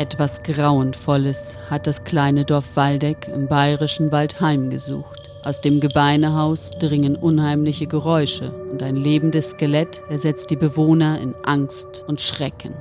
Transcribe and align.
Etwas 0.00 0.42
Grauenvolles 0.42 1.58
hat 1.68 1.86
das 1.86 2.04
kleine 2.04 2.46
Dorf 2.46 2.74
Waldeck 2.74 3.28
im 3.28 3.48
bayerischen 3.48 4.10
Wald 4.10 4.40
heimgesucht. 4.40 5.30
Aus 5.44 5.60
dem 5.60 5.78
Gebeinehaus 5.78 6.70
dringen 6.70 7.16
unheimliche 7.16 7.86
Geräusche 7.86 8.50
und 8.72 8.82
ein 8.82 8.96
lebendes 8.96 9.50
Skelett 9.50 10.00
versetzt 10.08 10.48
die 10.48 10.56
Bewohner 10.56 11.20
in 11.20 11.34
Angst 11.44 12.06
und 12.08 12.22
Schrecken. 12.22 12.74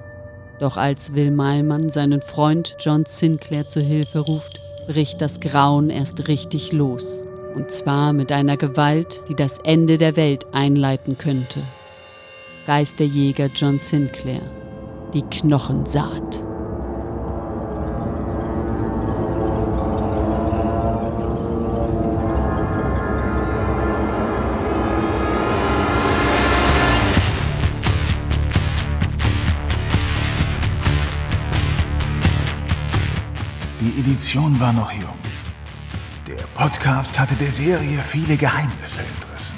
Doch 0.62 0.78
als 0.78 1.14
Will 1.14 1.32
Meilmann 1.32 1.90
seinen 1.90 2.22
Freund 2.22 2.78
John 2.80 3.04
Sinclair 3.06 3.68
zu 3.68 3.82
Hilfe 3.82 4.20
ruft, 4.20 4.62
bricht 4.88 5.20
das 5.20 5.42
Grauen 5.42 5.90
erst 5.90 6.30
richtig 6.30 6.72
los. 6.72 7.28
Und 7.54 7.70
zwar 7.70 8.14
mit 8.14 8.32
einer 8.32 8.56
Gewalt, 8.56 9.24
die 9.28 9.36
das 9.36 9.58
Ende 9.66 9.98
der 9.98 10.16
Welt 10.16 10.46
einleiten 10.54 11.18
könnte. 11.18 11.64
Geisterjäger 12.66 13.50
John 13.54 13.78
Sinclair. 13.78 14.42
Die 15.14 15.24
Knochensaat. 15.24 16.46
Die 34.20 34.24
Edition 34.24 34.60
war 34.60 34.74
noch 34.74 34.92
jung. 34.92 35.18
Der 36.28 36.44
Podcast 36.54 37.18
hatte 37.18 37.38
der 37.38 37.54
Serie 37.54 38.00
viele 38.04 38.36
Geheimnisse 38.36 39.02
entrissen. 39.02 39.58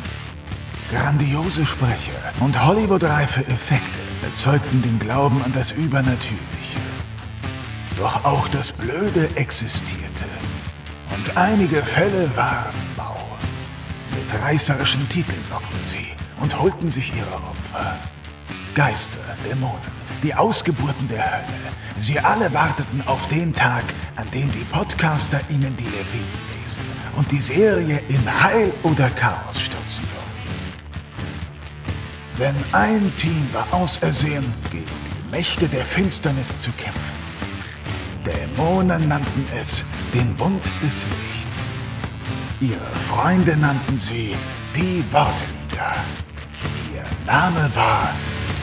Grandiose 0.92 1.66
Sprecher 1.66 2.32
und 2.42 2.64
Hollywood-reife 2.64 3.42
Effekte 3.48 3.98
erzeugten 4.22 4.84
den 4.84 5.00
Glauben 5.00 5.42
an 5.42 5.52
das 5.52 5.72
Übernatürliche. 5.72 6.78
Doch 7.98 8.24
auch 8.24 8.48
das 8.50 8.72
Blöde 8.72 9.36
existierte. 9.36 10.26
Und 11.16 11.36
einige 11.38 11.84
Fälle 11.84 12.30
waren 12.38 12.76
mau. 12.96 13.18
Mit 14.16 14.32
reißerischen 14.44 15.10
Titeln 15.10 15.44
lockten 15.50 15.84
sie 15.84 16.10
und 16.40 16.60
holten 16.60 16.88
sich 16.88 17.12
ihre 17.16 17.34
Opfer. 17.50 17.98
Geister, 18.76 19.36
Dämonen, 19.44 20.01
die 20.24 20.34
Ausgeburten 20.34 21.08
der 21.08 21.24
Hölle. 21.24 21.72
Sie 21.96 22.20
alle 22.20 22.54
warteten 22.54 23.02
auf 23.08 23.28
den 23.28 23.54
Tag, 23.54 23.84
an 24.16 24.30
dem 24.32 24.52
die 24.52 24.64
Podcaster 24.66 25.42
ihnen 25.50 25.76
die 25.76 25.86
Leviten 25.86 26.40
lesen 26.62 26.82
und 27.16 27.32
die 27.32 27.42
Serie 27.42 28.02
in 28.08 28.44
Heil 28.44 28.74
oder 28.84 29.10
Chaos 29.12 29.60
stürzen 29.60 30.06
würden. 30.06 30.22
Denn 32.40 32.56
ein 32.74 33.12
Team 33.18 33.48
war 33.54 33.68
ausersehen, 33.72 34.54
gegen 34.72 34.86
die 34.86 35.32
Mächte 35.32 35.68
der 35.68 35.86
Finsternis 35.86 36.62
zu 36.62 36.72
kämpfen. 36.72 37.20
Dämonen 38.26 39.08
nannten 39.08 39.46
es 39.60 39.86
den 40.14 40.36
Bund 40.36 40.66
des 40.82 41.06
Lichts. 41.06 41.62
Ihre 42.60 42.80
Freunde 42.80 43.58
nannten 43.58 43.98
sie 43.98 44.36
die 44.76 45.04
Wortliga. 45.12 45.96
Ihr 46.94 47.06
Name 47.26 47.70
war 47.76 48.14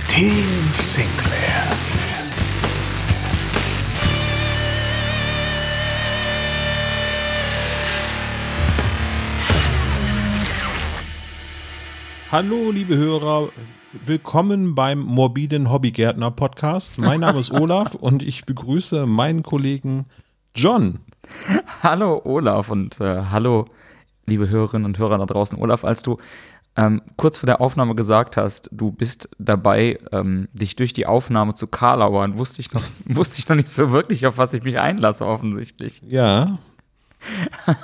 Team 0.08 0.48
Sinclair. 0.72 1.76
Hallo, 12.32 12.70
liebe 12.72 12.96
Hörer. 12.96 13.50
Willkommen 13.92 14.74
beim 14.74 14.98
Morbiden 14.98 15.70
Hobbygärtner 15.70 16.30
Podcast. 16.32 16.98
Mein 16.98 17.20
Name 17.20 17.38
ist 17.38 17.50
Olaf 17.52 17.94
und 17.94 18.22
ich 18.24 18.44
begrüße 18.44 19.06
meinen 19.06 19.42
Kollegen 19.44 20.06
John. 20.54 20.98
Hallo 21.82 22.20
Olaf 22.24 22.70
und 22.70 23.00
äh, 23.00 23.22
hallo 23.30 23.66
liebe 24.28 24.48
Hörerinnen 24.48 24.84
und 24.84 24.98
Hörer 24.98 25.18
da 25.18 25.26
draußen. 25.26 25.58
Olaf, 25.58 25.84
als 25.84 26.02
du 26.02 26.18
ähm, 26.78 27.02
kurz 27.16 27.38
vor 27.38 27.46
der 27.48 27.60
Aufnahme 27.60 27.94
gesagt 27.94 28.36
hast, 28.38 28.68
du 28.72 28.90
bist 28.92 29.28
dabei, 29.38 29.98
ähm, 30.12 30.48
dich 30.52 30.76
durch 30.76 30.92
die 30.94 31.06
Aufnahme 31.06 31.54
zu 31.54 31.66
karlauern, 31.66 32.38
wusste 32.38 32.60
ich, 32.60 32.72
noch, 32.72 32.82
wusste 33.06 33.40
ich 33.40 33.48
noch 33.48 33.56
nicht 33.56 33.68
so 33.68 33.90
wirklich, 33.92 34.26
auf 34.26 34.38
was 34.38 34.54
ich 34.54 34.62
mich 34.62 34.78
einlasse, 34.78 35.26
offensichtlich. 35.26 36.00
Ja. 36.06 36.58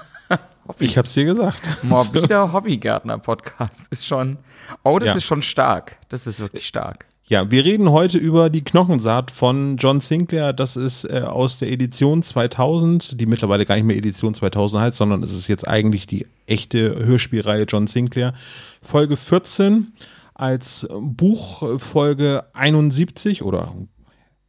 Ich 0.79 0.97
hab's 0.97 1.13
dir 1.13 1.27
gesagt. 1.27 1.69
Morbider 1.83 2.51
Hobbygärtner-Podcast 2.55 3.89
ist 3.91 4.07
schon. 4.07 4.39
Oh, 4.83 4.99
das 4.99 5.11
Ja. 5.11 5.15
ist 5.17 5.25
schon 5.25 5.43
stark. 5.43 5.99
Das 6.09 6.27
ist 6.27 6.41
wirklich 6.41 6.67
stark. 6.67 7.05
Ja, 7.27 7.51
wir 7.51 7.65
reden 7.65 7.91
heute 7.91 8.19
über 8.19 8.51
die 8.51 8.63
Knochensaat 8.63 9.31
von 9.31 9.79
John 9.79 10.03
Sinclair. 10.03 10.53
Das 10.53 10.77
ist 10.77 11.05
äh, 11.05 11.23
aus 11.23 11.59
der 11.59 11.73
Edition 11.73 12.23
2000, 12.23 13.19
die 13.19 13.25
mittlerweile 13.25 13.65
gar 13.65 13.77
nicht 13.77 13.87
mehr 13.87 13.97
Edition 13.97 14.35
2000 14.35 14.83
heißt, 14.83 14.97
sondern 14.99 15.23
es 15.23 15.33
ist 15.33 15.49
jetzt 15.49 15.67
eigentlich 15.67 16.07
die 16.07 16.27
echte 16.47 16.95
Hörspielreihe 17.07 17.65
John 17.65 17.87
Sinclair. 17.87 18.35
Folge 18.83 19.17
14 19.17 19.95
als 20.35 20.87
Buch 21.01 21.81
Folge 21.81 22.45
71 22.53 23.43
oder 23.43 23.73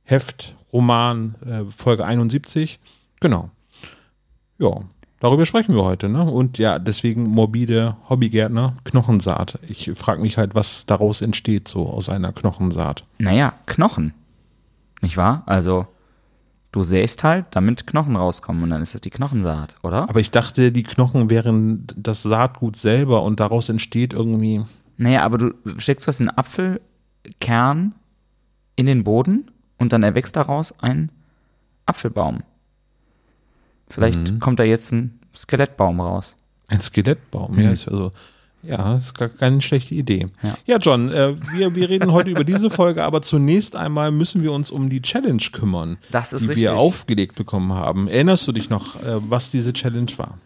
Heft, 0.04 0.54
Roman 0.74 1.36
äh, 1.46 1.72
Folge 1.72 2.06
71. 2.06 2.80
Genau. 3.22 3.52
Ja, 4.60 4.82
darüber 5.20 5.46
sprechen 5.46 5.76
wir 5.76 5.84
heute. 5.84 6.10
Ne? 6.10 6.24
Und 6.24 6.58
ja, 6.58 6.80
deswegen 6.80 7.24
morbide 7.24 7.96
Hobbygärtner, 8.10 8.76
Knochensaat. 8.84 9.60
Ich 9.68 9.92
frage 9.96 10.22
mich 10.22 10.38
halt, 10.38 10.56
was 10.56 10.86
daraus 10.86 11.22
entsteht, 11.22 11.68
so 11.68 11.88
aus 11.88 12.10
einer 12.10 12.34
Knochensaat. 12.34 13.04
Naja, 13.18 13.54
Knochen. 13.66 14.14
Nicht 15.02 15.18
wahr? 15.18 15.44
Also, 15.46 15.88
du 16.72 16.84
säst 16.84 17.24
halt, 17.24 17.46
damit 17.52 17.88
Knochen 17.88 18.16
rauskommen 18.16 18.64
und 18.64 18.70
dann 18.70 18.82
ist 18.82 18.94
das 18.94 19.02
die 19.02 19.10
Knochensaat, 19.10 19.76
oder? 19.84 20.10
Aber 20.10 20.20
ich 20.20 20.32
dachte, 20.32 20.72
die 20.72 20.84
Knochen 20.84 21.30
wären 21.30 21.88
das 21.96 22.24
Saatgut 22.24 22.76
selber 22.76 23.24
und 23.24 23.40
daraus 23.40 23.70
entsteht 23.70 24.14
irgendwie. 24.14 24.64
Naja, 24.98 25.24
aber 25.24 25.38
du 25.38 25.54
steckst 25.78 26.08
was 26.08 26.20
in 26.20 26.28
den 26.28 26.38
Apfelkern 26.38 27.96
in 28.76 28.86
den 28.86 29.04
Boden 29.04 29.52
und 29.78 29.94
dann 29.94 30.04
erwächst 30.04 30.36
daraus 30.36 30.78
ein 30.80 31.12
Apfelbaum. 31.86 32.40
Vielleicht 33.90 34.40
kommt 34.40 34.60
da 34.60 34.64
jetzt 34.64 34.92
ein 34.92 35.20
Skelettbaum 35.36 36.00
raus. 36.00 36.36
Ein 36.68 36.82
Skelettbaum, 36.82 37.60
ja, 37.60 37.72
ist 37.72 37.88
also. 37.88 38.12
Ja, 38.64 38.96
ist 38.98 39.16
gar 39.16 39.30
keine 39.30 39.62
schlechte 39.62 39.94
Idee. 39.94 40.26
Ja. 40.42 40.58
Ja, 40.66 40.78
John, 40.80 41.12
äh, 41.12 41.36
wir, 41.54 41.76
wir 41.76 41.88
reden 41.88 42.12
heute 42.12 42.32
über 42.32 42.44
diese 42.44 42.72
Folge, 42.72 43.04
aber 43.04 43.22
zunächst 43.22 43.76
einmal 43.76 44.10
müssen 44.10 44.42
wir 44.42 44.52
uns 44.52 44.72
um 44.72 44.90
die 44.90 45.04
Challenge 45.04 45.44
kümmern, 45.52 45.98
Das 46.10 46.34
ist 46.34 46.42
die 46.42 46.48
richtig. 46.48 46.64
wir 46.64 46.76
aufgelegt 46.76 47.36
bekommen 47.36 47.74
haben. 47.76 48.08
Erinnerst 48.08 48.48
du 48.48 48.52
dich 48.52 48.72
noch, 48.72 48.96
äh, 49.04 49.18
was 49.30 49.52
diese 49.52 49.72
Challenge 49.72 50.12
war? 50.18 50.40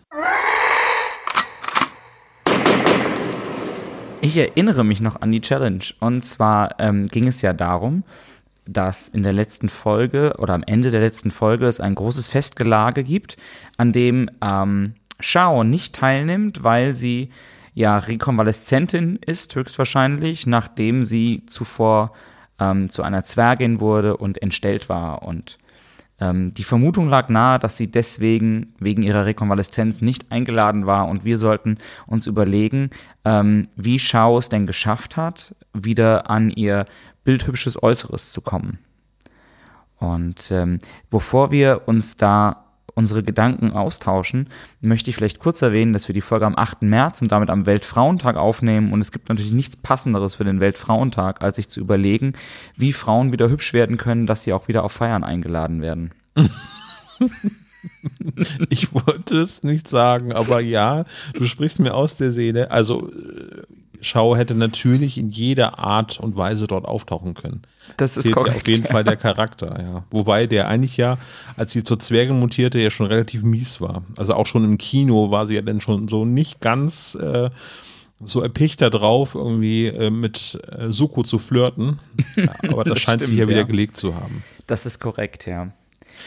Ich 4.21 4.35
erinnere 4.35 4.83
mich 4.83 4.99
noch 4.99 5.21
an 5.21 5.31
die 5.31 5.39
Challenge. 5.41 5.83
Und 6.01 6.23
zwar 6.25 6.77
ähm, 6.79 7.07
ging 7.07 7.27
es 7.27 7.41
ja 7.41 7.53
darum, 7.53 8.03
dass 8.73 9.07
in 9.07 9.23
der 9.23 9.33
letzten 9.33 9.69
Folge 9.69 10.35
oder 10.37 10.53
am 10.53 10.63
Ende 10.63 10.91
der 10.91 11.01
letzten 11.01 11.31
Folge 11.31 11.65
es 11.65 11.79
ein 11.79 11.95
großes 11.95 12.27
Festgelage 12.27 13.03
gibt, 13.03 13.37
an 13.77 13.91
dem 13.91 14.29
ähm, 14.41 14.93
Shao 15.19 15.63
nicht 15.63 15.95
teilnimmt, 15.95 16.63
weil 16.63 16.93
sie 16.93 17.29
ja 17.73 17.97
Rekonvaleszentin 17.97 19.17
ist, 19.25 19.55
höchstwahrscheinlich, 19.55 20.45
nachdem 20.47 21.03
sie 21.03 21.45
zuvor 21.45 22.13
ähm, 22.59 22.89
zu 22.89 23.03
einer 23.03 23.23
Zwergin 23.23 23.79
wurde 23.79 24.17
und 24.17 24.41
entstellt 24.41 24.89
war. 24.89 25.23
Und 25.23 25.57
ähm, 26.19 26.53
die 26.53 26.63
Vermutung 26.63 27.09
lag 27.09 27.29
nahe, 27.29 27.59
dass 27.59 27.77
sie 27.77 27.89
deswegen 27.89 28.73
wegen 28.79 29.01
ihrer 29.01 29.25
Rekonvaleszenz 29.25 30.01
nicht 30.01 30.31
eingeladen 30.31 30.85
war 30.85 31.07
und 31.07 31.23
wir 31.23 31.37
sollten 31.37 31.77
uns 32.07 32.27
überlegen, 32.27 32.89
ähm, 33.25 33.69
wie 33.75 33.99
Shao 33.99 34.37
es 34.37 34.49
denn 34.49 34.67
geschafft 34.67 35.17
hat, 35.17 35.55
wieder 35.73 36.29
an 36.29 36.49
ihr 36.49 36.85
bildhübsches 37.29 37.83
Äußeres 37.83 38.31
zu 38.31 38.41
kommen. 38.41 38.79
Und 39.97 40.49
ähm, 40.49 40.79
bevor 41.11 41.51
wir 41.51 41.83
uns 41.85 42.17
da 42.17 42.65
unsere 42.95 43.21
Gedanken 43.21 43.71
austauschen, 43.71 44.49
möchte 44.81 45.11
ich 45.11 45.15
vielleicht 45.15 45.37
kurz 45.37 45.61
erwähnen, 45.61 45.93
dass 45.93 46.07
wir 46.07 46.15
die 46.15 46.21
Folge 46.21 46.47
am 46.47 46.57
8. 46.57 46.81
März 46.81 47.21
und 47.21 47.31
damit 47.31 47.51
am 47.51 47.67
Weltfrauentag 47.67 48.35
aufnehmen. 48.35 48.91
Und 48.93 49.01
es 49.01 49.11
gibt 49.11 49.29
natürlich 49.29 49.51
nichts 49.51 49.77
Passenderes 49.77 50.33
für 50.33 50.43
den 50.43 50.59
Weltfrauentag, 50.59 51.43
als 51.43 51.57
sich 51.57 51.69
zu 51.69 51.79
überlegen, 51.79 52.33
wie 52.75 52.93
Frauen 52.93 53.31
wieder 53.31 53.47
hübsch 53.47 53.73
werden 53.73 53.97
können, 53.97 54.25
dass 54.25 54.41
sie 54.41 54.51
auch 54.51 54.67
wieder 54.67 54.83
auf 54.83 54.91
Feiern 54.91 55.23
eingeladen 55.23 55.83
werden. 55.83 56.09
Ich 58.69 58.93
wollte 58.93 59.39
es 59.39 59.63
nicht 59.63 59.87
sagen, 59.87 60.33
aber 60.33 60.59
ja, 60.59 61.05
du 61.33 61.45
sprichst 61.45 61.79
mir 61.79 61.93
aus 61.93 62.15
der 62.15 62.31
Seele. 62.31 62.71
Also, 62.71 63.09
äh, 63.09 63.58
Schau 64.01 64.35
hätte 64.35 64.55
natürlich 64.55 65.17
in 65.17 65.29
jeder 65.29 65.79
Art 65.79 66.19
und 66.19 66.35
Weise 66.35 66.67
dort 66.67 66.85
auftauchen 66.85 67.33
können. 67.33 67.61
Das 67.97 68.17
ist 68.17 68.23
Zählt 68.23 68.35
ja 68.35 68.41
korrekt, 68.43 68.61
auf 68.61 68.67
jeden 68.67 68.85
ja. 68.85 68.91
Fall 68.91 69.03
der 69.03 69.17
Charakter, 69.17 69.79
ja. 69.79 70.03
Wobei 70.11 70.47
der 70.47 70.67
eigentlich 70.67 70.97
ja, 70.97 71.17
als 71.57 71.71
sie 71.71 71.83
zur 71.83 71.99
Zwergin 71.99 72.39
mutierte, 72.39 72.79
ja 72.79 72.89
schon 72.89 73.07
relativ 73.07 73.43
mies 73.43 73.81
war. 73.81 74.03
Also 74.17 74.33
auch 74.33 74.45
schon 74.45 74.63
im 74.63 74.77
Kino 74.77 75.31
war 75.31 75.47
sie 75.47 75.55
ja 75.55 75.61
dann 75.61 75.81
schon 75.81 76.07
so 76.07 76.25
nicht 76.25 76.61
ganz 76.61 77.15
äh, 77.15 77.49
so 78.21 78.41
erpicht 78.41 78.81
da 78.81 78.89
drauf, 78.89 79.35
irgendwie 79.35 79.87
äh, 79.87 80.09
mit 80.09 80.59
äh, 80.67 80.91
Suko 80.91 81.23
zu 81.23 81.39
flirten. 81.39 81.99
Ja, 82.35 82.53
aber 82.69 82.83
das, 82.83 82.95
Das 82.95 83.01
scheint 83.01 83.21
sich 83.21 83.29
stimmt, 83.33 83.41
ja 83.41 83.47
wieder 83.47 83.65
gelegt 83.65 83.97
zu 83.97 84.15
haben. 84.15 84.43
Das 84.67 84.85
ist 84.85 84.99
korrekt, 84.99 85.45
ja. 85.45 85.71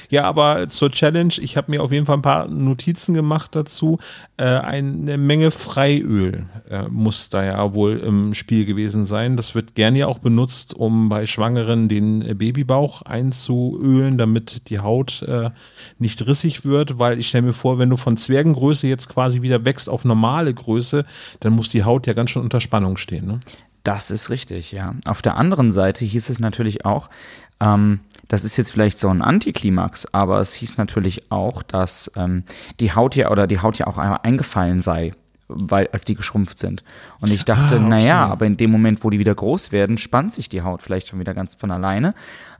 Ja, 0.08 0.24
aber 0.24 0.68
zur 0.68 0.90
Challenge, 0.90 1.34
ich 1.38 1.56
habe 1.56 1.70
mir 1.70 1.82
auf 1.82 1.92
jeden 1.92 2.06
Fall 2.06 2.16
ein 2.16 2.22
paar 2.22 2.48
Notizen 2.48 3.14
gemacht 3.14 3.54
dazu. 3.54 3.98
Äh, 4.36 4.44
eine 4.44 5.18
Menge 5.18 5.50
Freiöl 5.50 6.46
äh, 6.70 6.88
muss 6.88 7.30
da 7.30 7.44
ja 7.44 7.74
wohl 7.74 7.98
im 7.98 8.34
Spiel 8.34 8.64
gewesen 8.64 9.04
sein. 9.04 9.36
Das 9.36 9.54
wird 9.54 9.74
gerne 9.74 10.00
ja 10.00 10.06
auch 10.06 10.18
benutzt, 10.18 10.74
um 10.74 11.08
bei 11.08 11.26
Schwangeren 11.26 11.88
den 11.88 12.38
Babybauch 12.38 13.02
einzuölen, 13.02 14.18
damit 14.18 14.70
die 14.70 14.80
Haut 14.80 15.22
äh, 15.22 15.50
nicht 15.98 16.26
rissig 16.26 16.64
wird, 16.64 16.98
weil 16.98 17.18
ich 17.18 17.28
stelle 17.28 17.46
mir 17.46 17.52
vor, 17.52 17.78
wenn 17.78 17.90
du 17.90 17.96
von 17.96 18.16
Zwergengröße 18.16 18.86
jetzt 18.86 19.08
quasi 19.08 19.42
wieder 19.42 19.64
wächst 19.64 19.88
auf 19.88 20.04
normale 20.04 20.52
Größe, 20.52 21.04
dann 21.40 21.52
muss 21.52 21.70
die 21.70 21.84
Haut 21.84 22.06
ja 22.06 22.12
ganz 22.12 22.30
schön 22.30 22.42
unter 22.42 22.60
Spannung 22.60 22.96
stehen. 22.96 23.26
Ne? 23.26 23.40
Das 23.84 24.10
ist 24.10 24.30
richtig, 24.30 24.72
ja. 24.72 24.94
Auf 25.06 25.22
der 25.22 25.36
anderen 25.36 25.72
Seite 25.72 26.04
hieß 26.04 26.30
es 26.30 26.38
natürlich 26.38 26.84
auch, 26.84 27.10
ähm, 27.60 28.00
das 28.28 28.44
ist 28.44 28.56
jetzt 28.56 28.72
vielleicht 28.72 28.98
so 28.98 29.08
ein 29.08 29.22
Antiklimax, 29.22 30.06
aber 30.12 30.40
es 30.40 30.54
hieß 30.54 30.78
natürlich 30.78 31.30
auch, 31.30 31.62
dass 31.62 32.10
ähm, 32.16 32.44
die 32.80 32.92
Haut 32.94 33.14
ja 33.16 33.30
oder 33.30 33.46
die 33.46 33.60
Haut 33.60 33.78
ja 33.78 33.86
auch 33.86 33.98
einmal 33.98 34.20
eingefallen 34.22 34.80
sei, 34.80 35.12
weil 35.48 35.88
als 35.92 36.04
die 36.04 36.14
geschrumpft 36.14 36.58
sind. 36.58 36.82
Und 37.20 37.30
ich 37.30 37.44
dachte, 37.44 37.76
Ah, 37.76 37.78
okay. 37.78 37.88
naja, 37.88 38.26
aber 38.26 38.46
in 38.46 38.56
dem 38.56 38.70
Moment, 38.70 39.04
wo 39.04 39.10
die 39.10 39.18
wieder 39.18 39.34
groß 39.34 39.70
werden, 39.72 39.98
spannt 39.98 40.32
sich 40.32 40.48
die 40.48 40.62
Haut 40.62 40.80
vielleicht 40.82 41.08
schon 41.08 41.20
wieder 41.20 41.34
ganz 41.34 41.54
von 41.54 41.70
alleine. 41.70 42.14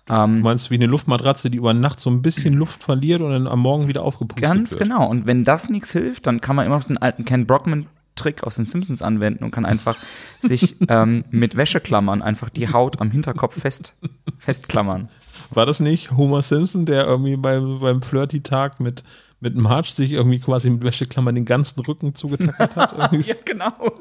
Du 0.06 0.14
meinst 0.26 0.70
wie 0.73 0.75
eine 0.75 0.87
Luftmatratze, 0.87 1.49
die 1.49 1.59
über 1.59 1.73
Nacht 1.75 2.00
so 2.00 2.11
ein 2.11 2.23
bisschen 2.23 2.55
Luft 2.55 2.82
verliert 2.82 3.20
und 3.20 3.31
dann 3.31 3.47
am 3.47 3.61
Morgen 3.61 3.87
wieder 3.87 4.03
aufgepustet 4.03 4.43
Ganz 4.43 4.73
wird. 4.73 4.82
genau. 4.82 5.09
Und 5.09 5.26
wenn 5.26 5.44
das 5.44 5.70
nichts 5.70 5.93
hilft, 5.93 6.26
dann 6.26 6.41
kann 6.41 6.56
man 6.56 6.67
immer 6.67 6.76
noch 6.79 6.85
den 6.85 6.99
alten 6.99 7.25
Ken 7.25 7.47
Brockman 7.47 7.87
Trick 8.17 8.43
aus 8.43 8.56
den 8.56 8.64
Simpsons 8.64 9.00
anwenden 9.00 9.44
und 9.44 9.53
kann 9.53 9.64
einfach 9.64 9.97
sich 10.41 10.76
ähm, 10.88 11.25
mit 11.31 11.56
Wäscheklammern 11.56 12.20
einfach 12.20 12.50
die 12.50 12.70
Haut 12.73 13.00
am 13.00 13.11
Hinterkopf 13.12 13.59
fest, 13.61 13.94
festklammern. 14.38 15.09
War 15.54 15.66
das 15.66 15.81
nicht 15.81 16.12
Homer 16.12 16.40
Simpson, 16.40 16.87
der 16.87 17.04
irgendwie 17.04 17.37
beim, 17.37 17.78
beim 17.78 18.00
Flirty-Tag 18.00 18.81
mit, 18.81 19.04
mit 19.40 19.54
Marge 19.54 19.90
sich 19.90 20.12
irgendwie 20.12 20.38
quasi 20.38 20.70
mit 20.70 20.82
Wäscheklammern 20.82 21.34
den 21.34 21.44
ganzen 21.44 21.81
Rücken 21.81 22.14
zugetackert 22.14 22.76
hat? 22.76 23.12
Ja, 23.26 23.34
genau. 23.44 23.72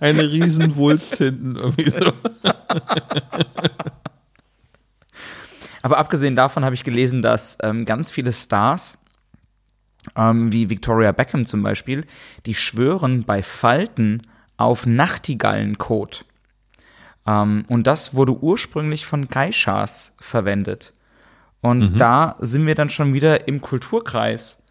eine 0.00 0.30
riesen 0.30 0.76
Wulst 0.76 1.16
hinten. 1.18 1.56
Irgendwie 1.56 1.90
so. 1.90 2.12
Aber 5.82 5.98
abgesehen 5.98 6.34
davon 6.34 6.64
habe 6.64 6.74
ich 6.74 6.84
gelesen, 6.84 7.20
dass 7.20 7.58
ähm, 7.62 7.84
ganz 7.84 8.10
viele 8.10 8.32
Stars, 8.32 8.96
ähm, 10.16 10.52
wie 10.52 10.70
Victoria 10.70 11.12
Beckham 11.12 11.44
zum 11.44 11.62
Beispiel, 11.62 12.06
die 12.46 12.54
schwören 12.54 13.24
bei 13.24 13.42
Falten 13.42 14.22
auf 14.56 14.86
Nachtigallenkot. 14.86 16.24
Ähm, 17.28 17.64
und 17.68 17.86
das 17.86 18.14
wurde 18.14 18.32
ursprünglich 18.32 19.04
von 19.04 19.28
Geishas 19.28 20.14
verwendet. 20.18 20.94
Und 21.60 21.98
da 21.98 22.36
sind 22.38 22.66
wir 22.66 22.74
dann 22.74 22.88
schon 22.88 23.12
wieder 23.12 23.48
im 23.48 23.60
Kulturkreis, 23.60 24.62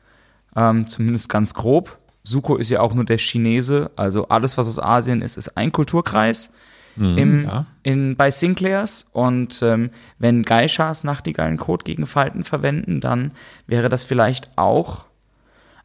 ähm, 0.56 0.88
zumindest 0.88 1.30
ganz 1.30 1.54
grob. 1.54 1.98
Suko 2.24 2.56
ist 2.56 2.70
ja 2.70 2.80
auch 2.80 2.94
nur 2.94 3.06
der 3.06 3.18
Chinese, 3.18 3.92
also 3.96 4.30
alles, 4.30 4.58
was 4.58 4.68
aus 4.68 4.80
Asien 4.80 5.22
ist, 5.22 5.38
ist 5.38 5.58
ein 5.58 5.72
Kulturkreis 5.72 6.50
im, 6.98 7.44
ja. 7.44 7.66
in, 7.84 8.16
bei 8.16 8.32
Sinclairs. 8.32 9.08
Und 9.12 9.62
ähm, 9.62 9.92
wenn 10.18 10.44
Geishas 10.44 11.04
Nachtigallencode 11.04 11.86
gegen 11.86 12.08
Falten 12.08 12.44
verwenden, 12.44 13.02
dann 13.02 13.32
wäre 13.68 13.90
das 13.90 14.04
vielleicht 14.04 14.58
auch 14.58 15.06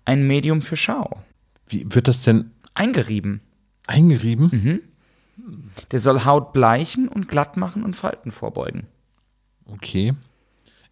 ein 0.05 0.27
Medium 0.27 0.63
für 0.63 0.77
Schau. 0.77 1.19
Wie 1.67 1.87
wird 1.89 2.09
das 2.09 2.23
denn 2.23 2.53
Eingerieben. 2.75 3.41
eingerieben? 3.87 4.51
Der 5.91 5.99
soll 5.99 6.25
Haut 6.25 6.53
bleichen 6.53 7.09
und 7.09 7.29
glatt 7.29 7.57
machen 7.57 7.83
und 7.85 7.97
Falten 7.97 8.31
vorbeugen. 8.31 8.87
Okay. 9.67 10.15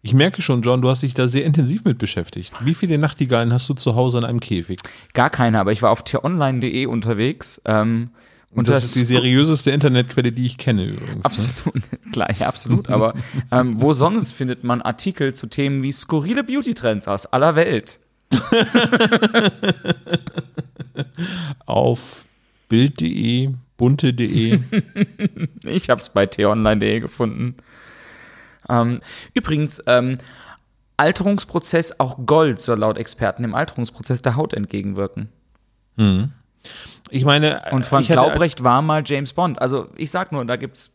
Ich 0.03 0.13
merke 0.13 0.41
schon, 0.41 0.63
John, 0.63 0.81
du 0.81 0.89
hast 0.89 1.03
dich 1.03 1.13
da 1.13 1.27
sehr 1.27 1.45
intensiv 1.45 1.83
mit 1.85 1.99
beschäftigt. 1.99 2.53
Wie 2.65 2.73
viele 2.73 2.97
Nachtigallen 2.97 3.53
hast 3.53 3.69
du 3.69 3.75
zu 3.75 3.95
Hause 3.95 4.17
in 4.17 4.23
einem 4.23 4.39
Käfig? 4.39 4.79
Gar 5.13 5.29
keine, 5.29 5.59
aber 5.59 5.71
ich 5.71 5.81
war 5.83 5.91
auf 5.91 6.03
tieronline.de 6.03 6.87
unterwegs. 6.87 7.61
Ähm, 7.65 8.09
Und 8.55 8.67
das 8.67 8.83
ist 8.83 8.95
die 8.95 9.05
seriöseste 9.05 9.69
Internetquelle, 9.69 10.31
die 10.31 10.47
ich 10.47 10.57
kenne 10.57 10.85
übrigens. 10.85 11.17
Ne? 11.17 11.21
Absolut, 11.23 11.83
klar, 12.11 12.29
ja, 12.39 12.47
absolut. 12.47 12.89
Aber 12.89 13.13
ähm, 13.51 13.79
wo 13.79 13.93
sonst 13.93 14.33
findet 14.33 14.63
man 14.63 14.81
Artikel 14.81 15.35
zu 15.35 15.45
Themen 15.47 15.83
wie 15.83 15.91
skurrile 15.91 16.43
Beauty-Trends 16.43 17.07
aus 17.07 17.27
aller 17.27 17.55
Welt? 17.55 17.99
Auf 21.65 22.25
bild.de, 22.69 23.49
bunte.de. 23.81 24.59
Ich 25.63 25.89
habe 25.89 25.99
es 25.99 26.09
bei 26.09 26.27
t-online.de 26.27 26.99
gefunden. 26.99 27.55
Ähm, 28.69 29.01
übrigens, 29.33 29.81
ähm, 29.87 30.19
Alterungsprozess, 30.97 31.99
auch 31.99 32.19
Gold 32.27 32.59
soll 32.61 32.77
laut 32.79 32.97
Experten 32.99 33.41
dem 33.41 33.55
Alterungsprozess 33.55 34.21
der 34.21 34.35
Haut 34.35 34.53
entgegenwirken. 34.53 35.29
Ich 37.09 37.25
meine, 37.25 37.63
Und 37.71 37.85
Frank 37.87 38.03
ich 38.03 38.11
hatte 38.11 38.21
als- 38.21 38.29
Laubrecht 38.33 38.63
war 38.63 38.81
mal 38.83 39.01
James 39.03 39.33
Bond. 39.33 39.59
Also 39.59 39.87
ich 39.97 40.11
sag 40.11 40.31
nur, 40.31 40.45
da 40.45 40.55
gibt's 40.57 40.91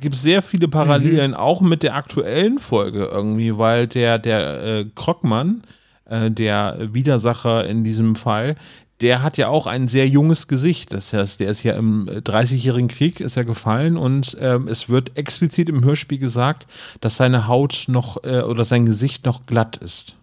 gibt 0.00 0.14
es 0.14 0.22
sehr 0.22 0.42
viele 0.42 0.66
Parallelen, 0.68 1.34
auch 1.34 1.60
mit 1.60 1.82
der 1.84 1.94
aktuellen 1.96 2.58
Folge 2.58 3.06
irgendwie, 3.06 3.56
weil 3.58 3.86
der, 3.88 4.18
der 4.18 4.62
äh, 4.64 4.84
Krockmann, 4.94 5.62
äh, 6.06 6.30
der 6.30 6.88
Widersacher 6.92 7.66
in 7.66 7.82
diesem 7.84 8.14
Fall, 8.16 8.56
der 9.04 9.22
hat 9.22 9.36
ja 9.36 9.48
auch 9.48 9.66
ein 9.66 9.86
sehr 9.86 10.08
junges 10.08 10.48
Gesicht. 10.48 10.92
Das 10.94 11.12
heißt, 11.12 11.38
der 11.38 11.50
ist 11.50 11.62
ja 11.62 11.74
im 11.74 12.08
äh, 12.08 12.16
30-jährigen 12.18 12.88
Krieg 12.88 13.20
ist 13.20 13.36
er 13.36 13.44
gefallen 13.44 13.96
und 13.98 14.36
ähm, 14.40 14.66
es 14.66 14.88
wird 14.88 15.16
explizit 15.18 15.68
im 15.68 15.84
Hörspiel 15.84 16.18
gesagt, 16.18 16.66
dass 17.00 17.18
seine 17.18 17.46
Haut 17.46 17.84
noch 17.88 18.24
äh, 18.24 18.40
oder 18.40 18.64
sein 18.64 18.86
Gesicht 18.86 19.26
noch 19.26 19.46
glatt 19.46 19.76
ist. 19.76 20.16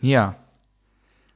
ja. 0.00 0.34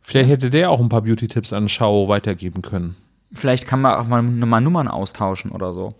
Vielleicht 0.01 0.31
hätte 0.31 0.49
der 0.49 0.71
auch 0.71 0.81
ein 0.81 0.89
paar 0.89 1.03
Beauty-Tipps 1.03 1.53
an 1.53 1.69
Schau 1.69 2.09
weitergeben 2.09 2.63
können. 2.63 2.97
Vielleicht 3.31 3.67
kann 3.67 3.83
man 3.83 3.93
auch 4.01 4.07
mal, 4.07 4.23
mal 4.23 4.59
Nummern 4.63 4.89
austauschen 4.89 5.51
oder 5.51 5.75
so. 5.75 5.95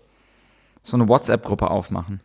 So 0.81 0.97
eine 0.97 1.07
WhatsApp-Gruppe 1.07 1.69
aufmachen. 1.69 2.19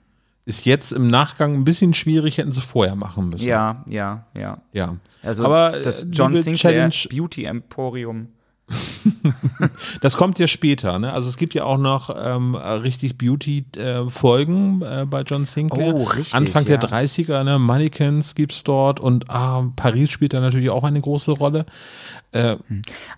Ist 0.47 0.65
jetzt 0.65 0.93
im 0.93 1.09
Nachgang 1.09 1.53
ein 1.53 1.65
bisschen 1.65 1.93
schwierig, 1.93 2.39
hätten 2.39 2.53
sie 2.53 2.63
vorher 2.63 2.97
machen 2.97 3.29
müssen. 3.29 3.47
Ja, 3.47 3.85
ja, 3.87 4.25
ja. 4.33 4.63
Ja. 4.73 4.97
Also 5.23 5.45
Aber, 5.45 5.73
das 5.81 6.05
äh, 6.05 6.07
John 6.11 6.35
Sinclair 6.35 6.89
Challenge- 6.89 7.09
Beauty 7.11 7.45
Emporium. 7.45 8.29
Das 10.01 10.17
kommt 10.17 10.39
ja 10.39 10.47
später, 10.47 10.99
ne? 10.99 11.13
Also 11.13 11.29
es 11.29 11.37
gibt 11.37 11.55
ja 11.55 11.65
auch 11.65 11.79
noch 11.79 12.15
ähm, 12.17 12.55
richtig 12.55 13.19
Beauty-Folgen 13.19 14.83
äh, 14.83 15.07
bei 15.07 15.23
John 15.23 15.45
Sinclair. 15.45 15.95
Oh, 15.95 16.05
richtig, 16.05 16.35
Anfang 16.35 16.65
der 16.65 16.81
ja. 16.81 16.89
30er, 16.89 17.45
ne? 17.45 17.59
Mannequins 17.59 18.35
gibt's 18.35 18.65
dort 18.65 19.01
und 19.01 19.31
ah, 19.31 19.71
Paris 19.77 20.11
spielt 20.11 20.33
da 20.33 20.41
natürlich 20.41 20.71
auch 20.71 20.85
eine 20.85 21.01
große 21.01 21.33
Rolle. 21.33 21.67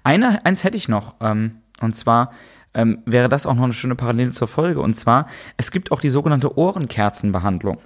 Eine, 0.04 0.44
eins 0.44 0.62
hätte 0.62 0.76
ich 0.76 0.88
noch. 0.88 1.14
Ähm, 1.20 1.62
und 1.80 1.96
zwar 1.96 2.30
ähm, 2.76 2.98
wäre 3.06 3.28
das 3.28 3.46
auch 3.46 3.54
noch 3.54 3.64
eine 3.64 3.72
schöne 3.72 3.94
Parallele 3.94 4.30
zur 4.30 4.48
Folge. 4.48 4.80
Und 4.80 4.94
zwar, 4.94 5.26
es 5.56 5.70
gibt 5.70 5.92
auch 5.92 6.00
die 6.00 6.10
sogenannte 6.10 6.56
Ohrenkerzenbehandlung. 6.56 7.78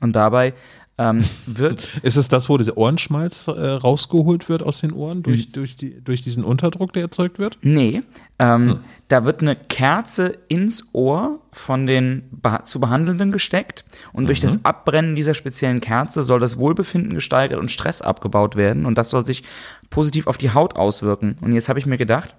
Und 0.00 0.14
dabei 0.14 0.54
ähm, 0.98 1.20
wird 1.46 1.88
Ist 2.02 2.16
es 2.16 2.28
das, 2.28 2.48
wo 2.48 2.56
dieser 2.56 2.78
Ohrenschmalz 2.78 3.48
äh, 3.48 3.50
rausgeholt 3.52 4.48
wird 4.48 4.62
aus 4.62 4.80
den 4.80 4.92
Ohren 4.92 5.16
Hm. 5.16 5.22
durch, 5.22 5.48
durch, 5.50 5.76
die, 5.76 6.00
durch 6.02 6.22
diesen 6.22 6.42
Unterdruck, 6.42 6.92
der 6.92 7.02
erzeugt 7.02 7.38
wird? 7.38 7.58
Nee, 7.62 8.02
ähm, 8.38 8.80
da 9.08 9.24
wird 9.24 9.42
eine 9.42 9.56
Kerze 9.56 10.38
ins 10.48 10.86
Ohr 10.92 11.40
von 11.52 11.86
den 11.86 12.24
zu 12.64 12.80
Behandelnden 12.80 13.30
gesteckt 13.30 13.84
und 14.12 14.26
durch 14.26 14.40
das 14.40 14.64
Abbrennen 14.64 15.14
dieser 15.14 15.34
speziellen 15.34 15.80
Kerze 15.80 16.22
soll 16.22 16.40
das 16.40 16.58
Wohlbefinden 16.58 17.14
gesteigert 17.14 17.58
und 17.58 17.70
Stress 17.70 18.02
abgebaut 18.02 18.56
werden 18.56 18.86
und 18.86 18.96
das 18.96 19.10
soll 19.10 19.24
sich 19.24 19.42
positiv 19.90 20.26
auf 20.26 20.38
die 20.38 20.50
Haut 20.50 20.76
auswirken. 20.76 21.36
Und 21.40 21.52
jetzt 21.52 21.68
habe 21.68 21.78
ich 21.78 21.86
mir 21.86 21.98
gedacht, 21.98 22.34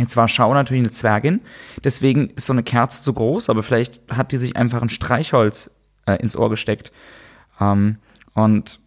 Jetzt 0.00 0.16
war 0.16 0.28
Schau 0.28 0.54
natürlich 0.54 0.84
eine 0.84 0.92
Zwergin, 0.92 1.40
deswegen 1.82 2.30
ist 2.30 2.46
so 2.46 2.52
eine 2.52 2.62
Kerze 2.62 3.02
zu 3.02 3.12
groß, 3.12 3.50
aber 3.50 3.64
vielleicht 3.64 4.00
hat 4.08 4.30
die 4.30 4.36
sich 4.36 4.56
einfach 4.56 4.80
ein 4.80 4.90
Streichholz 4.90 5.72
äh, 6.06 6.14
ins 6.22 6.36
Ohr 6.36 6.50
gesteckt 6.50 6.92
ähm, 7.60 7.96
und 8.34 8.80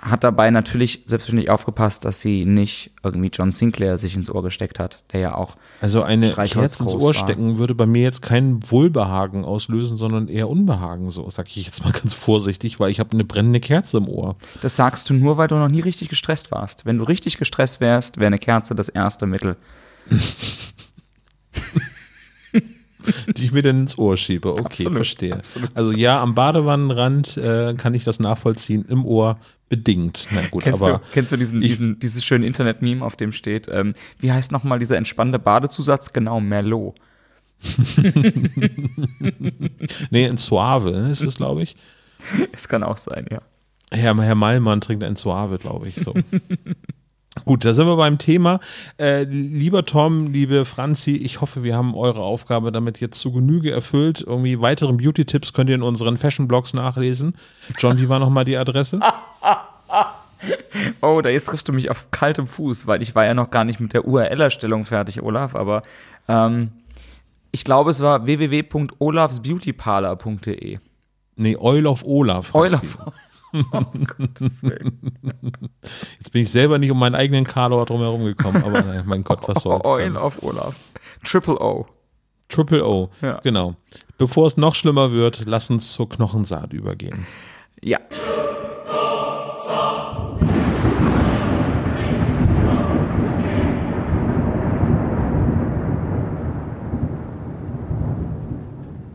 hat 0.00 0.24
dabei 0.24 0.50
natürlich 0.50 1.02
selbstverständlich 1.06 1.50
aufgepasst, 1.50 2.04
dass 2.04 2.20
sie 2.20 2.44
nicht 2.44 2.90
irgendwie 3.04 3.30
John 3.32 3.52
Sinclair 3.52 3.96
sich 3.96 4.16
ins 4.16 4.28
Ohr 4.28 4.42
gesteckt 4.42 4.80
hat, 4.80 5.04
der 5.12 5.20
ja 5.20 5.34
auch 5.36 5.56
Also 5.80 6.02
eine 6.02 6.30
Kerze 6.30 6.82
ins 6.82 6.94
Ohr 6.94 7.14
stecken 7.14 7.58
würde 7.58 7.76
bei 7.76 7.86
mir 7.86 8.02
jetzt 8.02 8.20
kein 8.20 8.58
Wohlbehagen 8.70 9.44
auslösen, 9.44 9.96
sondern 9.96 10.26
eher 10.26 10.48
Unbehagen, 10.48 11.10
so 11.10 11.30
sag 11.30 11.46
ich 11.56 11.64
jetzt 11.66 11.84
mal 11.84 11.92
ganz 12.02 12.12
vorsichtig, 12.12 12.80
weil 12.80 12.90
ich 12.90 12.98
habe 12.98 13.12
eine 13.12 13.24
brennende 13.24 13.60
Kerze 13.60 13.98
im 13.98 14.08
Ohr. 14.08 14.36
Das 14.62 14.74
sagst 14.74 15.08
du 15.10 15.14
nur, 15.14 15.36
weil 15.36 15.46
du 15.46 15.54
noch 15.54 15.70
nie 15.70 15.80
richtig 15.80 16.08
gestresst 16.08 16.50
warst. 16.50 16.84
Wenn 16.84 16.98
du 16.98 17.04
richtig 17.04 17.38
gestresst 17.38 17.80
wärst, 17.80 18.16
wäre 18.18 18.26
eine 18.26 18.38
Kerze 18.38 18.74
das 18.74 18.88
erste 18.88 19.26
Mittel. 19.26 19.56
die 23.36 23.44
ich 23.44 23.52
mir 23.52 23.62
dann 23.62 23.80
ins 23.80 23.98
Ohr 23.98 24.16
schiebe. 24.16 24.52
Okay, 24.52 24.62
Absolut, 24.64 24.94
verstehe. 24.94 25.34
absolut. 25.34 25.70
Also 25.74 25.92
ja, 25.92 26.20
am 26.22 26.34
Badewannenrand 26.34 27.36
äh, 27.36 27.74
kann 27.76 27.94
ich 27.94 28.04
das 28.04 28.20
nachvollziehen, 28.20 28.84
im 28.88 29.04
Ohr 29.04 29.38
bedingt. 29.68 30.28
Na 30.32 30.46
gut, 30.48 30.64
Kennst, 30.64 30.82
aber 30.82 30.98
du, 30.98 31.04
kennst 31.12 31.32
du 31.32 31.36
diesen, 31.36 31.62
ich- 31.62 31.68
diesen, 31.72 31.98
dieses 31.98 32.24
schöne 32.24 32.46
Internet-Meme, 32.46 33.04
auf 33.04 33.16
dem 33.16 33.32
steht, 33.32 33.68
ähm, 33.68 33.94
wie 34.18 34.30
heißt 34.32 34.52
nochmal 34.52 34.78
dieser 34.78 34.96
entspannende 34.96 35.38
Badezusatz? 35.38 36.12
Genau, 36.12 36.40
Merlot. 36.40 36.94
nee, 40.10 40.26
in 40.26 40.36
Suave 40.36 40.90
ist 41.10 41.22
es, 41.22 41.36
glaube 41.36 41.62
ich. 41.62 41.76
Es 42.52 42.68
kann 42.68 42.82
auch 42.82 42.96
sein, 42.96 43.26
ja. 43.30 43.42
Herr, 43.90 44.16
Herr 44.22 44.34
Malmann 44.34 44.80
trinkt 44.80 45.04
ein 45.04 45.14
Suave, 45.16 45.58
glaube 45.58 45.88
ich. 45.88 45.96
So. 45.96 46.14
Gut, 47.44 47.64
da 47.64 47.72
sind 47.72 47.86
wir 47.86 47.96
beim 47.96 48.18
Thema. 48.18 48.60
Äh, 48.98 49.24
lieber 49.24 49.84
Tom, 49.84 50.32
liebe 50.32 50.64
Franzi, 50.64 51.16
ich 51.16 51.40
hoffe, 51.40 51.62
wir 51.62 51.76
haben 51.76 51.94
eure 51.94 52.20
Aufgabe 52.20 52.72
damit 52.72 53.00
jetzt 53.00 53.20
zu 53.20 53.32
Genüge 53.32 53.70
erfüllt. 53.70 54.24
Irgendwie 54.26 54.60
weitere 54.60 54.92
Beauty-Tipps 54.92 55.52
könnt 55.52 55.68
ihr 55.68 55.76
in 55.76 55.82
unseren 55.82 56.16
Fashion-Blogs 56.16 56.74
nachlesen. 56.74 57.34
John, 57.78 57.98
wie 57.98 58.08
war 58.08 58.18
nochmal 58.18 58.44
die 58.44 58.56
Adresse? 58.56 59.00
Oh, 61.00 61.22
da 61.22 61.30
jetzt 61.30 61.46
triffst 61.46 61.66
du 61.68 61.72
mich 61.72 61.90
auf 61.90 62.10
kaltem 62.10 62.46
Fuß, 62.46 62.86
weil 62.86 63.00
ich 63.00 63.14
war 63.14 63.24
ja 63.24 63.32
noch 63.32 63.50
gar 63.50 63.64
nicht 63.64 63.80
mit 63.80 63.94
der 63.94 64.06
URL-Erstellung 64.06 64.84
fertig, 64.84 65.22
Olaf, 65.22 65.54
aber 65.54 65.82
ähm, 66.28 66.70
ich 67.50 67.64
glaube, 67.64 67.90
es 67.90 68.00
war 68.00 68.26
www.olafsbeautyparlor.de. 68.26 70.80
Nee, 71.36 71.56
Oil 71.56 71.86
of 71.86 72.04
Olaf. 72.04 72.54
Oh, 73.72 73.82
Gottes 74.18 74.62
Willen. 74.64 74.98
Jetzt 76.18 76.32
bin 76.32 76.42
ich 76.42 76.50
selber 76.50 76.78
nicht 76.78 76.90
um 76.90 76.98
meinen 76.98 77.14
eigenen 77.14 77.44
Karlauer 77.44 77.86
drumherum 77.86 78.24
gekommen, 78.24 78.62
aber 78.64 79.02
mein 79.04 79.22
Gott, 79.22 79.40
was 79.46 79.62
soll's. 79.62 79.84
Oil 79.84 80.16
of 80.16 80.42
Olaf. 80.42 80.74
Triple 81.24 81.58
O. 81.60 81.86
Triple 82.48 82.84
O, 82.86 83.10
Ja. 83.22 83.40
genau. 83.42 83.76
Bevor 84.18 84.46
es 84.46 84.56
noch 84.56 84.74
schlimmer 84.74 85.12
wird, 85.12 85.44
lass 85.46 85.70
uns 85.70 85.92
zur 85.92 86.08
Knochensaat 86.08 86.72
übergehen. 86.72 87.26
Ja. 87.80 87.98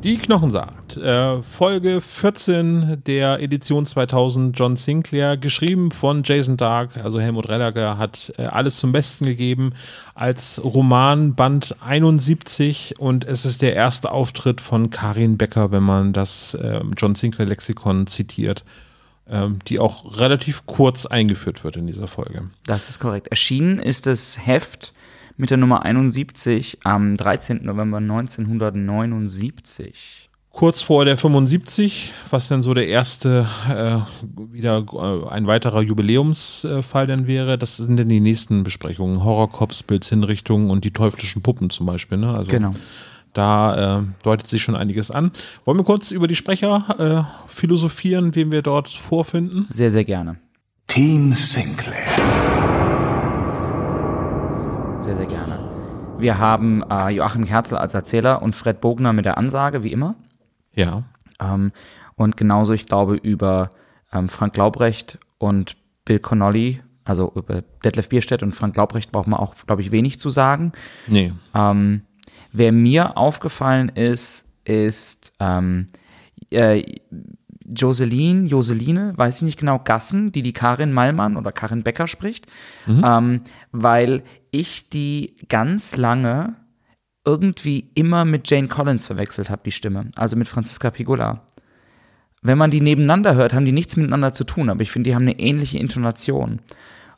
Die 0.04 0.18
Knochensaat, 0.18 0.96
äh, 0.96 1.44
Folge 1.44 2.00
14 2.00 3.04
der 3.06 3.42
Edition 3.42 3.86
2000 3.86 4.58
John 4.58 4.78
Sinclair, 4.78 5.36
geschrieben 5.36 5.92
von 5.92 6.24
Jason 6.24 6.56
Dark, 6.56 6.96
also 7.04 7.20
Helmut 7.20 7.50
Rellager, 7.50 7.98
hat 7.98 8.32
äh, 8.38 8.44
alles 8.44 8.78
zum 8.78 8.94
Besten 8.94 9.26
gegeben 9.26 9.74
als 10.16 10.64
Roman 10.64 11.36
Band 11.36 11.76
71 11.82 12.94
und 12.98 13.26
es 13.26 13.44
ist 13.44 13.62
der 13.62 13.76
erste 13.76 14.12
Auftritt 14.12 14.62
von 14.62 14.90
Karin 14.90 15.38
Becker, 15.38 15.72
wenn 15.72 15.84
man 15.84 16.14
das 16.14 16.54
äh, 16.54 16.80
John 16.96 17.16
Sinclair 17.16 17.50
Lexikon 17.50 18.08
zitiert, 18.08 18.64
ähm, 19.30 19.60
die 19.68 19.80
auch 19.80 20.18
relativ 20.18 20.66
kurz 20.66 21.08
eingeführt 21.08 21.66
wird 21.66 21.76
in 21.76 21.88
dieser 21.88 22.08
Folge. 22.08 22.50
Das 22.66 22.88
ist 22.88 23.00
korrekt. 23.00 23.28
Erschienen 23.28 23.80
ist 23.80 24.06
das 24.06 24.40
Heft 24.46 24.94
mit 25.40 25.50
der 25.52 25.58
Nummer 25.58 25.84
71 25.84 26.80
am 26.84 27.16
13. 27.16 27.64
November 27.64 27.98
1979. 27.98 30.30
Kurz 30.52 30.82
vor 30.82 31.06
der 31.06 31.16
75, 31.16 32.12
was 32.30 32.50
dann 32.50 32.62
so 32.62 32.74
der 32.74 32.88
erste 32.88 33.48
äh, 33.70 34.00
wieder 34.52 34.84
äh, 34.92 35.30
ein 35.30 35.48
weiterer 35.48 35.82
Jubiläumsfall 35.82 37.08
dann 37.08 37.26
wäre, 37.28 37.58
das 37.58 37.78
sind 37.78 37.98
dann 37.98 38.10
die 38.10 38.20
nächsten 38.20 38.64
Besprechungen. 38.64 39.24
Horrorcops, 39.24 39.84
Bildshinrichtungen 39.84 40.70
und 40.70 40.84
die 40.84 40.92
teuflischen 40.92 41.42
Puppen 41.42 41.70
zum 41.70 41.86
Beispiel. 41.86 42.18
Ne? 42.18 42.36
Also 42.36 42.52
Genau. 42.52 42.72
da 43.34 44.00
äh, 44.00 44.02
deutet 44.24 44.48
sich 44.48 44.62
schon 44.62 44.76
einiges 44.76 45.10
an. 45.10 45.32
Wollen 45.64 45.78
wir 45.78 45.86
kurz 45.86 46.12
über 46.12 46.28
die 46.28 46.36
Sprecher 46.36 46.84
äh, 47.00 47.24
philosophieren, 47.50 48.36
wen 48.36 48.52
wir 48.52 48.62
dort 48.62 48.90
vorfinden? 48.90 49.68
Sehr, 49.70 49.92
sehr 49.92 50.04
gerne. 50.04 50.36
Team 50.88 51.34
Sinclair. 51.34 52.79
Wir 56.20 56.38
haben 56.38 56.84
äh, 56.90 57.10
Joachim 57.10 57.46
Kerzel 57.46 57.78
als 57.78 57.94
Erzähler 57.94 58.42
und 58.42 58.56
Fred 58.56 58.82
Bogner 58.82 59.14
mit 59.14 59.26
der 59.26 59.38
Ansage, 59.38 59.84
wie 59.84 59.92
immer. 59.92 60.16
Ja. 60.74 61.04
Ähm, 61.40 61.72
und 62.16 62.38
genauso, 62.38 62.74
ich 62.74 62.86
glaube, 62.86 63.16
über 63.16 63.70
ähm, 64.12 64.30
Frank 64.30 64.58
Laubrecht 64.58 65.18
und 65.38 65.78
Bill 66.06 66.20
Connolly, 66.20 66.82
also 67.06 67.32
über 67.36 67.62
Detlef 67.84 68.10
Bierstedt 68.10 68.44
und 68.44 68.54
Frank 68.54 68.76
Laubrecht 68.76 69.12
braucht 69.12 69.28
man 69.28 69.40
auch, 69.40 69.56
glaube 69.66 69.82
ich, 69.82 69.92
wenig 69.92 70.20
zu 70.20 70.30
sagen. 70.30 70.74
Nee. 71.08 71.34
Ähm, 71.56 72.02
wer 72.52 72.72
mir 72.72 73.18
aufgefallen 73.18 73.90
ist, 73.90 74.46
ist 74.66 75.34
ähm, 75.40 75.88
äh, 76.52 76.84
Joseline, 77.74 78.48
Joseline, 78.48 79.14
weiß 79.16 79.38
ich 79.38 79.42
nicht 79.44 79.60
genau, 79.60 79.80
Gassen, 79.80 80.32
die 80.32 80.42
die 80.42 80.54
Karin 80.54 80.94
Mallmann 80.94 81.38
oder 81.38 81.52
Karin 81.52 81.84
Becker 81.84 82.08
spricht, 82.08 82.48
ähm, 82.88 83.42
weil 83.72 84.24
ich 84.52 84.90
die 84.90 85.36
ganz 85.48 85.96
lange 85.98 86.56
irgendwie 87.26 87.92
immer 87.96 88.26
mit 88.26 88.50
Jane 88.50 88.68
Collins 88.68 89.06
verwechselt 89.06 89.50
habe, 89.50 89.62
die 89.64 89.72
Stimme, 89.72 90.10
also 90.16 90.36
mit 90.36 90.48
Franziska 90.48 90.90
Pigula. 90.90 91.42
Wenn 92.42 92.58
man 92.58 92.72
die 92.72 92.82
nebeneinander 92.82 93.36
hört, 93.36 93.54
haben 93.54 93.66
die 93.66 93.72
nichts 93.72 93.98
miteinander 93.98 94.34
zu 94.34 94.46
tun, 94.46 94.70
aber 94.70 94.82
ich 94.82 94.92
finde, 94.92 95.10
die 95.10 95.16
haben 95.16 95.24
eine 95.24 95.40
ähnliche 95.40 95.78
Intonation. 95.78 96.62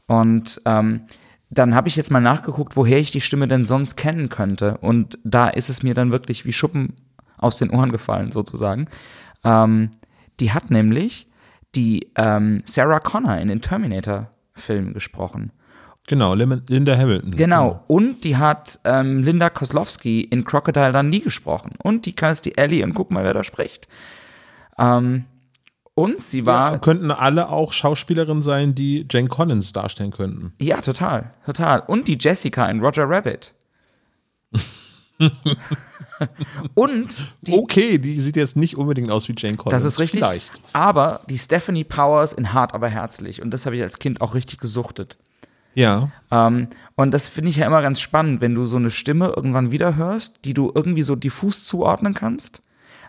Und 0.08 0.62
ähm, 0.66 1.04
dann 1.50 1.76
habe 1.76 1.88
ich 1.88 1.96
jetzt 1.96 2.12
mal 2.12 2.22
nachgeguckt, 2.22 2.76
woher 2.76 2.98
ich 2.98 3.12
die 3.12 3.22
Stimme 3.22 3.48
denn 3.48 3.66
sonst 3.66 3.98
kennen 3.98 4.30
könnte. 4.30 4.78
Und 4.78 5.20
da 5.24 5.48
ist 5.48 5.70
es 5.70 5.84
mir 5.84 5.94
dann 5.94 6.12
wirklich 6.12 6.46
wie 6.46 6.54
Schuppen 6.54 6.96
aus 7.38 7.58
den 7.58 7.70
Ohren 7.70 7.92
gefallen, 7.92 8.32
sozusagen. 8.32 8.88
Ähm, 9.44 9.92
die 10.42 10.52
hat 10.52 10.70
nämlich 10.70 11.28
die 11.76 12.12
ähm, 12.16 12.64
Sarah 12.66 13.00
Connor 13.00 13.38
in 13.38 13.48
den 13.48 13.62
Terminator-Filmen 13.62 14.94
gesprochen. 14.94 15.52
Genau, 16.08 16.34
Linda 16.34 16.98
Hamilton. 16.98 17.32
Genau. 17.32 17.84
Und 17.88 18.24
die 18.24 18.36
hat 18.36 18.80
ähm, 18.84 19.20
Linda 19.20 19.50
Kozlowski 19.50 20.22
in 20.22 20.44
Crocodile 20.44 20.92
Dundee 20.92 21.20
gesprochen. 21.20 21.72
Und 21.82 22.06
die 22.06 22.14
Kirstie 22.14 22.58
Ellie 22.58 22.84
und 22.84 22.94
guck 22.96 23.12
mal, 23.12 23.24
wer 23.24 23.34
da 23.34 23.44
spricht. 23.44 23.88
Ähm, 24.78 25.26
und 25.94 26.22
sie 26.22 26.46
war. 26.46 26.74
Ja, 26.74 26.78
könnten 26.80 27.12
alle 27.12 27.50
auch 27.50 27.72
Schauspielerinnen 27.72 28.44
sein, 28.44 28.74
die 28.76 29.06
Jane 29.10 29.30
Collins 29.30 29.72
darstellen 29.72 30.12
könnten. 30.12 30.54
Ja, 30.60 30.82
total, 30.82 31.32
total. 31.46 31.82
Und 31.82 32.08
die 32.08 32.18
Jessica 32.20 32.66
in 32.66 32.82
Roger 32.82 33.08
Rabbit. 33.08 33.54
und 36.74 37.36
die, 37.42 37.54
okay, 37.54 37.98
die 37.98 38.20
sieht 38.20 38.36
jetzt 38.36 38.56
nicht 38.56 38.78
unbedingt 38.78 39.12
aus 39.12 39.28
wie 39.28 39.34
Jane 39.38 39.58
Collins. 39.58 39.84
das 39.84 39.94
ist 39.94 40.00
richtig. 40.00 40.20
Vielleicht. 40.20 40.52
Aber 40.74 41.22
die 41.30 41.38
Stephanie 41.38 41.84
Powers 41.84 42.34
in 42.34 42.54
Hart 42.54 42.74
aber 42.74 42.90
herzlich. 42.90 43.42
Und 43.42 43.52
das 43.52 43.66
habe 43.66 43.76
ich 43.76 43.82
als 43.82 44.00
Kind 44.00 44.22
auch 44.22 44.34
richtig 44.34 44.60
gesuchtet. 44.60 45.18
Ja. 45.74 46.10
Ähm, 46.32 46.68
und 46.96 47.14
das 47.14 47.28
finde 47.28 47.50
ich 47.50 47.58
ja 47.58 47.66
immer 47.66 47.82
ganz 47.82 48.02
spannend, 48.02 48.42
wenn 48.42 48.56
du 48.56 48.66
so 48.66 48.78
eine 48.78 48.92
Stimme 48.92 49.34
irgendwann 49.36 49.72
wieder 49.72 49.96
hörst, 49.96 50.40
die 50.44 50.54
du 50.54 50.72
irgendwie 50.74 51.04
so 51.04 51.16
diffus 51.16 51.64
zuordnen 51.64 52.14
kannst, 52.14 52.62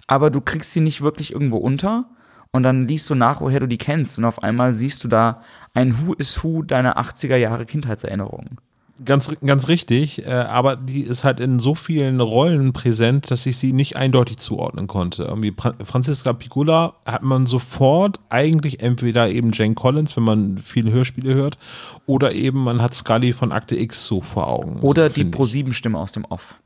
aber 0.06 0.30
du 0.30 0.40
kriegst 0.40 0.72
sie 0.72 0.80
nicht 0.80 1.00
wirklich 1.00 1.32
irgendwo 1.32 1.56
unter. 1.56 2.06
Und 2.54 2.64
dann 2.64 2.86
liest 2.86 3.08
du 3.08 3.14
nach, 3.14 3.40
woher 3.40 3.60
du 3.60 3.66
die 3.66 3.78
kennst. 3.78 4.18
Und 4.18 4.26
auf 4.26 4.42
einmal 4.42 4.74
siehst 4.74 5.02
du 5.04 5.08
da 5.08 5.40
ein 5.72 6.06
Who 6.06 6.12
is 6.12 6.44
Who 6.44 6.62
deiner 6.62 6.98
80er 6.98 7.36
Jahre 7.36 7.64
Kindheitserinnerungen. 7.64 8.58
Ganz, 9.04 9.32
ganz 9.44 9.68
richtig, 9.68 10.26
äh, 10.26 10.30
aber 10.30 10.76
die 10.76 11.00
ist 11.00 11.24
halt 11.24 11.40
in 11.40 11.58
so 11.58 11.74
vielen 11.74 12.20
Rollen 12.20 12.72
präsent, 12.72 13.30
dass 13.30 13.46
ich 13.46 13.56
sie 13.56 13.72
nicht 13.72 13.96
eindeutig 13.96 14.36
zuordnen 14.36 14.86
konnte. 14.86 15.24
Irgendwie 15.24 15.52
Franziska 15.82 16.32
Piccola 16.32 16.94
hat 17.04 17.22
man 17.22 17.46
sofort 17.46 18.20
eigentlich 18.28 18.80
entweder 18.80 19.28
eben 19.28 19.50
Jane 19.52 19.74
Collins, 19.74 20.16
wenn 20.16 20.24
man 20.24 20.58
viele 20.58 20.92
Hörspiele 20.92 21.34
hört, 21.34 21.58
oder 22.06 22.32
eben 22.32 22.62
man 22.62 22.80
hat 22.80 22.94
Scully 22.94 23.32
von 23.32 23.50
Akte 23.50 23.76
X 23.76 24.06
so 24.06 24.20
vor 24.20 24.48
Augen. 24.48 24.80
Oder 24.80 25.08
so, 25.08 25.14
die 25.14 25.20
finde 25.20 25.30
ich. 25.30 25.36
Pro-7-Stimme 25.36 25.98
aus 25.98 26.12
dem 26.12 26.24
Off. 26.26 26.56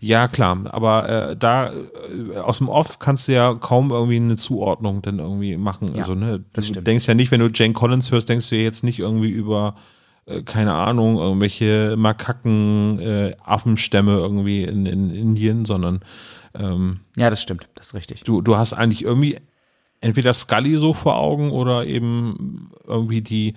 Ja, 0.00 0.28
klar, 0.28 0.58
aber 0.70 1.08
äh, 1.08 1.36
da 1.36 1.72
äh, 1.72 2.38
aus 2.38 2.58
dem 2.58 2.68
Off 2.68 2.98
kannst 2.98 3.28
du 3.28 3.32
ja 3.32 3.54
kaum 3.54 3.90
irgendwie 3.90 4.16
eine 4.16 4.36
Zuordnung 4.36 5.02
dann 5.02 5.18
irgendwie 5.18 5.56
machen. 5.56 5.88
Ja, 5.92 5.98
also, 5.98 6.14
ne, 6.14 6.42
das 6.52 6.66
du 6.66 6.72
stimmt. 6.72 6.86
denkst 6.86 7.06
ja 7.06 7.14
nicht, 7.14 7.30
wenn 7.30 7.40
du 7.40 7.50
Jane 7.52 7.74
Collins 7.74 8.10
hörst, 8.10 8.28
denkst 8.28 8.48
du 8.48 8.56
ja 8.56 8.62
jetzt 8.62 8.84
nicht 8.84 8.98
irgendwie 8.98 9.28
über, 9.28 9.74
keine 10.44 10.74
Ahnung, 10.74 11.16
irgendwelche 11.18 11.94
Makaken, 11.96 12.98
äh, 13.00 13.36
Affenstämme 13.44 14.12
irgendwie 14.12 14.64
in, 14.64 14.84
in 14.86 15.10
Indien, 15.10 15.64
sondern 15.64 16.00
ähm, 16.54 17.00
Ja, 17.16 17.30
das 17.30 17.40
stimmt. 17.42 17.68
Das 17.74 17.88
ist 17.88 17.94
richtig. 17.94 18.22
du, 18.24 18.40
du 18.42 18.56
hast 18.56 18.72
eigentlich 18.72 19.02
irgendwie 19.04 19.38
entweder 20.00 20.32
Scully 20.32 20.76
so 20.76 20.92
vor 20.94 21.16
Augen 21.18 21.50
oder 21.50 21.86
eben 21.86 22.70
irgendwie 22.86 23.22
die 23.22 23.54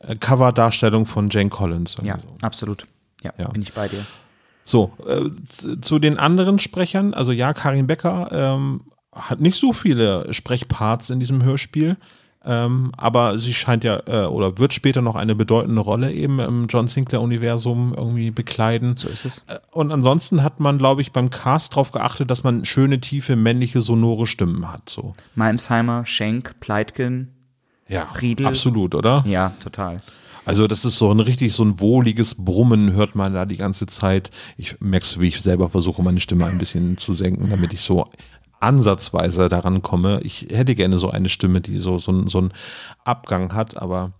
äh, 0.00 0.16
Coverdarstellung 0.16 1.06
von 1.06 1.28
Jane 1.30 1.48
Collins. 1.50 1.96
Ja, 2.02 2.18
so. 2.18 2.28
absolut. 2.42 2.86
Ja, 3.22 3.32
Ja. 3.38 3.48
bin 3.48 3.62
ich 3.62 3.72
bei 3.72 3.88
dir. 3.88 4.04
So, 4.62 4.92
äh, 5.06 5.30
zu, 5.48 5.80
zu 5.80 5.98
den 5.98 6.18
anderen 6.18 6.58
Sprechern, 6.58 7.14
also 7.14 7.32
ja, 7.32 7.52
Karin 7.54 7.86
Becker 7.86 8.28
ähm, 8.32 8.82
hat 9.12 9.40
nicht 9.40 9.58
so 9.58 9.72
viele 9.72 10.32
Sprechparts 10.32 11.10
in 11.10 11.18
diesem 11.18 11.42
Hörspiel, 11.42 11.96
ähm, 12.44 12.92
aber 12.96 13.36
sie 13.38 13.52
scheint 13.52 13.84
ja 13.84 14.00
äh, 14.06 14.26
oder 14.26 14.56
wird 14.58 14.72
später 14.72 15.02
noch 15.02 15.14
eine 15.14 15.34
bedeutende 15.34 15.80
Rolle 15.80 16.12
eben 16.12 16.38
im 16.40 16.66
John 16.68 16.88
Sinclair-Universum 16.88 17.92
irgendwie 17.96 18.30
bekleiden. 18.30 18.96
So 18.96 19.08
ist 19.08 19.24
es. 19.26 19.38
Äh, 19.46 19.58
Und 19.72 19.92
ansonsten 19.92 20.42
hat 20.42 20.58
man, 20.60 20.78
glaube 20.78 21.02
ich, 21.02 21.12
beim 21.12 21.28
Cast 21.30 21.72
darauf 21.72 21.92
geachtet, 21.92 22.30
dass 22.30 22.42
man 22.42 22.64
schöne, 22.64 23.00
tiefe, 23.00 23.36
männliche, 23.36 23.80
sonore 23.80 24.26
Stimmen 24.26 24.72
hat. 24.72 24.88
So. 24.88 25.12
Malmsheimer, 25.34 26.06
Schenk, 26.06 26.58
Pleitgen. 26.60 27.28
Ja, 27.88 28.04
Riedel. 28.20 28.46
absolut, 28.46 28.94
oder? 28.94 29.22
Ja, 29.26 29.52
total. 29.62 30.00
Also 30.46 30.66
das 30.66 30.84
ist 30.84 30.96
so 30.96 31.10
ein 31.12 31.20
richtig 31.20 31.52
so 31.52 31.62
ein 31.62 31.80
wohliges 31.80 32.34
Brummen 32.34 32.92
hört 32.92 33.14
man 33.14 33.34
da 33.34 33.44
die 33.44 33.56
ganze 33.58 33.86
Zeit. 33.86 34.30
Ich 34.56 34.80
merkst 34.80 35.16
du, 35.16 35.20
wie 35.20 35.28
ich 35.28 35.40
selber 35.40 35.68
versuche, 35.68 36.02
meine 36.02 36.20
Stimme 36.20 36.46
ein 36.46 36.58
bisschen 36.58 36.96
zu 36.96 37.12
senken, 37.12 37.50
damit 37.50 37.72
ich 37.72 37.80
so 37.82 38.06
ansatzweise 38.60 39.48
daran 39.48 39.82
komme. 39.82 40.20
Ich 40.22 40.48
hätte 40.52 40.74
gerne 40.74 40.98
so 40.98 41.10
eine 41.10 41.28
Stimme, 41.28 41.60
die 41.60 41.78
so, 41.78 41.98
so, 41.98 42.26
so 42.28 42.38
einen 42.38 42.52
Abgang 43.04 43.54
hat, 43.54 43.76
aber. 43.76 44.12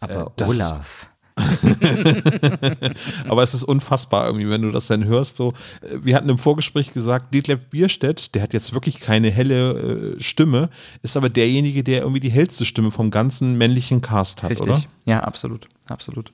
Aber 0.00 0.32
Äh, 0.38 0.44
Olaf. 0.44 1.08
Aber 3.28 3.42
es 3.42 3.54
ist 3.54 3.62
unfassbar 3.64 4.26
irgendwie, 4.26 4.50
wenn 4.50 4.62
du 4.62 4.70
das 4.70 4.88
dann 4.88 5.04
hörst. 5.04 5.36
So, 5.36 5.52
äh, 5.82 5.98
wir 6.02 6.16
hatten 6.16 6.28
im 6.28 6.38
Vorgespräch 6.38 6.92
gesagt, 6.92 7.32
Detlef 7.32 7.68
Bierstedt, 7.68 8.34
der 8.34 8.42
hat 8.42 8.52
jetzt 8.52 8.74
wirklich 8.74 8.98
keine 9.00 9.30
helle 9.30 10.16
äh, 10.16 10.20
Stimme, 10.20 10.68
ist 11.02 11.16
aber 11.16 11.28
derjenige, 11.28 11.84
der 11.84 12.00
irgendwie 12.00 12.20
die 12.20 12.30
hellste 12.30 12.64
Stimme 12.64 12.90
vom 12.90 13.10
ganzen 13.10 13.56
männlichen 13.56 14.00
Cast 14.00 14.42
hat, 14.42 14.50
Richtig. 14.50 14.68
oder? 14.68 14.82
Ja, 15.04 15.20
absolut. 15.20 15.68
Absolut. 15.86 16.32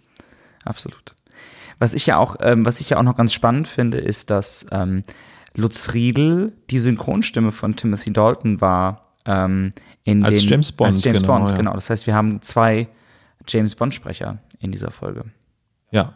Absolut. 0.64 1.14
Was 1.78 1.92
ich 1.92 2.06
ja 2.06 2.18
auch, 2.18 2.36
ähm, 2.40 2.64
was 2.64 2.80
ich 2.80 2.90
ja 2.90 2.98
auch 2.98 3.02
noch 3.02 3.16
ganz 3.16 3.32
spannend 3.32 3.68
finde, 3.68 3.98
ist, 3.98 4.30
dass 4.30 4.66
ähm, 4.70 5.04
Lutz 5.56 5.94
Riedel 5.94 6.52
die 6.70 6.78
Synchronstimme 6.78 7.52
von 7.52 7.76
Timothy 7.76 8.12
Dalton 8.12 8.60
war 8.60 9.12
ähm, 9.24 9.72
in 10.04 10.24
Als 10.24 10.40
den, 10.40 10.48
James 10.48 10.72
Bond, 10.72 10.88
als 10.88 11.04
James 11.04 11.22
genau, 11.22 11.38
Bond, 11.38 11.50
ja. 11.50 11.56
genau. 11.56 11.72
Das 11.74 11.90
heißt, 11.90 12.06
wir 12.06 12.14
haben 12.14 12.42
zwei 12.42 12.88
James 13.48 13.74
Bond 13.74 13.94
Sprecher 13.94 14.38
in 14.58 14.72
dieser 14.72 14.90
Folge. 14.90 15.24
Ja. 15.90 16.12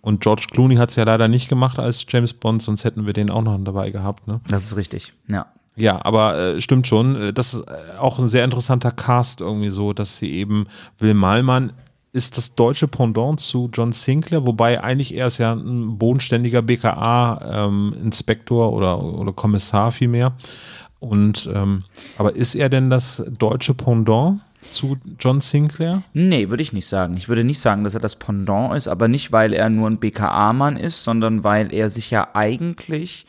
Und 0.00 0.20
George 0.20 0.46
Clooney 0.50 0.76
hat 0.76 0.90
es 0.90 0.96
ja 0.96 1.04
leider 1.04 1.28
nicht 1.28 1.48
gemacht 1.48 1.78
als 1.78 2.04
James 2.08 2.34
Bond, 2.34 2.60
sonst 2.60 2.84
hätten 2.84 3.06
wir 3.06 3.14
den 3.14 3.30
auch 3.30 3.42
noch 3.42 3.58
dabei 3.62 3.90
gehabt. 3.90 4.26
Ne? 4.26 4.40
Das 4.48 4.64
ist 4.64 4.76
richtig. 4.76 5.14
Ja. 5.28 5.46
Ja, 5.76 6.04
aber 6.04 6.38
äh, 6.38 6.60
stimmt 6.60 6.86
schon. 6.86 7.16
Äh, 7.16 7.32
Das 7.32 7.54
ist 7.54 7.62
äh, 7.62 7.98
auch 7.98 8.18
ein 8.18 8.28
sehr 8.28 8.44
interessanter 8.44 8.90
Cast 8.90 9.40
irgendwie 9.40 9.70
so, 9.70 9.92
dass 9.92 10.18
sie 10.18 10.30
eben 10.32 10.66
Will 10.98 11.14
Malmann 11.14 11.72
ist 12.14 12.36
das 12.36 12.54
deutsche 12.54 12.86
Pendant 12.86 13.40
zu 13.40 13.68
John 13.72 13.92
Sinclair, 13.92 14.46
wobei 14.46 14.80
eigentlich 14.82 15.16
er 15.16 15.26
ist 15.26 15.38
ja 15.38 15.52
ein 15.52 15.98
bodenständiger 15.98 16.62
BKA-Inspektor 16.62 18.72
oder, 18.72 19.02
oder 19.02 19.32
Kommissar 19.32 19.90
vielmehr. 19.90 20.32
Und 21.00 21.50
ähm, 21.52 21.82
aber 22.16 22.36
ist 22.36 22.54
er 22.54 22.68
denn 22.68 22.88
das 22.88 23.20
deutsche 23.36 23.74
Pendant 23.74 24.40
zu 24.70 24.96
John 25.18 25.40
Sinclair? 25.40 26.04
Nee, 26.12 26.50
würde 26.50 26.62
ich 26.62 26.72
nicht 26.72 26.86
sagen. 26.86 27.16
Ich 27.16 27.28
würde 27.28 27.42
nicht 27.42 27.58
sagen, 27.58 27.82
dass 27.82 27.94
er 27.94 28.00
das 28.00 28.14
Pendant 28.14 28.76
ist, 28.76 28.86
aber 28.86 29.08
nicht, 29.08 29.32
weil 29.32 29.52
er 29.52 29.68
nur 29.68 29.90
ein 29.90 29.98
BKA-Mann 29.98 30.76
ist, 30.76 31.02
sondern 31.02 31.42
weil 31.42 31.74
er 31.74 31.90
sich 31.90 32.12
ja 32.12 32.28
eigentlich 32.32 33.26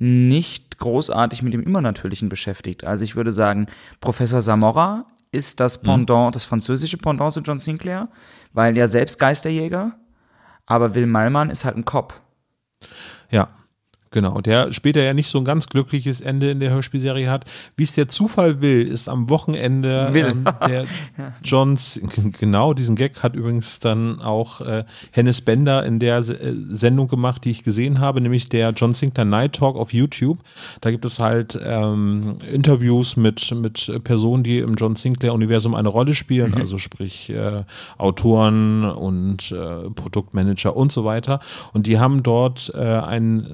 nicht 0.00 0.78
großartig 0.78 1.42
mit 1.42 1.54
dem 1.54 1.62
Übernatürlichen 1.62 2.28
beschäftigt. 2.28 2.82
Also 2.82 3.04
ich 3.04 3.14
würde 3.14 3.30
sagen, 3.30 3.68
Professor 4.00 4.42
Samora 4.42 5.06
ist 5.34 5.60
das 5.60 5.80
Pendant, 5.80 6.34
das 6.34 6.44
französische 6.44 6.96
Pendant 6.96 7.32
zu 7.32 7.40
John 7.40 7.58
Sinclair, 7.58 8.08
weil 8.52 8.76
er 8.76 8.88
selbst 8.88 9.18
Geisterjäger, 9.18 9.98
aber 10.66 10.94
Will 10.94 11.06
Malmann 11.06 11.50
ist 11.50 11.64
halt 11.64 11.76
ein 11.76 11.84
Cop. 11.84 12.20
Ja, 13.30 13.48
genau. 14.14 14.40
Der 14.40 14.72
später 14.72 15.02
ja 15.02 15.12
nicht 15.12 15.28
so 15.28 15.36
ein 15.38 15.44
ganz 15.44 15.68
glückliches 15.68 16.22
Ende 16.22 16.50
in 16.50 16.60
der 16.60 16.70
Hörspielserie 16.70 17.28
hat. 17.28 17.44
Wie 17.76 17.82
es 17.82 17.92
der 17.92 18.08
Zufall 18.08 18.62
will, 18.62 18.86
ist 18.88 19.08
am 19.08 19.28
Wochenende 19.28 20.10
ähm, 20.14 20.44
der 20.66 20.86
Johns, 21.42 22.00
genau 22.38 22.72
diesen 22.72 22.96
Gag 22.96 23.22
hat 23.22 23.36
übrigens 23.36 23.80
dann 23.80 24.20
auch 24.22 24.60
äh, 24.62 24.84
Hennes 25.10 25.42
Bender 25.42 25.84
in 25.84 25.98
der 25.98 26.22
Se- 26.22 26.40
äh, 26.40 26.54
Sendung 26.70 27.08
gemacht, 27.08 27.44
die 27.44 27.50
ich 27.50 27.62
gesehen 27.62 27.98
habe, 28.00 28.20
nämlich 28.20 28.48
der 28.48 28.70
John 28.70 28.94
Sinclair 28.94 29.24
Night 29.26 29.54
Talk 29.56 29.76
auf 29.76 29.92
YouTube. 29.92 30.38
Da 30.80 30.90
gibt 30.90 31.04
es 31.04 31.18
halt 31.18 31.58
ähm, 31.62 32.38
Interviews 32.50 33.16
mit, 33.16 33.52
mit 33.54 34.00
Personen, 34.04 34.44
die 34.44 34.58
im 34.60 34.74
John 34.74 34.96
Sinclair-Universum 34.96 35.74
eine 35.74 35.88
Rolle 35.88 36.14
spielen, 36.14 36.54
also 36.54 36.78
sprich 36.78 37.30
äh, 37.30 37.64
Autoren 37.98 38.84
und 38.84 39.50
äh, 39.50 39.90
Produktmanager 39.90 40.76
und 40.76 40.92
so 40.92 41.04
weiter. 41.04 41.40
Und 41.72 41.88
die 41.88 41.98
haben 41.98 42.22
dort 42.22 42.72
äh, 42.74 42.78
eine 42.78 43.48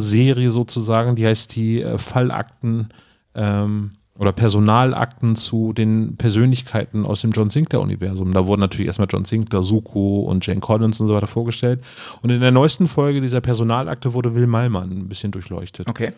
Sonderserie 0.00 0.50
sozusagen, 0.50 1.16
die 1.16 1.26
heißt 1.26 1.54
die 1.56 1.82
äh, 1.82 1.98
Fallakten 1.98 2.88
ähm, 3.34 3.92
oder 4.18 4.32
Personalakten 4.32 5.34
zu 5.36 5.72
den 5.72 6.16
Persönlichkeiten 6.16 7.06
aus 7.06 7.22
dem 7.22 7.30
John 7.30 7.48
Sinclair-Universum. 7.48 8.32
Da 8.32 8.46
wurden 8.46 8.60
natürlich 8.60 8.86
erstmal 8.86 9.08
John 9.10 9.24
Sinclair, 9.24 9.62
Suko 9.62 10.20
und 10.20 10.44
Jane 10.46 10.60
Collins 10.60 11.00
und 11.00 11.06
so 11.08 11.14
weiter 11.14 11.26
vorgestellt. 11.26 11.82
Und 12.20 12.30
in 12.30 12.40
der 12.40 12.50
neuesten 12.50 12.86
Folge 12.86 13.20
dieser 13.22 13.40
Personalakte 13.40 14.12
wurde 14.12 14.34
Will 14.34 14.46
Malmann 14.46 14.90
ein 14.90 15.08
bisschen 15.08 15.32
durchleuchtet. 15.32 15.88
Okay. 15.88 16.12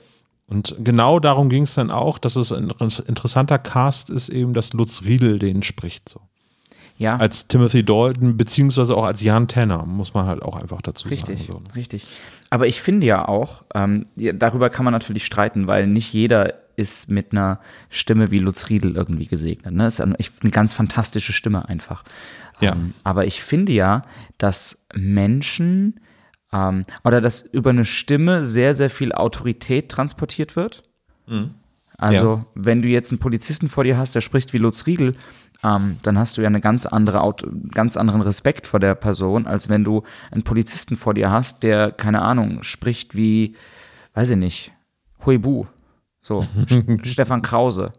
Und 0.49 0.75
genau 0.81 1.21
darum 1.21 1.49
ging 1.49 1.63
es 1.63 1.75
dann 1.75 1.91
auch, 1.93 2.19
dass 2.19 2.35
es 2.35 2.53
ein 2.53 2.73
interessanter 3.07 3.59
Cast 3.59 4.11
ist, 4.11 4.29
eben, 4.29 4.53
dass 4.53 4.73
Lutz 4.73 5.05
Riedel 5.05 5.39
den 5.39 5.63
spricht. 5.63 6.09
So. 6.09 6.21
Ja, 6.99 7.17
Als 7.17 7.47
Timothy 7.47 7.85
Dalton, 7.85 8.37
beziehungsweise 8.37 8.97
auch 8.97 9.05
als 9.05 9.23
Jan 9.23 9.49
Tanner, 9.49 9.87
muss 9.87 10.13
man 10.13 10.27
halt 10.27 10.43
auch 10.43 10.57
einfach 10.57 10.83
dazu 10.83 11.09
Richtig, 11.09 11.47
sagen. 11.47 11.65
So. 11.69 11.75
richtig. 11.75 12.05
Aber 12.53 12.67
ich 12.67 12.83
finde 12.83 13.07
ja 13.07 13.27
auch, 13.27 13.65
ähm, 13.75 14.03
darüber 14.15 14.69
kann 14.69 14.85
man 14.85 14.93
natürlich 14.93 15.25
streiten, 15.25 15.67
weil 15.69 15.87
nicht 15.87 16.13
jeder 16.13 16.53
ist 16.77 17.09
mit 17.09 17.33
einer 17.33 17.61
Stimme 17.89 18.31
wie 18.31 18.41
Lutz 18.41 18.69
Riedel 18.69 18.95
irgendwie 18.95 19.27
gesegnet. 19.27 19.73
Ne? 19.73 19.87
Ist 19.87 20.03
eine, 20.03 20.17
ganz 20.51 20.75
fantastische 20.75 21.33
Stimme 21.33 21.67
einfach. 21.67 22.05
Ja. 22.61 22.73
Ähm, 22.73 22.93
aber 23.05 23.25
ich 23.25 23.43
finde 23.43 23.73
ja, 23.73 24.03
dass 24.37 24.85
Menschen 24.95 25.99
ähm, 26.53 26.85
oder 27.05 27.23
dass 27.23 27.41
über 27.41 27.71
eine 27.71 27.87
Stimme 27.87 28.45
sehr, 28.45 28.75
sehr 28.75 28.91
viel 28.91 29.13
Autorität 29.13 29.91
transportiert 29.91 30.55
wird. 30.55 30.83
Also, 31.97 32.35
Ja. 32.35 32.47
wenn 32.55 32.83
du 32.83 32.89
jetzt 32.89 33.13
einen 33.13 33.19
Polizisten 33.19 33.71
vor 33.71 33.85
dir 33.85 33.97
hast, 33.97 34.15
der 34.15 34.21
spricht 34.21 34.53
wie 34.53 34.59
Lutz 34.59 34.85
Riedel, 34.87 35.15
ähm, 35.65 35.99
dann 36.03 36.19
hast 36.19 36.37
du 36.37 36.43
ja 36.43 36.49
eine 36.49 36.61
ganz 36.61 36.87
andere, 36.87 37.21
Auto, 37.21 37.49
ganz 37.73 37.97
anderen 37.97 38.21
Respekt 38.23 38.67
vor 38.67 38.81
der 38.81 38.95
Person, 38.95 39.47
als 39.47 39.69
wenn 39.69 39.85
du 39.85 40.03
einen 40.31 40.43
Polizisten 40.43 40.97
vor 40.97 41.15
dir 41.15 41.31
hast, 41.31 41.63
der, 41.63 41.91
keine 41.93 42.23
Ahnung, 42.23 42.63
spricht 42.63 43.15
wie, 43.15 43.55
weiß 44.15 44.31
ich 44.31 44.37
nicht, 44.37 44.73
Huibu. 45.25 45.67
So, 46.21 46.41
St- 46.69 47.05
Stefan 47.07 47.43
Krause. 47.43 47.93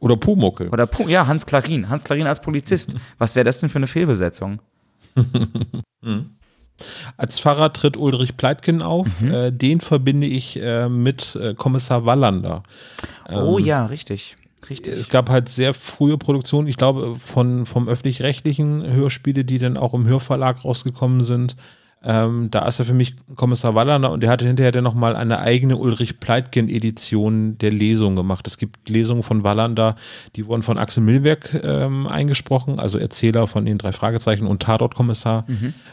Oder 0.00 0.16
Pumuckel. 0.16 0.68
Oder, 0.70 0.84
Pu- 0.84 1.08
ja, 1.08 1.26
Hans 1.26 1.44
Klarin. 1.44 1.88
Hans 1.90 2.04
Klarin 2.04 2.26
als 2.26 2.40
Polizist. 2.40 2.94
Was 3.18 3.36
wäre 3.36 3.44
das 3.44 3.60
denn 3.60 3.68
für 3.68 3.78
eine 3.78 3.86
Fehlbesetzung? 3.86 4.60
Als 7.18 7.38
Pfarrer 7.40 7.72
tritt 7.74 7.96
Ulrich 7.98 8.36
Pleitgen 8.38 8.80
auf. 8.80 9.20
Mhm. 9.20 9.30
Äh, 9.30 9.50
den 9.52 9.80
verbinde 9.80 10.26
ich 10.26 10.58
äh, 10.62 10.88
mit 10.88 11.36
äh, 11.36 11.54
Kommissar 11.54 12.06
Wallander. 12.06 12.62
oh 13.30 13.58
ja, 13.58 13.84
richtig. 13.86 14.36
Richtig. 14.68 14.94
Es 14.94 15.08
gab 15.08 15.30
halt 15.30 15.48
sehr 15.48 15.74
frühe 15.74 16.18
Produktionen, 16.18 16.68
ich 16.68 16.76
glaube, 16.76 17.16
von, 17.16 17.66
vom 17.66 17.88
öffentlich-rechtlichen 17.88 18.86
Hörspiele, 18.86 19.44
die 19.44 19.58
dann 19.58 19.76
auch 19.76 19.94
im 19.94 20.06
Hörverlag 20.06 20.64
rausgekommen 20.64 21.24
sind. 21.24 21.56
Ähm, 22.02 22.48
da 22.50 22.66
ist 22.66 22.78
er 22.78 22.86
für 22.86 22.94
mich 22.94 23.14
Kommissar 23.36 23.74
Wallander 23.74 24.10
und 24.10 24.22
der 24.22 24.30
hatte 24.30 24.46
hinterher 24.46 24.72
dann 24.72 24.84
nochmal 24.84 25.16
eine 25.16 25.40
eigene 25.40 25.76
Ulrich 25.76 26.18
Pleitgen-Edition 26.18 27.58
der 27.58 27.70
Lesung 27.72 28.16
gemacht. 28.16 28.46
Es 28.46 28.56
gibt 28.56 28.88
Lesungen 28.88 29.22
von 29.22 29.44
Wallander, 29.44 29.96
die 30.34 30.46
wurden 30.46 30.62
von 30.62 30.78
Axel 30.78 31.02
Milberg 31.02 31.60
ähm, 31.62 32.06
eingesprochen, 32.06 32.78
also 32.78 32.96
Erzähler 32.96 33.46
von 33.46 33.66
den 33.66 33.76
drei 33.76 33.92
Fragezeichen 33.92 34.46
und 34.46 34.62
Tatortkommissar 34.62 35.44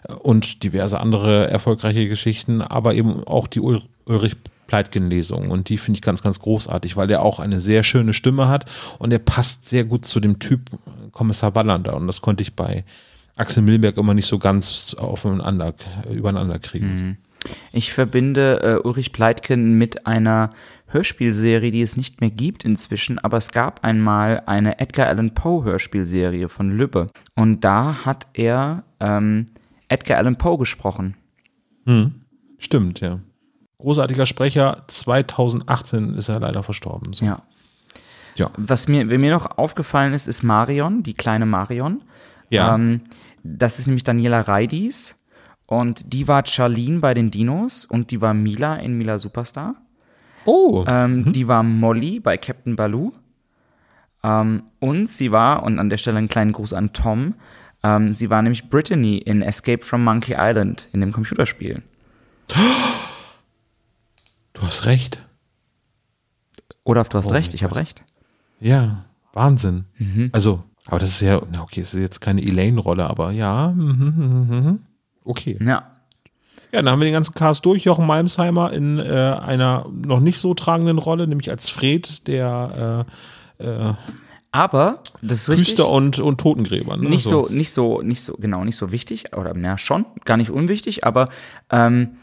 äh, 0.08 0.14
und 0.14 0.64
diverse 0.64 1.00
andere 1.02 1.50
erfolgreiche 1.50 2.08
Geschichten, 2.08 2.62
aber 2.62 2.94
eben 2.94 3.24
auch 3.26 3.48
die 3.48 3.60
Ul 3.60 3.82
Ulrich 4.06 4.38
Pleitgen-Lesung. 4.68 5.50
Und 5.50 5.70
die 5.70 5.78
finde 5.78 5.98
ich 5.98 6.02
ganz, 6.02 6.22
ganz 6.22 6.40
großartig, 6.40 6.96
weil 6.98 7.08
der 7.08 7.22
auch 7.22 7.40
eine 7.40 7.60
sehr 7.60 7.84
schöne 7.84 8.14
Stimme 8.14 8.48
hat 8.48 8.66
und 9.00 9.10
der 9.10 9.20
passt 9.20 9.70
sehr 9.70 9.86
gut 9.86 10.06
zu 10.06 10.20
dem 10.20 10.40
Typ 10.40 10.70
Kommissar 11.12 11.56
Wallander. 11.56 11.96
Und 11.96 12.08
das 12.08 12.22
konnte 12.22 12.44
ich 12.44 12.56
bei 12.56 12.84
Axel 13.36 13.64
Milberg 13.64 13.98
immer 13.98 14.14
nicht 14.14 14.28
so 14.28 14.40
ganz 14.40 14.94
aufeinander, 14.96 15.74
übereinander 16.12 16.60
kriegen. 16.60 17.18
Ich 17.72 17.94
verbinde 17.94 18.62
äh, 18.62 18.88
Ulrich 18.88 19.14
Pleitgen 19.14 19.78
mit 19.78 20.08
einer 20.08 20.52
Hörspielserie, 20.88 21.72
die 21.72 21.82
es 21.82 21.98
nicht 21.98 22.22
mehr 22.22 22.30
gibt 22.30 22.66
inzwischen, 22.66 23.20
aber 23.20 23.38
es 23.38 23.52
gab 23.52 23.84
einmal 23.84 24.44
eine 24.46 24.80
Edgar 24.80 25.08
Allan 25.08 25.34
Poe 25.34 25.64
Hörspielserie 25.64 26.50
von 26.50 26.72
Lübbe. 26.72 27.08
Und 27.36 27.64
da 27.64 28.06
hat 28.06 28.28
er 28.34 28.84
ähm, 29.00 29.48
Edgar 29.88 30.18
Allan 30.18 30.38
Poe 30.38 30.58
gesprochen. 30.58 31.16
Stimmt, 32.58 33.02
ja. 33.02 33.20
Großartiger 33.80 34.26
Sprecher, 34.26 34.84
2018 34.88 36.16
ist 36.16 36.30
er 36.30 36.40
leider 36.40 36.63
verstorben. 36.63 37.13
So. 37.13 37.26
Ja. 37.26 37.42
Ja. 38.36 38.52
Was 38.58 38.88
mir, 38.88 39.06
mir 39.06 39.32
noch 39.32 39.58
aufgefallen 39.58 40.13
ist, 40.13 40.28
ist 40.28 40.44
Marion, 40.44 41.04
die 41.04 41.13
kleine 41.13 41.46
Marion. 41.46 42.02
Ja. 42.50 42.76
Ähm, 42.76 43.02
das 43.44 43.80
ist 43.80 43.88
nämlich 43.88 44.04
Daniela 44.04 44.42
Reidis. 44.42 45.16
Und 45.66 46.13
die 46.13 46.28
war 46.28 46.46
Charlene 46.46 47.00
bei 47.00 47.13
den 47.13 47.30
Dinos 47.30 47.84
und 47.86 48.12
die 48.12 48.22
war 48.22 48.34
Mila 48.34 48.76
in 48.78 48.98
Mila 48.98 49.18
Superstar. 49.18 49.76
Oh, 50.46 50.86
Ähm, 50.88 51.34
Die 51.34 51.48
war 51.50 51.62
Molly 51.62 52.22
bei 52.22 52.38
Captain 52.38 52.76
Baloo. 52.78 53.12
Ähm, 54.24 54.63
und 54.80 55.10
sie 55.10 55.32
war, 55.32 55.63
und 55.63 55.78
an 55.78 55.90
der 55.90 55.98
Stelle 55.98 56.18
einen 56.20 56.30
kleinen 56.30 56.54
Gruß 56.54 56.72
an 56.74 56.94
Tom, 56.94 57.34
ähm, 57.84 58.13
sie 58.13 58.30
war 58.30 58.42
nämlich 58.42 58.70
Brittany 58.70 59.18
in 59.18 59.42
Escape 59.42 59.84
from 59.84 60.04
Monkey 60.06 60.36
Island, 60.38 60.88
in 60.94 61.02
dem 61.02 61.12
Computerspiel. 61.12 61.84
du 64.60 64.65
hast 64.65 64.86
recht. 64.86 65.24
Oder 66.84 67.04
du 67.04 67.17
hast 67.17 67.28
Oh 67.28 67.34
recht, 67.34 67.54
ich 67.54 67.63
habe 67.63 67.76
recht. 67.76 68.04
Ja, 68.60 69.06
Wahnsinn. 69.34 69.86
Mhm. 69.98 70.30
Also, 70.32 70.63
aber 70.86 71.00
das 71.00 71.10
ist 71.12 71.22
ja, 71.22 71.41
na 71.52 71.62
okay, 71.62 71.82
es 71.82 71.93
ist 71.93 72.00
jetzt 72.00 72.22
keine 72.22 72.41
Elaine-Rolle, 72.41 73.10
aber 73.10 73.32
ja, 73.32 73.74
mhm, 73.76 74.13
mhm, 74.17 74.48
mhm. 74.50 74.80
okay. 75.24 75.58
Ja. 75.62 75.91
Ja, 76.72 76.82
dann 76.82 76.89
haben 76.89 77.00
wir 77.00 77.06
den 77.06 77.13
ganzen 77.13 77.34
Cast 77.34 77.65
durch. 77.65 77.86
Jochen 77.86 78.06
Malmsheimer 78.06 78.74
in 78.74 79.00
äh, 79.00 79.04
einer 79.04 79.86
noch 79.89 80.20
nicht 80.20 80.38
so 80.38 80.54
tragenden 80.54 80.98
Rolle, 80.98 81.26
nämlich 81.28 81.50
als 81.50 81.70
Fred, 81.70 82.28
der 82.28 83.06
äh, 83.60 83.63
äh, 83.63 83.93
Aber, 84.52 85.02
das 85.22 85.41
ist 85.41 85.50
richtig. 85.50 85.67
Küster 85.67 85.89
und, 85.89 86.20
und 86.20 86.41
Totengräber. 86.41 86.98
Ne? 86.98 87.10
nicht 87.10 87.24
so, 87.24 87.48
nicht 87.50 87.72
so, 87.72 88.02
nicht 88.02 88.22
so, 88.22 88.34
genau, 88.34 88.65
nicht 88.65 88.76
so 88.76 88.91
wichtig, 88.91 89.36
oder 89.36 89.54
na 89.56 89.78
schon, 89.78 90.06
gar 90.26 90.36
nicht 90.36 90.52
unwichtig, 90.52 91.06
aber 91.06 91.30
ähm, 91.70 92.17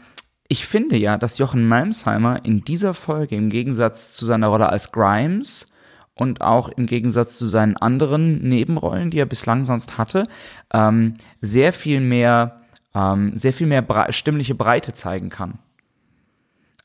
ich 0.47 0.65
finde 0.65 0.97
ja, 0.97 1.17
dass 1.17 1.37
Jochen 1.37 1.67
Malmsheimer 1.67 2.45
in 2.45 2.63
dieser 2.63 2.93
Folge 2.93 3.35
im 3.35 3.49
Gegensatz 3.49 4.13
zu 4.13 4.25
seiner 4.25 4.47
Rolle 4.47 4.69
als 4.69 4.91
Grimes 4.91 5.67
und 6.13 6.41
auch 6.41 6.69
im 6.69 6.85
Gegensatz 6.85 7.37
zu 7.37 7.47
seinen 7.47 7.77
anderen 7.77 8.47
Nebenrollen, 8.47 9.09
die 9.09 9.19
er 9.19 9.25
bislang 9.25 9.65
sonst 9.65 9.97
hatte, 9.97 10.27
ähm, 10.73 11.15
sehr 11.41 11.73
viel 11.73 11.99
mehr, 11.99 12.61
ähm, 12.93 13.35
sehr 13.35 13.53
viel 13.53 13.67
mehr 13.67 13.81
brei 13.81 14.11
stimmliche 14.11 14.55
Breite 14.55 14.93
zeigen 14.93 15.29
kann. 15.29 15.59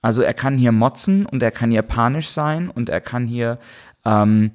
Also 0.03 0.23
er 0.23 0.35
kann 0.35 0.57
hier 0.57 0.73
motzen 0.73 1.27
und 1.27 1.43
er 1.43 1.51
kann 1.51 1.71
hier 1.71 1.83
panisch 1.83 2.31
sein 2.31 2.71
und 2.71 2.89
er 2.89 3.03
kann 3.03 3.27
hier 3.27 3.59
ähm, 4.07 4.53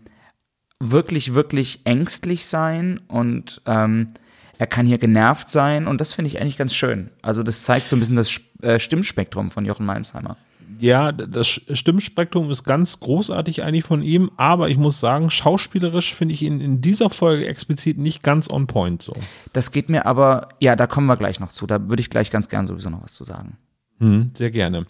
wirklich, 0.79 1.35
wirklich 1.35 1.81
ängstlich 1.85 2.47
sein 2.47 2.99
und 3.07 3.61
ähm, 3.67 4.13
er 4.57 4.67
kann 4.67 4.85
hier 4.85 4.97
genervt 4.97 5.49
sein 5.49 5.87
und 5.87 6.01
das 6.01 6.13
finde 6.13 6.27
ich 6.27 6.39
eigentlich 6.39 6.57
ganz 6.57 6.73
schön. 6.73 7.09
Also 7.21 7.43
das 7.43 7.63
zeigt 7.63 7.87
so 7.87 7.95
ein 7.95 7.99
bisschen 7.99 8.15
das 8.15 8.39
äh, 8.61 8.79
Stimmspektrum 8.79 9.51
von 9.51 9.65
Jochen 9.65 9.85
Malmsheimer. 9.85 10.37
Ja, 10.79 11.11
das 11.11 11.47
Stimmspektrum 11.47 12.49
ist 12.49 12.63
ganz 12.63 12.99
großartig 12.99 13.63
eigentlich 13.63 13.85
von 13.85 14.01
ihm, 14.01 14.31
aber 14.35 14.69
ich 14.69 14.77
muss 14.77 14.99
sagen, 14.99 15.29
schauspielerisch 15.29 16.13
finde 16.13 16.33
ich 16.33 16.41
ihn 16.41 16.59
in 16.59 16.81
dieser 16.81 17.09
Folge 17.09 17.47
explizit 17.47 17.97
nicht 17.97 18.23
ganz 18.23 18.49
on 18.49 18.67
point 18.67 19.01
so. 19.01 19.13
Das 19.53 19.71
geht 19.71 19.89
mir 19.89 20.05
aber, 20.05 20.49
ja, 20.59 20.75
da 20.75 20.87
kommen 20.87 21.07
wir 21.07 21.17
gleich 21.17 21.39
noch 21.39 21.49
zu. 21.49 21.65
Da 21.67 21.87
würde 21.87 22.01
ich 22.01 22.09
gleich 22.09 22.29
ganz 22.31 22.49
gern 22.49 22.67
sowieso 22.67 22.89
noch 22.89 23.03
was 23.03 23.13
zu 23.13 23.23
sagen. 23.23 23.57
Hm, 23.99 24.31
sehr 24.33 24.51
gerne. 24.51 24.85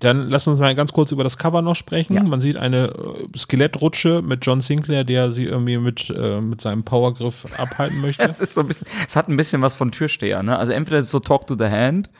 Dann 0.00 0.28
lass 0.28 0.46
uns 0.46 0.58
mal 0.60 0.74
ganz 0.74 0.92
kurz 0.92 1.12
über 1.12 1.24
das 1.24 1.38
Cover 1.38 1.62
noch 1.62 1.76
sprechen. 1.76 2.14
Ja. 2.14 2.22
Man 2.22 2.40
sieht 2.40 2.58
eine 2.58 2.88
äh, 2.88 3.26
Skelettrutsche 3.38 4.20
mit 4.22 4.44
John 4.44 4.60
Sinclair, 4.60 5.04
der 5.04 5.30
sie 5.30 5.44
irgendwie 5.44 5.78
mit, 5.78 6.10
äh, 6.10 6.40
mit 6.40 6.60
seinem 6.60 6.84
Powergriff 6.84 7.46
abhalten 7.58 8.00
möchte. 8.02 8.22
Es 8.24 8.40
ist 8.40 8.54
so 8.54 8.60
ein 8.60 8.68
bisschen, 8.68 8.86
es 9.08 9.16
hat 9.16 9.28
ein 9.28 9.36
bisschen 9.36 9.62
was 9.62 9.74
von 9.74 9.92
Türsteher, 9.92 10.42
ne? 10.42 10.58
Also 10.58 10.72
entweder 10.72 10.98
ist 10.98 11.06
es 11.06 11.10
so 11.10 11.20
Talk 11.20 11.46
to 11.46 11.56
the 11.56 11.64
Hand. 11.64 12.10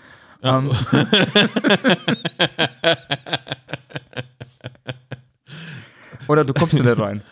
Ähm, 0.42 0.70
oder 6.28 6.44
du 6.44 6.54
kommst 6.54 6.74
in 6.74 6.84
der 6.84 6.98
rein. 6.98 7.22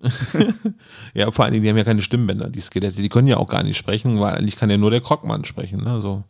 Ja, 1.14 1.30
vor 1.30 1.44
allen 1.44 1.52
Dingen, 1.52 1.64
die 1.64 1.70
haben 1.70 1.76
ja 1.76 1.84
keine 1.84 2.02
Stimmbänder, 2.02 2.48
die 2.50 2.60
Skelette. 2.60 3.00
Die 3.00 3.08
können 3.08 3.26
ja 3.26 3.38
auch 3.38 3.48
gar 3.48 3.62
nicht 3.62 3.76
sprechen, 3.76 4.20
weil 4.20 4.34
eigentlich 4.34 4.56
kann 4.56 4.70
ja 4.70 4.76
nur 4.76 4.90
der 4.90 5.00
Krogmann 5.00 5.44
sprechen. 5.44 5.82
Ne? 5.82 6.00
So. 6.00 6.24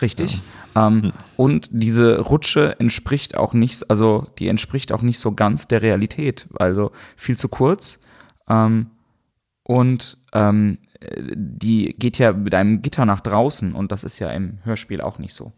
Richtig. 0.00 0.40
Ähm, 0.74 1.12
Und 1.36 1.68
diese 1.70 2.20
Rutsche 2.20 2.78
entspricht 2.78 3.36
auch 3.36 3.54
nicht, 3.54 3.90
also 3.90 4.26
die 4.38 4.48
entspricht 4.48 4.92
auch 4.92 5.02
nicht 5.02 5.18
so 5.18 5.32
ganz 5.32 5.68
der 5.68 5.82
Realität. 5.82 6.46
Also 6.58 6.92
viel 7.16 7.36
zu 7.36 7.48
kurz. 7.48 7.98
Ähm, 8.48 8.90
und 9.62 10.18
ähm, 10.32 10.78
äh, 11.00 11.22
die 11.34 11.94
geht 11.98 12.18
ja 12.18 12.32
mit 12.32 12.54
einem 12.54 12.82
Gitter 12.82 13.06
nach 13.06 13.20
draußen 13.20 13.74
und 13.74 13.90
das 13.90 14.04
ist 14.04 14.18
ja 14.18 14.30
im 14.30 14.58
Hörspiel 14.64 15.00
auch 15.00 15.18
nicht 15.18 15.34
so. 15.34 15.52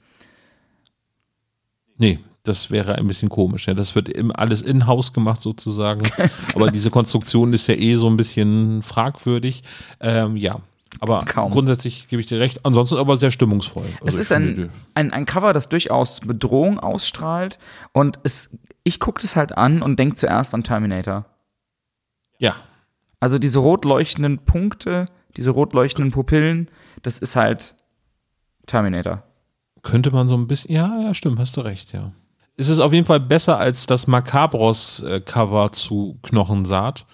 Nee, 1.96 2.20
das 2.44 2.70
wäre 2.70 2.94
ein 2.94 3.06
bisschen 3.06 3.28
komisch. 3.28 3.66
Ja. 3.66 3.74
Das 3.74 3.94
wird 3.94 4.10
alles 4.38 4.62
in-house 4.62 5.12
gemacht 5.12 5.40
sozusagen. 5.40 6.08
Aber 6.54 6.70
diese 6.70 6.90
Konstruktion 6.90 7.52
ist 7.52 7.66
ja 7.66 7.74
eh 7.74 7.96
so 7.96 8.08
ein 8.08 8.16
bisschen 8.16 8.82
fragwürdig. 8.82 9.62
Ähm, 10.00 10.36
ja, 10.36 10.60
aber 11.00 11.24
Kaum. 11.24 11.50
grundsätzlich 11.52 12.08
gebe 12.08 12.20
ich 12.20 12.26
dir 12.26 12.40
recht. 12.40 12.64
Ansonsten 12.64 12.96
aber 12.96 13.16
sehr 13.16 13.30
stimmungsvoll. 13.30 13.86
Es 14.00 14.06
Also 14.06 14.18
ist 14.20 14.30
ich 14.30 14.36
finde, 14.36 14.62
ein, 14.62 14.70
ein, 14.94 15.12
ein 15.12 15.26
Cover, 15.26 15.52
das 15.52 15.68
durchaus 15.68 16.20
Bedrohung 16.20 16.78
ausstrahlt 16.80 17.58
und 17.92 18.18
es, 18.22 18.50
ich 18.84 18.98
gucke 19.00 19.20
das 19.20 19.36
halt 19.36 19.56
an 19.56 19.82
und 19.82 19.98
denke 19.98 20.16
zuerst 20.16 20.54
an 20.54 20.64
Terminator. 20.64 21.26
Ja, 22.38 22.54
Also 23.20 23.38
diese 23.38 23.58
rot 23.58 23.84
leuchtenden 23.84 24.38
Punkte, 24.38 25.06
diese 25.36 25.50
rot 25.50 25.72
leuchtenden 25.72 26.12
Pupillen, 26.12 26.70
das 27.02 27.18
ist 27.18 27.36
halt 27.36 27.74
Terminator. 28.66 29.22
könnte 29.82 30.10
man 30.10 30.28
so 30.28 30.36
ein 30.36 30.46
bisschen. 30.46 30.74
Ja, 30.74 31.00
ja, 31.00 31.14
stimmt, 31.14 31.38
hast 31.38 31.56
du 31.56 31.60
recht, 31.62 31.92
ja. 31.92 32.12
Es 32.56 32.68
ist 32.68 32.80
auf 32.80 32.92
jeden 32.92 33.06
Fall 33.06 33.20
besser 33.20 33.56
als 33.58 33.86
das 33.86 34.06
Macabros-Cover 34.08 35.72
zu 35.72 36.18
Knochensaat. 36.22 37.06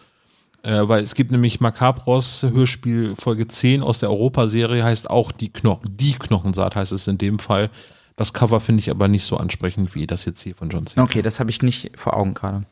Äh, 0.65 0.89
weil 0.89 1.03
es 1.03 1.15
gibt 1.15 1.31
nämlich 1.31 1.61
Macabros 1.61 2.43
Hörspiel 2.43 3.15
Folge 3.17 3.47
10 3.47 3.83
aus 3.83 3.99
der 3.99 4.11
Europa-Serie, 4.11 4.83
heißt 4.83 5.11
auch 5.11 5.31
die 5.31 5.53
Knochen, 5.53 5.95
die 5.97 6.15
Knochensaat 6.15 6.75
heißt 6.75 6.93
es 6.93 7.07
in 7.07 7.19
dem 7.19 7.39
Fall. 7.39 7.71
Das 8.17 8.33
Cover 8.33 8.61
finde 8.61 8.81
ich 8.81 8.91
aber 8.91 9.07
nicht 9.07 9.25
so 9.25 9.37
ansprechend 9.37 9.95
wie 9.95 10.07
das 10.07 10.25
jetzt 10.25 10.41
hier 10.41 10.55
von 10.55 10.71
John 10.71 10.87
Cena. 10.87 11.05
Okay, 11.05 11.21
das 11.21 11.39
habe 11.39 11.51
ich 11.51 11.61
nicht 11.61 11.91
vor 11.99 12.17
Augen 12.17 12.33
gerade. 12.33 12.65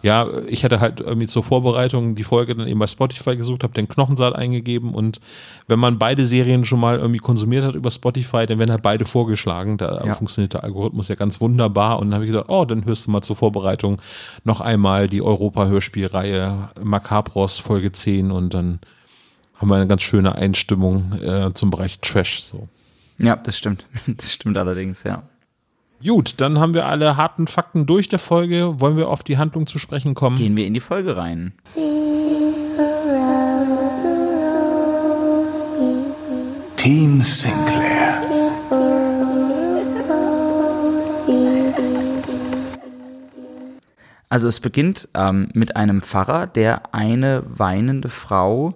Ja, 0.00 0.28
ich 0.46 0.64
hatte 0.64 0.78
halt 0.78 1.00
irgendwie 1.00 1.26
zur 1.26 1.42
Vorbereitung 1.42 2.14
die 2.14 2.22
Folge 2.22 2.54
dann 2.54 2.68
eben 2.68 2.78
bei 2.78 2.86
Spotify 2.86 3.36
gesucht, 3.36 3.64
habe 3.64 3.74
den 3.74 3.88
Knochensaat 3.88 4.32
eingegeben 4.36 4.94
und 4.94 5.18
wenn 5.66 5.80
man 5.80 5.98
beide 5.98 6.24
Serien 6.24 6.64
schon 6.64 6.78
mal 6.78 6.98
irgendwie 6.98 7.18
konsumiert 7.18 7.64
hat 7.64 7.74
über 7.74 7.90
Spotify, 7.90 8.46
dann 8.46 8.60
werden 8.60 8.70
halt 8.70 8.82
beide 8.82 9.04
vorgeschlagen. 9.04 9.76
Da 9.76 10.04
Ja. 10.04 10.14
funktioniert 10.14 10.54
der 10.54 10.62
Algorithmus 10.62 11.08
ja 11.08 11.16
ganz 11.16 11.40
wunderbar 11.40 11.98
und 11.98 12.08
dann 12.08 12.14
habe 12.14 12.24
ich 12.26 12.30
gesagt, 12.30 12.48
oh, 12.48 12.64
dann 12.64 12.84
hörst 12.84 13.06
du 13.06 13.10
mal 13.10 13.22
zur 13.22 13.34
Vorbereitung 13.34 14.00
noch 14.44 14.60
einmal 14.60 15.08
die 15.08 15.20
Europa-Hörspielreihe 15.20 16.68
Macabros 16.80 17.58
Folge 17.58 17.90
10 17.90 18.30
und 18.30 18.54
dann 18.54 18.78
haben 19.56 19.68
wir 19.68 19.74
eine 19.76 19.88
ganz 19.88 20.02
schöne 20.02 20.36
Einstimmung 20.36 21.12
äh, 21.20 21.52
zum 21.54 21.70
Bereich 21.70 21.98
Trash 21.98 22.42
so. 22.42 22.68
Ja, 23.18 23.34
das 23.34 23.58
stimmt. 23.58 23.84
Das 24.06 24.32
stimmt 24.32 24.58
allerdings, 24.58 25.02
ja. 25.02 25.22
Gut, 26.04 26.34
dann 26.40 26.60
haben 26.60 26.74
wir 26.74 26.86
alle 26.86 27.16
harten 27.16 27.48
Fakten 27.48 27.84
durch 27.84 28.08
der 28.08 28.20
Folge. 28.20 28.80
Wollen 28.80 28.96
wir 28.96 29.08
auf 29.08 29.24
die 29.24 29.36
Handlung 29.36 29.66
zu 29.66 29.80
sprechen 29.80 30.14
kommen? 30.14 30.36
Gehen 30.36 30.56
wir 30.56 30.64
in 30.64 30.74
die 30.74 30.80
Folge 30.80 31.16
rein. 31.16 31.52
Team 36.76 37.22
Sinclair. 37.22 38.22
Also 44.28 44.46
es 44.46 44.60
beginnt 44.60 45.08
ähm, 45.14 45.48
mit 45.54 45.74
einem 45.74 46.02
Pfarrer, 46.02 46.46
der 46.46 46.94
eine 46.94 47.42
weinende 47.46 48.08
Frau 48.08 48.74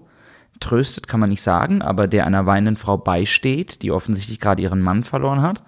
tröstet, 0.58 1.06
kann 1.06 1.20
man 1.20 1.28
nicht 1.28 1.42
sagen, 1.42 1.82
aber 1.82 2.08
der 2.08 2.26
einer 2.26 2.46
weinenden 2.46 2.76
Frau 2.76 2.96
beisteht, 2.96 3.82
die 3.82 3.92
offensichtlich 3.92 4.40
gerade 4.40 4.62
ihren 4.62 4.80
Mann 4.80 5.04
verloren 5.04 5.42
hat. 5.42 5.62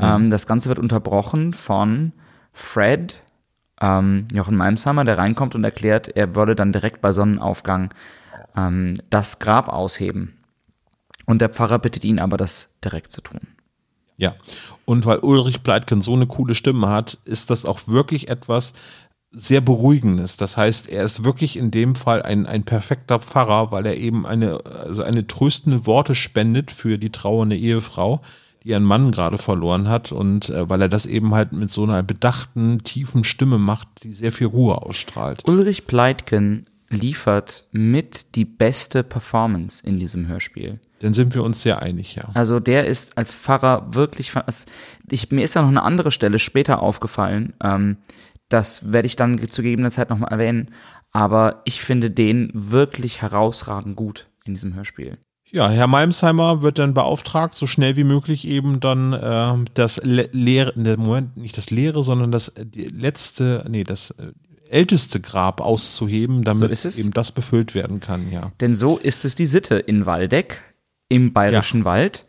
Ähm, 0.00 0.30
das 0.30 0.46
Ganze 0.46 0.68
wird 0.68 0.78
unterbrochen 0.78 1.52
von 1.52 2.12
Fred, 2.52 3.22
ähm, 3.80 4.28
Jochen 4.32 4.56
Malmsheimer, 4.56 5.04
der 5.04 5.18
reinkommt 5.18 5.54
und 5.54 5.64
erklärt, 5.64 6.08
er 6.08 6.34
würde 6.34 6.54
dann 6.54 6.72
direkt 6.72 7.00
bei 7.00 7.12
Sonnenaufgang 7.12 7.92
ähm, 8.56 8.94
das 9.10 9.38
Grab 9.38 9.68
ausheben. 9.68 10.36
Und 11.26 11.40
der 11.40 11.48
Pfarrer 11.48 11.78
bittet 11.78 12.04
ihn 12.04 12.18
aber, 12.18 12.36
das 12.36 12.68
direkt 12.84 13.12
zu 13.12 13.20
tun. 13.20 13.40
Ja, 14.16 14.34
und 14.84 15.06
weil 15.06 15.20
Ulrich 15.20 15.62
Pleitgen 15.62 16.02
so 16.02 16.12
eine 16.12 16.26
coole 16.26 16.54
Stimme 16.54 16.88
hat, 16.88 17.18
ist 17.24 17.50
das 17.50 17.64
auch 17.64 17.86
wirklich 17.86 18.28
etwas 18.28 18.74
sehr 19.32 19.60
Beruhigendes. 19.60 20.36
Das 20.36 20.56
heißt, 20.56 20.88
er 20.88 21.04
ist 21.04 21.24
wirklich 21.24 21.56
in 21.56 21.70
dem 21.70 21.94
Fall 21.94 22.22
ein, 22.22 22.46
ein 22.46 22.64
perfekter 22.64 23.20
Pfarrer, 23.20 23.70
weil 23.70 23.86
er 23.86 23.96
eben 23.96 24.26
eine, 24.26 24.64
also 24.66 25.02
eine 25.04 25.26
tröstende 25.26 25.86
Worte 25.86 26.14
spendet 26.14 26.70
für 26.70 26.98
die 26.98 27.12
trauernde 27.12 27.56
Ehefrau, 27.56 28.20
die 28.62 28.70
ihren 28.70 28.84
Mann 28.84 29.10
gerade 29.10 29.38
verloren 29.38 29.88
hat 29.88 30.12
und 30.12 30.50
äh, 30.50 30.68
weil 30.68 30.82
er 30.82 30.88
das 30.88 31.06
eben 31.06 31.34
halt 31.34 31.52
mit 31.52 31.70
so 31.70 31.84
einer 31.84 32.02
bedachten, 32.02 32.78
tiefen 32.78 33.24
Stimme 33.24 33.58
macht, 33.58 33.88
die 34.02 34.12
sehr 34.12 34.32
viel 34.32 34.48
Ruhe 34.48 34.82
ausstrahlt. 34.82 35.42
Ulrich 35.46 35.86
Pleitgen 35.86 36.66
liefert 36.90 37.68
mit 37.70 38.34
die 38.34 38.44
beste 38.44 39.04
Performance 39.04 39.86
in 39.86 39.98
diesem 39.98 40.26
Hörspiel. 40.26 40.80
Dann 40.98 41.14
sind 41.14 41.34
wir 41.34 41.44
uns 41.44 41.62
sehr 41.62 41.80
einig, 41.80 42.16
ja. 42.16 42.24
Also 42.34 42.60
der 42.60 42.86
ist 42.86 43.16
als 43.16 43.32
Pfarrer 43.32 43.94
wirklich, 43.94 44.32
ich, 45.10 45.30
mir 45.30 45.44
ist 45.44 45.56
da 45.56 45.62
noch 45.62 45.68
eine 45.68 45.82
andere 45.82 46.10
Stelle 46.10 46.38
später 46.38 46.82
aufgefallen. 46.82 47.54
Ähm, 47.62 47.96
das 48.48 48.92
werde 48.92 49.06
ich 49.06 49.16
dann 49.16 49.38
zu 49.48 49.62
gegebener 49.62 49.92
Zeit 49.92 50.10
nochmal 50.10 50.32
erwähnen. 50.32 50.74
Aber 51.12 51.62
ich 51.64 51.80
finde 51.80 52.10
den 52.10 52.50
wirklich 52.52 53.22
herausragend 53.22 53.96
gut 53.96 54.28
in 54.44 54.54
diesem 54.54 54.74
Hörspiel. 54.74 55.18
Ja, 55.52 55.68
Herr 55.68 55.88
Malmsheimer 55.88 56.62
wird 56.62 56.78
dann 56.78 56.94
beauftragt, 56.94 57.56
so 57.56 57.66
schnell 57.66 57.96
wie 57.96 58.04
möglich 58.04 58.46
eben 58.46 58.78
dann 58.78 59.12
äh, 59.12 59.54
das 59.74 60.00
le 60.04 60.28
leere, 60.32 60.72
ne, 60.76 60.96
Moment, 60.96 61.36
nicht 61.36 61.56
das 61.56 61.70
leere, 61.70 62.04
sondern 62.04 62.30
das 62.30 62.48
äh, 62.48 62.64
letzte, 62.74 63.66
nee, 63.68 63.82
das 63.82 64.12
äh, 64.12 64.32
älteste 64.68 65.20
Grab 65.20 65.60
auszuheben, 65.60 66.44
damit 66.44 66.70
es. 66.70 66.96
eben 66.96 67.10
das 67.10 67.32
befüllt 67.32 67.74
werden 67.74 67.98
kann, 67.98 68.30
ja. 68.30 68.52
Denn 68.60 68.76
so 68.76 68.96
ist 68.98 69.24
es 69.24 69.34
die 69.34 69.46
Sitte 69.46 69.76
in 69.76 70.06
Waldeck, 70.06 70.62
im 71.08 71.32
Bayerischen 71.32 71.84
Wald, 71.84 72.26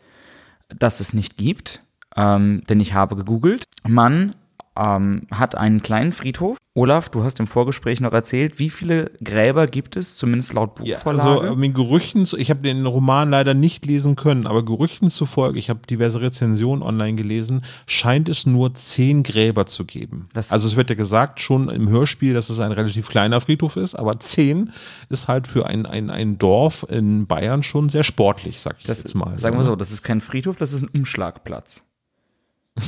dass 0.76 0.98
es 0.98 1.14
nicht 1.14 1.36
gibt. 1.36 1.80
Ähm, 2.16 2.62
denn 2.68 2.80
ich 2.80 2.92
habe 2.92 3.14
gegoogelt. 3.16 3.66
Man 3.86 4.34
ähm, 4.76 5.26
hat 5.30 5.56
einen 5.56 5.82
kleinen 5.82 6.12
Friedhof 6.12 6.58
Olaf, 6.74 7.10
du 7.10 7.22
hast 7.22 7.38
im 7.38 7.46
Vorgespräch 7.46 8.00
noch 8.00 8.14
erzählt, 8.14 8.58
wie 8.58 8.70
viele 8.70 9.10
Gräber 9.22 9.66
gibt 9.66 9.94
es, 9.94 10.16
zumindest 10.16 10.54
laut 10.54 10.76
Buchvorlage? 10.76 11.28
Ja, 11.28 11.40
also 11.42 11.56
mit 11.56 11.74
Gerüchten, 11.74 12.26
ich 12.38 12.48
habe 12.48 12.62
den 12.62 12.86
Roman 12.86 13.28
leider 13.28 13.52
nicht 13.52 13.84
lesen 13.84 14.16
können, 14.16 14.46
aber 14.46 14.64
Gerüchten 14.64 15.10
zufolge, 15.10 15.58
ich 15.58 15.68
habe 15.68 15.80
diverse 15.88 16.22
Rezensionen 16.22 16.82
online 16.82 17.14
gelesen, 17.14 17.62
scheint 17.86 18.30
es 18.30 18.46
nur 18.46 18.72
zehn 18.72 19.22
Gräber 19.22 19.66
zu 19.66 19.84
geben. 19.84 20.30
Das 20.32 20.50
also 20.50 20.66
es 20.66 20.74
wird 20.74 20.88
ja 20.88 20.96
gesagt 20.96 21.40
schon 21.40 21.68
im 21.68 21.90
Hörspiel, 21.90 22.32
dass 22.32 22.48
es 22.48 22.58
ein 22.58 22.72
relativ 22.72 23.08
kleiner 23.08 23.42
Friedhof 23.42 23.76
ist, 23.76 23.94
aber 23.94 24.18
zehn 24.20 24.72
ist 25.10 25.28
halt 25.28 25.46
für 25.46 25.66
ein, 25.66 25.84
ein, 25.84 26.08
ein 26.08 26.38
Dorf 26.38 26.86
in 26.88 27.26
Bayern 27.26 27.62
schon 27.62 27.90
sehr 27.90 28.02
sportlich, 28.02 28.60
sag 28.60 28.76
ich 28.78 28.86
das, 28.86 29.02
jetzt 29.02 29.14
mal. 29.14 29.36
Sagen 29.36 29.58
wir 29.58 29.64
so, 29.64 29.76
das 29.76 29.92
ist 29.92 30.04
kein 30.04 30.22
Friedhof, 30.22 30.56
das 30.56 30.72
ist 30.72 30.84
ein 30.84 30.88
Umschlagplatz. 30.88 31.82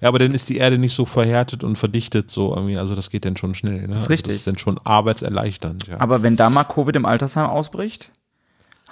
Ja, 0.00 0.08
aber 0.08 0.18
dann 0.18 0.34
ist 0.34 0.48
die 0.48 0.58
Erde 0.58 0.78
nicht 0.78 0.94
so 0.94 1.04
verhärtet 1.04 1.64
und 1.64 1.76
verdichtet 1.76 2.30
so 2.30 2.54
irgendwie. 2.54 2.78
Also 2.78 2.94
das 2.94 3.10
geht 3.10 3.24
dann 3.24 3.36
schon 3.36 3.54
schnell. 3.54 3.82
Ne? 3.82 3.88
Das 3.88 4.00
ist 4.00 4.02
also 4.02 4.08
richtig. 4.08 4.28
Das 4.28 4.36
ist 4.36 4.46
dann 4.46 4.58
schon 4.58 4.78
arbeitserleichternd. 4.82 5.88
Ja. 5.88 6.00
Aber 6.00 6.22
wenn 6.22 6.36
da 6.36 6.50
mal 6.50 6.64
Covid 6.64 6.96
im 6.96 7.06
Altersheim 7.06 7.46
ausbricht, 7.46 8.10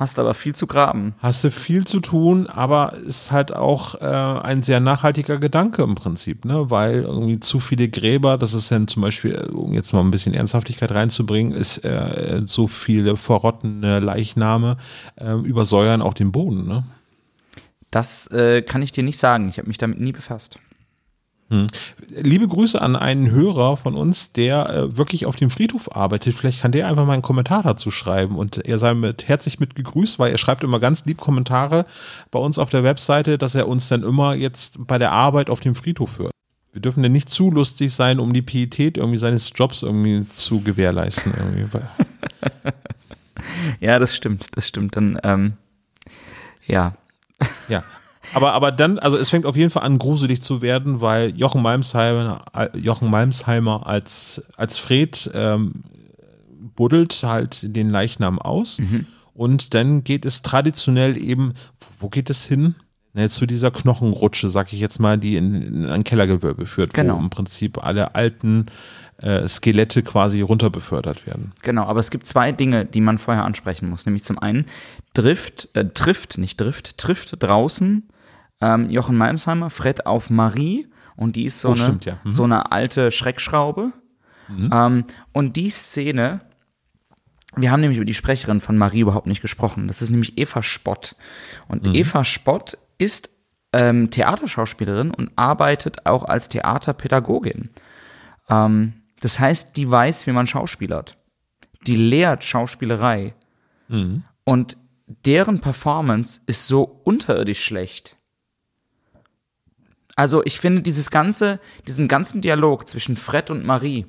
hast 0.01 0.17
du 0.17 0.23
aber 0.23 0.35
viel 0.35 0.55
zu 0.55 0.67
graben. 0.67 1.15
Hast 1.19 1.45
du 1.45 1.51
viel 1.51 1.85
zu 1.85 2.01
tun, 2.01 2.47
aber 2.47 2.95
ist 2.95 3.31
halt 3.33 3.55
auch 3.55 3.95
äh, 4.01 4.05
ein 4.07 4.63
sehr 4.63 4.81
nachhaltiger 4.81 5.39
Gedanke 5.39 5.83
im 5.83 5.95
Prinzip, 5.95 6.47
ne? 6.47 6.71
Weil 6.71 7.03
irgendwie 7.03 7.39
zu 7.39 7.61
viele 7.61 7.89
Gräber, 7.89 8.39
das 8.39 8.55
ist 8.55 8.71
dann 8.71 8.89
zum 8.89 9.03
Beispiel, 9.03 9.37
um 9.53 9.75
jetzt 9.75 9.93
mal 9.93 10.01
ein 10.01 10.11
bisschen 10.11 10.33
Ernsthaftigkeit 10.33 10.91
reinzubringen, 10.91 11.53
ist 11.53 11.85
äh, 11.85 12.43
so 12.47 12.67
viele 12.67 13.17
verrottene 13.17 14.01
Leichname 14.01 14.79
äh, 15.17 15.35
übersäuern 15.35 16.01
auch 16.01 16.15
den 16.15 16.33
Boden, 16.33 16.67
ne? 16.67 16.85
Das 17.91 18.29
äh, 18.29 18.63
kann 18.63 18.83
ich 18.83 18.93
dir 18.93 19.03
nicht 19.03 19.19
sagen. 19.19 19.49
Ich 19.49 19.59
habe 19.59 19.69
mich 19.69 19.79
damit 19.79 20.01
nie 20.01 20.13
befasst. 20.13 20.59
Hm. 21.51 21.67
Liebe 22.09 22.47
Grüße 22.47 22.81
an 22.81 22.95
einen 22.95 23.33
Hörer 23.33 23.77
von 23.77 23.97
uns, 23.97 24.33
der 24.33 24.71
äh, 24.71 24.97
wirklich 24.97 25.27
auf 25.27 25.35
dem 25.35 25.51
Friedhof 25.51 25.95
arbeitet. 25.95 26.35
Vielleicht 26.35 26.61
kann 26.63 26.71
der 26.71 26.87
einfach 26.87 27.05
mal 27.07 27.15
einen 27.15 27.23
Kommentar 27.23 27.65
dazu 27.65 27.91
schreiben 27.91 28.37
und 28.37 28.65
er 28.65 28.79
sei 28.79 28.95
mit 28.95 29.27
herzlich 29.27 29.59
mit 29.59 29.75
gegrüßt, 29.75 30.21
weil 30.21 30.31
er 30.31 30.39
schreibt 30.39 30.63
immer 30.63 30.79
ganz 30.79 31.05
lieb 31.07 31.19
Kommentare 31.19 31.87
bei 32.31 32.39
uns 32.39 32.59
auf 32.59 32.71
der 32.71 32.85
Webseite, 32.85 33.37
dass 33.37 33.57
er 33.57 33.67
uns 33.67 33.89
dann 33.89 34.05
immer 34.05 34.35
jetzt 34.35 34.87
bei 34.87 34.99
der 34.99 35.11
Arbeit 35.11 35.51
auf 35.51 35.59
dem 35.59 35.75
Friedhof 35.75 36.21
hört. 36.21 36.31
Wir 36.73 36.81
dürfen 36.81 37.03
denn 37.03 37.11
nicht 37.11 37.29
zu 37.29 37.51
lustig 37.51 37.93
sein, 37.93 38.21
um 38.21 38.33
die 38.33 38.43
Pietät 38.43 38.97
irgendwie 38.97 39.19
seines 39.19 39.51
Jobs 39.53 39.83
irgendwie 39.83 40.29
zu 40.29 40.61
gewährleisten. 40.61 41.35
Irgendwie. 41.37 41.81
ja, 43.81 43.99
das 43.99 44.15
stimmt, 44.15 44.47
das 44.53 44.69
stimmt. 44.69 44.95
Dann, 44.95 45.19
ähm, 45.25 45.55
ja. 46.65 46.95
Ja, 47.69 47.83
aber, 48.33 48.53
aber 48.53 48.73
dann, 48.73 48.99
also 48.99 49.17
es 49.17 49.31
fängt 49.31 49.47
auf 49.47 49.57
jeden 49.57 49.71
Fall 49.71 49.83
an, 49.83 49.99
gruselig 49.99 50.43
zu 50.43 50.63
werden, 50.63 51.01
weil 51.01 51.37
Jochen 51.37 51.63
Malmsheimer, 51.63 52.45
Jochen 52.75 53.11
Malmsheimer 53.11 53.87
als, 53.87 54.43
als 54.57 54.79
Fred 54.79 55.31
ähm, 55.35 55.85
buddelt 56.77 57.23
halt 57.23 57.75
den 57.77 57.91
Leichnam 57.91 58.39
aus. 58.39 58.79
Mhm. 58.79 59.07
Und 59.35 59.75
dann 59.75 60.05
geht 60.05 60.25
es 60.25 60.43
traditionell 60.43 61.17
eben, 61.17 61.55
wo 61.99 62.09
geht 62.09 62.31
es 62.31 62.47
hin? 62.47 62.75
Ne, 63.13 63.29
zu 63.29 63.45
dieser 63.45 63.73
Knochenrutsche, 63.73 64.49
sag 64.49 64.73
ich 64.73 64.79
jetzt 64.79 65.01
mal, 65.01 65.19
die 65.19 65.35
in, 65.35 65.55
in 65.63 65.87
ein 65.87 66.05
Kellergewölbe 66.05 66.65
führt, 66.65 66.95
genau. 66.95 67.17
wo 67.17 67.19
im 67.19 67.29
Prinzip 67.29 67.85
alle 67.85 68.15
alten 68.15 68.67
äh, 69.17 69.49
Skelette 69.49 70.05
quasi 70.05 70.43
runterbefördert 70.43 71.27
werden. 71.27 71.53
Genau, 71.63 71.87
aber 71.87 71.99
es 71.99 72.11
gibt 72.11 72.27
zwei 72.27 72.53
Dinge, 72.53 72.85
die 72.85 73.01
man 73.01 73.19
vorher 73.19 73.45
ansprechen 73.45 73.89
muss. 73.89 74.07
Nämlich 74.07 74.23
zum 74.23 74.39
einen 74.39 74.67
trifft, 75.13 75.69
äh, 75.75 75.87
trifft, 75.87 76.39
nicht 76.39 76.59
trifft, 76.59 76.99
trifft 76.99 77.35
draußen 77.41 78.05
ähm, 78.61 78.91
Jochen 78.91 79.17
Malmsheimer, 79.17 79.71
Fred 79.71 80.07
auf 80.07 80.31
Marie 80.31 80.87
und 81.17 81.37
die 81.37 81.45
ist 81.45 81.61
so, 81.61 81.69
oh, 81.69 81.73
eine, 81.73 81.81
stimmt, 81.81 82.05
ja. 82.05 82.19
mhm. 82.25 82.31
so 82.31 82.45
eine 82.45 82.73
alte 82.73 83.11
Schreckschraube. 83.11 83.93
Mhm. 84.49 84.71
Ähm, 84.73 85.05
und 85.33 85.57
die 85.57 85.71
Szene, 85.71 86.41
wir 87.57 87.71
haben 87.71 87.81
nämlich 87.81 87.99
über 87.99 88.07
die 88.07 88.15
Sprecherin 88.15 88.61
von 88.61 88.79
Marie 88.79 89.01
überhaupt 89.01 89.27
nicht 89.27 89.43
gesprochen. 89.43 89.89
Das 89.89 90.03
ist 90.03 90.11
nämlich 90.11 90.39
Eva 90.39 90.63
Spott. 90.63 91.17
Und 91.69 91.87
mhm. 91.87 91.95
Eva 91.95 92.25
Spott 92.25 92.79
ist 92.99 93.31
ähm, 93.73 94.11
Theaterschauspielerin 94.11 95.11
und 95.11 95.31
arbeitet 95.37 96.07
auch 96.07 96.25
als 96.25 96.49
Theaterpädagogin. 96.49 97.71
Ähm, 98.49 98.95
das 99.21 99.39
heißt, 99.39 99.77
die 99.77 99.91
weiß, 99.91 100.27
wie 100.27 100.33
man 100.33 100.47
schauspielert. 100.47 101.17
Die 101.87 101.97
lehrt 101.97 102.45
Schauspielerei. 102.45 103.35
Mhm. 103.89 104.25
Und 104.45 104.77
deren 105.27 105.61
Performance 105.61 106.41
ist 106.47 106.67
so 106.67 106.83
unterirdisch 107.05 107.63
schlecht. 107.63 108.17
Also 110.21 110.43
ich 110.45 110.61
finde 110.61 110.83
dieses 110.83 111.11
ganze, 111.11 111.61
diesen 111.87 112.07
ganzen 112.07 112.43
Dialog 112.43 112.87
zwischen 112.87 113.17
Fred 113.17 113.49
und 113.49 113.65
Marie, 113.65 114.05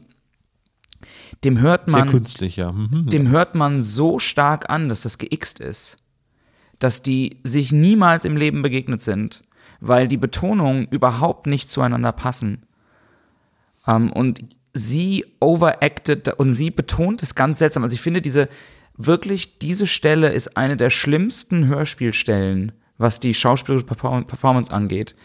dem 1.45 1.61
hört 1.61 1.87
man, 1.87 2.01
Sehr 2.01 2.11
künstlich, 2.11 2.57
ja. 2.57 2.73
Mhm. 2.73 3.07
dem 3.07 3.29
hört 3.29 3.55
man 3.55 3.81
so 3.81 4.19
stark 4.19 4.69
an, 4.69 4.89
dass 4.89 5.03
das 5.03 5.19
geixt 5.19 5.61
ist, 5.61 5.95
dass 6.79 7.01
die 7.01 7.39
sich 7.45 7.71
niemals 7.71 8.25
im 8.25 8.35
Leben 8.35 8.61
begegnet 8.61 8.99
sind, 8.99 9.41
weil 9.79 10.09
die 10.09 10.17
Betonungen 10.17 10.85
überhaupt 10.91 11.47
nicht 11.47 11.69
zueinander 11.69 12.11
passen. 12.11 12.63
Ähm, 13.87 14.11
und 14.11 14.43
sie 14.73 15.23
overacted 15.39 16.27
und 16.27 16.51
sie 16.51 16.71
betont 16.71 17.23
es 17.23 17.35
ganz 17.35 17.59
seltsam. 17.59 17.83
Also 17.83 17.93
ich 17.93 18.01
finde 18.01 18.21
diese 18.21 18.49
wirklich 18.97 19.59
diese 19.59 19.87
Stelle 19.87 20.33
ist 20.33 20.57
eine 20.57 20.75
der 20.75 20.89
schlimmsten 20.89 21.67
Hörspielstellen, 21.67 22.73
was 22.97 23.21
die 23.21 23.33
schauspielerische 23.33 23.85
Performance 23.85 24.73
angeht 24.73 25.15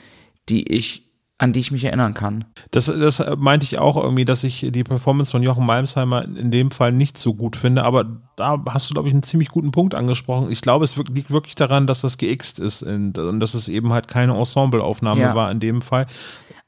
die 0.49 0.73
ich 0.73 1.07
an 1.39 1.53
die 1.53 1.61
ich 1.61 1.71
mich 1.71 1.85
erinnern 1.85 2.15
kann. 2.15 2.47
Das, 2.71 2.87
das 2.87 3.23
meinte 3.37 3.65
ich 3.65 3.79
auch 3.79 3.97
irgendwie, 3.97 4.25
dass 4.25 4.43
ich 4.43 4.67
die 4.71 4.85
Performance 4.85 5.33
von 5.33 5.43
Jochen 5.43 5.67
Malmsheimer 5.67 6.25
in 6.25 6.51
dem 6.51 6.71
Fall 6.71 6.93
nicht 6.93 7.19
so 7.19 7.35
gut 7.35 7.57
finde, 7.57 7.85
aber 7.85 8.07
da 8.37 8.63
hast 8.71 8.89
du, 8.89 8.95
glaube 8.95 9.09
ich, 9.09 9.15
einen 9.15 9.23
ziemlich 9.23 9.51
guten 9.51 9.71
Punkt 9.71 9.95
angesprochen. 9.95 10.51
Ich 10.51 10.63
glaube, 10.63 10.85
es 10.87 10.97
liegt 10.97 11.31
wirklich 11.31 11.55
daran, 11.55 11.87
dass 11.87 12.01
das 12.01 12.17
geixt 12.17 12.59
ist 12.59 12.83
und 12.83 13.13
dass 13.13 13.53
es 13.53 13.69
eben 13.69 13.93
halt 13.93 14.09
keine 14.09 14.35
Ensembleaufnahme 14.35 15.21
ja. 15.21 15.35
war 15.35 15.51
in 15.51 15.61
dem 15.61 15.83
Fall. 15.83 16.07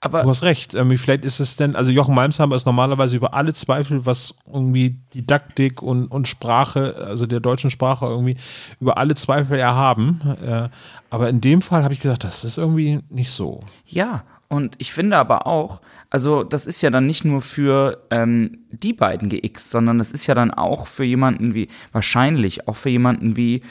Aber 0.00 0.22
du 0.22 0.28
hast 0.28 0.44
recht. 0.44 0.76
vielleicht 0.96 1.24
ist 1.24 1.40
es 1.40 1.56
denn, 1.56 1.74
also 1.74 1.90
Jochen 1.90 2.14
Malmsheimer 2.14 2.54
ist 2.54 2.66
normalerweise 2.66 3.16
über 3.16 3.34
alle 3.34 3.52
Zweifel, 3.52 4.06
was 4.06 4.34
irgendwie 4.46 4.96
Didaktik 5.12 5.82
und, 5.82 6.06
und 6.06 6.28
Sprache, 6.28 6.94
also 7.04 7.26
der 7.26 7.40
deutschen 7.40 7.70
Sprache 7.70 8.06
irgendwie, 8.06 8.36
über 8.80 8.96
alle 8.96 9.16
Zweifel 9.16 9.58
erhaben. 9.58 10.20
Äh, 10.40 10.68
aber 11.10 11.28
in 11.28 11.40
dem 11.40 11.62
Fall 11.62 11.82
habe 11.82 11.94
ich 11.94 12.00
gesagt, 12.00 12.22
das 12.22 12.44
ist 12.44 12.58
irgendwie 12.58 13.00
nicht 13.08 13.32
so. 13.32 13.58
Ja, 13.86 14.22
und 14.48 14.76
ich 14.78 14.92
finde 14.92 15.16
aber 15.18 15.48
auch, 15.48 15.80
also 16.10 16.44
das 16.44 16.64
ist 16.64 16.80
ja 16.80 16.90
dann 16.90 17.06
nicht 17.06 17.24
nur 17.24 17.42
für 17.42 18.02
ähm, 18.10 18.58
die 18.70 18.92
beiden 18.92 19.28
GX, 19.28 19.70
sondern 19.70 19.98
das 19.98 20.12
ist 20.12 20.26
ja 20.26 20.34
dann 20.34 20.52
auch 20.52 20.86
für 20.86 21.04
jemanden 21.04 21.54
wie, 21.54 21.68
wahrscheinlich 21.92 22.68
auch 22.68 22.76
für 22.76 22.88
jemanden 22.88 23.36
wie 23.36 23.62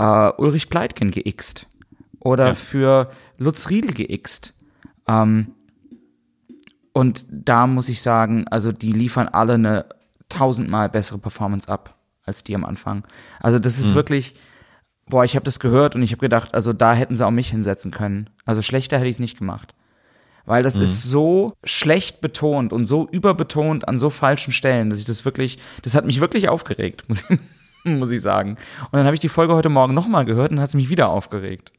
äh, 0.00 0.30
Ulrich 0.36 0.68
Pleitgen 0.68 1.12
geixt. 1.12 1.66
Oder 2.18 2.48
ja. 2.48 2.54
für 2.54 3.10
Lutz 3.38 3.70
Riedel 3.70 3.94
geixt. 3.94 4.52
Ähm, 5.06 5.54
und 6.92 7.24
da 7.30 7.66
muss 7.66 7.88
ich 7.88 8.02
sagen, 8.02 8.46
also 8.48 8.72
die 8.72 8.92
liefern 8.92 9.28
alle 9.28 9.54
eine 9.54 9.86
tausendmal 10.28 10.88
bessere 10.88 11.18
Performance 11.18 11.68
ab 11.68 11.96
als 12.24 12.44
die 12.44 12.54
am 12.54 12.64
Anfang. 12.64 13.04
Also 13.40 13.58
das 13.58 13.78
ist 13.78 13.90
mhm. 13.90 13.94
wirklich, 13.94 14.34
boah, 15.08 15.24
ich 15.24 15.34
habe 15.34 15.44
das 15.44 15.60
gehört 15.60 15.94
und 15.94 16.02
ich 16.02 16.12
habe 16.12 16.20
gedacht, 16.20 16.54
also 16.54 16.72
da 16.72 16.94
hätten 16.94 17.16
sie 17.16 17.26
auch 17.26 17.30
mich 17.30 17.50
hinsetzen 17.50 17.90
können. 17.90 18.30
Also 18.44 18.62
schlechter 18.62 18.98
hätte 18.98 19.08
ich 19.08 19.16
es 19.16 19.20
nicht 19.20 19.38
gemacht. 19.38 19.74
Weil 20.46 20.62
das 20.62 20.76
mhm. 20.76 20.82
ist 20.82 21.02
so 21.04 21.54
schlecht 21.64 22.20
betont 22.20 22.72
und 22.72 22.84
so 22.84 23.08
überbetont 23.10 23.86
an 23.86 23.98
so 23.98 24.10
falschen 24.10 24.52
Stellen, 24.52 24.90
dass 24.90 24.98
ich 24.98 25.04
das 25.04 25.24
wirklich, 25.24 25.58
das 25.82 25.94
hat 25.94 26.06
mich 26.06 26.20
wirklich 26.20 26.48
aufgeregt, 26.48 27.04
muss 27.08 27.24
ich, 27.28 27.38
muss 27.84 28.10
ich 28.10 28.20
sagen. 28.20 28.56
Und 28.90 28.94
dann 28.94 29.04
habe 29.04 29.14
ich 29.14 29.20
die 29.20 29.28
Folge 29.28 29.54
heute 29.54 29.68
Morgen 29.68 29.94
nochmal 29.94 30.24
gehört 30.24 30.52
und 30.52 30.60
hat 30.60 30.68
es 30.68 30.74
mich 30.74 30.88
wieder 30.88 31.10
aufgeregt. 31.10 31.72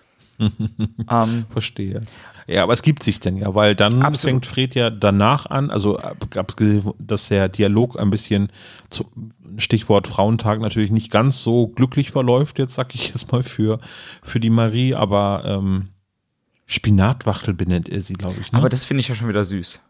ähm, 0.38 1.46
Verstehe. 1.50 2.02
Ja, 2.48 2.62
aber 2.62 2.72
es 2.72 2.80
gibt 2.80 3.02
sich 3.02 3.20
denn 3.20 3.36
ja, 3.36 3.54
weil 3.54 3.74
dann 3.74 4.02
absolut. 4.02 4.32
fängt 4.32 4.46
Fred 4.46 4.74
ja 4.74 4.88
danach 4.88 5.44
an, 5.46 5.70
also 5.70 6.00
gab 6.30 6.48
es 6.48 6.56
gesehen, 6.56 6.92
dass 6.98 7.28
der 7.28 7.50
Dialog 7.50 8.00
ein 8.00 8.08
bisschen, 8.08 8.48
zu, 8.88 9.04
Stichwort 9.58 10.06
Frauentag, 10.06 10.58
natürlich 10.60 10.90
nicht 10.90 11.10
ganz 11.10 11.42
so 11.42 11.68
glücklich 11.68 12.10
verläuft, 12.10 12.58
jetzt 12.58 12.74
sag 12.74 12.94
ich 12.94 13.08
jetzt 13.08 13.30
mal 13.30 13.42
für, 13.42 13.80
für 14.22 14.40
die 14.40 14.48
Marie, 14.48 14.94
aber 14.94 15.42
ähm, 15.44 15.88
Spinatwachtel 16.64 17.52
benennt 17.52 17.90
er 17.90 18.00
sie, 18.00 18.14
glaube 18.14 18.36
ich. 18.40 18.50
Ne? 18.50 18.58
Aber 18.58 18.70
das 18.70 18.86
finde 18.86 19.02
ich 19.02 19.08
ja 19.08 19.14
schon 19.14 19.28
wieder 19.28 19.44
süß. 19.44 19.80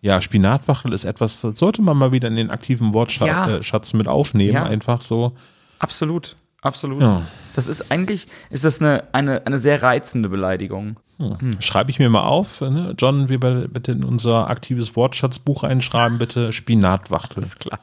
Ja, 0.00 0.20
Spinatwachtel 0.22 0.94
ist 0.94 1.04
etwas, 1.04 1.42
das 1.42 1.58
sollte 1.58 1.82
man 1.82 1.98
mal 1.98 2.12
wieder 2.12 2.28
in 2.28 2.36
den 2.36 2.50
aktiven 2.50 2.94
Wortschatz 2.94 3.28
ja. 3.70 3.78
äh, 3.78 3.96
mit 3.96 4.08
aufnehmen, 4.08 4.54
ja. 4.54 4.64
einfach 4.64 5.02
so. 5.02 5.36
Absolut, 5.80 6.36
absolut. 6.62 7.02
Ja. 7.02 7.22
Das 7.54 7.66
ist 7.66 7.90
eigentlich, 7.90 8.26
ist 8.48 8.64
das 8.64 8.80
eine, 8.80 9.04
eine, 9.12 9.44
eine 9.46 9.58
sehr 9.58 9.82
reizende 9.82 10.30
Beleidigung. 10.30 10.96
Hm. 11.18 11.40
Hm. 11.40 11.60
Schreibe 11.60 11.90
ich 11.90 11.98
mir 11.98 12.10
mal 12.10 12.24
auf, 12.24 12.60
ne? 12.60 12.94
John, 12.98 13.28
wir 13.28 13.38
bitte 13.38 13.92
in 13.92 14.04
unser 14.04 14.48
aktives 14.48 14.96
Wortschatzbuch 14.96 15.64
einschreiben, 15.64 16.18
bitte 16.18 16.52
Spinatwachtel. 16.52 17.42
Ist 17.42 17.60
klar. 17.60 17.80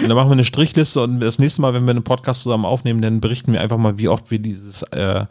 Und 0.00 0.08
dann 0.08 0.16
machen 0.16 0.28
wir 0.28 0.32
eine 0.32 0.44
Strichliste 0.44 1.00
und 1.00 1.20
das 1.20 1.38
nächste 1.38 1.62
Mal, 1.62 1.72
wenn 1.72 1.84
wir 1.84 1.92
einen 1.92 2.02
Podcast 2.02 2.42
zusammen 2.42 2.64
aufnehmen, 2.64 3.02
dann 3.02 3.20
berichten 3.20 3.52
wir 3.52 3.60
einfach 3.60 3.78
mal, 3.78 3.98
wie 3.98 4.08
oft 4.08 4.30
wir 4.30 4.40
dieses 4.40 4.82
äh, 4.82 5.26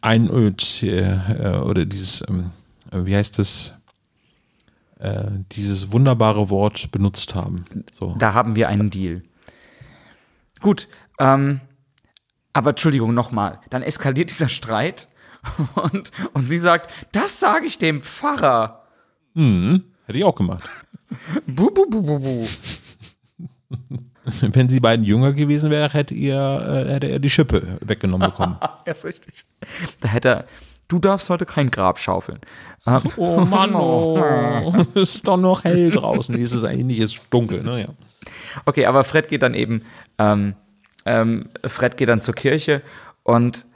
Einöd 0.00 0.82
äh, 0.82 1.58
oder 1.58 1.84
dieses, 1.84 2.24
ähm, 2.28 2.50
wie 2.92 3.14
heißt 3.14 3.38
das? 3.38 3.74
äh, 5.04 5.24
dieses 5.52 5.92
wunderbare 5.92 6.50
Wort 6.50 6.90
benutzt 6.90 7.34
haben. 7.34 7.64
So. 7.90 8.14
Da 8.18 8.32
haben 8.32 8.56
wir 8.56 8.68
einen 8.68 8.90
Deal. 8.90 9.22
Gut, 10.60 10.88
ähm, 11.18 11.60
aber 12.54 12.70
Entschuldigung 12.70 13.12
nochmal, 13.12 13.60
dann 13.70 13.82
eskaliert 13.82 14.30
dieser 14.30 14.48
Streit 14.48 15.08
und, 15.74 16.10
und 16.32 16.48
sie 16.48 16.58
sagt, 16.58 16.92
das 17.12 17.40
sage 17.40 17.66
ich 17.66 17.78
dem 17.78 18.02
Pfarrer. 18.02 18.84
Hm, 19.34 19.84
hätte 20.06 20.18
ich 20.18 20.24
auch 20.24 20.34
gemacht. 20.34 20.68
Bu, 21.46 21.70
bu, 21.70 21.88
bu, 21.88 22.02
bu, 22.02 22.18
bu. 22.18 22.46
Wenn 24.40 24.68
sie 24.68 24.80
beiden 24.80 25.04
jünger 25.04 25.32
gewesen 25.32 25.70
wäre, 25.70 25.92
hätte, 25.92 26.14
ihr, 26.14 26.34
äh, 26.34 26.92
hätte 26.94 27.08
er 27.08 27.18
die 27.18 27.30
Schippe 27.30 27.78
weggenommen 27.80 28.30
bekommen. 28.30 28.56
ja, 28.86 28.92
ist 28.92 29.04
richtig. 29.04 29.44
Da 30.00 30.08
hätte 30.08 30.28
er, 30.28 30.44
du 30.88 30.98
darfst 30.98 31.30
heute 31.30 31.46
kein 31.46 31.70
Grab 31.70 32.00
schaufeln. 32.00 32.40
Ähm, 32.86 33.02
oh 33.16 33.40
Mann, 33.40 33.74
oh. 33.74 34.72
es 34.94 35.16
ist 35.16 35.28
doch 35.28 35.36
noch 35.36 35.64
hell 35.64 35.90
draußen. 35.90 36.34
Dieses 36.34 36.58
ist 36.58 36.64
eigentlich 36.64 37.00
ist 37.00 37.20
dunkel, 37.30 37.62
naja. 37.62 37.88
Okay, 38.64 38.86
aber 38.86 39.04
Fred 39.04 39.28
geht 39.28 39.42
dann 39.42 39.54
eben, 39.54 39.82
ähm, 40.18 40.54
ähm, 41.04 41.44
Fred 41.64 41.96
geht 41.96 42.08
dann 42.08 42.20
zur 42.20 42.34
Kirche 42.34 42.82
und 43.22 43.66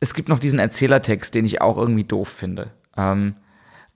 es 0.00 0.14
gibt 0.14 0.28
noch 0.28 0.38
diesen 0.38 0.58
Erzählertext, 0.58 1.34
den 1.34 1.44
ich 1.44 1.60
auch 1.60 1.76
irgendwie 1.76 2.04
doof 2.04 2.28
finde. 2.28 2.70
Ähm, 2.96 3.36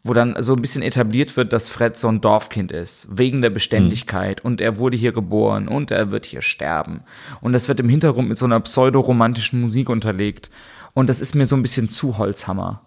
wo 0.03 0.15
dann 0.15 0.35
so 0.43 0.55
ein 0.55 0.63
bisschen 0.63 0.83
etabliert 0.83 1.37
wird, 1.37 1.53
dass 1.53 1.69
Fred 1.69 1.97
so 1.97 2.09
ein 2.09 2.23
Dorfkind 2.23 2.73
ist, 2.73 3.09
wegen 3.11 3.43
der 3.43 3.51
Beständigkeit 3.51 4.43
und 4.43 4.61
er 4.61 4.79
wurde 4.79 4.97
hier 4.97 5.13
geboren 5.13 5.69
und 5.69 5.91
er 5.91 6.11
wird 6.11 6.25
hier 6.25 6.41
sterben. 6.41 7.03
Und 7.43 7.53
das 7.53 7.69
wird 7.69 7.81
im 7.81 7.89
Hintergrund 7.89 8.29
mit 8.29 8.39
so 8.39 8.47
einer 8.47 8.61
pseudoromantischen 8.61 9.61
Musik 9.61 9.91
unterlegt. 9.91 10.51
Und 10.95 11.09
das 11.11 11.21
ist 11.21 11.35
mir 11.35 11.45
so 11.45 11.55
ein 11.55 11.63
bisschen 11.63 11.89
zu 11.89 12.17
Holzhammer. 12.17 12.81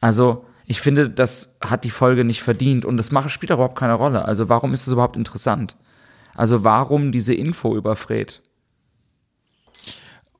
Also, 0.00 0.46
ich 0.66 0.80
finde, 0.80 1.10
das 1.10 1.56
hat 1.60 1.84
die 1.84 1.90
Folge 1.90 2.24
nicht 2.24 2.42
verdient 2.42 2.84
und 2.84 2.96
das 2.96 3.10
spielt 3.30 3.50
überhaupt 3.50 3.78
keine 3.78 3.94
Rolle. 3.94 4.24
Also, 4.24 4.48
warum 4.48 4.72
ist 4.72 4.86
das 4.86 4.92
überhaupt 4.94 5.16
interessant? 5.16 5.76
Also, 6.34 6.64
warum 6.64 7.12
diese 7.12 7.34
Info 7.34 7.76
über 7.76 7.96
Fred? 7.96 8.40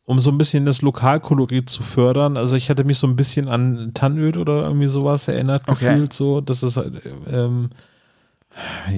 Um 0.05 0.19
so 0.19 0.31
ein 0.31 0.39
bisschen 0.39 0.65
das 0.65 0.83
Lokalkolorit 0.83 1.71
zu 1.71 1.83
fördern. 1.83 2.37
Also 2.37 2.57
ich 2.57 2.69
hatte 2.71 2.85
mich 2.85 2.99
so 2.99 3.07
ein 3.07 3.17
bisschen 3.17 3.49
an 3.49 3.93
Tannöd 3.95 4.37
oder 4.37 4.65
irgendwie 4.65 4.89
sowas 4.89 5.29
erinnert 5.29 5.63
Okay. 5.69 5.93
gefühlt, 5.93 6.13
so, 6.13 6.41
das 6.41 6.63
ist 6.63 6.77
halt, 6.77 7.01
ähm, 7.31 7.71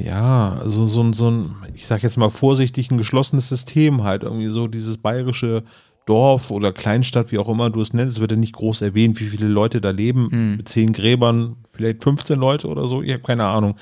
ja, 0.05 0.63
so, 0.65 0.87
so, 0.87 1.03
ein- 1.03 1.13
so 1.13 1.31
ein, 1.31 1.55
ich 1.75 1.87
sag 1.87 2.03
jetzt 2.03 2.17
mal 2.17 2.31
vorsichtig, 2.31 2.91
ein 2.91 2.99
geschlossenes 2.99 3.49
System 3.49 4.03
halt, 4.03 4.23
irgendwie 4.25 4.49
so 4.49 4.67
dieses 4.67 4.97
bayerische 4.97 5.63
Dorf 6.07 6.51
oder 6.51 6.73
Kleinstadt, 6.73 7.31
wie 7.33 7.39
auch 7.39 7.49
immer 7.49 7.71
du 7.71 7.81
es 7.81 7.93
nennst, 7.93 8.17
es 8.17 8.21
wird 8.21 8.33
ja 8.33 8.37
nicht 8.37 8.53
groß 8.55 8.83
erwähnt, 8.83 9.21
wie 9.21 9.27
viele 9.29 9.47
Leute 9.47 9.81
da 9.81 9.91
leben, 9.91 10.57
mit 10.57 10.69
zehn 10.69 10.93
Gräbern, 10.93 11.57
vielleicht 11.73 12.03
15 12.03 12.39
Leute 12.39 12.69
oder 12.69 12.87
so, 12.89 13.01
ich 13.03 13.13
habe 13.13 13.23
keine 13.23 13.45
Ahnung. 13.45 13.77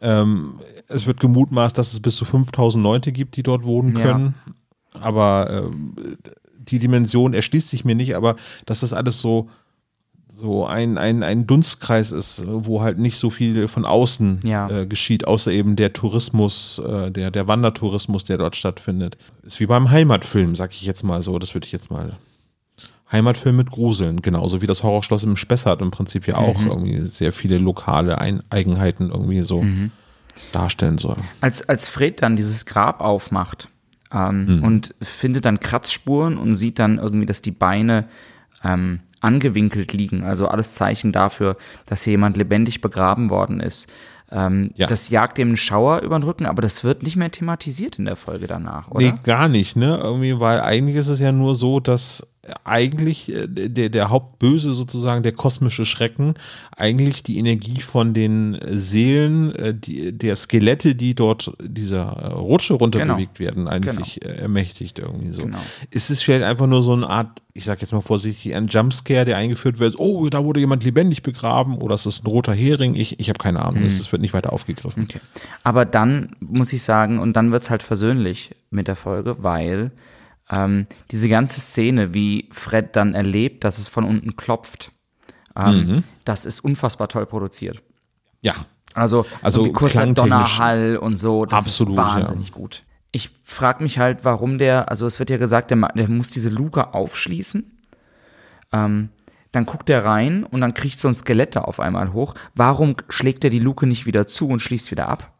Ähm, 0.00 0.54
es 0.88 1.06
wird 1.06 1.20
gemutmaßt, 1.20 1.76
dass 1.76 1.92
es 1.92 2.00
bis 2.00 2.16
zu 2.16 2.24
5000 2.24 2.82
Leute 2.82 3.12
gibt, 3.12 3.36
die 3.36 3.42
dort 3.42 3.64
wohnen 3.64 3.96
Ja. 3.96 4.02
können. 4.02 4.34
Aber 5.02 5.48
ähm, 5.50 5.94
die 6.58 6.78
Dimension 6.78 7.34
erschließt 7.34 7.68
sich 7.70 7.84
mir 7.84 7.94
nicht, 7.94 8.16
aber 8.16 8.36
dass 8.66 8.80
das 8.80 8.92
alles 8.92 9.20
so, 9.20 9.48
so 10.28 10.66
ein, 10.66 10.98
ein, 10.98 11.22
ein 11.22 11.46
Dunstkreis 11.46 12.12
ist, 12.12 12.42
wo 12.46 12.82
halt 12.82 12.98
nicht 12.98 13.16
so 13.16 13.30
viel 13.30 13.68
von 13.68 13.84
außen 13.86 14.40
Ja. 14.44 14.68
äh, 14.68 14.86
geschieht, 14.86 15.26
außer 15.26 15.50
eben 15.52 15.76
der 15.76 15.92
Tourismus, 15.92 16.78
äh, 16.78 17.10
der, 17.10 17.30
der 17.30 17.48
Wandertourismus, 17.48 18.24
der 18.24 18.36
dort 18.38 18.56
stattfindet. 18.56 19.16
Ist 19.42 19.60
wie 19.60 19.66
beim 19.66 19.90
Heimatfilm, 19.90 20.54
sag 20.54 20.72
ich 20.72 20.82
jetzt 20.82 21.04
mal 21.04 21.22
so. 21.22 21.38
Das 21.38 21.54
würde 21.54 21.66
ich 21.66 21.72
jetzt 21.72 21.90
mal. 21.90 22.16
Heimatfilm 23.10 23.56
mit 23.56 23.70
Gruseln, 23.70 24.20
genauso 24.20 24.60
wie 24.62 24.66
das 24.66 24.82
Horrorschloss 24.82 25.22
im 25.22 25.36
Spessart 25.36 25.80
im 25.80 25.92
Prinzip 25.92 26.26
ja 26.26 26.38
auch 26.38 26.60
irgendwie 26.60 26.98
sehr 27.02 27.32
viele 27.32 27.58
lokale 27.58 28.18
ein 28.20 28.42
Eigenheiten 28.50 29.10
irgendwie 29.10 29.42
so 29.42 29.64
darstellen 30.52 30.98
soll. 30.98 31.16
als, 31.40 31.66
als 31.68 31.88
Fred 31.88 32.20
dann 32.20 32.34
dieses 32.34 32.66
Grab 32.66 33.00
aufmacht 33.00 33.68
ähm, 34.12 34.60
und 34.62 34.94
findet 35.02 35.44
dann 35.44 35.60
Kratzspuren 35.60 36.38
und 36.38 36.54
sieht 36.54 36.78
dann 36.78 36.98
irgendwie, 36.98 37.26
dass 37.26 37.42
die 37.42 37.50
Beine 37.50 38.04
ähm, 38.64 39.00
angewinkelt 39.20 39.92
liegen, 39.92 40.22
also 40.22 40.46
alles 40.48 40.74
Zeichen 40.74 41.12
dafür, 41.12 41.56
dass 41.86 42.02
hier 42.02 42.12
jemand 42.12 42.36
lebendig 42.36 42.80
begraben 42.80 43.30
worden 43.30 43.60
ist. 43.60 43.92
Ähm, 44.30 44.70
Ja. 44.74 44.86
Das 44.86 45.08
jagt 45.08 45.38
dem 45.38 45.48
einen 45.48 45.56
Schauer 45.56 46.00
über 46.00 46.18
den 46.18 46.24
Rücken, 46.24 46.46
aber 46.46 46.62
das 46.62 46.84
wird 46.84 47.02
nicht 47.02 47.16
mehr 47.16 47.30
thematisiert 47.30 47.98
in 47.98 48.04
der 48.04 48.16
Folge 48.16 48.46
danach, 48.46 48.90
oder? 48.90 49.04
Nee, 49.06 49.14
gar 49.22 49.48
nicht, 49.48 49.76
ne? 49.76 49.98
Irgendwie, 50.02 50.38
weil 50.40 50.60
eigentlich 50.60 50.96
ist 50.96 51.08
es 51.08 51.20
ja 51.20 51.32
nur 51.32 51.54
so, 51.54 51.80
dass 51.80 52.26
eigentlich 52.64 53.32
äh, 53.32 53.46
der, 53.48 53.88
der 53.88 54.10
Hauptböse 54.10 54.72
sozusagen, 54.72 55.22
der 55.22 55.32
kosmische 55.32 55.84
Schrecken, 55.84 56.34
eigentlich 56.76 57.22
die 57.22 57.38
Energie 57.38 57.80
von 57.80 58.14
den 58.14 58.58
Seelen, 58.70 59.54
äh, 59.54 59.74
die, 59.74 60.12
der 60.16 60.36
Skelette, 60.36 60.94
die 60.94 61.14
dort 61.14 61.52
dieser 61.62 62.04
äh, 62.04 62.26
Rutsche 62.28 62.74
runterbewegt 62.74 63.40
werden, 63.40 63.68
eigentlich 63.68 63.94
Genau. 63.94 64.04
sich 64.04 64.24
ermächtigt 64.24 64.98
irgendwie 64.98 65.32
so. 65.32 65.42
Genau. 65.42 65.58
Ist 65.90 66.10
es 66.10 66.22
vielleicht 66.22 66.44
einfach 66.44 66.66
nur 66.66 66.82
so 66.82 66.92
eine 66.92 67.08
Art, 67.08 67.40
ich 67.54 67.64
sag 67.64 67.80
jetzt 67.80 67.92
mal 67.92 68.00
vorsichtig, 68.00 68.54
ein 68.54 68.66
Jumpscare, 68.66 69.24
der 69.24 69.36
eingeführt 69.36 69.78
wird, 69.78 69.98
oh, 69.98 70.28
da 70.28 70.44
wurde 70.44 70.60
jemand 70.60 70.84
lebendig 70.84 71.22
begraben 71.22 71.78
oder 71.78 71.94
ist 71.94 72.06
das 72.06 72.22
ein 72.22 72.26
roter 72.26 72.52
Hering? 72.52 72.94
Ich, 72.94 73.20
ich 73.20 73.28
habe 73.28 73.38
keine 73.38 73.64
Ahnung, 73.64 73.82
das, 73.82 73.98
das 73.98 74.10
wird 74.12 74.22
nicht 74.22 74.34
weiter 74.34 74.52
aufgegriffen. 74.52 75.04
Okay. 75.04 75.20
Aber 75.62 75.84
dann 75.84 76.36
muss 76.40 76.72
ich 76.72 76.82
sagen, 76.82 77.18
und 77.18 77.34
dann 77.34 77.52
wird 77.52 77.62
es 77.62 77.70
halt 77.70 77.82
versöhnlich 77.82 78.50
mit 78.70 78.88
der 78.88 78.96
Folge, 78.96 79.36
weil 79.38 79.92
ähm, 80.50 80.86
diese 81.10 81.28
ganze 81.28 81.60
Szene, 81.60 82.14
wie 82.14 82.48
Fred 82.52 82.94
dann 82.96 83.14
erlebt, 83.14 83.64
dass 83.64 83.78
es 83.78 83.88
von 83.88 84.04
unten 84.04 84.36
klopft, 84.36 84.92
ähm, 85.56 86.04
das 86.24 86.44
ist 86.44 86.60
unfassbar 86.60 87.08
toll 87.08 87.26
produziert. 87.26 87.82
Ja, 88.42 88.54
Also, 88.94 89.26
Also 89.42 89.72
kurzer 89.72 90.06
Donnerhall 90.06 90.96
und 90.96 91.16
so, 91.16 91.46
das 91.46 91.60
absolut, 91.60 91.94
ist 91.94 91.98
wahnsinnig 91.98 92.52
gut. 92.52 92.84
Ich 93.12 93.30
frage 93.44 93.82
mich 93.82 93.98
halt, 93.98 94.24
warum 94.24 94.58
der, 94.58 94.90
also 94.90 95.06
es 95.06 95.18
wird 95.18 95.30
ja 95.30 95.38
gesagt, 95.38 95.70
der, 95.70 95.78
der 95.94 96.08
muss 96.08 96.30
diese 96.30 96.50
Luke 96.50 96.92
aufschließen. 96.94 97.78
Ähm, 98.72 99.08
dann 99.52 99.64
guckt 99.64 99.88
er 99.88 100.04
rein 100.04 100.44
und 100.44 100.60
dann 100.60 100.74
kriegt 100.74 101.00
so 101.00 101.08
ein 101.08 101.14
Skelett 101.14 101.56
da 101.56 101.62
auf 101.62 101.80
einmal 101.80 102.12
hoch. 102.12 102.34
Warum 102.54 102.96
schlägt 103.08 103.42
er 103.44 103.50
die 103.50 103.58
Luke 103.58 103.86
nicht 103.86 104.04
wieder 104.04 104.26
zu 104.26 104.48
und 104.48 104.60
schließt 104.60 104.90
wieder 104.90 105.08
ab? 105.08 105.32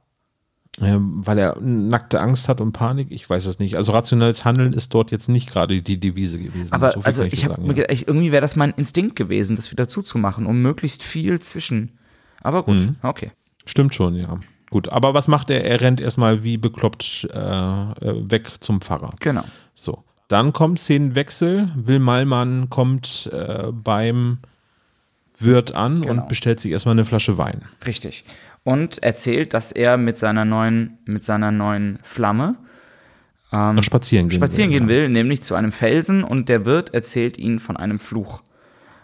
Ähm, 0.82 1.26
weil 1.26 1.38
er 1.38 1.58
nackte 1.60 2.20
Angst 2.20 2.48
hat 2.50 2.60
und 2.60 2.72
Panik? 2.72 3.08
Ich 3.10 3.28
weiß 3.28 3.46
es 3.46 3.58
nicht. 3.58 3.76
Also 3.76 3.92
rationelles 3.92 4.44
Handeln 4.44 4.74
ist 4.74 4.92
dort 4.92 5.10
jetzt 5.10 5.28
nicht 5.28 5.48
gerade 5.50 5.80
die 5.80 5.98
Devise 5.98 6.38
gewesen. 6.38 6.72
Aber 6.72 6.90
So 6.90 7.00
also 7.00 7.22
ich 7.22 7.40
dir 7.40 7.48
habe 7.48 7.74
ja. 7.74 7.88
ich- 7.88 8.06
irgendwie 8.06 8.30
wäre 8.30 8.42
das 8.42 8.56
mein 8.56 8.72
Instinkt 8.76 9.16
gewesen, 9.16 9.56
das 9.56 9.70
wieder 9.72 9.88
zuzumachen, 9.88 10.44
um 10.44 10.60
möglichst 10.60 11.02
viel 11.02 11.40
zwischen. 11.40 11.92
Aber 12.42 12.62
gut, 12.62 12.76
Mhm. 12.76 12.96
okay. 13.02 13.32
Stimmt 13.64 13.94
schon, 13.94 14.16
ja. 14.16 14.38
Gut, 14.70 14.88
aber 14.90 15.14
was 15.14 15.28
macht 15.28 15.48
er? 15.50 15.64
Er 15.64 15.80
rennt 15.80 16.00
erstmal 16.00 16.42
wie 16.44 16.58
bekloppt 16.58 17.28
äh, 17.32 17.38
äh, 17.38 18.30
weg 18.30 18.50
zum 18.60 18.80
Pfarrer. 18.80 19.10
Genau. 19.20 19.44
So. 19.74 20.02
Dann 20.28 20.52
kommt 20.52 20.78
Szenenwechsel. 20.80 21.70
Will 21.76 22.00
Malmann 22.00 22.68
kommt 22.68 23.30
äh, 23.32 23.70
beim 23.72 24.38
Wirt 25.38 25.74
an 25.74 26.02
Genau. 26.02 26.22
und 26.22 26.28
bestellt 26.28 26.60
sich 26.60 26.72
erstmal 26.72 26.92
eine 26.94 27.04
Flasche 27.04 27.38
Wein. 27.38 27.62
Richtig. 27.86 28.24
Und 28.64 29.02
erzählt, 29.02 29.54
dass 29.54 29.70
er 29.72 29.96
mit 29.96 30.16
seiner 30.16 30.44
neuen, 30.44 30.98
mit 31.04 31.22
seiner 31.24 31.50
neuen 31.52 31.98
Flamme 32.02 32.56
Noch 33.52 33.82
spazieren 33.82 34.28
gehen. 34.28 34.36
Ähm, 34.36 34.44
spazieren 34.44 34.70
will, 34.72 34.78
gehen 34.80 34.88
will, 34.88 35.08
nämlich 35.08 35.42
zu 35.42 35.54
einem 35.54 35.70
Felsen 35.72 36.24
und 36.24 36.48
der 36.48 36.66
Wirt 36.66 36.92
erzählt 36.94 37.38
ihnen 37.38 37.58
von 37.60 37.76
einem 37.76 37.98
Fluch. 37.98 38.42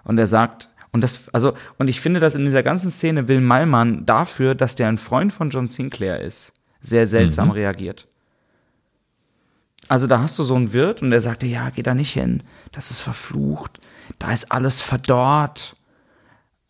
Und 0.04 0.18
er 0.18 0.26
sagt, 0.26 0.68
und 0.90 1.02
das, 1.02 1.22
also, 1.32 1.54
und 1.78 1.88
ich 1.88 2.00
finde, 2.00 2.18
dass 2.20 2.34
in 2.34 2.44
dieser 2.44 2.62
ganzen 2.64 2.90
Szene 2.90 3.28
will 3.28 3.40
Malmann 3.40 4.04
dafür, 4.04 4.54
dass 4.54 4.74
der 4.74 4.88
ein 4.88 4.98
Freund 4.98 5.32
von 5.32 5.50
John 5.50 5.66
Sinclair 5.68 6.20
ist, 6.20 6.52
sehr 6.80 7.06
seltsam 7.06 7.48
Mhm. 7.48 7.52
reagiert. 7.54 8.08
Also 9.88 10.06
da 10.06 10.20
hast 10.20 10.38
du 10.38 10.42
so 10.42 10.54
einen 10.54 10.72
Wirt 10.72 11.02
und 11.02 11.10
der 11.10 11.20
sagte, 11.20 11.46
ja, 11.46 11.70
geh 11.70 11.82
da 11.82 11.94
nicht 11.94 12.12
hin, 12.12 12.42
das 12.72 12.90
ist 12.90 13.00
verflucht, 13.00 13.80
da 14.18 14.32
ist 14.32 14.50
alles 14.50 14.80
verdorrt. 14.80 15.76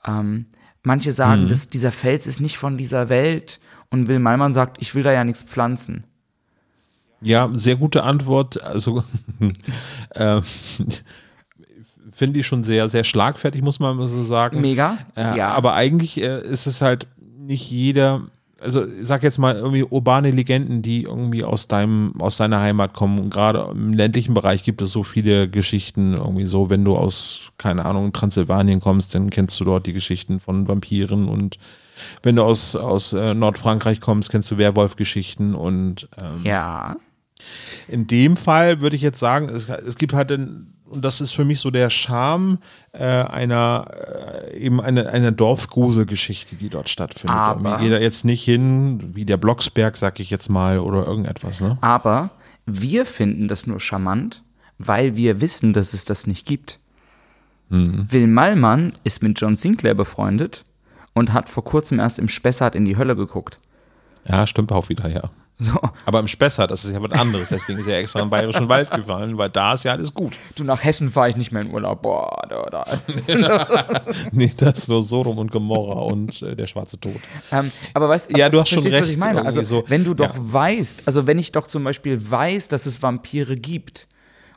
Ähm, 0.06 0.46
manche 0.82 1.10
Mhm. 1.10 1.14
sagen, 1.14 1.48
dass 1.48 1.68
dieser 1.68 1.92
Fels 1.92 2.26
ist 2.26 2.40
nicht 2.40 2.58
von 2.58 2.76
dieser 2.78 3.08
Welt 3.08 3.60
und 3.90 4.08
Will 4.08 4.18
Malmann 4.18 4.52
sagt, 4.52 4.78
ich 4.80 4.94
will 4.94 5.02
da 5.02 5.12
ja 5.12 5.24
nichts 5.24 5.42
pflanzen. 5.42 6.04
Ja, 7.20 7.48
sehr 7.52 7.76
gute 7.76 8.02
Antwort. 8.02 8.60
Also 8.62 9.04
äh, 10.10 10.40
finde 12.12 12.40
ich 12.40 12.46
schon 12.46 12.64
sehr, 12.64 12.88
sehr 12.88 13.04
schlagfertig, 13.04 13.62
muss 13.62 13.78
man 13.78 13.96
so 14.08 14.22
sagen. 14.24 14.60
Mega, 14.60 14.98
Ja, 15.16 15.36
ja. 15.36 15.48
Aber 15.52 15.74
eigentlich 15.74 16.20
äh, 16.20 16.42
ist 16.42 16.66
es 16.66 16.82
halt 16.82 17.06
nicht 17.38 17.70
jeder, 17.70 18.22
also 18.62 18.84
sag 19.00 19.22
jetzt 19.22 19.38
mal 19.38 19.56
irgendwie 19.56 19.82
urbane 19.84 20.30
Legenden, 20.30 20.82
die 20.82 21.02
irgendwie 21.02 21.44
aus 21.44 21.68
deinem, 21.68 22.14
aus 22.20 22.36
deiner 22.36 22.60
Heimat 22.60 22.92
kommen. 22.94 23.18
Und 23.18 23.30
gerade 23.30 23.68
im 23.72 23.92
ländlichen 23.92 24.34
Bereich 24.34 24.62
gibt 24.62 24.80
es 24.82 24.92
so 24.92 25.02
viele 25.02 25.48
Geschichten, 25.48 26.14
irgendwie 26.14 26.46
so, 26.46 26.70
wenn 26.70 26.84
du 26.84 26.96
aus, 26.96 27.50
keine 27.58 27.84
Ahnung, 27.84 28.12
Transsilvanien 28.12 28.80
kommst, 28.80 29.14
dann 29.14 29.30
kennst 29.30 29.58
du 29.60 29.64
dort 29.64 29.86
die 29.86 29.92
Geschichten 29.92 30.40
von 30.40 30.68
Vampiren 30.68 31.28
und 31.28 31.58
wenn 32.22 32.36
du 32.36 32.42
aus, 32.42 32.74
aus 32.74 33.12
äh, 33.12 33.34
Nordfrankreich 33.34 34.00
kommst, 34.00 34.30
kennst 34.30 34.50
du 34.50 34.58
Werwolf-Geschichten 34.58 35.54
und 35.54 36.08
ähm, 36.20 36.40
Ja. 36.44 36.96
in 37.88 38.06
dem 38.06 38.36
Fall 38.36 38.80
würde 38.80 38.96
ich 38.96 39.02
jetzt 39.02 39.20
sagen, 39.20 39.48
es, 39.48 39.68
es 39.68 39.96
gibt 39.96 40.12
halt 40.12 40.32
ein, 40.32 40.72
und 40.92 41.04
das 41.04 41.20
ist 41.20 41.32
für 41.32 41.44
mich 41.44 41.60
so 41.60 41.70
der 41.70 41.90
Charme 41.90 42.58
äh, 42.92 43.04
einer 43.04 43.86
äh, 44.52 44.58
eben 44.58 44.80
eine, 44.80 45.08
eine 45.08 45.32
Dorfgruselgeschichte, 45.32 46.56
die 46.56 46.68
dort 46.68 46.88
stattfindet. 46.88 47.36
Aber- 47.36 47.78
geht 47.78 47.92
da 47.92 47.98
jetzt 47.98 48.24
nicht 48.24 48.44
hin, 48.44 49.02
wie 49.14 49.24
der 49.24 49.36
Blocksberg, 49.38 49.96
sag 49.96 50.20
ich 50.20 50.30
jetzt 50.30 50.48
mal, 50.50 50.78
oder 50.78 51.06
irgendetwas, 51.06 51.60
ne? 51.60 51.78
Aber 51.80 52.30
wir 52.66 53.04
finden 53.06 53.48
das 53.48 53.66
nur 53.66 53.80
charmant, 53.80 54.42
weil 54.78 55.16
wir 55.16 55.40
wissen, 55.40 55.72
dass 55.72 55.94
es 55.94 56.04
das 56.04 56.26
nicht 56.26 56.46
gibt. 56.46 56.78
Will 57.68 58.26
Malmann 58.26 58.92
ist 59.02 59.22
mit 59.22 59.40
John 59.40 59.56
Sinclair 59.56 59.94
befreundet 59.94 60.64
und 61.14 61.32
hat 61.32 61.48
vor 61.48 61.64
kurzem 61.64 62.00
erst 62.00 62.18
im 62.18 62.28
Spessart 62.28 62.74
in 62.74 62.84
die 62.84 62.98
Hölle 62.98 63.16
geguckt. 63.16 63.56
Ja, 64.28 64.46
stimmt 64.46 64.72
auch 64.72 64.90
wieder, 64.90 65.08
ja. 65.08 65.30
So, 65.62 65.78
Aber 66.06 66.18
im 66.18 66.26
Spessart, 66.28 66.70
das 66.70 66.84
ist 66.84 66.92
ja 66.92 67.00
was 67.02 67.12
anderes, 67.12 67.50
deswegen 67.50 67.78
ist 67.78 67.86
er 67.86 67.98
extra 67.98 68.18
in 68.20 68.26
den 68.26 68.30
Bayerischen 68.30 68.68
Wald 68.68 68.90
gefallen, 68.90 69.38
weil 69.38 69.48
da 69.50 69.74
ist 69.74 69.84
ja 69.84 69.92
alles 69.92 70.12
gut. 70.12 70.32
du 70.56 70.64
nach 70.64 70.82
Hessen 70.82 71.08
fahre 71.08 71.28
ich 71.28 71.36
nicht 71.36 71.52
mehr 71.52 71.62
in 71.62 71.70
Urlaub. 71.72 72.02
Boah, 72.02 72.42
da, 72.48 72.62
da. 72.70 72.84
Nee, 74.32 74.52
das 74.56 74.78
ist 74.80 74.88
nur 74.88 75.02
Sodom 75.02 75.38
und 75.38 75.50
Gomorra 75.50 76.00
und 76.00 76.42
äh, 76.42 76.56
der 76.56 76.66
schwarze 76.66 76.98
Tod. 76.98 77.14
Ähm, 77.50 77.70
aber 77.94 78.08
weißt 78.08 78.36
Ja, 78.36 78.48
du 78.48 78.60
hast 78.60 78.70
schon 78.70 78.82
verstehst, 78.82 79.02
was 79.02 79.08
recht, 79.08 79.12
ich 79.18 79.18
meine? 79.24 79.44
Also, 79.44 79.62
so. 79.62 79.84
wenn 79.88 80.04
du 80.04 80.14
doch 80.14 80.34
Ja. 80.34 80.40
weißt, 80.52 81.02
also 81.06 81.26
wenn 81.26 81.38
ich 81.38 81.52
doch 81.52 81.66
zum 81.66 81.84
Beispiel 81.84 82.30
weiß, 82.30 82.68
dass 82.68 82.86
es 82.86 83.02
Vampire 83.02 83.56
gibt 83.56 84.06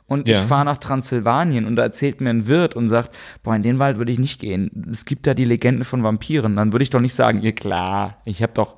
und 0.08 0.28
Ja. 0.28 0.38
ich 0.40 0.44
fahre 0.46 0.64
nach 0.64 0.78
Transsilvanien 0.78 1.64
und 1.66 1.74
da 1.76 1.82
erzählt 1.82 2.20
mir 2.20 2.30
ein 2.30 2.46
Wirt 2.46 2.76
und 2.76 2.86
sagt, 2.88 3.14
boah, 3.42 3.56
in 3.56 3.62
den 3.62 3.78
Wald 3.80 3.98
würde 3.98 4.12
ich 4.12 4.18
nicht 4.20 4.40
gehen. 4.40 4.86
Es 4.90 5.04
gibt 5.04 5.26
da 5.26 5.34
die 5.34 5.44
Legende 5.44 5.84
von 5.84 6.02
Vampiren. 6.04 6.54
Dann 6.56 6.72
würde 6.72 6.82
ich 6.84 6.90
doch 6.90 7.00
nicht 7.00 7.14
sagen, 7.14 7.42
ihr 7.42 7.52
klar, 7.54 8.18
ich 8.24 8.42
habe 8.42 8.52
doch, 8.54 8.76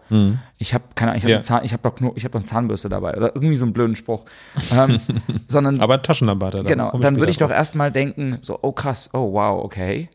ich 0.56 0.72
habe 0.74 0.84
keine, 0.94 1.10
Ahnung, 1.12 1.18
ich 1.18 1.24
habe 1.24 1.34
Mhm. 1.34 1.66
Ja. 1.66 1.72
habe 1.72 1.82
doch, 1.82 2.16
ich 2.16 2.24
habe 2.24 2.32
doch 2.32 2.40
eine 2.40 2.46
Zahnbürste 2.46 2.88
dabei 2.88 3.14
oder 3.16 3.34
irgendwie 3.34 3.56
so 3.56 3.64
einen 3.66 3.74
blöden 3.74 3.94
Spruch. 3.96 4.24
ähm, 4.72 5.00
sondern 5.46 5.80
Aber 5.80 6.00
Taschenlampe 6.02 6.46
hat 6.46 6.54
er 6.54 6.62
da. 6.62 6.68
Genau, 6.68 6.98
dann 6.98 7.18
würde 7.18 7.30
ich 7.30 7.38
doch 7.38 7.50
erstmal 7.50 7.92
denken, 7.92 8.38
so, 8.40 8.58
oh 8.62 8.72
krass, 8.72 9.10
oh 9.12 9.32
wow, 9.34 9.62
okay. 9.64 10.08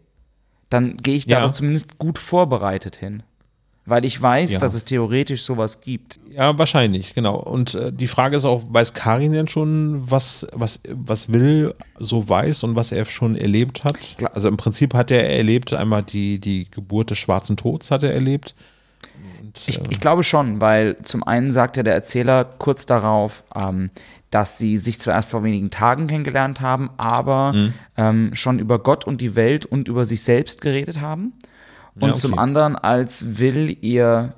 Dann 0.70 0.98
gehe 0.98 1.14
ich 1.16 1.28
da 1.28 1.38
Ja. 1.40 1.42
doch 1.46 1.52
zumindest 1.52 2.00
gut 2.00 2.18
vorbereitet 2.18 2.96
hin. 2.96 3.22
Weil 3.86 4.06
ich 4.06 4.22
weiß, 4.22 4.54
Ja. 4.54 4.60
dass 4.60 4.76
es 4.76 4.86
theoretisch 4.86 5.44
sowas 5.44 5.82
gibt. 5.82 6.18
Ja, 6.32 6.58
wahrscheinlich, 6.58 7.14
genau. 7.14 7.36
Und 7.36 7.76
äh, 7.76 7.92
die 7.92 8.08
Frage 8.08 8.38
ist 8.38 8.46
auch, 8.46 8.62
weiß 8.70 8.94
Karin 8.94 9.34
denn 9.34 9.50
schon, 9.50 10.10
was, 10.10 10.48
was, 10.54 10.80
was 10.90 11.34
Will 11.34 11.74
so 12.00 12.30
weiß 12.30 12.64
und 12.64 12.78
was 12.78 12.94
er 12.94 13.04
schon 13.06 13.36
erlebt 13.36 13.84
hat? 13.84 13.98
Klar. 14.18 14.32
Also 14.34 14.48
im 14.48 14.56
Prinzip 14.56 14.94
hat 14.94 15.12
er 15.12 15.30
erlebt, 15.30 15.74
einmal 15.74 16.02
die, 16.04 16.40
die 16.40 16.72
Geburt 16.72 17.10
des 17.10 17.18
schwarzen 17.18 17.58
Tods 17.58 17.92
hat 17.92 18.04
er 18.04 18.14
erlebt. 18.14 18.56
Und, 19.42 19.62
Ich, 19.68 19.78
äh, 19.80 19.84
ich 19.90 20.00
glaube 20.00 20.24
schon, 20.24 20.62
weil 20.62 20.96
zum 21.04 21.24
einen 21.24 21.52
sagt 21.52 21.76
ja 21.76 21.84
der 21.84 21.94
Erzähler 21.94 22.46
kurz 22.46 22.86
darauf, 22.86 23.44
ähm, 23.54 23.90
dass 24.32 24.58
sie 24.58 24.78
sich 24.78 25.00
zwar 25.00 25.14
erst 25.16 25.32
vor 25.32 25.44
wenigen 25.44 25.72
Tagen 25.72 26.08
kennengelernt 26.08 26.62
haben, 26.62 26.90
aber 26.98 27.52
Mhm. 27.54 27.74
ähm, 27.98 28.30
schon 28.34 28.60
über 28.60 28.80
Gott 28.80 29.06
und 29.06 29.20
die 29.20 29.36
Welt 29.36 29.66
und 29.66 29.90
über 29.90 30.06
sich 30.06 30.24
selbst 30.24 30.62
geredet 30.62 31.02
haben. 31.02 31.34
Und 32.00 32.10
Ja, 32.10 32.14
zum 32.16 32.34
okay. 32.34 32.42
anderen, 32.42 32.76
als 32.76 33.38
Will 33.40 33.78
ihr 33.82 34.34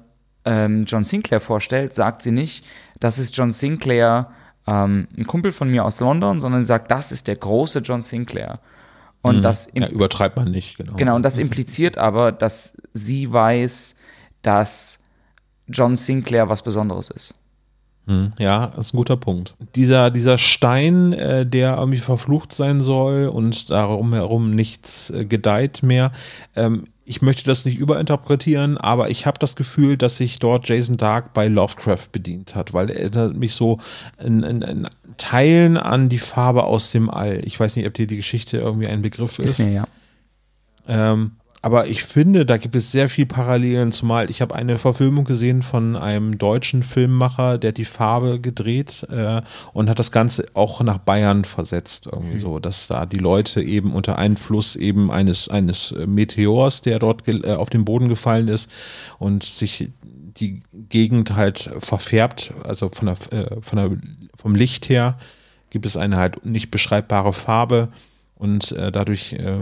ähm, 0.46 0.86
John 0.86 1.04
Sinclair 1.04 1.40
vorstellt, 1.40 1.94
sagt 1.94 2.22
sie 2.22 2.32
nicht, 2.32 2.66
das 3.00 3.18
ist 3.18 3.36
John 3.36 3.52
Sinclair, 3.52 4.30
ähm, 4.68 5.08
ein 5.18 5.26
Kumpel 5.28 5.52
von 5.52 5.70
mir 5.70 5.86
aus 5.86 6.00
London, 6.00 6.40
sondern 6.40 6.64
sie 6.64 6.68
sagt, 6.68 6.92
das 6.92 7.12
ist 7.12 7.28
der 7.28 7.36
große 7.36 7.80
John 7.80 8.02
Sinclair. 8.02 8.60
Und 9.22 9.42
das 9.42 9.66
im- 9.66 9.82
ja, 9.84 9.90
übertreibt 9.90 10.38
man 10.38 10.52
nicht, 10.52 10.78
genau. 10.78 10.94
Genau, 10.98 11.16
und 11.16 11.24
das 11.24 11.38
impliziert 11.40 11.98
aber, 11.98 12.32
dass 12.32 12.78
sie 12.94 13.32
weiß, 13.32 13.96
dass 14.44 15.00
John 15.68 15.96
Sinclair 15.96 16.48
was 16.48 16.62
Besonderes 16.62 17.10
ist. 17.10 17.34
Ja, 18.38 18.68
das 18.68 18.88
ist 18.88 18.94
ein 18.94 18.98
guter 18.98 19.18
Punkt. 19.18 19.56
Dieser, 19.76 20.12
dieser 20.12 20.38
Stein, 20.38 21.12
äh, 21.14 21.44
der 21.44 21.78
irgendwie 21.78 21.98
verflucht 21.98 22.54
sein 22.54 22.82
soll 22.82 23.28
und 23.30 23.72
darum 23.72 24.14
herum 24.14 24.52
nichts 24.52 25.10
äh, 25.10 25.26
gedeiht 25.26 25.82
mehr. 25.82 26.12
Ähm, 26.56 26.86
ich 27.06 27.22
möchte 27.22 27.44
das 27.46 27.66
nicht 27.66 27.78
überinterpretieren, 27.78 28.78
aber 28.78 29.12
ich 29.12 29.28
habe 29.28 29.38
das 29.38 29.56
Gefühl, 29.56 29.96
dass 29.96 30.18
sich 30.18 30.40
dort 30.40 30.68
Jason 30.68 30.98
Dark 30.98 31.34
bei 31.34 31.48
Lovecraft 31.48 32.08
bedient 32.12 32.56
hat, 32.56 32.74
weil 32.74 32.90
er 32.90 33.00
erinnert 33.00 33.38
mich 33.38 33.54
so 33.54 33.80
in, 34.22 34.42
in, 34.42 34.64
in 34.64 34.88
Teilen 35.18 35.78
an 35.78 36.10
die 36.10 36.18
Farbe 36.18 36.64
aus 36.64 36.92
dem 36.92 37.10
All. 37.10 37.42
Ich 37.46 37.60
weiß 37.60 37.76
nicht, 37.76 37.86
ob 37.86 37.94
dir 37.94 38.08
die 38.08 38.18
Geschichte 38.18 38.58
irgendwie 38.58 38.88
ein 38.88 39.04
Begriff 39.04 39.38
ist. 39.38 39.60
Ist 39.60 39.68
mir 39.68 39.74
ja. 39.74 39.88
Ähm, 40.88 41.34
aber 41.66 41.88
ich 41.88 42.04
finde, 42.04 42.46
da 42.46 42.58
gibt 42.58 42.76
es 42.76 42.92
sehr 42.92 43.10
viel 43.10 43.26
Parallelen, 43.26 43.92
zumal 43.92 44.30
ich 44.30 44.40
habe 44.44 44.54
eine 44.54 44.78
Verfilmung 44.78 45.26
gesehen 45.26 45.64
von 45.64 45.96
einem 45.96 46.38
deutschen 46.38 46.84
Filmemacher, 46.84 47.58
der 47.58 47.72
die 47.72 47.86
Farbe 47.86 48.40
gedreht 48.40 49.08
äh, 49.10 49.42
und 49.74 49.90
hat 49.90 49.98
das 49.98 50.12
Ganze 50.12 50.46
auch 50.54 50.84
nach 50.84 51.00
Bayern 51.00 51.44
versetzt, 51.44 52.06
irgendwie 52.06 52.38
so, 52.38 52.60
dass 52.60 52.86
da 52.86 53.08
die 53.08 53.18
Leute 53.18 53.64
eben 53.64 53.94
unter 53.94 54.20
Einfluss 54.20 54.76
eben 54.76 55.10
eines, 55.10 55.50
eines 55.50 55.92
Meteors, 56.06 56.84
der 56.84 57.00
dort 57.00 57.28
äh, 57.28 57.56
auf 57.56 57.72
den 57.72 57.84
Boden 57.84 58.10
gefallen 58.10 58.48
ist 58.48 58.70
und 59.18 59.42
sich 59.42 59.90
die 60.38 60.62
Gegend 60.72 61.36
halt 61.36 61.72
verfärbt, 61.80 62.54
also 62.64 62.90
von 62.90 63.08
der, 63.08 63.18
äh, 63.32 63.62
von 63.62 63.78
der, 63.80 63.90
vom 64.38 64.54
Licht 64.54 64.88
her 64.88 65.18
gibt 65.72 65.88
es 65.88 65.98
eine 65.98 66.18
halt 66.18 66.46
nicht 66.46 66.70
beschreibbare 66.70 67.34
Farbe 67.34 67.90
und 68.36 68.72
äh, 68.74 68.92
dadurch 68.92 69.34
äh, 69.34 69.58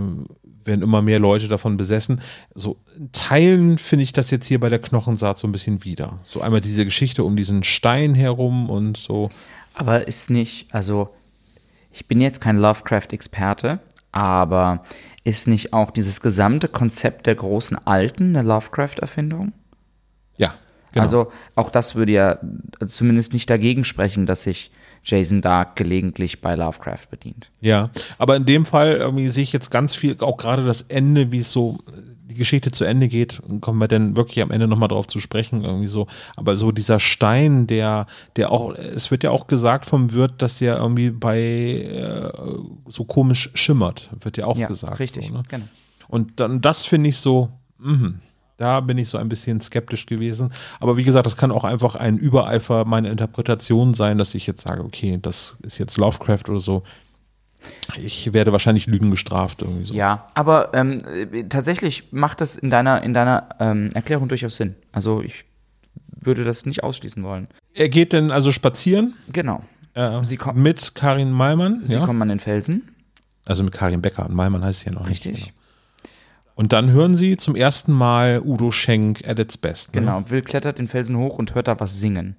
werden 0.65 0.81
immer 0.81 1.01
mehr 1.01 1.19
Leute 1.19 1.47
davon 1.47 1.77
besessen. 1.77 2.21
So 2.53 2.77
in 2.97 3.11
Teilen 3.11 3.77
finde 3.77 4.03
ich 4.03 4.13
das 4.13 4.31
jetzt 4.31 4.47
hier 4.47 4.59
bei 4.59 4.69
der 4.69 4.79
Knochensaat 4.79 5.37
so 5.37 5.47
ein 5.47 5.51
bisschen 5.51 5.83
wieder. 5.83 6.19
So 6.23 6.41
einmal 6.41 6.61
diese 6.61 6.85
Geschichte 6.85 7.23
um 7.23 7.35
diesen 7.35 7.63
Stein 7.63 8.15
herum 8.15 8.69
und 8.69 8.97
so. 8.97 9.29
Aber 9.73 10.07
ist 10.07 10.29
nicht, 10.29 10.73
also 10.73 11.09
ich 11.91 12.07
bin 12.07 12.21
jetzt 12.21 12.41
kein 12.41 12.57
Lovecraft-Experte, 12.57 13.79
aber 14.11 14.83
ist 15.23 15.47
nicht 15.47 15.73
auch 15.73 15.91
dieses 15.91 16.21
gesamte 16.21 16.67
Konzept 16.67 17.27
der 17.27 17.35
großen 17.35 17.77
Alten 17.85 18.35
eine 18.35 18.47
Lovecraft-Erfindung? 18.47 19.53
Ja, 20.37 20.55
genau. 20.91 21.03
Also 21.03 21.31
auch 21.55 21.69
das 21.69 21.95
würde 21.95 22.11
ja 22.11 22.39
zumindest 22.87 23.33
nicht 23.33 23.49
dagegen 23.49 23.83
sprechen, 23.83 24.25
dass 24.25 24.43
sich 24.43 24.71
Jason 25.03 25.41
Dark 25.41 25.75
gelegentlich 25.75 26.41
bei 26.41 26.55
Lovecraft 26.55 27.07
bedient. 27.11 27.51
Ja, 27.61 27.89
aber 28.17 28.35
in 28.35 28.45
dem 28.45 28.65
Fall 28.65 28.93
irgendwie 28.95 29.27
sehe 29.29 29.43
ich 29.43 29.53
jetzt 29.53 29.69
ganz 29.71 29.95
viel, 29.95 30.15
auch 30.21 30.37
gerade 30.37 30.65
das 30.65 30.81
Ende, 30.83 31.31
wie 31.31 31.39
es 31.39 31.51
so 31.51 31.79
die 32.25 32.35
Geschichte 32.35 32.71
zu 32.71 32.85
Ende 32.85 33.09
geht, 33.09 33.41
kommen 33.61 33.79
wir 33.79 33.87
dann 33.87 34.15
wirklich 34.15 34.41
am 34.41 34.49
Ende 34.49 34.67
nochmal 34.67 34.87
drauf 34.87 35.05
zu 35.05 35.19
sprechen, 35.19 35.63
irgendwie 35.63 35.87
so. 35.87 36.07
Aber 36.35 36.55
so 36.55 36.71
dieser 36.71 36.99
Stein, 36.99 37.67
der, 37.67 38.07
der 38.37 38.51
auch, 38.51 38.73
es 38.73 39.11
wird 39.11 39.23
ja 39.23 39.29
auch 39.31 39.45
gesagt 39.47 39.85
vom 39.85 40.13
Wirt, 40.13 40.41
dass 40.41 40.57
der 40.57 40.77
irgendwie 40.77 41.11
bei 41.11 41.37
äh, 41.39 42.31
so 42.87 43.03
komisch 43.03 43.51
schimmert, 43.53 44.09
wird 44.21 44.37
ja 44.37 44.45
auch 44.45 44.57
Ja, 44.57 44.67
gesagt. 44.67 44.99
richtig, 44.99 45.27
So, 45.27 45.33
ne? 45.33 45.43
genau. 45.47 45.65
Und 46.07 46.39
dann 46.39 46.61
das 46.61 46.85
finde 46.85 47.09
ich 47.09 47.17
so, 47.17 47.49
mhm. 47.77 48.19
Da 48.57 48.79
bin 48.81 48.97
ich 48.97 49.09
so 49.09 49.17
ein 49.17 49.29
bisschen 49.29 49.59
skeptisch 49.61 50.05
gewesen. 50.05 50.51
Aber 50.79 50.95
wie 50.97 51.03
gesagt, 51.03 51.25
das 51.25 51.37
kann 51.37 51.51
auch 51.51 51.63
einfach 51.63 51.95
ein 51.95 52.17
Übereifer 52.17 52.85
meiner 52.85 53.09
Interpretation 53.09 53.93
sein, 53.95 54.17
dass 54.17 54.35
ich 54.35 54.45
jetzt 54.47 54.61
sage, 54.67 54.83
okay, 54.83 55.17
das 55.21 55.57
ist 55.63 55.79
jetzt 55.79 55.97
Lovecraft 55.97 56.49
oder 56.49 56.59
so. 56.59 56.83
Ich 57.97 58.33
werde 58.33 58.51
wahrscheinlich 58.51 58.87
Lügen 58.87 59.09
gestraft 59.09 59.61
irgendwie 59.61 59.85
so. 59.85 59.93
Ja, 59.93 60.27
aber 60.33 60.73
ähm, 60.73 60.99
äh, 61.05 61.45
tatsächlich 61.45 62.11
macht 62.11 62.41
das 62.41 62.55
in 62.57 62.69
deiner, 62.69 63.01
in 63.03 63.13
deiner 63.13 63.49
ähm, 63.59 63.89
Erklärung 63.93 64.27
durchaus 64.27 64.57
Sinn. 64.57 64.75
Also 64.91 65.21
ich 65.21 65.45
würde 66.19 66.43
das 66.43 66.65
nicht 66.65 66.83
ausschließen 66.83 67.23
wollen. 67.23 67.47
Er 67.73 67.89
geht 67.89 68.13
dann 68.13 68.31
also 68.31 68.51
spazieren 68.51 69.13
Genau. 69.31 69.63
äh, 69.93 70.23
Sie 70.23 70.37
kommen- 70.37 70.61
mit 70.61 70.93
Karin 70.95 71.31
Malmann. 71.31 71.81
Sie 71.85 71.93
ja? 71.95 72.05
kommen 72.05 72.21
an 72.21 72.29
den 72.29 72.39
Felsen. 72.39 72.89
Also 73.45 73.63
mit 73.63 73.73
Karin 73.73 74.01
Becker. 74.01 74.25
Und 74.25 74.35
Malmann 74.35 74.63
heißt 74.63 74.81
sie 74.81 74.87
ja 74.87 74.91
noch 74.93 75.07
Richtig. 75.09 75.31
nicht. 75.33 75.45
Genau. 75.45 75.57
Und 76.55 76.71
dann 76.73 76.91
hören 76.91 77.15
sie 77.15 77.37
zum 77.37 77.55
ersten 77.55 77.91
Mal 77.91 78.41
Udo 78.43 78.71
Schenk 78.71 79.27
at 79.27 79.39
its 79.39 79.57
best. 79.57 79.95
Ne? 79.95 80.01
Genau. 80.01 80.23
Will 80.29 80.41
klettert 80.41 80.77
den 80.77 80.87
Felsen 80.87 81.17
hoch 81.17 81.39
und 81.39 81.55
hört 81.55 81.67
da 81.67 81.79
was 81.79 81.99
singen. 81.99 82.35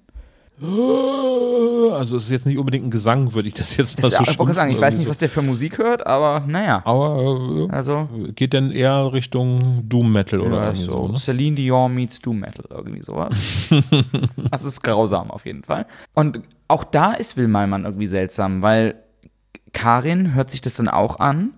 Also 1.91 2.15
es 2.15 2.23
ist 2.25 2.31
jetzt 2.31 2.45
nicht 2.45 2.57
unbedingt 2.57 2.85
ein 2.85 2.91
Gesang, 2.91 3.33
würde 3.33 3.49
ich 3.49 3.53
das 3.53 3.75
jetzt 3.75 4.01
mal 4.01 4.09
Das, 4.09 4.17
so 4.17 4.23
ich 4.23 4.39
wollte 4.39 4.53
sagen, 4.53 4.71
ich 4.71 4.79
weiß 4.79 4.95
nicht, 4.95 5.03
so. 5.05 5.09
was 5.09 5.17
der 5.17 5.27
für 5.27 5.41
Musik 5.41 5.77
hört, 5.79 6.07
aber 6.07 6.45
naja. 6.47 6.81
Aber 6.85 7.67
äh, 7.69 7.75
Also, 7.75 8.07
geht 8.35 8.53
dann 8.53 8.71
eher 8.71 9.11
Richtung 9.11 9.83
Doom 9.87 10.13
Metal 10.13 10.39
oder 10.39 10.63
ja, 10.63 10.75
so. 10.75 10.91
so 10.91 11.07
ne? 11.09 11.17
Celine 11.17 11.55
Dion 11.57 11.93
meets 11.93 12.19
Doom 12.19 12.39
Metal, 12.39 12.65
irgendwie 12.69 13.01
sowas. 13.03 13.35
das 14.51 14.63
ist 14.63 14.81
grausam 14.81 15.29
auf 15.29 15.45
jeden 15.45 15.63
Fall. 15.63 15.85
Und 16.13 16.39
auch 16.69 16.85
da 16.85 17.11
ist 17.11 17.35
Will 17.35 17.49
Malmann 17.49 17.83
irgendwie 17.83 18.07
seltsam, 18.07 18.61
weil 18.61 18.95
Karin 19.73 20.33
hört 20.33 20.49
sich 20.51 20.61
das 20.61 20.75
dann 20.75 20.87
auch 20.87 21.19
an 21.19 21.51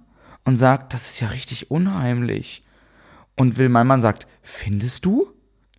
und 0.47 0.55
sagt, 0.55 0.93
das 0.93 1.09
ist 1.09 1.19
ja 1.19 1.27
richtig 1.27 1.71
unheimlich. 1.71 2.63
Und 3.35 3.57
Will 3.57 3.67
Malmann 3.67 3.99
sagt, 3.99 4.27
findest 4.41 5.03
du? 5.03 5.27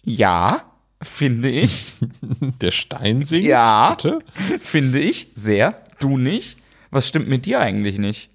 Ja, 0.05 0.61
finde 1.01 1.49
ich. 1.49 1.97
Der 2.61 2.71
Stein 2.71 3.25
singt? 3.25 3.47
Ja. 3.47 3.95
Bitte? 3.95 4.19
Finde 4.61 5.01
ich 5.01 5.33
sehr. 5.35 5.81
Du 6.01 6.19
nicht? 6.19 6.59
Was 6.91 7.09
stimmt 7.09 7.29
mit 7.29 7.47
dir 7.47 7.61
eigentlich 7.61 7.99
nicht? 7.99 8.29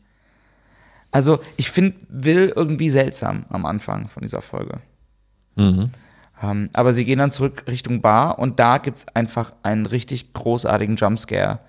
Also, 1.12 1.40
ich 1.56 1.70
finde 1.70 1.98
Will 2.10 2.52
irgendwie 2.56 2.90
seltsam 2.90 3.46
am 3.50 3.68
Anfang 3.68 4.08
von 4.08 4.24
dieser 4.24 4.42
Folge. 4.42 4.82
Mhm. 5.56 5.92
Ähm, 6.42 6.72
aber 6.74 6.94
sie 6.94 7.06
gehen 7.06 7.20
dann 7.20 7.30
zurück 7.30 7.66
Richtung 7.68 8.02
Bar 8.02 8.40
und 8.40 8.60
da 8.60 8.80
gibt 8.80 8.98
es 8.98 9.08
einfach 9.10 9.54
einen 9.62 9.86
richtig 9.86 10.34
großartigen 10.34 10.96
Jumpscare. 10.96 11.60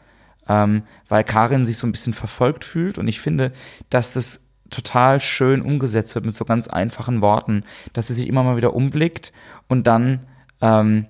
ähm, 0.49 0.85
weil 1.09 1.23
Karin 1.23 1.67
sich 1.67 1.77
so 1.77 1.87
ein 1.87 1.93
bisschen 1.93 2.15
verfolgt 2.15 2.65
fühlt 2.65 2.99
und 2.99 3.09
ich 3.09 3.21
finde, 3.21 3.53
dass 3.91 4.15
das 4.15 4.44
total 4.75 5.21
schön 5.21 5.63
umgesetzt 5.63 6.15
wird 6.15 6.25
mit 6.25 6.35
so 6.35 6.45
ganz 6.45 6.69
einfachen 6.69 7.23
Worten, 7.23 7.65
dass 7.93 8.09
sie 8.09 8.15
sich 8.15 8.27
immer 8.27 8.43
mal 8.43 8.57
wieder 8.57 8.75
umblickt 8.75 9.33
und 9.69 9.87
dann 9.87 10.21
ähm, 10.61 11.07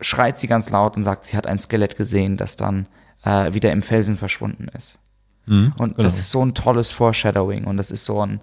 schreit 0.00 0.38
sie 0.38 0.46
ganz 0.46 0.70
laut 0.70 0.96
und 0.96 1.04
sagt, 1.04 1.26
sie 1.26 1.36
hat 1.36 1.46
ein 1.46 1.58
Skelett 1.58 1.96
gesehen, 1.96 2.36
das 2.36 2.56
dann 2.56 2.86
äh, 3.24 3.52
wieder 3.52 3.72
im 3.72 3.82
Felsen 3.82 4.16
verschwunden 4.16 4.68
ist. 4.76 4.98
Mhm, 5.46 5.74
und 5.76 5.96
genau. 5.96 6.02
das 6.02 6.18
ist 6.18 6.30
so 6.30 6.44
ein 6.44 6.54
tolles 6.54 6.92
Foreshadowing 6.92 7.64
und 7.64 7.76
das 7.76 7.90
ist 7.90 8.04
so 8.04 8.24
ein, 8.24 8.40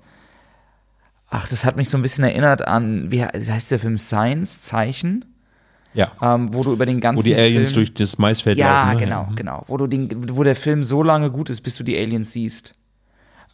ach, 1.30 1.48
das 1.50 1.66
hat 1.66 1.76
mich 1.76 1.90
so 1.90 1.98
ein 1.98 2.02
bisschen 2.02 2.24
erinnert 2.24 2.68
an, 2.68 3.12
wie, 3.12 3.24
heißt 3.24 3.72
der 3.72 3.80
Film, 3.80 3.98
Science, 3.98 4.62
Zeichen? 4.62 5.26
Ja. 5.94 6.12
Ähm, 6.22 6.54
wo 6.54 6.62
du 6.62 6.72
über 6.72 6.86
den 6.86 7.00
ganzen 7.00 7.20
Wo 7.20 7.24
die 7.24 7.36
Aliens 7.36 7.70
Film, 7.70 7.86
durch 7.86 7.94
das 7.96 8.20
Maisfeld 8.20 8.58
ja, 8.58 8.92
laufen. 8.92 9.00
ne? 9.00 9.06
genau, 9.06 9.28
genau. 9.36 9.64
Wo, 9.68 9.78
du 9.78 9.88
den, 9.88 10.38
wo 10.38 10.44
der 10.44 10.56
Film 10.56 10.84
so 10.84 11.02
lange 11.02 11.32
gut 11.32 11.50
ist, 11.50 11.62
bis 11.62 11.78
du 11.78 11.84
die 11.84 11.98
Aliens 11.98 12.32
siehst. 12.32 12.74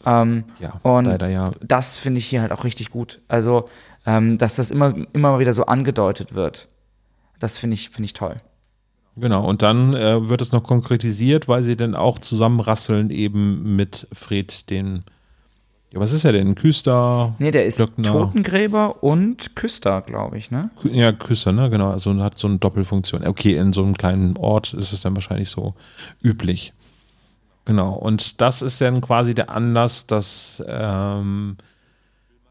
Ähm, 0.06 0.44
Ja, 0.60 0.80
und 0.82 1.04
leider 1.06 1.28
ja. 1.28 1.50
das 1.60 1.98
finde 1.98 2.18
ich 2.18 2.26
hier 2.26 2.40
halt 2.40 2.52
auch 2.52 2.64
richtig 2.64 2.90
gut. 2.90 3.20
Also, 3.28 3.66
ähm, 4.06 4.38
dass 4.38 4.56
das 4.56 4.70
immer, 4.70 4.94
immer 5.12 5.32
mal 5.32 5.38
wieder 5.40 5.52
so 5.52 5.66
angedeutet 5.66 6.34
wird. 6.34 6.68
Das 7.40 7.58
finde 7.58 7.74
ich, 7.74 7.90
finde 7.90 8.06
ich 8.06 8.12
toll. 8.14 8.36
Genau, 9.16 9.46
und 9.46 9.62
dann 9.62 9.94
äh, 9.94 10.28
wird 10.28 10.42
es 10.42 10.52
noch 10.52 10.62
konkretisiert, 10.62 11.48
weil 11.48 11.62
sie 11.62 11.76
dann 11.76 11.94
auch 11.94 12.18
zusammenrasseln 12.18 13.10
eben 13.10 13.74
mit 13.74 14.06
Fred 14.12 14.68
den, 14.70 15.04
ja, 15.90 15.98
was 16.00 16.12
ist 16.12 16.24
er 16.26 16.32
denn? 16.32 16.54
Küster? 16.54 17.34
Nee, 17.38 17.50
der 17.50 17.64
ist 17.64 17.76
Glöckner. 17.76 18.12
Totengräber 18.12 19.02
und 19.02 19.56
Küster, 19.56 20.02
glaube 20.02 20.36
ich, 20.36 20.50
ne? 20.50 20.70
Kü- 20.82 20.90
Ja, 20.92 21.12
Küster, 21.12 21.52
ne, 21.52 21.70
genau, 21.70 21.90
also 21.92 22.14
hat 22.22 22.36
so 22.38 22.46
eine 22.46 22.58
Doppelfunktion. 22.58 23.26
Okay, 23.26 23.56
in 23.56 23.72
so 23.72 23.82
einem 23.82 23.96
kleinen 23.96 24.36
Ort 24.36 24.74
ist 24.74 24.92
es 24.92 25.00
dann 25.00 25.16
wahrscheinlich 25.16 25.48
so 25.48 25.74
üblich. 26.22 26.74
Genau, 27.66 27.92
und 27.94 28.40
das 28.40 28.62
ist 28.62 28.80
dann 28.80 29.00
quasi 29.00 29.34
der 29.34 29.50
Anlass, 29.50 30.06
dass 30.06 30.62
ähm, 30.66 31.56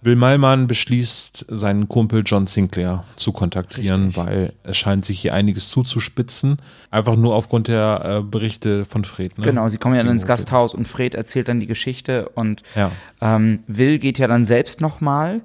Will 0.02 0.16
Malmann 0.18 0.68
beschließt, 0.68 1.48
seinen 1.50 1.88
Kumpel 1.88 2.22
John 2.24 2.46
Sinclair 2.46 3.06
zu 3.16 3.32
kontaktieren, 3.32 4.08
Richtig. 4.08 4.24
weil 4.24 4.54
es 4.64 4.78
scheint 4.78 5.04
sich 5.04 5.20
hier 5.22 5.34
einiges 5.34 5.70
zuzuspitzen. 5.70 6.58
Einfach 6.92 7.16
nur 7.16 7.34
aufgrund 7.34 7.70
der 7.70 8.20
äh, 8.20 8.22
Berichte 8.22 8.86
von 8.86 9.04
Fred. 9.04 9.36
Ne? 9.40 9.46
Genau, 9.46 9.68
sie 9.68 9.78
kommen 9.80 9.96
ja 9.96 10.04
dann 10.04 10.12
ins. 10.12 10.28
Gasthaus 10.28 10.76
und 10.76 10.88
Fred 10.88 11.16
erzählt 11.16 11.48
dann 11.48 11.60
die 11.60 11.66
Geschichte 11.66 12.30
und 12.30 12.62
Ja. 12.76 12.92
ähm, 13.22 13.64
Will 13.68 13.98
geht 13.98 14.20
ja 14.20 14.28
dann 14.28 14.44
selbst 14.46 14.80
nochmal 14.80 15.42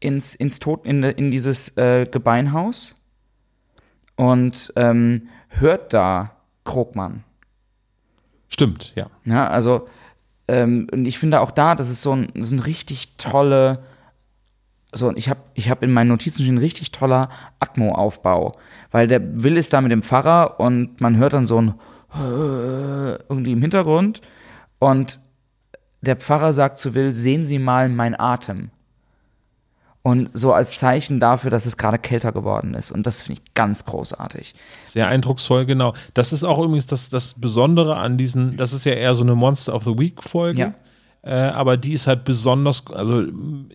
ins, 0.00 0.34
ins 0.34 0.58
Tod, 0.58 0.84
in, 0.84 1.02
in 1.04 1.30
dieses 1.30 1.74
äh, 1.78 2.06
Gebeinhaus 2.06 2.96
und 4.16 4.72
ähm, 4.76 5.28
hört 5.48 5.92
da 5.94 6.32
Krogmann. 6.64 7.24
Stimmt, 8.52 8.92
ja. 8.96 9.06
Ja, 9.24 9.48
also, 9.48 9.88
ähm, 10.46 10.86
ich 10.92 11.18
finde 11.18 11.40
auch 11.40 11.50
da, 11.50 11.74
das 11.74 11.88
ist 11.88 12.02
so 12.02 12.14
ein, 12.14 12.28
so 12.38 12.54
ein 12.54 12.58
richtig 12.58 13.16
tolle, 13.16 13.82
so, 14.92 15.10
ich 15.16 15.30
habe 15.30 15.40
ich 15.54 15.70
hab 15.70 15.82
in 15.82 15.90
meinen 15.90 16.08
Notizen 16.08 16.44
schon 16.44 16.56
ein 16.56 16.58
richtig 16.58 16.92
toller 16.92 17.30
Atmo-Aufbau, 17.60 18.58
weil 18.90 19.06
der 19.06 19.42
Will 19.42 19.56
ist 19.56 19.72
da 19.72 19.80
mit 19.80 19.90
dem 19.90 20.02
Pfarrer 20.02 20.60
und 20.60 21.00
man 21.00 21.16
hört 21.16 21.32
dann 21.32 21.46
so 21.46 21.60
ein 21.60 21.74
irgendwie 22.14 23.52
im 23.52 23.62
Hintergrund 23.62 24.20
und 24.78 25.18
der 26.02 26.16
Pfarrer 26.16 26.52
sagt 26.52 26.78
zu 26.78 26.94
Will, 26.94 27.14
sehen 27.14 27.46
Sie 27.46 27.58
mal 27.58 27.88
mein 27.88 28.18
Atem. 28.18 28.70
Und 30.04 30.30
so 30.34 30.52
als 30.52 30.80
Zeichen 30.80 31.20
dafür, 31.20 31.50
dass 31.50 31.64
es 31.64 31.76
gerade 31.76 31.96
kälter 31.96 32.32
geworden 32.32 32.74
ist. 32.74 32.90
Und 32.90 33.06
das 33.06 33.22
finde 33.22 33.40
ich 33.40 33.54
ganz 33.54 33.84
großartig. 33.84 34.54
Sehr 34.82 35.06
eindrucksvoll, 35.06 35.64
genau. 35.64 35.94
Das 36.14 36.32
ist 36.32 36.42
auch 36.42 36.58
übrigens 36.58 36.86
das, 36.86 37.08
das 37.08 37.34
Besondere 37.34 37.96
an 37.96 38.18
diesen, 38.18 38.56
das 38.56 38.72
ist 38.72 38.84
ja 38.84 38.94
eher 38.94 39.14
so 39.14 39.22
eine 39.22 39.36
Monster 39.36 39.74
of 39.74 39.84
the 39.84 39.96
Week-Folge. 39.96 40.58
Ja. 40.58 40.74
Äh, 41.24 41.34
aber 41.34 41.76
die 41.76 41.92
ist 41.92 42.08
halt 42.08 42.24
besonders, 42.24 42.84
also 42.88 43.22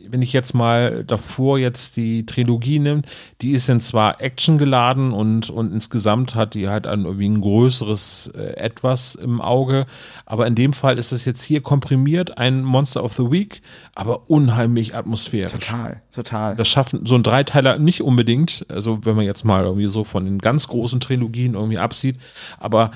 wenn 0.09 0.21
ich 0.21 0.33
jetzt 0.33 0.53
mal 0.53 1.05
davor 1.05 1.57
jetzt 1.57 1.95
die 1.95 2.25
Trilogie 2.25 2.79
nimmt, 2.79 3.05
die 3.41 3.51
ist 3.51 3.69
dann 3.69 3.79
zwar 3.79 4.21
actiongeladen 4.21 5.13
und, 5.13 5.49
und 5.49 5.71
insgesamt 5.71 6.35
hat 6.35 6.55
die 6.55 6.67
halt 6.67 6.85
ein, 6.87 7.05
irgendwie 7.05 7.29
ein 7.29 7.39
größeres 7.39 8.33
äh, 8.35 8.57
Etwas 8.57 9.15
im 9.15 9.39
Auge, 9.39 9.85
aber 10.25 10.45
in 10.45 10.55
dem 10.55 10.73
Fall 10.73 10.99
ist 10.99 11.13
es 11.13 11.23
jetzt 11.23 11.41
hier 11.41 11.61
komprimiert, 11.61 12.37
ein 12.37 12.63
Monster 12.63 13.01
of 13.01 13.13
the 13.13 13.31
Week, 13.31 13.61
aber 13.95 14.29
unheimlich 14.29 14.93
atmosphärisch. 14.93 15.67
Total, 15.67 16.01
total. 16.11 16.55
Das 16.57 16.67
schaffen 16.67 17.05
so 17.05 17.15
ein 17.15 17.23
Dreiteiler 17.23 17.79
nicht 17.79 18.01
unbedingt, 18.01 18.65
also 18.67 18.99
wenn 19.05 19.15
man 19.15 19.25
jetzt 19.25 19.45
mal 19.45 19.63
irgendwie 19.63 19.87
so 19.87 20.03
von 20.03 20.25
den 20.25 20.39
ganz 20.39 20.67
großen 20.67 20.99
Trilogien 20.99 21.53
irgendwie 21.53 21.77
absieht, 21.77 22.17
aber 22.59 22.91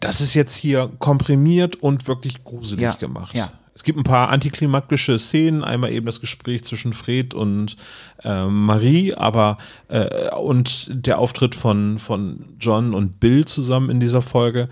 das 0.00 0.20
ist 0.20 0.34
jetzt 0.34 0.56
hier 0.56 0.90
komprimiert 0.98 1.76
und 1.76 2.08
wirklich 2.08 2.44
gruselig 2.44 2.82
Ja, 2.82 2.94
gemacht. 2.94 3.34
ja. 3.34 3.52
Es 3.74 3.84
gibt 3.84 3.98
ein 3.98 4.04
paar 4.04 4.28
antiklimaktische 4.28 5.18
Szenen, 5.18 5.64
einmal 5.64 5.92
eben 5.92 6.04
das 6.04 6.20
Gespräch 6.20 6.62
zwischen 6.62 6.92
Fred 6.92 7.32
und 7.32 7.76
ähm, 8.22 8.66
Marie, 8.66 9.14
aber 9.14 9.56
äh, 9.88 10.28
und 10.34 10.88
der 10.90 11.18
Auftritt 11.18 11.54
von, 11.54 11.98
von 11.98 12.44
John 12.60 12.92
und 12.92 13.18
Bill 13.18 13.46
zusammen 13.46 13.88
in 13.88 13.98
dieser 13.98 14.20
Folge, 14.20 14.68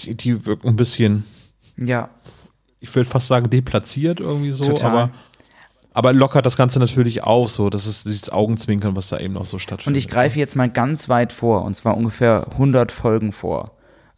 die, 0.00 0.16
die 0.16 0.46
wirken 0.46 0.68
ein 0.68 0.76
bisschen, 0.76 1.24
ja, 1.76 2.08
ich 2.78 2.94
würde 2.94 3.08
fast 3.08 3.26
sagen, 3.26 3.50
deplatziert 3.50 4.20
irgendwie 4.20 4.52
so, 4.52 4.64
Total. 4.64 4.90
aber 4.90 5.10
aber 5.92 6.12
lockert 6.12 6.44
das 6.46 6.56
Ganze 6.56 6.78
natürlich 6.80 7.22
auf, 7.24 7.50
so 7.50 7.70
das 7.70 7.86
ist 7.86 8.04
dieses 8.06 8.30
Augenzwinkern, 8.30 8.94
was 8.96 9.08
da 9.08 9.18
eben 9.18 9.34
noch 9.34 9.46
so 9.46 9.56
Und 9.56 9.60
stattfindet. 9.60 10.02
ich 10.02 10.08
greife 10.08 10.38
jetzt 10.38 10.54
mal 10.54 10.68
ganz 10.70 11.08
weit 11.08 11.32
vor, 11.32 11.64
und 11.64 11.74
zwar 11.74 11.96
ungefähr 11.96 12.48
100 12.52 12.92
Folgen 12.92 13.32
vor. 13.32 13.72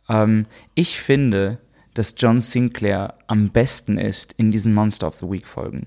Ähm, 0.09 0.47
ich 0.75 1.01
finde, 1.01 1.59
dass 1.95 2.15
John 2.17 2.41
Sinclair 2.41 3.15
am 3.27 3.51
besten 3.51 3.99
ist 3.99 4.35
in 4.35 4.51
diesen 4.51 4.75
Monster 4.75 5.09
of 5.09 5.17
the 5.17 5.31
Week 5.31 5.47
Folgen. 5.47 5.87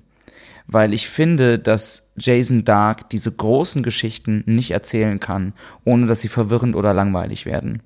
Weil 0.65 0.93
ich 0.93 1.09
finde, 1.09 1.59
dass 1.59 2.11
Jason 2.17 2.63
Dark 2.63 3.09
diese 3.09 3.31
großen 3.31 3.83
Geschichten 3.83 4.43
nicht 4.45 4.71
erzählen 4.71 5.19
kann, 5.19 5.53
ohne 5.83 6.05
dass 6.05 6.21
sie 6.21 6.27
verwirrend 6.27 6.75
oder 6.75 6.93
langweilig 6.93 7.45
werden. 7.45 7.81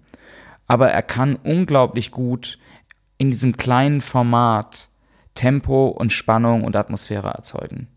Aber 0.68 0.90
er 0.90 1.02
kann 1.02 1.36
unglaublich 1.36 2.12
gut 2.12 2.58
in 3.18 3.32
diesem 3.32 3.58
kleinen 3.58 4.02
Format 4.02 4.90
Tempo 5.36 5.88
und 5.88 6.12
Spannung 6.12 6.64
und 6.64 6.76
Atmosphäre 6.76 7.30
erzeugen. 7.30 7.88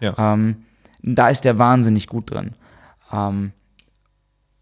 ja. 0.00 0.32
Ähm, 0.34 0.64
da 1.02 1.28
ist 1.28 1.44
der 1.44 1.58
wahnsinnig 1.58 2.06
gut 2.06 2.30
drin. 2.30 2.54
Ähm, 3.12 3.52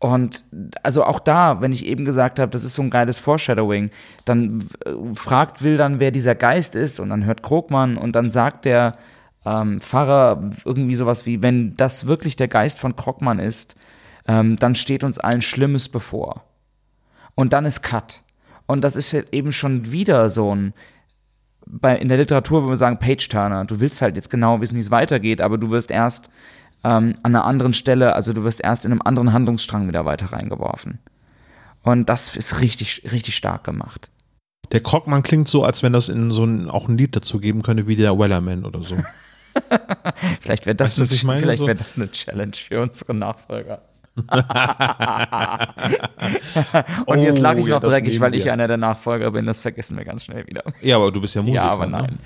und 0.01 0.44
also 0.82 1.05
auch 1.05 1.20
da, 1.20 1.61
wenn 1.61 1.72
ich 1.72 1.84
eben 1.84 2.07
gesagt 2.07 2.38
habe, 2.38 2.51
das 2.51 2.64
ist 2.64 2.74
so 2.74 2.82
ein 2.82 2.88
geiles 2.88 3.18
Foreshadowing, 3.18 3.90
dann 4.24 4.66
äh, 4.86 4.92
fragt 5.14 5.62
Will 5.62 5.76
dann, 5.76 6.01
wer 6.01 6.11
dieser 6.11 6.34
Geist 6.34 6.74
ist, 6.74 6.98
und 6.98 7.11
dann 7.11 7.26
hört 7.26 7.42
Krogmann 7.42 7.98
und 7.98 8.16
dann 8.16 8.30
sagt 8.30 8.64
der 8.64 8.96
ähm, 9.44 9.80
Pfarrer 9.80 10.51
irgendwie 10.64 10.96
sowas 10.96 11.26
wie, 11.26 11.42
wenn 11.42 11.76
das 11.76 12.07
wirklich 12.07 12.36
der 12.36 12.48
Geist 12.48 12.80
von 12.80 12.96
Krogmann 12.96 13.38
ist, 13.38 13.76
ähm, 14.26 14.57
dann 14.57 14.74
steht 14.74 15.05
uns 15.05 15.18
allen 15.18 15.42
Schlimmes 15.42 15.90
bevor. 15.90 16.44
Und 17.34 17.53
dann 17.53 17.66
ist 17.66 17.82
Cut. 17.82 18.22
Und 18.66 18.82
das 18.82 18.96
ist 18.96 19.12
eben 19.12 19.53
schon 19.53 19.92
wieder 19.92 20.30
so 20.30 20.55
ein, 20.55 20.72
bei, 21.66 21.96
in 21.96 22.09
der 22.09 22.18
Literatur 22.18 22.61
würde 22.62 22.68
man 22.68 22.76
sagen 22.76 22.98
Page-Turner. 22.98 23.66
Du 23.66 23.80
willst 23.80 24.01
halt 24.01 24.16
jetzt 24.16 24.30
genau 24.30 24.62
wissen, 24.62 24.76
wie 24.76 24.80
es 24.80 24.90
weitergeht, 24.90 25.42
aber 25.42 25.59
du 25.59 25.70
wirst 25.70 25.90
erst 25.90 26.30
ähm, 26.84 27.14
an 27.22 27.34
einer 27.34 27.44
anderen 27.44 27.72
Stelle, 27.74 28.14
also 28.14 28.32
du 28.32 28.44
wirst 28.44 28.60
erst 28.60 28.84
in 28.84 28.92
einem 28.92 29.02
anderen 29.02 29.32
Handlungsstrang 29.32 29.88
wieder 29.88 30.04
weiter 30.04 30.32
reingeworfen. 30.32 30.98
Und 31.82 32.08
das 32.08 32.36
ist 32.36 32.60
richtig, 32.60 33.02
richtig 33.10 33.36
stark 33.36 33.64
gemacht. 33.64 34.10
Der 34.72 34.80
Krogmann 34.80 35.22
klingt 35.22 35.48
so, 35.48 35.64
als 35.64 35.82
wenn 35.82 35.92
das 35.92 36.08
in 36.08 36.30
so 36.30 36.44
ein, 36.44 36.70
auch 36.70 36.88
ein 36.88 36.96
Lied 36.96 37.16
dazu 37.16 37.40
geben 37.40 37.62
könnte, 37.62 37.86
wie 37.86 37.96
der 37.96 38.18
Wellerman 38.18 38.64
oder 38.64 38.82
so. 38.82 38.96
Vielleicht 40.40 40.66
wäre 40.66 40.76
das, 40.76 40.98
Weißt 41.00 41.24
eine- 41.24 41.38
vielleicht 41.40 41.66
wär 41.66 41.74
das 41.74 41.96
eine 41.96 42.10
Challenge 42.10 42.52
für 42.54 42.82
unsere 42.82 43.14
Nachfolger. 43.14 43.82
Und 47.06 47.20
jetzt 47.20 47.38
Oh, 47.38 47.42
lache 47.42 47.58
ich 47.60 47.66
ja, 47.66 47.74
noch 47.74 47.80
das 47.80 47.92
dreckig, 47.94 48.20
weil 48.20 48.34
ich 48.34 48.44
wir. 48.44 48.52
einer 48.52 48.68
der 48.68 48.76
Nachfolger 48.76 49.30
bin. 49.30 49.46
Das 49.46 49.60
vergessen 49.60 49.96
wir 49.96 50.04
ganz 50.04 50.24
schnell 50.24 50.46
wieder. 50.46 50.62
Ja, 50.82 50.96
aber 50.96 51.10
du 51.10 51.20
bist 51.20 51.34
ja 51.34 51.42
Musiker. 51.42 51.64
ja, 51.64 51.70
aber 51.70 51.86
Ne? 51.86 51.92
nein. 51.92 52.18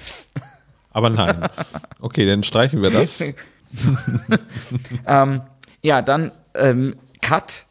Aber 0.92 1.10
nein. 1.10 1.48
Okay, 2.00 2.26
dann 2.26 2.42
streichen 2.42 2.82
wir 2.82 2.90
das. 2.90 3.22
ähm, 5.06 5.42
ja, 5.82 6.02
dann 6.02 6.32
ähm, 6.54 6.96
Cut. 7.20 7.64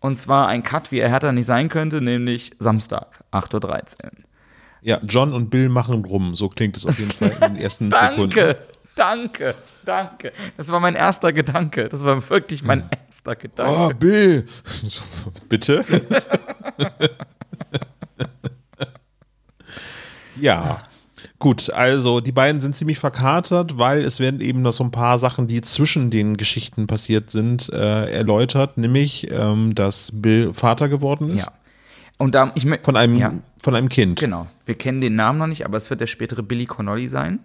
Und 0.00 0.16
zwar 0.16 0.46
ein 0.46 0.62
Cut, 0.62 0.92
wie 0.92 1.00
er 1.00 1.08
härter 1.08 1.32
nicht 1.32 1.46
sein 1.46 1.68
könnte, 1.68 2.00
nämlich 2.00 2.52
Samstag, 2.58 3.24
8.13 3.32 4.04
Uhr. 4.04 4.10
Ja, 4.80 5.00
John 5.02 5.32
und 5.32 5.50
Bill 5.50 5.68
machen 5.68 6.04
rum. 6.04 6.36
So 6.36 6.48
klingt 6.48 6.76
es 6.76 6.86
auf 6.86 6.98
jeden 6.98 7.10
Fall 7.10 7.30
in 7.30 7.54
den 7.54 7.56
ersten 7.56 7.90
Sekunden. 7.90 8.30
Danke, 8.30 8.56
danke, 8.94 9.54
danke. 9.84 10.32
Das 10.56 10.68
war 10.70 10.78
mein 10.78 10.94
erster 10.94 11.32
Gedanke. 11.32 11.88
Das 11.88 12.04
war 12.04 12.30
wirklich 12.30 12.62
mein 12.62 12.88
erster 13.06 13.34
Gedanke. 13.34 13.72
Oh, 13.76 13.88
Bill! 13.98 14.46
Bitte? 15.48 15.84
ja. 20.40 20.78
Gut, 21.40 21.72
also 21.72 22.20
die 22.20 22.32
beiden 22.32 22.60
sind 22.60 22.74
ziemlich 22.74 22.98
verkatert, 22.98 23.78
weil 23.78 24.00
es 24.00 24.18
werden 24.18 24.40
eben 24.40 24.60
noch 24.62 24.72
so 24.72 24.82
ein 24.82 24.90
paar 24.90 25.18
Sachen, 25.18 25.46
die 25.46 25.62
zwischen 25.62 26.10
den 26.10 26.36
Geschichten 26.36 26.88
passiert 26.88 27.30
sind, 27.30 27.72
äh, 27.72 28.10
erläutert, 28.10 28.76
nämlich, 28.76 29.30
ähm, 29.30 29.74
dass 29.76 30.10
Bill 30.12 30.52
Vater 30.52 30.88
geworden 30.88 31.30
ist. 31.30 31.46
Ja. 31.46 31.52
Und 32.18 32.34
da, 32.34 32.50
ich 32.56 32.66
Von 32.82 32.96
einem, 32.96 33.16
Ja, 33.16 33.32
von 33.62 33.76
einem 33.76 33.88
Kind. 33.88 34.18
genau. 34.18 34.48
Wir 34.66 34.74
kennen 34.74 35.00
den 35.00 35.14
Namen 35.14 35.38
noch 35.38 35.46
nicht, 35.46 35.64
aber 35.64 35.76
es 35.76 35.88
wird 35.90 36.00
der 36.00 36.08
spätere 36.08 36.42
Billy 36.42 36.66
Connolly 36.66 37.08
sein. 37.08 37.38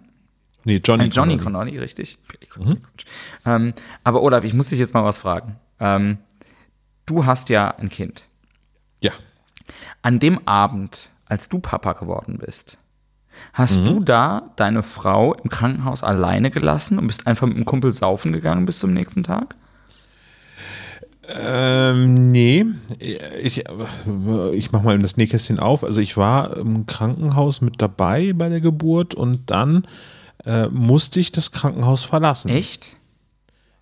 Nee, 0.64 0.80
Johnny. 0.84 1.04
Ein 1.04 1.10
Johnny 1.10 1.36
Connolly. 1.36 1.70
Connolly, 1.70 1.78
richtig. 1.78 2.18
Billy 2.26 2.50
Connolly, 2.50 2.80
Quatsch. 2.80 3.04
Ähm, 3.46 3.74
aber 4.02 4.22
Olaf, 4.22 4.42
ich 4.42 4.54
muss 4.54 4.70
dich 4.70 4.80
jetzt 4.80 4.94
mal 4.94 5.04
was 5.04 5.18
fragen. 5.18 5.56
Ähm, 5.78 6.18
du 7.06 7.26
hast 7.26 7.48
ja 7.48 7.68
ein 7.76 7.90
Kind. 7.90 8.26
Ja. 9.00 9.12
An 10.02 10.18
dem 10.18 10.48
Abend, 10.48 11.10
als 11.26 11.48
du 11.48 11.60
Papa 11.60 11.92
geworden 11.92 12.38
bist, 12.44 12.76
hast 13.52 13.86
du 13.86 14.00
da 14.00 14.50
deine 14.56 14.82
Frau 14.82 15.34
im 15.34 15.50
Krankenhaus 15.50 16.02
alleine 16.02 16.50
gelassen 16.50 16.98
und 16.98 17.06
bist 17.06 17.26
einfach 17.26 17.46
mit 17.46 17.56
dem 17.56 17.64
Kumpel 17.64 17.92
saufen 17.92 18.32
gegangen 18.32 18.66
bis 18.66 18.78
zum 18.78 18.92
nächsten 18.92 19.22
Tag? 19.22 19.54
Ähm, 21.28 22.28
nee, 22.28 22.66
ich, 22.98 23.64
ich 24.52 24.72
mach 24.72 24.82
mal 24.82 24.98
das 24.98 25.16
Nähkästchen 25.16 25.58
auf. 25.58 25.84
Also 25.84 26.00
ich 26.00 26.16
war 26.16 26.56
im 26.56 26.86
Krankenhaus 26.86 27.60
mit 27.60 27.80
dabei 27.80 28.32
bei 28.34 28.48
der 28.48 28.60
Geburt 28.60 29.14
und 29.14 29.50
dann 29.50 29.86
äh, 30.44 30.68
musste 30.68 31.20
ich 31.20 31.32
das 31.32 31.52
Krankenhaus 31.52 32.04
verlassen. 32.04 32.50
Echt? 32.50 32.96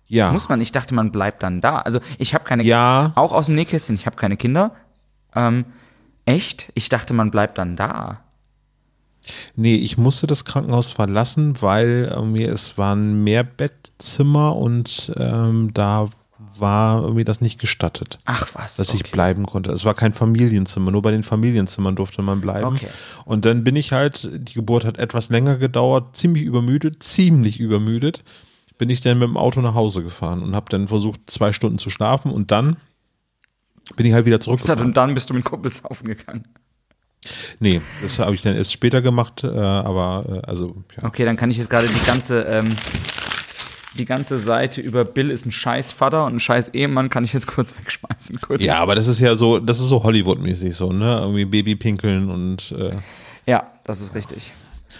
Ja. 0.07 0.31
Muss 0.31 0.47
man? 0.49 0.61
Ich 0.61 0.71
dachte, 0.71 0.93
man 0.93 1.11
bleibt 1.11 1.43
dann 1.43 1.59
da. 1.59 1.79
Also 1.79 1.99
ich 2.17 2.33
habe 2.33 2.43
keine 2.45 2.63
Ja. 2.63 3.11
Auch 3.15 3.31
aus 3.31 3.47
dem 3.47 3.55
Nähkästchen, 3.55 3.95
ich 3.95 4.05
habe 4.05 4.15
keine 4.15 4.37
Kinder. 4.37 4.71
Ähm, 5.35 5.65
echt? 6.25 6.71
Ich 6.75 6.89
dachte, 6.89 7.13
man 7.13 7.31
bleibt 7.31 7.57
dann 7.57 7.75
da. 7.75 8.22
Nee, 9.55 9.75
ich 9.75 9.97
musste 9.97 10.27
das 10.27 10.45
Krankenhaus 10.45 10.91
verlassen, 10.91 11.61
weil 11.61 12.13
äh, 12.15 12.21
mir 12.21 12.51
es 12.51 12.77
waren 12.77 13.23
mehr 13.23 13.43
Bettzimmer 13.43 14.55
und 14.55 15.11
ähm, 15.17 15.71
da 15.73 16.09
war 16.59 17.01
irgendwie 17.01 17.23
das 17.23 17.41
nicht 17.41 17.59
gestattet, 17.59 18.19
Ach 18.25 18.49
was. 18.53 18.77
dass 18.77 18.93
ich 18.93 19.01
okay. 19.01 19.11
bleiben 19.11 19.45
konnte. 19.45 19.71
Es 19.71 19.85
war 19.85 19.93
kein 19.93 20.13
Familienzimmer, 20.13 20.91
nur 20.91 21.01
bei 21.01 21.11
den 21.11 21.23
Familienzimmern 21.23 21.95
durfte 21.95 22.21
man 22.21 22.41
bleiben. 22.41 22.75
Okay. 22.75 22.89
Und 23.25 23.45
dann 23.45 23.63
bin 23.63 23.75
ich 23.75 23.91
halt, 23.91 24.29
die 24.33 24.53
Geburt 24.53 24.85
hat 24.85 24.97
etwas 24.97 25.29
länger 25.29 25.57
gedauert, 25.57 26.15
ziemlich 26.15 26.43
übermüdet, 26.43 27.01
ziemlich 27.01 27.59
übermüdet, 27.59 28.23
bin 28.77 28.89
ich 28.89 29.01
dann 29.01 29.19
mit 29.19 29.27
dem 29.27 29.37
Auto 29.37 29.61
nach 29.61 29.75
Hause 29.75 30.03
gefahren 30.03 30.41
und 30.41 30.55
habe 30.55 30.65
dann 30.69 30.87
versucht, 30.87 31.21
zwei 31.27 31.53
Stunden 31.53 31.77
zu 31.77 31.89
schlafen 31.89 32.31
und 32.31 32.51
dann 32.51 32.77
bin 33.95 34.05
ich 34.05 34.13
halt 34.13 34.25
wieder 34.25 34.39
zurückgefahren. 34.39 34.85
Und 34.85 34.97
dann 34.97 35.13
bist 35.13 35.29
du 35.29 35.33
mit 35.33 35.45
Kumpels 35.45 35.77
saufen 35.83 36.07
gegangen. 36.07 36.45
Nee, 37.59 37.81
das 38.01 38.19
habe 38.19 38.35
ich 38.35 38.41
dann 38.41 38.55
erst 38.55 38.73
später 38.73 39.01
gemacht, 39.01 39.43
äh, 39.43 39.47
aber 39.47 40.41
äh, 40.43 40.47
also 40.47 40.83
ja. 40.97 41.07
Okay, 41.07 41.25
dann 41.25 41.37
kann 41.37 41.49
ich 41.51 41.57
jetzt 41.57 41.69
gerade 41.69 41.87
die 41.87 42.05
ganze, 42.05 42.41
ähm, 42.43 42.75
die 43.97 44.05
ganze 44.05 44.37
Seite 44.39 44.81
über 44.81 45.05
Bill 45.05 45.29
ist 45.29 45.45
ein 45.45 45.51
scheiß 45.51 45.91
Vater 45.91 46.25
und 46.25 46.35
ein 46.35 46.39
scheiß 46.39 46.69
Ehemann 46.69 47.09
kann 47.09 47.23
ich 47.23 47.33
jetzt 47.33 47.47
kurz 47.47 47.77
wegschmeißen. 47.77 48.41
Kurz. 48.41 48.61
Ja, 48.61 48.79
aber 48.79 48.95
das 48.95 49.07
ist 49.07 49.19
ja 49.19 49.35
so, 49.35 49.59
das 49.59 49.79
ist 49.79 49.87
so 49.87 50.03
Hollywood-mäßig 50.03 50.75
so, 50.75 50.91
ne? 50.91 51.19
Irgendwie 51.19 51.45
Babypinkeln 51.45 52.29
und 52.29 52.71
äh, 52.71 52.95
ja, 53.45 53.69
das 53.83 54.01
ist 54.01 54.15
richtig. 54.15 54.51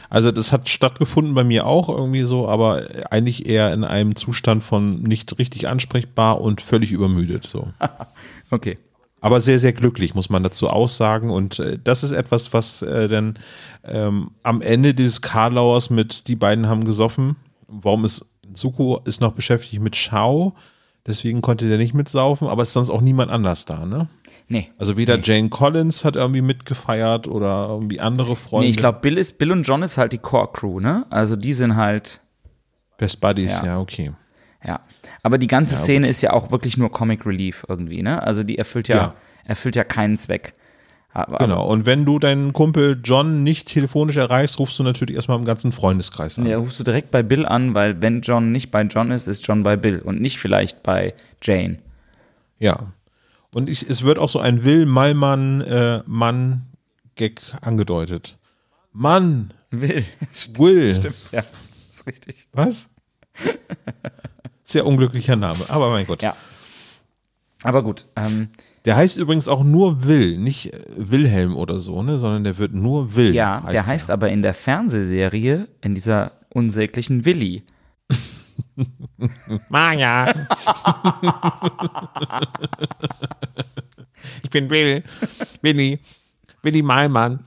also 0.10 0.32
das 0.32 0.52
hat 0.52 0.68
stattgefunden 0.70 1.34
bei 1.34 1.44
mir 1.44 1.66
auch 1.66 1.90
irgendwie 1.90 2.24
so, 2.24 2.48
aber 2.48 2.84
eigentlich 3.10 3.48
eher 3.48 3.74
in 3.74 3.84
einem 3.84 4.16
Zustand 4.16 4.64
von 4.64 5.02
nicht 5.02 5.40
richtig 5.40 5.68
ansprechbar 5.68 6.42
und 6.42 6.62
völlig 6.62 6.92
übermüdet 6.92 7.48
so. 7.48 7.68
Okay. 8.52 8.78
Aber 9.24 9.40
sehr, 9.40 9.58
sehr 9.58 9.72
glücklich, 9.72 10.16
muss 10.16 10.30
man 10.30 10.44
dazu 10.44 10.70
aussagen. 10.70 11.30
Und 11.30 11.60
äh, 11.60 11.80
das 11.82 12.04
ist 12.04 12.12
etwas, 12.12 12.52
was 12.52 12.82
äh, 12.82 13.08
dann 13.08 13.40
ähm, 13.86 14.32
am 14.44 14.62
Ende 14.62 14.94
dieses 14.94 15.22
Karlauers 15.22 15.90
mit 15.90 16.28
die 16.28 16.36
beiden 16.36 16.68
haben 16.68 16.84
gesoffen. 16.84 17.38
Warum 17.70 18.04
ist 18.04 18.26
Suko 18.54 19.00
ist 19.06 19.22
noch 19.22 19.32
beschäftigt 19.32 19.82
mit 19.82 19.96
Shao, 19.96 20.56
deswegen 21.08 21.42
konnte 21.42 21.70
der 21.70 21.78
nicht 21.78 21.94
mitsaufen, 21.94 22.50
aber 22.50 22.64
es 22.64 22.70
ist 22.70 22.74
sonst 22.74 22.90
auch 22.90 23.00
niemand 23.00 23.32
anders 23.32 23.64
da, 23.64 23.86
ne? 23.86 24.08
Nee. 24.50 24.70
Also 24.78 24.98
weder 24.98 25.18
Jane 25.22 25.48
Collins 25.48 26.04
hat 26.04 26.18
irgendwie 26.18 26.42
mitgefeiert 26.42 27.28
oder 27.28 27.68
irgendwie 27.70 28.02
andere 28.02 28.36
Freunde. 28.36 28.66
Nee, 28.66 28.72
ich 28.72 28.78
glaube, 28.78 29.00
Bill 29.02 29.18
ist, 29.18 29.38
Bill 29.38 29.54
und 29.54 29.64
John 29.64 29.84
ist 29.84 29.98
halt 29.98 30.12
die 30.12 30.18
Core-Crew, 30.18 30.82
ne? 30.82 31.06
Also 31.10 31.38
die 31.38 31.54
sind 31.54 31.78
halt, 31.78 32.20
Best 32.98 33.22
Buddies, 33.22 33.62
Ja. 33.62 33.66
ja, 33.66 33.80
okay. 33.80 34.12
Ja. 34.66 34.80
Aber 35.22 35.38
die 35.38 35.48
ganze 35.48 35.74
Ja, 35.76 35.80
Szene 35.80 36.08
ist 36.10 36.22
ja 36.22 36.34
auch 36.34 36.52
wirklich 36.52 36.78
nur 36.78 36.92
Comic 36.92 37.26
Relief 37.26 37.66
irgendwie, 37.68 38.02
ne? 38.02 38.22
Also 38.24 38.44
die 38.44 38.58
erfüllt 38.58 38.88
ja, 38.88 38.96
Ja. 38.96 39.16
erfüllt 39.46 39.76
ja 39.76 39.84
keinen 39.84 40.18
Zweck. 40.18 40.54
Aber, 41.16 41.38
Genau. 41.38 41.68
Und 41.68 41.86
wenn 41.86 42.06
du 42.06 42.18
deinen 42.18 42.54
Kumpel 42.54 43.00
John 43.04 43.44
nicht 43.44 43.68
telefonisch 43.68 44.18
erreichst, 44.18 44.58
rufst 44.58 44.80
du 44.80 44.84
natürlich 44.84 45.16
erstmal 45.16 45.38
im 45.38 45.46
ganzen 45.46 45.72
Freundeskreis 45.72 46.40
an. 46.40 46.46
Ja, 46.48 46.58
rufst 46.58 46.80
du 46.80 46.84
direkt 46.84 47.12
bei 47.12 47.22
Bill 47.22 47.46
an, 47.46 47.76
weil 47.76 48.02
wenn 48.02 48.22
John 48.22 48.52
nicht 48.52 48.72
bei 48.72 48.82
John 48.82 49.12
ist, 49.12 49.28
ist 49.28 49.46
John 49.46 49.62
bei 49.62 49.76
Bill 49.76 50.00
und 50.00 50.20
nicht 50.22 50.40
vielleicht 50.40 50.82
bei 50.82 51.14
Jane. 51.42 51.78
Ja. 52.58 52.92
Und 53.54 53.70
ich, 53.70 53.88
es 53.88 54.04
wird 54.04 54.18
auch 54.18 54.30
so 54.30 54.40
ein 54.40 54.64
Will 54.66 54.88
Malmann 54.88 55.62
äh, 55.62 56.02
Mann 56.08 56.64
Gag 57.16 57.42
angedeutet. 57.62 58.38
Mann, 58.92 59.54
Will. 59.70 60.04
Will. 60.56 60.96
Stimmt, 61.00 61.16
ja. 61.32 61.44
Ist 61.92 62.08
richtig. 62.08 62.48
Was? 62.54 62.90
Sehr 64.64 64.86
unglücklicher 64.86 65.36
Name, 65.36 65.60
aber 65.70 65.90
mein 65.92 66.06
Gott. 66.08 66.24
Ja. 66.24 66.36
Aber 67.64 67.82
gut, 67.84 68.06
ähm, 68.18 68.50
Der 68.86 68.96
heißt 68.98 69.18
übrigens 69.18 69.48
auch 69.48 69.64
nur 69.64 70.04
Will, 70.06 70.38
nicht 70.38 70.74
äh, 70.74 70.82
Wilhelm 70.98 71.56
oder 71.56 71.80
so, 71.80 72.02
ne, 72.04 72.18
sondern 72.18 72.44
der 72.44 72.58
wird 72.58 72.74
nur 72.74 73.16
Will. 73.16 73.34
ja, 73.34 73.62
der 73.62 73.82
er. 73.82 73.86
heißt 73.88 74.12
aber 74.12 74.30
in 74.30 74.42
der 74.42 74.54
Fernsehserie, 74.54 75.68
in 75.82 75.96
dieser 75.96 76.32
unsäglichen 76.50 77.24
Willi. 77.26 77.64
Maja. 79.70 80.34
ich 84.44 84.50
bin 84.50 84.70
Will. 84.70 85.04
Willi. 85.62 86.00
Willi 86.62 86.82
Malmann. 86.82 87.40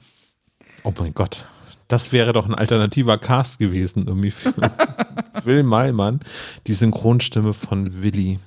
Oh 0.82 0.92
mein 0.98 1.12
Gott. 1.14 1.46
Das 1.89 2.11
wäre 2.12 2.32
doch 2.32 2.47
ein 2.47 2.55
alternativer 2.55 3.16
Cast 3.18 3.59
gewesen, 3.59 4.07
irgendwie 4.07 4.30
für 4.32 4.53
Will 5.45 5.62
Malmann, 5.62 6.20
die 6.66 6.72
Synchronstimme 6.72 7.53
von 7.53 8.03
Willi. 8.03 8.39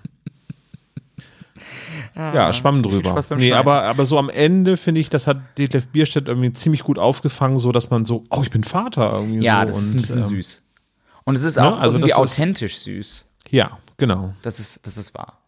Ja, 2.15 2.51
schwamm 2.51 2.83
drüber. 2.83 3.15
Ah, 3.15 3.35
Nee, 3.35 3.53
aber, 3.53 3.83
aber 3.83 4.05
so 4.05 4.17
am 4.19 4.29
Ende 4.29 4.75
finde 4.75 4.99
ich, 4.99 5.09
das 5.09 5.25
hat 5.27 5.37
Detlef 5.57 5.87
Bierstedt 5.87 6.27
irgendwie 6.27 6.51
ziemlich 6.51 6.83
gut 6.83 6.99
aufgefangen, 6.99 7.59
so 7.59 7.71
dass 7.71 7.89
man 7.89 8.03
so, 8.03 8.25
oh, 8.29 8.41
ich 8.43 8.51
bin 8.51 8.63
Vater 8.63 9.13
irgendwie 9.13 9.43
Ja, 9.43 9.61
so. 9.61 9.67
das 9.67 9.77
ist 9.77 9.83
und, 9.83 9.89
ein 9.91 9.97
bisschen 10.01 10.17
ähm, 10.19 10.23
süß. 10.25 10.61
Und 11.23 11.35
es 11.37 11.43
ist 11.43 11.55
ne, 11.57 11.67
auch 11.67 11.79
also 11.79 11.95
irgendwie 11.95 12.09
das 12.09 12.17
ist- 12.17 12.33
authentisch 12.39 12.77
süß. 12.79 13.25
Ja, 13.51 13.77
genau. 13.97 14.33
Das 14.41 14.59
ist, 14.59 14.85
das 14.85 14.97
ist 14.97 15.13
wahr, 15.13 15.38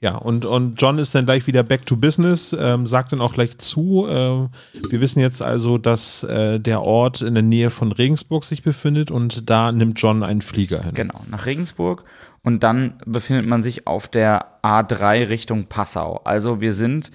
ja. 0.00 0.16
Und, 0.16 0.44
und 0.44 0.80
John 0.80 0.98
ist 0.98 1.14
dann 1.14 1.24
gleich 1.24 1.46
wieder 1.46 1.62
back 1.62 1.86
to 1.86 1.96
business, 1.96 2.56
ähm, 2.58 2.86
sagt 2.86 3.12
dann 3.12 3.20
auch 3.20 3.34
gleich 3.34 3.58
zu. 3.58 4.06
Äh, 4.08 4.48
wir 4.90 5.00
wissen 5.00 5.20
jetzt 5.20 5.42
also, 5.42 5.78
dass 5.78 6.22
äh, 6.24 6.60
der 6.60 6.82
Ort 6.82 7.22
in 7.22 7.34
der 7.34 7.42
Nähe 7.42 7.70
von 7.70 7.92
Regensburg 7.92 8.44
sich 8.44 8.62
befindet 8.62 9.10
und 9.10 9.48
da 9.48 9.72
nimmt 9.72 10.00
John 10.00 10.22
einen 10.22 10.42
Flieger 10.42 10.82
hin. 10.82 10.94
Genau, 10.94 11.20
nach 11.30 11.46
Regensburg. 11.46 12.04
Und 12.42 12.62
dann 12.62 12.94
befindet 13.04 13.46
man 13.46 13.62
sich 13.62 13.86
auf 13.86 14.06
der 14.06 14.60
A3 14.62 15.28
Richtung 15.28 15.66
Passau. 15.66 16.20
Also 16.24 16.60
wir 16.60 16.72
sind 16.72 17.10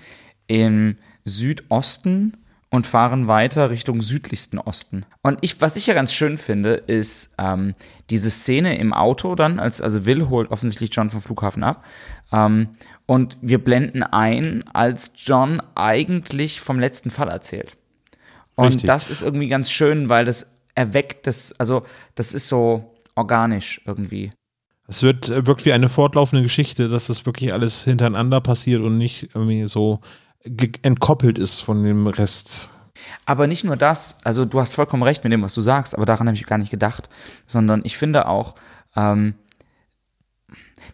im 0.48 0.98
Südosten 1.24 2.36
und 2.72 2.88
fahren 2.88 3.28
weiter 3.28 3.70
Richtung 3.70 4.02
südlichsten 4.02 4.58
Osten. 4.58 5.06
Und 5.22 5.40
ich, 5.42 5.60
was 5.60 5.76
ich 5.76 5.88
ja 5.88 5.94
ganz 5.94 6.14
schön 6.14 6.38
finde, 6.38 6.74
ist 6.74 7.34
ähm, 7.38 7.74
diese 8.10 8.30
Szene 8.30 8.78
im 8.78 8.94
Auto 8.94 9.36
dann, 9.36 9.60
als 9.60 9.82
also 9.82 10.06
Will 10.06 10.30
holt 10.30 10.50
offensichtlich 10.52 10.90
John 10.94 11.10
vom 11.10 11.22
Flughafen 11.22 11.64
ab. 11.64 11.84
Ähm, 12.32 12.70
und 13.06 13.38
wir 13.42 13.64
blenden 13.64 14.04
ein, 14.04 14.64
als 14.74 15.14
John 15.16 15.62
eigentlich 15.76 16.62
vom 16.62 16.80
letzten 16.80 17.12
Fall 17.12 17.30
erzählt. 17.30 17.78
Und 18.56 18.68
Richtig. 18.68 18.88
das 18.88 19.10
ist 19.10 19.22
irgendwie 19.22 19.48
ganz 19.48 19.72
schön, 19.72 20.10
weil 20.10 20.26
das 20.26 20.52
erweckt 20.76 21.28
das, 21.28 21.54
also 21.60 21.84
das 22.16 22.34
ist 22.34 22.48
so 22.48 22.96
organisch 23.16 23.82
irgendwie. 23.86 24.32
Es 24.88 25.04
wird 25.04 25.30
äh, 25.30 25.46
wirkt 25.46 25.66
wie 25.66 25.74
eine 25.74 25.90
fortlaufende 25.90 26.44
Geschichte, 26.44 26.90
dass 26.90 27.08
das 27.08 27.26
wirklich 27.26 27.54
alles 27.54 27.84
hintereinander 27.84 28.42
passiert 28.42 28.82
und 28.82 28.98
nicht 28.98 29.30
irgendwie 29.34 29.68
so 29.68 30.00
entkoppelt 30.82 31.38
ist 31.38 31.62
von 31.62 31.84
dem 31.84 32.08
Rest. 32.08 32.72
Aber 33.26 33.48
nicht 33.48 33.64
nur 33.64 33.78
das, 33.78 34.18
also 34.24 34.46
du 34.46 34.60
hast 34.60 34.74
vollkommen 34.74 35.04
recht 35.04 35.24
mit 35.24 35.32
dem, 35.34 35.42
was 35.42 35.54
du 35.54 35.62
sagst, 35.62 35.96
aber 35.96 36.06
daran 36.06 36.28
habe 36.28 36.36
ich 36.36 36.46
gar 36.46 36.58
nicht 36.58 36.72
gedacht, 36.72 37.10
sondern 37.48 37.82
ich 37.84 37.98
finde 37.98 38.28
auch, 38.28 38.56
ähm, 38.96 39.36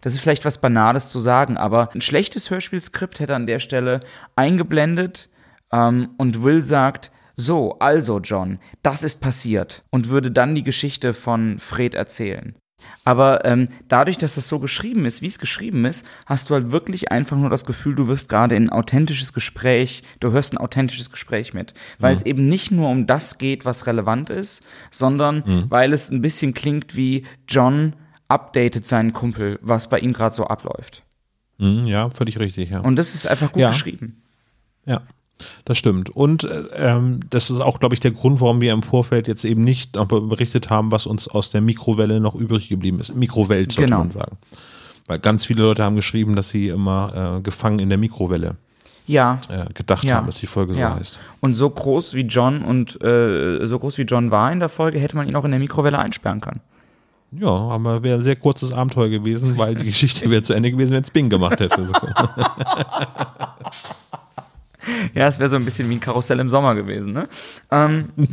das 0.00 0.14
ist 0.14 0.20
vielleicht 0.20 0.44
was 0.44 0.60
Banales 0.60 1.10
zu 1.10 1.18
sagen, 1.18 1.56
aber 1.56 1.90
ein 1.94 2.00
schlechtes 2.00 2.50
Hörspielskript 2.50 3.20
hätte 3.20 3.34
an 3.34 3.46
der 3.46 3.60
Stelle 3.60 4.00
eingeblendet 4.36 5.28
ähm, 5.72 6.10
und 6.18 6.42
Will 6.42 6.62
sagt, 6.62 7.10
so, 7.36 7.78
also 7.78 8.18
John, 8.18 8.58
das 8.82 9.02
ist 9.02 9.20
passiert 9.20 9.84
und 9.90 10.08
würde 10.08 10.30
dann 10.30 10.54
die 10.54 10.64
Geschichte 10.64 11.14
von 11.14 11.58
Fred 11.58 11.94
erzählen. 11.94 12.56
Aber 13.04 13.44
ähm, 13.44 13.68
dadurch, 13.88 14.18
dass 14.18 14.34
das 14.34 14.48
so 14.48 14.58
geschrieben 14.58 15.04
ist, 15.04 15.22
wie 15.22 15.26
es 15.26 15.38
geschrieben 15.38 15.84
ist, 15.84 16.04
hast 16.26 16.50
du 16.50 16.54
halt 16.54 16.70
wirklich 16.72 17.10
einfach 17.10 17.36
nur 17.36 17.50
das 17.50 17.64
Gefühl, 17.64 17.94
du 17.94 18.06
wirst 18.06 18.28
gerade 18.28 18.54
in 18.54 18.64
ein 18.64 18.70
authentisches 18.70 19.32
Gespräch, 19.32 20.02
du 20.20 20.32
hörst 20.32 20.52
ein 20.52 20.58
authentisches 20.58 21.10
Gespräch 21.10 21.54
mit. 21.54 21.74
Weil 21.98 22.12
es 22.12 22.22
eben 22.22 22.48
nicht 22.48 22.70
nur 22.70 22.88
um 22.88 23.06
das 23.06 23.38
geht, 23.38 23.64
was 23.64 23.86
relevant 23.86 24.30
ist, 24.30 24.62
sondern 24.90 25.66
weil 25.68 25.92
es 25.92 26.10
ein 26.10 26.22
bisschen 26.22 26.54
klingt 26.54 26.96
wie 26.96 27.24
John 27.48 27.94
updatet 28.28 28.86
seinen 28.86 29.12
Kumpel, 29.12 29.58
was 29.62 29.88
bei 29.88 29.98
ihm 29.98 30.12
gerade 30.12 30.34
so 30.34 30.46
abläuft. 30.46 31.02
Mhm, 31.58 31.86
ja, 31.86 32.08
völlig 32.10 32.38
richtig, 32.38 32.70
ja. 32.70 32.80
Und 32.80 32.96
das 32.96 33.14
ist 33.14 33.26
einfach 33.26 33.52
gut 33.52 33.62
Ja. 33.62 33.70
geschrieben. 33.70 34.22
Ja. 34.86 35.02
Das 35.64 35.78
stimmt. 35.78 36.10
Und 36.10 36.42
äh, 36.44 36.64
ähm, 36.74 37.20
das 37.30 37.48
ist 37.50 37.60
auch, 37.60 37.78
glaube 37.78 37.94
ich, 37.94 38.00
der 38.00 38.10
Grund, 38.10 38.40
warum 38.40 38.60
wir 38.60 38.72
im 38.72 38.82
Vorfeld 38.82 39.28
jetzt 39.28 39.44
eben 39.44 39.62
nicht 39.62 39.92
berichtet 39.92 40.68
haben, 40.68 40.90
was 40.90 41.06
uns 41.06 41.28
aus 41.28 41.50
der 41.50 41.60
Mikrowelle 41.60 42.18
noch 42.20 42.34
übrig 42.34 42.68
geblieben 42.68 42.98
ist. 42.98 43.14
Mikrowelt, 43.14 43.70
sollte 43.72 43.86
Genau. 43.86 43.98
man 44.00 44.10
sagen. 44.10 44.36
Weil 45.06 45.20
ganz 45.20 45.44
viele 45.44 45.62
Leute 45.62 45.84
haben 45.84 45.94
geschrieben, 45.96 46.34
dass 46.34 46.50
sie 46.50 46.68
immer 46.68 47.36
äh, 47.38 47.40
gefangen 47.42 47.78
in 47.78 47.88
der 47.88 47.98
Mikrowelle 47.98 48.56
Ja. 49.06 49.38
äh, 49.48 49.72
gedacht 49.74 50.04
Ja. 50.04 50.16
haben, 50.16 50.26
dass 50.26 50.38
die 50.38 50.46
Folge 50.48 50.74
so 50.74 50.80
ja. 50.80 50.96
heißt. 50.96 51.20
Und 51.40 51.54
so 51.54 51.70
groß 51.70 52.14
wie 52.14 52.22
John 52.22 52.62
und 52.64 53.00
äh, 53.02 53.64
so 53.64 53.78
groß 53.78 53.96
wie 53.98 54.02
John 54.02 54.32
war 54.32 54.50
in 54.50 54.58
der 54.58 54.68
Folge, 54.68 54.98
hätte 54.98 55.16
man 55.16 55.28
ihn 55.28 55.36
auch 55.36 55.44
in 55.44 55.52
der 55.52 55.60
Mikrowelle 55.60 55.98
einsperren 56.00 56.40
können. 56.40 56.60
Ja, 57.30 57.48
aber 57.50 58.02
wäre 58.02 58.16
ein 58.18 58.22
sehr 58.22 58.36
kurzes 58.36 58.72
Abenteuer 58.72 59.08
gewesen, 59.10 59.58
weil 59.58 59.74
die 59.74 59.84
Geschichte 59.86 60.30
wäre 60.30 60.42
zu 60.42 60.54
Ende 60.54 60.70
gewesen, 60.70 60.92
wenn 60.92 61.02
es 61.02 61.10
Bing 61.10 61.28
gemacht 61.28 61.60
hätte. 61.60 61.86
Ja, 65.12 65.26
es 65.28 65.38
wäre 65.38 65.50
so 65.50 65.56
ein 65.56 65.66
bisschen 65.66 65.90
wie 65.90 65.96
ein 65.96 66.00
Karussell 66.00 66.38
im 66.38 66.48
Sommer 66.48 66.74
gewesen, 66.74 67.12
ne? 67.12 67.28
Ähm, 67.70 68.08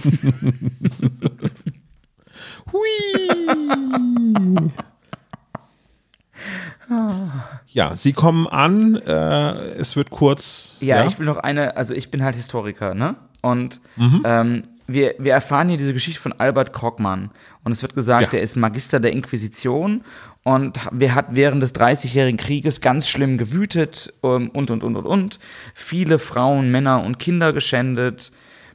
ja, 7.67 7.95
sie 7.95 8.13
kommen 8.13 8.47
an, 8.47 8.95
äh, 8.95 9.53
es 9.77 9.95
wird 9.95 10.09
kurz. 10.09 10.77
ja, 10.81 11.05
ich 11.05 11.17
will 11.19 11.25
noch 11.25 11.37
eine, 11.37 11.75
also 11.77 11.93
ich 11.93 12.11
bin 12.11 12.23
halt 12.23 12.35
Historiker, 12.35 12.93
ne? 12.93 13.15
Und 13.41 13.79
Mhm. 13.97 14.21
ähm, 14.25 14.61
wir, 14.87 15.15
wir 15.17 15.33
erfahren 15.33 15.69
hier 15.69 15.77
diese 15.77 15.93
Geschichte 15.93 16.21
von 16.21 16.33
Albert 16.33 16.73
Krogmann. 16.73 17.31
Und 17.63 17.71
es 17.71 17.81
wird 17.81 17.95
gesagt, 17.95 18.33
Ja. 18.33 18.37
er 18.39 18.43
ist 18.43 18.55
Magister 18.55 18.99
der 18.99 19.13
Inquisition 19.13 20.03
und 20.43 20.79
wer 20.91 21.15
hat 21.15 21.27
während 21.31 21.63
des 21.63 21.73
Dreißigjährigen 21.73 22.37
Krieges 22.37 22.79
ganz 22.79 23.09
schlimm 23.09 23.37
gewütet 23.37 24.13
ähm, 24.23 24.49
und, 24.51 24.69
und, 24.69 24.83
und, 24.83 24.95
und, 24.95 25.05
und. 25.05 25.39
Viele 25.73 26.19
Frauen, 26.19 26.69
Männer 26.69 27.03
und 27.03 27.17
Kinder 27.17 27.51
geschändet, 27.51 28.31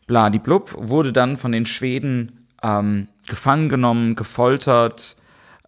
bladiblub, 0.08 0.74
wurde 0.76 1.12
dann 1.12 1.36
von 1.36 1.52
den 1.52 1.66
Schweden 1.66 2.48
ähm, 2.62 3.06
gefangen 3.28 3.68
genommen, 3.68 4.16
gefoltert, 4.16 5.16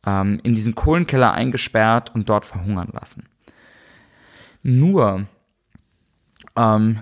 ähm, 0.04 0.40
in 0.42 0.54
diesen 0.54 0.74
Kohlenkeller 0.74 1.32
eingesperrt 1.32 2.12
und 2.14 2.28
dort 2.28 2.46
verhungern 2.46 2.88
lassen. 2.92 3.28
Nur 4.64 5.26
ähm, 6.56 7.00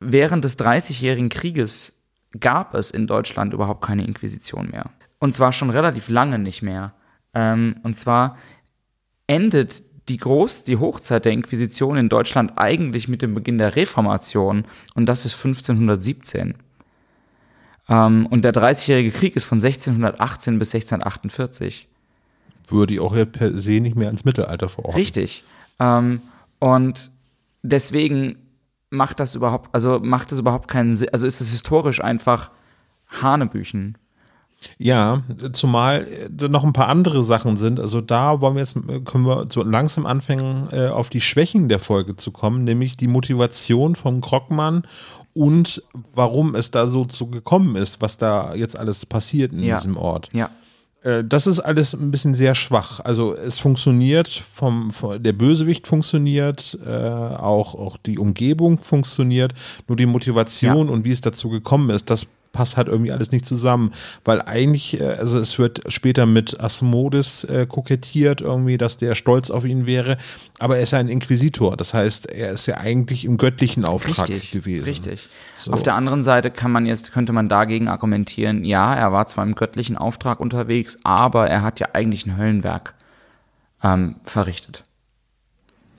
während 0.00 0.44
des 0.44 0.56
Dreißigjährigen 0.56 1.28
Krieges 1.28 2.01
gab 2.40 2.74
es 2.74 2.90
in 2.90 3.06
Deutschland 3.06 3.52
überhaupt 3.52 3.84
keine 3.84 4.04
Inquisition 4.04 4.70
mehr. 4.70 4.90
Und 5.18 5.34
zwar 5.34 5.52
schon 5.52 5.70
relativ 5.70 6.08
lange 6.08 6.38
nicht 6.38 6.62
mehr. 6.62 6.94
Ähm, 7.34 7.76
und 7.82 7.96
zwar 7.96 8.36
endet 9.26 9.84
die 10.08 10.16
Groß, 10.16 10.64
die 10.64 10.78
Hochzeit 10.78 11.24
der 11.24 11.32
Inquisition 11.32 11.96
in 11.96 12.08
Deutschland 12.08 12.54
eigentlich 12.56 13.08
mit 13.08 13.22
dem 13.22 13.34
Beginn 13.34 13.58
der 13.58 13.76
Reformation 13.76 14.64
und 14.94 15.06
das 15.06 15.24
ist 15.24 15.34
1517. 15.34 16.54
Ähm, 17.88 18.26
und 18.26 18.42
der 18.42 18.52
Dreißigjährige 18.52 19.12
Krieg 19.12 19.36
ist 19.36 19.44
von 19.44 19.58
1618 19.58 20.58
bis 20.58 20.74
1648. 20.74 21.88
Würde 22.68 22.94
ich 22.94 23.00
auch 23.00 23.14
ja 23.14 23.24
per 23.24 23.56
se 23.56 23.80
nicht 23.80 23.96
mehr 23.96 24.10
ins 24.10 24.24
Mittelalter 24.24 24.68
verorten. 24.68 24.98
Richtig. 24.98 25.44
Ähm, 25.78 26.20
und 26.58 27.10
deswegen 27.62 28.36
macht 28.92 29.18
das 29.20 29.34
überhaupt, 29.34 29.70
also 29.74 29.98
macht 30.00 30.30
das 30.30 30.38
überhaupt 30.38 30.68
keinen 30.68 30.94
Sinn, 30.94 31.08
also 31.12 31.26
ist 31.26 31.40
es 31.40 31.50
historisch 31.50 32.02
einfach 32.02 32.50
Hanebüchen. 33.20 33.98
Ja, 34.78 35.22
zumal 35.52 36.06
äh, 36.06 36.48
noch 36.48 36.62
ein 36.62 36.72
paar 36.72 36.88
andere 36.88 37.24
Sachen 37.24 37.56
sind. 37.56 37.80
Also 37.80 38.00
da 38.00 38.40
wollen 38.40 38.54
wir 38.54 38.60
jetzt, 38.60 38.76
äh, 38.76 39.00
können 39.00 39.26
wir 39.26 39.46
so 39.50 39.64
langsam 39.64 40.06
anfangen, 40.06 40.68
äh, 40.70 40.86
auf 40.86 41.10
die 41.10 41.20
Schwächen 41.20 41.68
der 41.68 41.80
Folge 41.80 42.14
zu 42.14 42.30
kommen, 42.30 42.62
nämlich 42.62 42.96
die 42.96 43.08
Motivation 43.08 43.96
von 43.96 44.20
Krockmann 44.20 44.84
und 45.34 45.82
warum 46.14 46.54
es 46.54 46.70
da 46.70 46.86
so 46.86 47.04
zu 47.04 47.26
gekommen 47.26 47.74
ist, 47.74 48.02
was 48.02 48.18
da 48.18 48.54
jetzt 48.54 48.78
alles 48.78 49.04
passiert 49.04 49.52
in 49.52 49.64
Ja. 49.64 49.78
diesem 49.78 49.96
Ort. 49.96 50.28
Ja. 50.32 50.50
Äh, 51.02 51.24
Das 51.24 51.46
ist 51.46 51.60
alles 51.60 51.94
ein 51.94 52.10
bisschen 52.10 52.34
sehr 52.34 52.54
schwach. 52.54 53.00
Also 53.00 53.34
es 53.34 53.58
funktioniert, 53.58 54.28
vom, 54.28 54.90
vom 54.90 55.22
der 55.22 55.32
Bösewicht 55.32 55.86
funktioniert, 55.86 56.78
äh, 56.86 56.90
auch, 56.90 57.74
auch 57.74 57.96
die 57.96 58.18
Umgebung 58.18 58.78
funktioniert, 58.78 59.52
nur 59.88 59.96
die 59.96 60.06
Motivation 60.06 60.88
und 60.88 61.04
wie 61.04 61.10
es 61.10 61.20
dazu 61.20 61.48
gekommen 61.48 61.90
ist, 61.90 62.10
das 62.10 62.26
passt 62.52 62.76
halt 62.76 62.88
irgendwie 62.88 63.12
alles 63.12 63.32
nicht 63.32 63.46
zusammen, 63.46 63.92
weil 64.24 64.42
eigentlich, 64.42 65.00
äh, 65.00 65.04
also 65.04 65.38
es 65.38 65.58
wird 65.58 65.80
später 65.88 66.26
mit 66.26 66.60
Asmodis 66.60 67.44
äh, 67.44 67.66
kokettiert 67.66 68.40
irgendwie, 68.40 68.78
dass 68.78 68.96
der 68.96 69.14
stolz 69.14 69.50
auf 69.50 69.64
ihn 69.64 69.86
wäre, 69.86 70.18
aber 70.58 70.76
er 70.76 70.82
ist 70.82 70.92
ja 70.92 70.98
ein 70.98 71.08
Inquisitor, 71.08 71.76
das 71.76 71.94
heißt, 71.94 72.26
er 72.26 72.52
ist 72.52 72.66
ja 72.66 72.76
eigentlich 72.76 73.24
im 73.24 73.38
göttlichen 73.38 73.84
Auftrag 73.84 74.28
Richtig, 74.28 74.52
gewesen. 74.52 74.84
richtig. 74.84 75.28
So. 75.56 75.72
Auf 75.72 75.82
der 75.82 75.94
anderen 75.94 76.22
Seite 76.22 76.50
kann 76.50 76.70
man 76.70 76.86
jetzt, 76.86 77.12
könnte 77.12 77.32
man 77.32 77.48
dagegen 77.48 77.88
argumentieren, 77.88 78.64
ja, 78.64 78.94
er 78.94 79.12
war 79.12 79.26
zwar 79.26 79.44
im 79.44 79.54
göttlichen 79.54 79.96
Auftrag 79.96 80.40
unterwegs, 80.40 80.98
aber 81.02 81.48
er 81.48 81.62
hat 81.62 81.80
ja 81.80 81.88
eigentlich 81.92 82.26
ein 82.26 82.36
Höllenwerk 82.36 82.94
ähm, 83.82 84.16
verrichtet. 84.24 84.84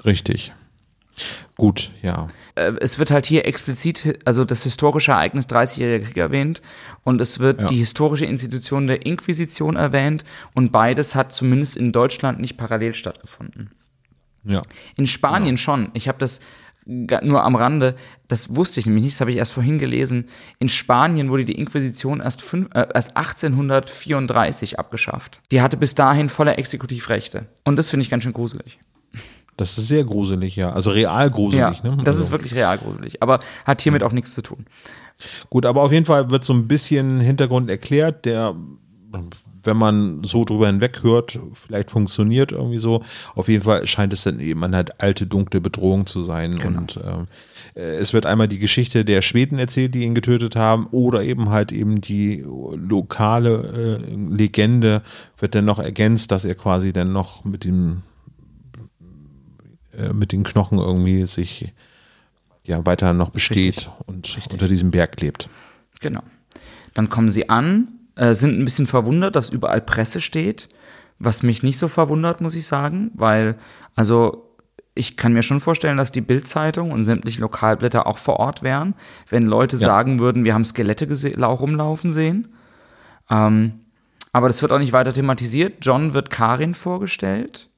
Richtig. 0.05 0.53
Gut, 1.57 1.91
ja. 2.01 2.27
Äh, 2.55 2.73
es 2.79 2.99
wird 2.99 3.11
halt 3.11 3.25
hier 3.25 3.45
explizit, 3.45 4.19
also 4.25 4.45
das 4.45 4.63
historische 4.63 5.11
Ereignis 5.11 5.47
30-jähriger 5.47 5.99
Krieg 6.05 6.17
erwähnt 6.17 6.61
und 7.03 7.19
es 7.21 7.39
wird 7.39 7.61
Ja. 7.61 7.67
die 7.67 7.77
historische 7.77 8.25
Institution 8.25 8.87
der 8.87 9.05
Inquisition 9.05 9.75
erwähnt 9.75 10.23
und 10.53 10.71
beides 10.71 11.15
hat 11.15 11.31
zumindest 11.33 11.77
in 11.77 11.91
Deutschland 11.91 12.39
nicht 12.39 12.57
parallel 12.57 12.93
stattgefunden. 12.93 13.71
Ja. 14.43 14.61
In 14.95 15.07
Spanien 15.07 15.57
schon. 15.57 15.89
Ich 15.93 16.07
habe 16.07 16.17
das 16.19 16.41
nur 16.85 17.43
am 17.45 17.55
Rande, 17.55 17.95
das 18.27 18.57
wusste 18.57 18.81
ich 18.81 18.85
nämlich 18.85 19.03
nicht, 19.05 19.15
das 19.15 19.21
habe 19.21 19.31
ich 19.31 19.37
erst 19.37 19.53
vorhin 19.53 19.79
gelesen. 19.79 20.25
In 20.59 20.67
Spanien 20.67 21.29
wurde 21.29 21.45
die 21.45 21.57
Inquisition 21.57 22.19
erst, 22.19 22.41
fünf, 22.41 22.67
äh, 22.75 22.85
erst 22.93 23.15
1834 23.15 24.79
abgeschafft. 24.79 25.41
Die 25.51 25.61
hatte 25.61 25.77
bis 25.77 25.95
dahin 25.95 26.27
volle 26.29 26.55
Exekutivrechte. 26.57 27.45
Und 27.63 27.77
das 27.77 27.89
finde 27.89 28.03
ich 28.03 28.09
ganz 28.09 28.23
schön 28.23 28.33
gruselig. 28.33 28.79
Das 29.57 29.77
ist 29.77 29.87
sehr 29.87 30.03
gruselig, 30.03 30.55
ja. 30.55 30.71
Also 30.73 30.91
real 30.91 31.29
gruselig, 31.29 31.81
ja, 31.83 31.95
ne? 31.95 32.03
das 32.03 32.15
also. 32.15 32.27
ist 32.27 32.31
wirklich 32.31 32.55
real 32.55 32.77
gruselig. 32.77 33.21
Aber 33.21 33.39
hat 33.65 33.81
hiermit 33.81 34.03
auch 34.03 34.11
nichts 34.11 34.33
zu 34.33 34.41
tun. 34.41 34.65
Gut, 35.49 35.65
aber 35.65 35.83
auf 35.83 35.91
jeden 35.91 36.05
Fall 36.05 36.31
wird 36.31 36.43
so 36.43 36.53
ein 36.53 36.67
bisschen 36.67 37.19
Hintergrund 37.19 37.69
erklärt, 37.69 38.25
der, 38.25 38.55
wenn 39.63 39.77
man 39.77 40.23
so 40.23 40.43
drüber 40.43 40.67
hinweg 40.67 41.03
hört, 41.03 41.39
vielleicht 41.53 41.91
funktioniert 41.91 42.51
irgendwie 42.51 42.79
so. 42.79 43.03
Auf 43.35 43.47
jeden 43.47 43.63
Fall 43.63 43.85
scheint 43.85 44.11
es 44.11 44.23
dann 44.23 44.39
eben 44.39 44.63
eine 44.63 44.75
halt 44.75 45.01
alte, 45.01 45.27
dunkle 45.27 45.61
Bedrohung 45.61 46.07
zu 46.07 46.23
sein. 46.23 46.57
Genau. 46.57 46.79
Und 46.79 46.97
äh, 47.75 47.95
es 47.97 48.13
wird 48.13 48.25
einmal 48.25 48.47
die 48.47 48.59
Geschichte 48.59 49.05
der 49.05 49.21
Schweden 49.21 49.59
erzählt, 49.59 49.93
die 49.95 50.03
ihn 50.03 50.15
getötet 50.15 50.55
haben, 50.55 50.87
oder 50.87 51.23
eben 51.23 51.49
halt 51.49 51.71
eben 51.71 52.01
die 52.01 52.43
lokale 52.43 53.99
äh, 54.01 54.15
Legende 54.35 55.03
wird 55.37 55.55
dann 55.55 55.65
noch 55.65 55.79
ergänzt, 55.79 56.31
dass 56.31 56.43
er 56.43 56.55
quasi 56.55 56.91
dann 56.91 57.13
noch 57.13 57.45
mit 57.45 57.65
dem 57.65 58.01
äh, 59.97 60.13
mit 60.13 60.31
den 60.31 60.43
Knochen 60.43 60.77
irgendwie 60.77 61.25
sich 61.25 61.73
ja 62.65 62.85
weiter 62.85 63.13
noch 63.13 63.29
besteht 63.29 63.57
Richtig. 63.57 63.89
und 64.05 64.39
unter 64.51 64.67
diesem 64.67 64.91
Berg 64.91 65.19
lebt. 65.21 65.49
Genau. 65.99 66.21
Dann 66.93 67.09
kommen 67.09 67.29
sie 67.29 67.49
an, 67.49 67.87
äh, 68.15 68.33
sind 68.33 68.59
ein 68.59 68.65
bisschen 68.65 68.87
verwundert, 68.87 69.35
dass 69.35 69.49
überall 69.49 69.81
Presse 69.81 70.21
steht, 70.21 70.69
was 71.19 71.43
mich 71.43 71.63
nicht 71.63 71.77
so 71.77 71.87
verwundert, 71.87 72.41
muss 72.41 72.55
ich 72.55 72.65
sagen, 72.65 73.11
weil, 73.15 73.55
also, 73.95 74.49
ich 74.95 75.17
kann 75.17 75.33
mir 75.33 75.41
schon 75.41 75.59
vorstellen, 75.59 75.97
dass 75.97 76.11
die 76.11 76.21
Bildzeitung 76.21 76.91
und 76.91 77.03
sämtliche 77.03 77.41
Lokalblätter 77.41 78.05
auch 78.05 78.19
vor 78.19 78.37
Ort 78.37 78.61
wären, 78.61 78.93
wenn 79.27 79.43
Leute 79.43 79.75
Ja. 79.77 79.87
sagen 79.87 80.19
würden, 80.19 80.45
wir 80.45 80.53
haben 80.53 80.63
Skelette 80.65 81.07
rumlaufen 81.43 82.13
sehen. 82.13 82.49
Ähm, 83.29 83.79
aber 84.31 84.47
das 84.47 84.61
wird 84.61 84.71
auch 84.71 84.79
nicht 84.79 84.93
weiter 84.93 85.13
thematisiert. 85.13 85.77
John 85.81 86.13
wird 86.13 86.29
Karin 86.29 86.75
vorgestellt. 86.75 87.69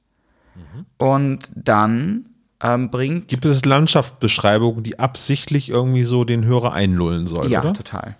Und 0.98 1.50
dann 1.54 2.26
ähm, 2.60 2.90
bringt. 2.90 3.28
Gibt 3.28 3.44
es 3.44 3.64
Landschaftsbeschreibungen, 3.64 4.82
die 4.82 4.98
absichtlich 4.98 5.68
irgendwie 5.68 6.04
so 6.04 6.24
den 6.24 6.44
Hörer 6.44 6.72
einlullen 6.72 7.26
sollen, 7.26 7.50
ja, 7.50 7.60
oder? 7.60 7.74
total. 7.74 8.16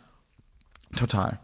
Total. 0.97 1.41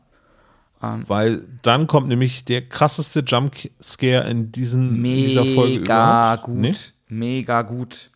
Weil 1.07 1.43
dann 1.63 1.87
kommt 1.87 2.09
nämlich 2.09 2.45
der 2.45 2.69
krasseste 2.69 3.21
Jumpscare 3.21 4.29
in, 4.29 4.51
diesen, 4.51 4.97
in 4.97 5.05
dieser 5.05 5.45
Folge 5.45 5.81
Mega 5.81 6.35
überhaupt. 6.35 6.43
gut. 6.43 6.57
Nee? 6.57 6.75
Mega 7.09 7.63
gut. 7.63 8.11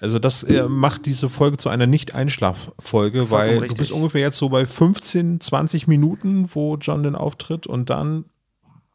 Also 0.00 0.20
das 0.20 0.44
äh, 0.44 0.68
macht 0.68 1.06
diese 1.06 1.28
Folge 1.28 1.56
zu 1.56 1.68
einer 1.68 1.86
Nicht-Einschlaffolge, 1.88 3.30
weil 3.32 3.54
du 3.54 3.60
richtig. 3.62 3.78
bist 3.78 3.92
ungefähr 3.92 4.20
jetzt 4.20 4.38
so 4.38 4.48
bei 4.48 4.64
15, 4.64 5.40
20 5.40 5.88
Minuten, 5.88 6.46
wo 6.54 6.76
John 6.76 7.02
den 7.02 7.16
auftritt 7.16 7.66
und 7.66 7.90
dann 7.90 8.26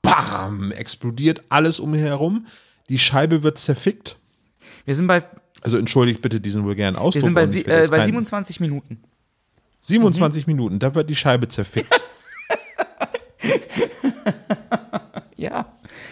bam, 0.01 0.71
explodiert 0.71 1.43
alles 1.49 1.81
um 1.81 1.93
herum. 1.93 2.45
Die 2.89 2.99
Scheibe 2.99 3.43
wird 3.43 3.57
zerfickt. 3.57 4.17
Wir 4.85 4.95
sind 4.95 5.07
bei, 5.07 5.23
Also 5.61 5.77
entschuldigt 5.77 6.21
bitte 6.21 6.39
diesen 6.39 6.63
vulgären 6.63 6.95
Ausdruck. 6.95 7.15
wir 7.15 7.21
sind 7.23 7.33
bei, 7.33 7.45
sie, 7.45 7.65
äh, 7.65 7.87
bei 7.89 7.97
kein- 7.97 8.05
27 8.07 8.59
Minuten. 8.59 8.99
27 9.81 10.47
Minuten, 10.47 10.79
da 10.79 10.93
wird 10.95 11.09
die 11.09 11.15
Scheibe 11.15 11.47
zerfickt. 11.47 11.93
Ja. 15.35 15.71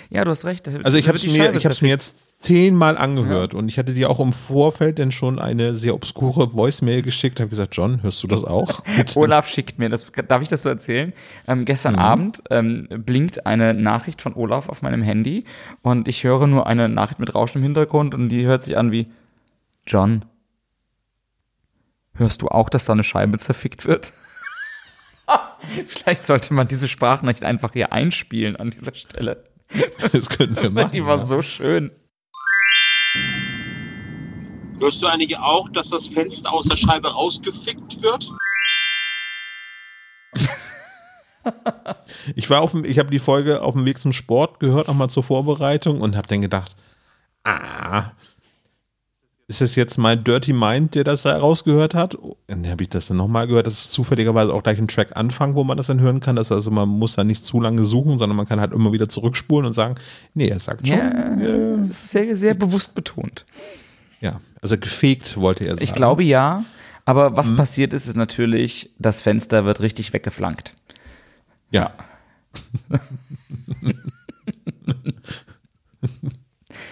Ja, 0.09 0.23
du 0.23 0.31
hast 0.31 0.45
recht. 0.45 0.67
Also 0.83 0.97
ich 0.97 1.07
habe 1.07 1.17
es 1.17 1.25
mir, 1.25 1.51
ich 1.55 1.81
mir 1.81 1.87
jetzt 1.89 2.15
zehnmal 2.45 2.97
angehört 2.97 3.53
und 3.53 3.69
ich 3.69 3.79
hatte 3.79 3.93
dir 3.93 4.09
auch 4.09 4.19
im 4.19 4.33
Vorfeld 4.33 4.99
denn 4.99 5.11
schon 5.11 5.39
eine 5.39 5.73
sehr 5.73 5.95
obskure 5.95 6.53
Voicemail 6.53 7.01
geschickt, 7.01 7.39
habe 7.39 7.49
gesagt, 7.49 7.75
John, 7.75 8.03
hörst 8.03 8.21
du 8.23 8.27
das 8.27 8.43
auch? 8.43 8.83
Olaf 9.15 9.47
schickt 9.47 9.79
mir 9.79 9.89
das. 9.89 10.05
Darf 10.27 10.41
ich 10.41 10.47
das 10.47 10.61
so 10.61 10.69
erzählen? 10.69 11.13
Ähm, 11.47 11.65
gestern 11.65 11.93
Mhm. 11.93 11.99
Abend 11.99 12.43
ähm, 12.51 12.87
blinkt 12.89 13.45
eine 13.45 13.73
Nachricht 13.73 14.21
von 14.21 14.35
Olaf 14.35 14.69
auf 14.69 14.81
meinem 14.81 15.01
Handy 15.01 15.45
und 15.81 16.07
ich 16.07 16.23
höre 16.23 16.47
nur 16.47 16.67
eine 16.67 16.87
Nachricht 16.87 17.19
mit 17.19 17.33
Rauschen 17.33 17.57
im 17.59 17.63
Hintergrund 17.63 18.13
und 18.13 18.29
die 18.29 18.45
hört 18.45 18.63
sich 18.63 18.77
an 18.77 18.91
wie 18.91 19.07
John. 19.87 20.25
Hörst 22.13 22.41
du 22.41 22.47
auch, 22.47 22.69
dass 22.69 22.85
da 22.85 22.93
eine 22.93 23.03
Scheibe 23.03 23.37
zerfickt 23.37 23.85
wird? 23.85 24.13
Vielleicht 25.87 26.23
sollte 26.23 26.53
man 26.53 26.67
diese 26.67 26.87
Sprachnachricht 26.87 27.43
einfach 27.43 27.73
hier 27.73 27.91
einspielen 27.91 28.55
an 28.55 28.69
dieser 28.69 28.93
Stelle. 28.93 29.43
Das 30.11 30.29
könnten 30.29 30.61
wir 30.61 30.69
machen. 30.71 30.91
Die 30.91 31.05
war 31.05 31.17
ja. 31.17 31.23
so 31.23 31.41
schön. 31.41 31.91
Hörst 34.79 35.01
du 35.01 35.07
eigentlich 35.07 35.37
auch, 35.37 35.69
dass 35.69 35.89
das 35.89 36.07
Fenster 36.07 36.51
aus 36.51 36.65
der 36.65 36.75
Scheibe 36.75 37.11
rausgefickt 37.11 38.01
wird? 38.01 38.27
Ich 42.35 42.49
war 42.49 42.61
auf 42.61 42.71
dem, 42.71 42.83
ich 42.85 42.97
habe 42.97 43.11
die 43.11 43.19
Folge 43.19 43.61
auf 43.61 43.73
dem 43.73 43.85
Weg 43.85 43.99
zum 43.99 44.11
Sport 44.11 44.59
gehört, 44.59 44.87
nochmal 44.87 45.11
zur 45.11 45.23
Vorbereitung 45.23 46.01
und 46.01 46.15
habe 46.15 46.27
dann 46.27 46.41
gedacht, 46.41 46.75
ah, 47.43 48.11
ist 49.47 49.61
das 49.61 49.75
jetzt 49.75 49.97
mein 49.97 50.23
Dirty 50.23 50.53
Mind, 50.53 50.95
der 50.95 51.03
das 51.03 51.21
da 51.21 51.37
rausgehört 51.37 51.93
hat? 51.93 52.17
Dann 52.47 52.67
habe 52.67 52.81
ich 52.83 52.89
das 52.89 53.07
dann 53.07 53.17
nochmal 53.17 53.45
gehört, 53.47 53.67
das 53.67 53.73
ist 53.85 53.91
zufälligerweise 53.91 54.51
auch 54.53 54.63
gleich 54.63 54.79
ein 54.79 54.87
Track 54.87 55.15
Anfang, 55.15 55.53
wo 55.55 55.63
man 55.63 55.77
das 55.77 55.87
dann 55.87 55.99
hören 55.99 56.19
kann. 56.19 56.35
Das 56.35 56.51
also 56.51 56.71
man 56.71 56.89
muss 56.89 57.15
da 57.15 57.23
nicht 57.23 57.45
zu 57.45 57.61
lange 57.61 57.83
suchen, 57.83 58.17
sondern 58.17 58.35
man 58.37 58.47
kann 58.47 58.59
halt 58.59 58.73
immer 58.73 58.91
wieder 58.91 59.07
zurückspulen 59.07 59.67
und 59.67 59.73
sagen, 59.73 59.95
nee, 60.33 60.47
er 60.47 60.57
sagt 60.59 60.87
schon, 60.87 60.97
Ja, 60.97 61.09
äh, 61.39 61.77
das 61.77 61.89
ist 61.89 62.09
sehr, 62.09 62.35
sehr 62.35 62.53
bewusst 62.55 62.95
betont. 62.95 63.45
ja, 64.19 64.41
also 64.61 64.77
gefegt 64.79 65.37
wollte 65.37 65.65
er 65.65 65.75
sagen. 65.75 65.83
Ich 65.83 65.93
glaube 65.93 66.23
ja, 66.23 66.65
aber 67.05 67.29
Mhm. 67.29 67.35
was 67.37 67.55
passiert 67.55 67.93
ist, 67.93 68.07
ist 68.07 68.17
natürlich, 68.17 68.89
das 68.97 69.21
Fenster 69.21 69.63
wird 69.65 69.79
richtig 69.81 70.11
weggeflankt. 70.11 70.73
Ja. 71.69 71.91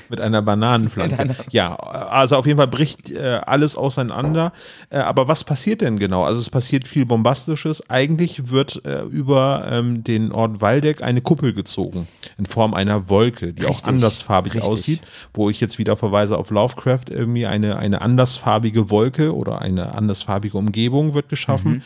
Mit 0.10 0.22
einer 0.22 0.42
Bananenflanke. 0.42 1.18
Einer- 1.18 1.36
ja, 1.50 1.76
also 1.76 2.36
auf 2.38 2.46
jeden 2.46 2.58
Fall 2.58 2.68
bricht 2.68 3.10
äh, 3.10 3.42
alles 3.46 3.76
auseinander. 3.78 4.54
Äh, 4.90 4.98
aber 5.00 5.28
was 5.28 5.44
passiert 5.44 5.82
denn 5.82 5.98
genau? 6.00 6.24
Also 6.24 6.40
es 6.42 6.50
passiert 6.50 6.88
viel 6.88 7.06
Bombastisches. 7.06 7.90
Eigentlich 7.90 8.50
wird 8.50 8.86
äh, 8.86 9.04
über 9.04 9.68
ähm, 9.70 10.04
den 10.04 10.32
Ort 10.32 10.62
Waldeck 10.62 11.02
eine 11.02 11.22
Kuppel 11.22 11.54
gezogen 11.54 12.08
in 12.38 12.46
Form 12.46 12.74
einer 12.74 13.10
Wolke, 13.10 13.54
die 13.54 13.66
auch 13.66 13.70
Richtig, 13.72 13.88
andersfarbig 13.88 14.54
richtig. 14.56 14.70
aussieht, 14.70 15.02
wo 15.34 15.50
ich 15.50 15.60
jetzt 15.62 15.78
wieder 15.78 15.96
verweise 15.98 16.38
auf 16.38 16.50
Lovecraft, 16.50 17.06
irgendwie 17.10 17.46
eine, 17.46 17.78
eine 17.78 18.02
andersfarbige 18.02 18.90
Wolke 18.90 19.36
oder 19.36 19.62
eine 19.62 19.96
andersfarbige 19.96 20.58
Umgebung 20.58 21.14
wird 21.14 21.30
geschaffen. 21.30 21.72
Mhm. 21.74 21.82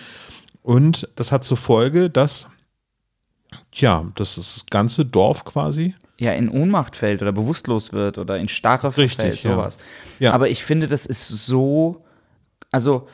Und 0.63 1.09
das 1.15 1.32
hat 1.32 1.43
zur 1.43 1.57
Folge, 1.57 2.09
dass 2.09 2.49
Tja, 3.72 4.05
dass 4.15 4.36
das 4.36 4.65
ganze 4.70 5.05
Dorf 5.05 5.45
quasi. 5.45 5.95
Ja, 6.20 6.32
in 6.34 6.49
Ohnmacht 6.49 6.95
fällt 6.95 7.22
oder 7.22 7.32
bewusstlos 7.32 7.93
wird 7.93 8.18
oder 8.18 8.38
in 8.38 8.47
Starre 8.47 8.95
Richtig, 8.97 9.13
verfällt, 9.13 9.43
ja. 9.43 9.51
sowas. 9.53 9.78
Ja. 10.20 10.34
Aber 10.34 10.49
ich 10.49 10.63
finde, 10.63 10.88
das 10.88 11.05
ist 11.05 11.28
so, 11.28 12.05
also 12.72 13.07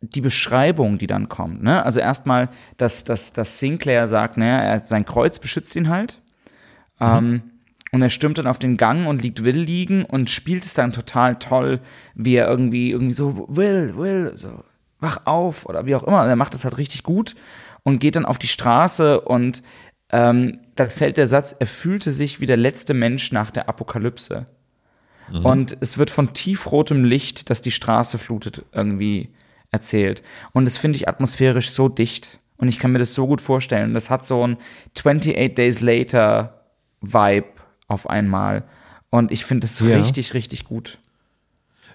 die 0.00 0.20
Beschreibung, 0.20 0.98
die 0.98 1.06
dann 1.06 1.28
kommt, 1.28 1.62
ne? 1.62 1.84
Also 1.84 2.00
erstmal, 2.00 2.48
dass, 2.76 3.02
dass, 3.04 3.32
dass 3.32 3.58
Sinclair 3.58 4.06
sagt, 4.06 4.36
naja, 4.36 4.58
er, 4.58 4.86
sein 4.86 5.04
Kreuz 5.04 5.38
beschützt 5.38 5.74
ihn 5.74 5.88
halt. 5.88 6.20
Ähm, 7.00 7.42
und 7.92 8.02
er 8.02 8.10
stürmt 8.10 8.38
dann 8.38 8.46
auf 8.46 8.58
den 8.58 8.76
Gang 8.76 9.06
und 9.06 9.22
liegt 9.22 9.44
Will 9.44 9.58
liegen 9.58 10.04
und 10.04 10.30
spielt 10.30 10.64
es 10.64 10.74
dann 10.74 10.92
total 10.92 11.36
toll, 11.36 11.80
wie 12.14 12.34
er 12.34 12.48
irgendwie, 12.48 12.90
irgendwie 12.90 13.14
so, 13.14 13.46
Will, 13.48 13.96
Will, 13.96 14.32
so, 14.36 14.64
wach 15.00 15.20
auf 15.24 15.66
oder 15.66 15.86
wie 15.86 15.94
auch 15.94 16.02
immer. 16.02 16.22
Und 16.22 16.28
er 16.28 16.36
macht 16.36 16.54
das 16.54 16.64
halt 16.64 16.78
richtig 16.78 17.02
gut 17.02 17.34
und 17.82 17.98
geht 17.98 18.16
dann 18.16 18.26
auf 18.26 18.38
die 18.38 18.48
Straße 18.48 19.20
und 19.20 19.62
ähm, 20.10 20.58
dann 20.76 20.90
fällt 20.90 21.16
der 21.16 21.26
Satz, 21.26 21.56
er 21.58 21.66
fühlte 21.66 22.12
sich 22.12 22.40
wie 22.40 22.46
der 22.46 22.56
letzte 22.56 22.94
Mensch 22.94 23.32
nach 23.32 23.50
der 23.50 23.68
Apokalypse. 23.68 24.44
Und 25.42 25.76
es 25.80 25.98
wird 25.98 26.10
von 26.10 26.34
tiefrotem 26.34 27.04
Licht, 27.04 27.50
das 27.50 27.60
die 27.60 27.72
Straße 27.72 28.16
flutet, 28.16 28.64
irgendwie 28.72 29.30
erzählt. 29.72 30.22
Und 30.52 30.66
das 30.66 30.76
finde 30.76 30.96
ich 30.96 31.08
atmosphärisch 31.08 31.70
so 31.70 31.88
dicht. 31.88 32.38
Und 32.58 32.68
ich 32.68 32.78
kann 32.78 32.92
mir 32.92 33.00
das 33.00 33.14
so 33.14 33.26
gut 33.26 33.40
vorstellen. 33.40 33.88
Und 33.88 33.94
das 33.94 34.08
hat 34.08 34.24
so 34.24 34.46
ein 34.46 34.56
28 34.96 35.54
Days 35.54 35.80
Later 35.80 36.64
Vibe 37.00 37.48
auf 37.88 38.08
einmal. 38.08 38.62
Und 39.10 39.32
ich 39.32 39.44
finde 39.44 39.62
das 39.66 39.80
Ja. 39.80 39.96
richtig, 39.96 40.32
richtig 40.34 40.64
gut. 40.64 40.98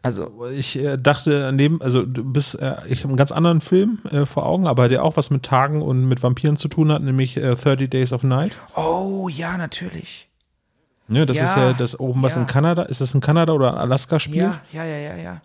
Also, 0.03 0.49
Ich 0.51 0.79
äh, 0.79 0.97
dachte 0.97 1.53
dem, 1.53 1.81
also 1.81 2.03
du 2.03 2.23
bist, 2.23 2.55
äh, 2.55 2.75
ich 2.89 2.99
habe 3.01 3.09
einen 3.09 3.17
ganz 3.17 3.31
anderen 3.31 3.61
Film 3.61 3.99
äh, 4.11 4.25
vor 4.25 4.45
Augen, 4.47 4.65
aber 4.67 4.89
der 4.89 5.03
auch 5.03 5.15
was 5.15 5.29
mit 5.29 5.43
Tagen 5.43 5.81
und 5.81 6.05
mit 6.07 6.23
Vampiren 6.23 6.57
zu 6.57 6.67
tun 6.69 6.91
hat, 6.91 7.03
nämlich 7.03 7.37
äh, 7.37 7.55
30 7.55 7.89
Days 7.89 8.11
of 8.13 8.23
Night. 8.23 8.57
oh 8.75 9.29
ja, 9.29 9.57
natürlich. 9.57 10.27
Ne, 11.07 11.25
das 11.25 11.37
Ja, 11.37 11.43
ist 11.43 11.55
ja 11.55 11.73
das 11.73 11.99
oben, 11.99 12.23
was 12.23 12.35
ja. 12.35 12.41
in 12.41 12.47
Kanada, 12.47 12.83
ist 12.83 13.01
das 13.01 13.13
in 13.13 13.19
Kanada 13.21 13.53
oder 13.53 13.69
in 13.71 13.75
Alaska 13.75 14.19
spielt? 14.19 14.43
Ja, 14.43 14.61
ja, 14.71 14.85
ja, 14.85 14.97
ja, 14.97 15.15
ja. 15.17 15.41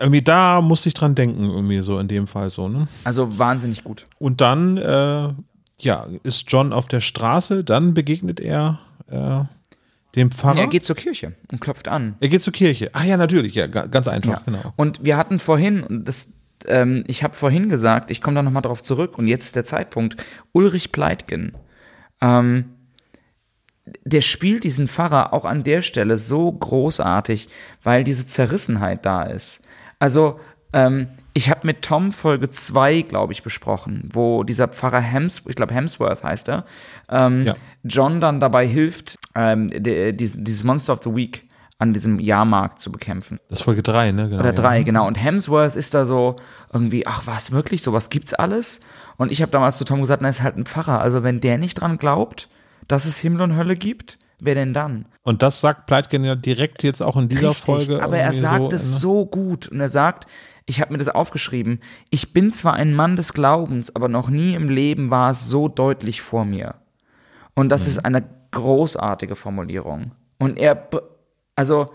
Irgendwie 0.00 0.22
da 0.22 0.60
musste 0.60 0.88
ich 0.88 0.94
dran 0.94 1.14
denken, 1.14 1.44
irgendwie 1.44 1.80
so 1.80 1.98
in 2.00 2.08
dem 2.08 2.26
Fall 2.26 2.50
so, 2.50 2.66
ne? 2.68 2.88
Also 3.04 3.38
wahnsinnig 3.38 3.84
gut. 3.84 4.06
Und 4.18 4.40
dann, 4.40 4.76
äh, 4.78 5.28
ja, 5.80 6.06
ist 6.24 6.50
John 6.50 6.72
auf 6.72 6.88
der 6.88 7.00
Straße, 7.00 7.62
dann 7.62 7.94
begegnet 7.94 8.40
er 8.40 8.80
äh, 9.08 9.42
dem 10.16 10.30
Pfarrer. 10.30 10.58
Er 10.60 10.66
geht 10.68 10.84
zur 10.86 10.96
Kirche 10.96 11.34
und 11.52 11.60
klopft 11.60 11.88
an. 11.88 12.16
er 12.20 12.28
geht 12.28 12.42
zur 12.42 12.52
Kirche. 12.52 12.90
Ah 12.94 13.04
ja, 13.04 13.16
natürlich, 13.16 13.54
ja, 13.54 13.66
ga- 13.66 13.86
ganz 13.86 14.08
einfach, 14.08 14.32
Ja. 14.32 14.42
genau. 14.44 14.72
Und 14.76 15.04
wir 15.04 15.16
hatten 15.16 15.38
vorhin, 15.38 15.84
das, 16.04 16.28
ähm, 16.66 17.04
ich 17.06 17.22
habe 17.22 17.34
vorhin 17.34 17.68
gesagt, 17.68 18.10
ich 18.10 18.20
komme 18.20 18.36
da 18.36 18.42
nochmal 18.42 18.62
drauf 18.62 18.82
zurück, 18.82 19.18
und 19.18 19.26
jetzt 19.28 19.44
ist 19.46 19.56
der 19.56 19.64
Zeitpunkt, 19.64 20.16
Ulrich 20.52 20.92
Pleitgen, 20.92 21.52
ähm, 22.20 22.66
der 24.04 24.20
spielt 24.20 24.64
diesen 24.64 24.86
Pfarrer 24.88 25.32
auch 25.32 25.44
an 25.44 25.62
der 25.64 25.82
Stelle 25.82 26.18
so 26.18 26.50
großartig, 26.52 27.48
weil 27.82 28.04
diese 28.04 28.26
Zerrissenheit 28.26 29.06
da 29.06 29.22
ist. 29.22 29.60
Also, 29.98 30.40
ähm, 30.74 31.08
ich 31.38 31.48
habe 31.50 31.60
mit 31.62 31.82
Tom 31.82 32.10
Folge 32.10 32.50
2, 32.50 33.02
glaube 33.02 33.32
ich, 33.32 33.44
besprochen, 33.44 34.08
wo 34.12 34.42
dieser 34.42 34.66
Pfarrer 34.66 34.98
Hems, 35.00 35.44
ich 35.46 35.54
glaube 35.54 35.72
Hemsworth 35.72 36.24
heißt 36.24 36.48
er, 36.48 36.64
ähm, 37.08 37.46
Ja. 37.46 37.54
John 37.84 38.20
dann 38.20 38.40
dabei 38.40 38.66
hilft, 38.66 39.14
ähm, 39.36 39.70
de, 39.70 40.10
dieses, 40.10 40.42
dieses 40.42 40.64
Monster 40.64 40.94
of 40.94 41.00
the 41.04 41.14
Week 41.14 41.44
an 41.78 41.92
diesem 41.92 42.18
Jahrmarkt 42.18 42.80
zu 42.80 42.90
bekämpfen. 42.90 43.38
Das 43.48 43.60
ist 43.60 43.64
Folge 43.64 43.84
3, 43.84 44.10
ne? 44.10 44.28
Genau, 44.30 44.40
Oder 44.40 44.48
ja. 44.48 44.52
drei, 44.52 44.82
genau. 44.82 45.06
Und 45.06 45.14
Hemsworth 45.14 45.76
ist 45.76 45.94
da 45.94 46.04
so 46.04 46.34
irgendwie, 46.72 47.06
ach 47.06 47.22
was, 47.26 47.52
wirklich, 47.52 47.82
sowas 47.82 48.10
gibt's 48.10 48.34
alles? 48.34 48.80
Und 49.16 49.30
ich 49.30 49.40
habe 49.40 49.52
damals 49.52 49.78
zu 49.78 49.84
Tom 49.84 50.00
gesagt, 50.00 50.20
na, 50.20 50.28
ist 50.28 50.42
halt 50.42 50.56
ein 50.56 50.66
Pfarrer. 50.66 51.00
Also 51.00 51.22
wenn 51.22 51.40
der 51.40 51.56
nicht 51.56 51.80
dran 51.80 51.98
glaubt, 51.98 52.48
dass 52.88 53.04
es 53.04 53.16
Himmel 53.18 53.42
und 53.42 53.56
Hölle 53.56 53.76
gibt, 53.76 54.18
wer 54.40 54.56
denn 54.56 54.74
dann? 54.74 55.04
Und 55.22 55.42
das 55.42 55.60
sagt 55.60 55.86
Pleitgen 55.86 56.24
ja 56.24 56.34
direkt 56.34 56.82
jetzt 56.82 57.00
auch 57.00 57.16
in 57.16 57.28
dieser 57.28 57.50
Richtig, 57.50 57.64
Folge. 57.64 58.02
aber 58.02 58.18
er 58.18 58.32
sagt 58.32 58.72
so, 58.72 58.76
es 58.76 58.90
ne? 58.92 58.98
so 58.98 59.26
gut. 59.26 59.68
Und 59.68 59.80
er 59.80 59.88
sagt, 59.88 60.26
ich 60.68 60.80
habe 60.80 60.92
mir 60.92 60.98
das 60.98 61.08
aufgeschrieben, 61.08 61.80
ich 62.10 62.32
bin 62.32 62.52
zwar 62.52 62.74
ein 62.74 62.94
Mann 62.94 63.16
des 63.16 63.32
Glaubens, 63.32 63.94
aber 63.96 64.08
noch 64.08 64.28
nie 64.30 64.54
im 64.54 64.68
Leben 64.68 65.10
war 65.10 65.30
es 65.30 65.48
so 65.48 65.66
deutlich 65.68 66.20
vor 66.22 66.44
mir. 66.44 66.74
Und 67.54 67.70
das 67.70 67.82
Mhm. 67.82 67.88
ist 67.88 67.98
eine 68.04 68.22
großartige 68.50 69.34
Formulierung. 69.34 70.12
Und 70.38 70.58
er, 70.58 70.74
b- 70.74 70.98
also, 71.56 71.86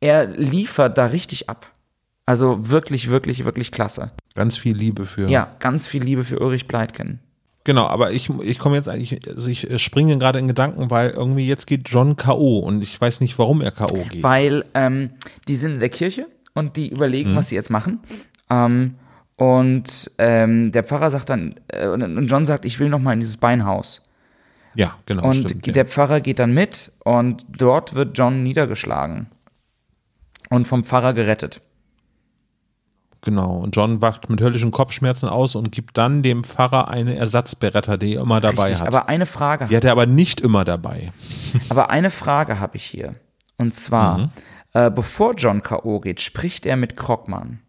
er 0.00 0.26
liefert 0.26 0.96
da 0.96 1.06
richtig 1.06 1.48
ab. 1.50 1.70
Also 2.26 2.70
wirklich, 2.70 3.10
wirklich, 3.10 3.44
wirklich 3.44 3.70
klasse. 3.70 4.12
Ganz 4.34 4.56
viel 4.56 4.74
Liebe 4.76 5.04
für. 5.04 5.28
Ja, 5.28 5.54
ganz 5.58 5.86
viel 5.86 6.02
Liebe 6.02 6.24
für 6.24 6.38
Ulrich 6.38 6.66
Pleitgen. 6.68 7.18
Genau, 7.64 7.86
aber 7.86 8.12
ich, 8.12 8.30
ich 8.42 8.58
komme 8.58 8.76
jetzt 8.76 8.88
eigentlich, 8.88 9.26
also 9.28 9.50
ich 9.50 9.70
äh, 9.70 9.78
springe 9.78 10.16
gerade 10.18 10.38
in 10.38 10.46
Gedanken, 10.48 10.90
weil 10.90 11.10
irgendwie 11.10 11.46
jetzt 11.46 11.66
geht 11.66 11.88
John 11.88 12.16
K.O. 12.16 12.58
und 12.60 12.82
ich 12.82 12.98
weiß 13.00 13.20
nicht, 13.20 13.38
warum 13.38 13.60
er 13.62 13.72
K.O. 13.72 14.04
geht. 14.10 14.22
Weil 14.22 14.64
ähm, 14.74 15.10
die 15.48 15.56
sind 15.56 15.72
in 15.74 15.80
der 15.80 15.88
Kirche 15.90 16.26
und 16.54 16.76
die 16.76 16.88
überlegen, 16.88 17.32
Mhm. 17.32 17.36
was 17.36 17.48
sie 17.48 17.54
jetzt 17.56 17.70
machen. 17.70 18.00
Ähm, 18.50 18.94
und 19.36 20.10
ähm, 20.18 20.70
der 20.72 20.84
Pfarrer 20.84 21.10
sagt 21.10 21.28
dann, 21.28 21.56
äh, 21.68 21.88
und- 21.88 22.28
John 22.28 22.46
sagt, 22.46 22.64
ich 22.64 22.78
will 22.78 22.88
noch 22.88 23.00
mal 23.00 23.12
in 23.12 23.20
dieses 23.20 23.36
Beinhaus. 23.36 24.02
ja, 24.76 24.94
genau. 25.06 25.24
Und 25.26 25.34
stimmt, 25.34 25.66
der 25.66 25.74
ja. 25.74 25.84
Pfarrer 25.84 26.20
geht 26.20 26.38
dann 26.38 26.52
mit 26.54 26.90
und 27.04 27.44
dort 27.48 27.94
wird 27.94 28.16
John 28.18 28.42
niedergeschlagen 28.42 29.26
und 30.50 30.66
vom 30.68 30.84
Pfarrer 30.84 31.12
gerettet. 31.14 31.60
Genau. 33.22 33.56
Und 33.56 33.74
John 33.74 34.02
wacht 34.02 34.28
mit 34.28 34.42
höllischen 34.42 34.70
Kopfschmerzen 34.70 35.28
aus 35.28 35.54
und 35.54 35.72
gibt 35.72 35.96
dann 35.96 36.22
dem 36.22 36.44
Pfarrer 36.44 36.88
eine 36.88 37.16
Ersatzberetta, 37.16 37.96
die 37.96 38.14
er 38.16 38.22
immer 38.22 38.40
dabei 38.40 38.64
Richtig, 38.64 38.80
hat. 38.80 38.88
aber 38.88 39.08
eine 39.08 39.24
Frage, 39.26 39.66
die 39.66 39.76
hat 39.76 39.84
er 39.84 39.92
aber 39.92 40.06
nicht 40.06 40.40
immer 40.42 40.64
dabei. 40.64 41.10
aber 41.70 41.88
eine 41.90 42.10
Frage 42.10 42.60
habe 42.60 42.76
ich 42.76 42.84
hier. 42.84 43.14
Und 43.56 43.72
zwar, 43.74 44.18
Mhm. 44.18 44.30
äh, 44.72 44.90
bevor 44.90 45.34
John 45.34 45.62
K.O. 45.62 46.00
geht, 46.00 46.20
spricht 46.20 46.66
er 46.66 46.76
mit 46.76 46.96
Krogmann. 46.96 47.60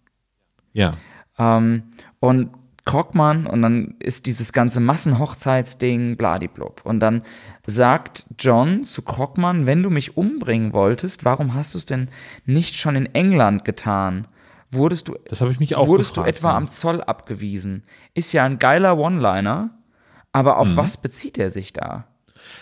Ja. 0.74 0.94
Ähm, 1.38 1.84
und 2.20 2.50
Krogmann 2.86 3.48
und 3.48 3.62
dann 3.64 3.96
ist 4.00 4.26
dieses 4.28 4.54
ganze 4.54 4.80
Massenhochzeitsding, 4.80 6.18
bladiblub. 6.18 6.82
Und 6.86 7.00
dann 7.00 7.24
sagt 7.66 8.26
John 8.38 8.84
zu 8.84 9.02
Krogmann, 9.02 9.66
wenn 9.66 9.82
du 9.82 9.90
mich 9.90 10.18
umbringen 10.18 10.72
wolltest, 10.74 11.26
warum 11.26 11.54
hast 11.56 11.74
du 11.74 11.80
es 11.80 11.86
denn 11.86 12.10
nicht 12.46 12.76
schon 12.76 12.96
in 12.96 13.08
England 13.16 13.66
getan? 13.66 14.28
Wurdest 14.72 15.08
du, 15.08 15.16
Das 15.28 15.42
ich 15.42 15.60
mich 15.60 15.76
auch 15.76 15.88
wurdest 15.88 16.12
gefragt, 16.16 16.28
du 16.28 16.30
etwa 16.38 16.50
ja. 16.52 16.58
am 16.58 16.70
Zoll 16.72 17.02
abgewiesen? 17.02 17.84
Ist 18.14 18.34
ja 18.34 18.44
ein 18.44 18.60
geiler 18.60 18.98
One-Liner, 18.98 19.72
aber 20.32 20.54
Mhm. 20.56 20.60
auf 20.60 20.76
was 20.78 20.98
bezieht 20.98 21.38
er 21.38 21.50
sich 21.50 21.74
da? 21.74 22.06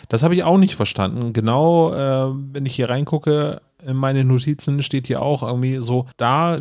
Das 0.10 0.24
habe 0.24 0.36
ich 0.36 0.44
auch 0.44 0.58
nicht 0.58 0.76
verstanden. 0.76 1.34
Genau, 1.34 1.94
äh, 1.94 2.34
wenn 2.54 2.66
ich 2.66 2.76
hier 2.76 2.90
reingucke, 2.90 3.62
in 3.86 3.96
meine 3.98 4.24
Notizen 4.24 4.82
steht 4.84 5.08
hier 5.08 5.22
auch 5.22 5.44
irgendwie 5.44 5.78
so, 5.78 6.06
da 6.18 6.58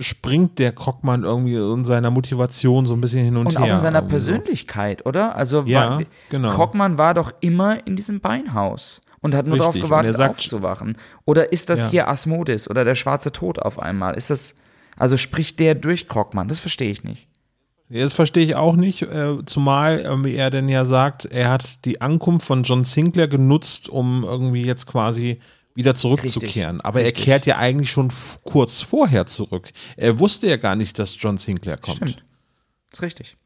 springt 0.00 0.58
der 0.58 0.72
Krockmann 0.72 1.22
irgendwie 1.22 1.54
in 1.54 1.84
seiner 1.84 2.10
Motivation 2.10 2.86
so 2.86 2.94
ein 2.94 3.00
bisschen 3.00 3.24
hin 3.24 3.36
und, 3.36 3.46
Und 3.46 3.58
her. 3.58 3.72
auch 3.72 3.76
in 3.76 3.80
seiner 3.82 3.98
irgendwie 4.00 4.18
so. 4.18 4.32
Persönlichkeit, 4.32 5.06
oder? 5.06 5.36
Also 5.36 5.62
Ja, 5.66 5.90
war, 5.90 6.02
genau. 6.30 6.50
Krogmann 6.50 6.98
war 6.98 7.14
doch 7.14 7.32
immer 7.40 7.86
in 7.86 7.94
diesem 7.94 8.20
Beinhaus 8.20 9.00
und 9.20 9.34
hat 9.34 9.46
nur 9.46 9.58
darauf 9.58 9.74
Richtig, 9.74 9.84
und 9.84 9.90
gewartet, 9.90 10.16
sagt- 10.16 10.30
aufzuwachen. 10.30 10.96
Oder 11.24 11.52
ist 11.52 11.68
das 11.68 11.80
Ja. 11.82 11.88
hier 11.90 12.08
Asmodis 12.08 12.68
oder 12.68 12.84
der 12.84 12.96
schwarze 12.96 13.30
Tod 13.30 13.60
auf 13.60 13.78
einmal? 13.78 14.14
Ist 14.14 14.30
das, 14.30 14.56
also 14.96 15.16
spricht 15.16 15.60
der 15.60 15.76
durch 15.76 16.08
Krogmann? 16.08 16.48
Das 16.48 16.58
verstehe 16.58 16.90
ich 16.90 17.04
nicht. 17.04 17.28
Das 18.00 18.14
verstehe 18.14 18.44
ich 18.44 18.56
auch 18.56 18.74
nicht, 18.74 19.02
äh, 19.02 19.44
zumal 19.44 20.00
irgendwie 20.00 20.34
er 20.34 20.50
denn 20.50 20.68
ja 20.68 20.84
sagt, 20.86 21.26
er 21.26 21.50
hat 21.50 21.84
die 21.84 22.00
Ankunft 22.00 22.46
von 22.46 22.62
John 22.62 22.84
Sinclair 22.84 23.28
genutzt, 23.28 23.88
um 23.90 24.24
irgendwie 24.24 24.64
jetzt 24.64 24.86
quasi 24.86 25.40
wieder 25.74 25.94
zurückzukehren. 25.94 26.80
Aber 26.80 27.00
richtig. 27.00 27.18
er 27.18 27.24
kehrt 27.24 27.46
ja 27.46 27.56
eigentlich 27.58 27.90
schon 27.90 28.10
kurz 28.44 28.80
vorher 28.80 29.26
zurück. 29.26 29.70
Er 29.96 30.18
wusste 30.18 30.46
ja 30.48 30.56
gar 30.56 30.74
nicht, 30.74 30.98
dass 30.98 31.20
John 31.20 31.36
Sinclair 31.36 31.76
kommt. 31.76 31.96
Stimmt. 31.96 32.24
ist 32.92 33.02
richtig. 33.02 33.36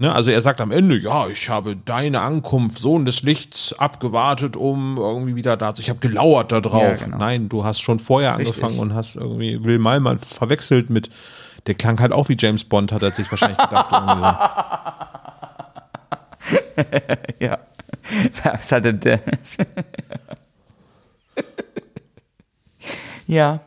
Ne, 0.00 0.12
also 0.12 0.30
er 0.30 0.40
sagt 0.40 0.60
am 0.60 0.70
Ende, 0.70 0.96
ja, 0.96 1.26
ich 1.26 1.48
habe 1.48 1.74
deine 1.74 2.20
Ankunft, 2.20 2.78
Sohn 2.78 3.04
des 3.04 3.22
Lichts, 3.22 3.72
abgewartet, 3.72 4.56
um 4.56 4.96
irgendwie 4.96 5.34
wieder 5.34 5.56
da 5.56 5.74
zu. 5.74 5.82
Ich 5.82 5.90
habe 5.90 5.98
gelauert 5.98 6.52
da 6.52 6.60
drauf. 6.60 6.82
Ja, 6.82 6.94
genau. 6.94 7.18
Nein, 7.18 7.48
du 7.48 7.64
hast 7.64 7.80
schon 7.80 7.98
vorher 7.98 8.38
Richtig. 8.38 8.56
angefangen 8.56 8.78
und 8.78 8.94
hast 8.94 9.16
irgendwie 9.16 9.64
Will 9.64 9.80
Malmann 9.80 10.20
verwechselt 10.20 10.88
mit. 10.88 11.10
Der 11.68 11.74
klang 11.74 12.00
halt 12.00 12.12
auch 12.12 12.28
wie 12.30 12.36
James 12.38 12.64
Bond, 12.64 12.92
hat 12.92 13.02
er 13.02 13.12
sich 13.12 13.30
wahrscheinlich 13.30 13.58
gedacht. 13.58 13.90
so. 13.90 13.96
Ja. 17.40 17.58
Was 18.42 18.72
hatte 18.72 18.94
der? 18.94 19.20
ja. 23.26 23.60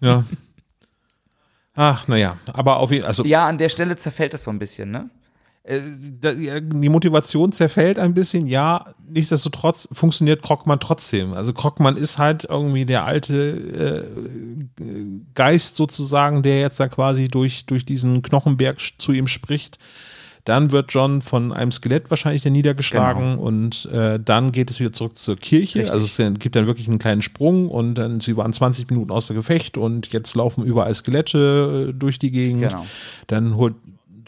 Ja. 0.00 0.24
Ach, 1.76 2.08
naja, 2.08 2.38
aber 2.52 2.78
auf 2.78 2.90
jeden 2.90 3.02
Fall, 3.02 3.08
also 3.08 3.24
Ja, 3.24 3.46
an 3.46 3.58
der 3.58 3.68
Stelle 3.68 3.96
zerfällt 3.96 4.34
das 4.34 4.42
so 4.42 4.50
ein 4.50 4.58
bisschen, 4.58 4.90
ne? 4.90 5.10
Äh, 5.62 5.80
die 6.62 6.88
Motivation 6.88 7.52
zerfällt 7.52 7.98
ein 7.98 8.14
bisschen, 8.14 8.46
ja, 8.46 8.94
nichtsdestotrotz 9.08 9.88
funktioniert 9.92 10.42
Krockmann 10.42 10.80
trotzdem. 10.80 11.34
Also 11.34 11.52
Krockmann 11.52 11.96
ist 11.96 12.18
halt 12.18 12.46
irgendwie 12.48 12.86
der 12.86 13.04
alte 13.04 14.06
äh, 14.80 14.82
Geist 15.34 15.76
sozusagen, 15.76 16.42
der 16.42 16.60
jetzt 16.60 16.80
da 16.80 16.88
quasi 16.88 17.28
durch, 17.28 17.66
durch 17.66 17.84
diesen 17.84 18.22
Knochenberg 18.22 18.78
zu 18.98 19.12
ihm 19.12 19.26
spricht. 19.26 19.78
Dann 20.44 20.72
wird 20.72 20.92
John 20.92 21.20
von 21.20 21.52
einem 21.52 21.70
Skelett 21.70 22.08
wahrscheinlich 22.08 22.44
niedergeschlagen 22.46 23.38
und 23.38 23.84
äh, 23.92 24.18
dann 24.18 24.52
geht 24.52 24.70
es 24.70 24.80
wieder 24.80 24.92
zurück 24.92 25.18
zur 25.18 25.36
Kirche. 25.36 25.80
Richtig. 25.80 25.92
Also 25.92 26.06
es 26.06 26.38
gibt 26.38 26.56
dann 26.56 26.66
wirklich 26.66 26.88
einen 26.88 26.98
kleinen 26.98 27.20
Sprung 27.20 27.68
und 27.68 27.96
dann 27.96 28.20
sie 28.20 28.38
waren 28.38 28.54
20 28.54 28.88
Minuten 28.90 29.10
außer 29.10 29.34
Gefecht 29.34 29.76
und 29.76 30.10
jetzt 30.12 30.34
laufen 30.34 30.64
überall 30.64 30.94
Skelette 30.94 31.90
äh, 31.90 31.92
durch 31.92 32.18
die 32.18 32.30
Gegend. 32.30 32.70
Genau. 32.70 32.86
Dann 33.26 33.56
holt 33.56 33.74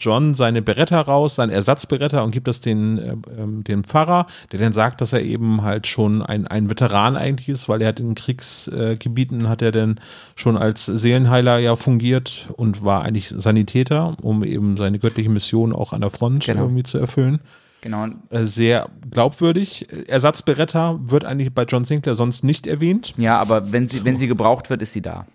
John 0.03 0.33
seine 0.33 0.61
Beretta 0.61 0.99
raus, 1.01 1.35
sein 1.35 1.49
Ersatzberetta 1.49 2.21
und 2.21 2.31
gibt 2.31 2.47
das 2.47 2.59
den, 2.61 2.97
äh, 2.97 3.15
ähm, 3.39 3.63
dem 3.63 3.83
Pfarrer, 3.83 4.27
der 4.51 4.59
dann 4.59 4.73
sagt, 4.73 5.01
dass 5.01 5.13
er 5.13 5.21
eben 5.21 5.61
halt 5.61 5.87
schon 5.87 6.21
ein, 6.21 6.45
ein 6.47 6.69
Veteran 6.69 7.15
eigentlich 7.15 7.49
ist, 7.49 7.69
weil 7.69 7.81
er 7.81 7.89
hat 7.89 7.99
in 7.99 8.15
Kriegsgebieten 8.15 9.47
hat 9.49 9.61
er 9.61 9.71
dann 9.71 9.99
schon 10.35 10.57
als 10.57 10.85
Seelenheiler 10.85 11.57
ja 11.59 11.75
fungiert 11.75 12.49
und 12.57 12.83
war 12.83 13.03
eigentlich 13.03 13.29
Sanitäter, 13.29 14.15
um 14.21 14.43
eben 14.43 14.77
seine 14.77 14.99
göttliche 14.99 15.29
Mission 15.29 15.73
auch 15.73 15.93
an 15.93 16.01
der 16.01 16.09
Front 16.09 16.45
Genau. 16.45 16.63
irgendwie 16.63 16.83
zu 16.83 16.97
erfüllen. 16.97 17.39
Genau. 17.81 18.07
Äh, 18.29 18.45
Sehr 18.45 18.87
glaubwürdig. 19.11 19.87
Ersatzberetta 20.07 20.99
wird 21.03 21.25
eigentlich 21.25 21.53
bei 21.53 21.63
John 21.63 21.83
Sinclair 21.85 22.15
sonst 22.15 22.43
nicht 22.43 22.65
erwähnt. 22.65 23.13
Ja, 23.17 23.39
aber 23.39 23.71
wenn 23.73 23.87
sie, 23.87 24.05
wenn 24.05 24.15
sie 24.17 24.27
gebraucht 24.27 24.69
wird, 24.69 24.81
ist 24.81 24.93
sie 24.93 25.01
da. 25.01 25.25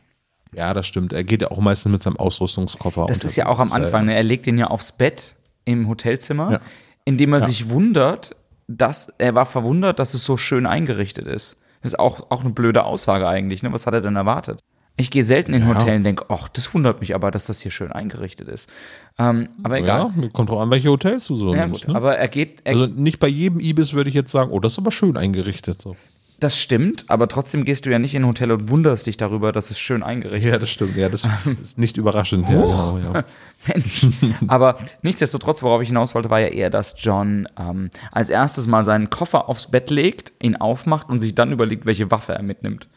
Ja, 0.54 0.72
das 0.74 0.86
stimmt. 0.86 1.12
Er 1.12 1.24
geht 1.24 1.42
ja 1.42 1.50
auch 1.50 1.58
meistens 1.60 1.92
mit 1.92 2.02
seinem 2.02 2.16
Ausrüstungskoffer. 2.16 3.06
Das 3.06 3.24
ist 3.24 3.36
ja 3.36 3.46
auch 3.46 3.58
am. 3.58 3.72
Anfang. 3.72 4.06
Ne? 4.06 4.14
Er 4.14 4.22
legt 4.22 4.46
ihn 4.46 4.56
ja 4.58 4.68
aufs 4.68 4.92
Bett 4.92 5.34
im 5.64 5.88
Hotelzimmer, 5.88 6.52
Ja. 6.52 6.60
indem 7.04 7.32
er 7.34 7.40
Ja. 7.40 7.46
sich 7.46 7.68
wundert, 7.68 8.34
dass 8.66 9.12
er 9.18 9.34
war 9.34 9.46
verwundert, 9.46 9.98
dass 9.98 10.14
es 10.14 10.24
so 10.24 10.36
schön 10.36 10.66
eingerichtet 10.66 11.26
ist. 11.26 11.56
Das 11.82 11.92
ist 11.92 11.98
auch, 11.98 12.30
auch 12.30 12.40
eine 12.42 12.50
blöde 12.50 12.84
Aussage 12.84 13.26
eigentlich. 13.28 13.62
Ne? 13.62 13.72
Was 13.72 13.86
hat 13.86 13.94
er 13.94 14.00
denn 14.00 14.16
erwartet? 14.16 14.60
Ich 15.00 15.10
gehe 15.12 15.22
selten 15.22 15.54
in 15.54 15.62
Ja. 15.62 15.68
Hotels 15.68 15.96
und 15.98 16.04
denke, 16.04 16.24
ach, 16.28 16.48
das 16.48 16.74
wundert 16.74 17.00
mich 17.00 17.14
aber, 17.14 17.30
dass 17.30 17.46
das 17.46 17.60
hier 17.60 17.70
schön 17.70 17.92
eingerichtet 17.92 18.48
ist. 18.48 18.68
Ähm, 19.16 19.48
aber 19.62 19.78
egal. 19.78 20.10
Ja, 20.20 20.28
kommt 20.32 20.50
drauf 20.50 20.58
an, 20.60 20.70
welche 20.72 20.88
Hotels 20.90 21.26
du 21.28 21.36
so 21.36 21.54
Ja, 21.54 21.66
nimmst. 21.66 21.82
gut, 21.84 21.90
Ne? 21.92 21.96
Aber 21.96 22.16
er 22.16 22.26
geht, 22.26 22.62
er, 22.64 22.72
Also 22.72 22.86
nicht 22.86 23.20
bei 23.20 23.28
jedem 23.28 23.60
Ibis 23.60 23.92
würde 23.92 24.08
ich 24.10 24.14
jetzt 24.16 24.32
sagen, 24.32 24.50
oh, 24.50 24.58
das 24.58 24.72
ist 24.72 24.78
aber 24.80 24.90
schön 24.90 25.16
eingerichtet. 25.16 25.80
So. 25.80 25.94
Das 26.40 26.56
stimmt, 26.56 27.04
aber 27.08 27.26
trotzdem 27.26 27.64
gehst 27.64 27.84
du 27.84 27.90
ja 27.90 27.98
nicht 27.98 28.14
in 28.14 28.22
ein 28.22 28.28
Hotel 28.28 28.52
und 28.52 28.68
wunderst 28.68 29.06
dich 29.06 29.16
darüber, 29.16 29.50
dass 29.50 29.70
es 29.70 29.78
schön 29.78 30.04
eingerichtet 30.04 30.52
Ja, 30.52 30.58
das 30.58 30.70
stimmt. 30.70 30.96
Ja, 30.96 31.08
das 31.08 31.28
ist 31.60 31.78
nicht 31.78 31.96
überraschend. 31.96 32.48
Ja, 32.48 32.54
genau, 32.54 32.98
ja. 32.98 33.24
Mensch. 33.66 34.06
Aber 34.46 34.78
nichtsdestotrotz, 35.02 35.62
worauf 35.62 35.82
ich 35.82 35.88
hinaus 35.88 36.14
wollte, 36.14 36.30
war 36.30 36.38
ja 36.38 36.46
eher, 36.48 36.70
dass 36.70 36.94
John 36.96 37.48
ähm, 37.58 37.90
als 38.12 38.30
erstes 38.30 38.68
mal 38.68 38.84
seinen 38.84 39.10
Koffer 39.10 39.48
aufs 39.48 39.70
Bett 39.70 39.90
legt, 39.90 40.32
ihn 40.40 40.54
aufmacht 40.54 41.08
und 41.08 41.18
sich 41.18 41.34
dann 41.34 41.50
überlegt, 41.50 41.86
welche 41.86 42.10
Waffe 42.12 42.34
er 42.34 42.42
mitnimmt. 42.42 42.88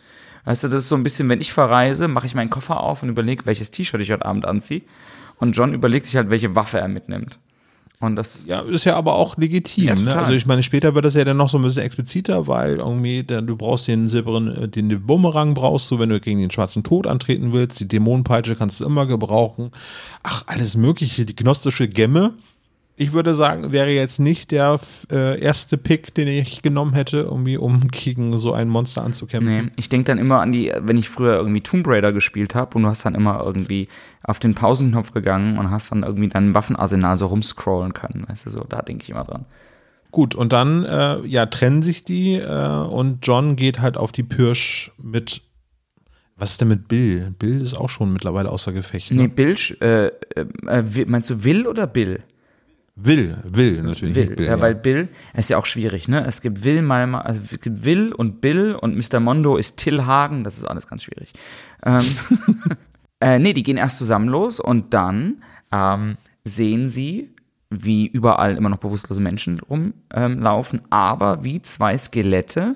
Weißt 0.45 0.63
du, 0.63 0.67
das 0.67 0.83
ist 0.83 0.89
so 0.89 0.95
ein 0.95 1.03
bisschen, 1.03 1.27
wenn 1.29 1.41
ich 1.41 1.51
verreise, 1.51 2.07
mache 2.07 2.27
ich 2.27 2.35
meinen 2.35 2.49
Koffer 2.49 2.81
auf 2.81 3.01
und 3.01 3.09
überlege, 3.09 3.45
welches 3.45 3.71
T-Shirt 3.71 4.01
ich 4.01 4.11
heute 4.11 4.25
Abend 4.25 4.45
anziehe. 4.45 4.81
Und 5.37 5.53
John 5.53 5.73
überlegt 5.73 6.05
sich 6.05 6.15
halt, 6.15 6.29
welche 6.29 6.55
Waffe 6.55 6.79
er 6.79 6.87
mitnimmt. 6.87 7.39
Und 8.01 8.15
das, 8.15 8.45
ja, 8.47 8.61
ist 8.61 8.85
ja 8.85 8.95
aber 8.95 9.13
auch 9.13 9.37
legitim. 9.37 9.85
Ja, 9.85 9.95
ne? 9.95 10.15
Also 10.15 10.33
ich 10.33 10.47
meine, 10.47 10.63
später 10.63 10.95
wird 10.95 11.05
das 11.05 11.13
ja 11.13 11.23
dann 11.23 11.37
noch 11.37 11.49
so 11.49 11.59
ein 11.59 11.61
bisschen 11.61 11.83
expliziter, 11.83 12.47
weil 12.47 12.77
irgendwie 12.77 13.21
der, 13.21 13.43
du 13.43 13.55
brauchst 13.55 13.87
den 13.87 14.09
silbernen, 14.09 14.63
äh, 14.63 14.67
den, 14.67 14.89
den 14.89 15.05
Bumerang 15.05 15.53
brauchst 15.53 15.89
du, 15.91 15.99
wenn 15.99 16.09
du 16.09 16.19
gegen 16.19 16.39
den 16.39 16.49
schwarzen 16.49 16.83
Tod 16.83 17.05
antreten 17.05 17.53
willst. 17.53 17.79
Die 17.79 17.87
Dämonenpeitsche 17.87 18.55
kannst 18.55 18.79
du 18.79 18.85
immer 18.85 19.05
gebrauchen. 19.05 19.69
Ach, 20.23 20.43
alles 20.47 20.75
mögliche. 20.75 21.25
Die 21.27 21.35
gnostische 21.35 21.87
Gemme. 21.87 22.33
Ich 22.97 23.13
würde 23.13 23.33
sagen, 23.33 23.71
wäre 23.71 23.89
jetzt 23.89 24.19
nicht 24.19 24.51
der 24.51 24.79
äh, 25.11 25.39
erste 25.39 25.77
Pick, 25.77 26.13
den 26.13 26.27
ich 26.27 26.61
genommen 26.61 26.93
hätte, 26.93 27.17
irgendwie, 27.17 27.57
um 27.57 27.87
gegen 27.87 28.37
so 28.37 28.53
ein 28.53 28.69
Monster 28.69 29.03
anzukämpfen. 29.03 29.65
nee, 29.65 29.71
ich 29.75 29.89
denke 29.89 30.05
dann 30.05 30.17
immer 30.17 30.41
an 30.41 30.51
die, 30.51 30.71
wenn 30.79 30.97
ich 30.97 31.09
früher 31.09 31.35
irgendwie 31.35 31.61
Tomb 31.61 31.87
Raider 31.87 32.11
gespielt 32.13 32.53
habe 32.53 32.77
und 32.77 32.83
du 32.83 32.89
hast 32.89 33.05
dann 33.05 33.15
immer 33.15 33.41
irgendwie 33.43 33.87
auf 34.23 34.39
den 34.39 34.53
Pausenknopf 34.53 35.13
gegangen 35.13 35.57
und 35.57 35.71
hast 35.71 35.91
dann 35.91 36.03
irgendwie 36.03 36.29
dein 36.29 36.53
Waffenarsenal 36.53 37.17
so 37.17 37.27
rumscrollen 37.27 37.93
können. 37.93 38.25
Weißt 38.27 38.45
du, 38.45 38.49
so, 38.49 38.65
da 38.67 38.81
denke 38.81 39.03
ich 39.03 39.09
immer 39.09 39.23
dran. 39.23 39.45
Gut, 40.11 40.35
und 40.35 40.51
dann 40.51 40.83
äh, 40.83 41.25
ja, 41.25 41.45
trennen 41.45 41.83
sich 41.83 42.03
die 42.03 42.35
äh, 42.35 42.85
und 42.89 43.25
John 43.25 43.55
geht 43.55 43.79
halt 43.79 43.97
auf 43.97 44.11
die 44.11 44.23
Pirsch 44.23 44.91
mit. 45.01 45.41
Was 46.35 46.51
ist 46.51 46.61
denn 46.61 46.67
mit 46.67 46.87
Bill? 46.87 47.33
Bill 47.39 47.61
ist 47.61 47.75
auch 47.75 47.89
schon 47.89 48.11
mittlerweile 48.11 48.49
außer 48.49 48.73
Gefecht. 48.73 49.11
Nee, 49.11 49.23
Ne? 49.23 49.29
Bill, 49.29 49.55
äh, 49.79 50.07
äh, 50.07 50.11
äh, 50.67 51.05
meinst 51.05 51.29
du 51.29 51.43
Will 51.43 51.65
oder 51.67 51.87
Bill? 51.87 52.23
Will, 53.03 53.37
Will 53.43 53.81
natürlich. 53.81 54.15
Will, 54.15 54.35
Bill, 54.35 54.45
ja, 54.45 54.59
weil 54.59 54.75
Bill, 54.75 55.07
ist 55.33 55.49
ja 55.49 55.57
auch 55.57 55.65
schwierig, 55.65 56.07
ne? 56.07 56.25
Es 56.25 56.41
gibt 56.41 56.63
Will 56.63 56.81
Malma, 56.81 57.21
also 57.21 57.41
es 57.43 57.59
gibt 57.59 57.85
Will 57.85 58.13
und 58.13 58.41
Bill 58.41 58.75
und 58.75 58.95
Mr. 58.95 59.19
Mondo 59.19 59.57
ist 59.57 59.77
Till 59.77 60.05
Hagen, 60.05 60.43
das 60.43 60.57
ist 60.57 60.65
alles 60.65 60.87
ganz 60.87 61.03
schwierig. 61.03 61.33
Ähm, 61.83 62.05
äh, 63.19 63.39
nee, 63.39 63.53
die 63.53 63.63
gehen 63.63 63.77
erst 63.77 63.97
zusammen 63.97 64.27
los 64.27 64.59
und 64.59 64.93
dann 64.93 65.41
ähm, 65.71 66.17
sehen 66.43 66.87
sie, 66.87 67.29
wie 67.69 68.07
überall 68.07 68.57
immer 68.57 68.69
noch 68.69 68.77
bewusstlose 68.77 69.21
Menschen 69.21 69.59
rumlaufen, 69.61 70.79
ähm, 70.79 70.85
aber 70.89 71.43
wie 71.43 71.61
zwei 71.61 71.97
Skelette 71.97 72.75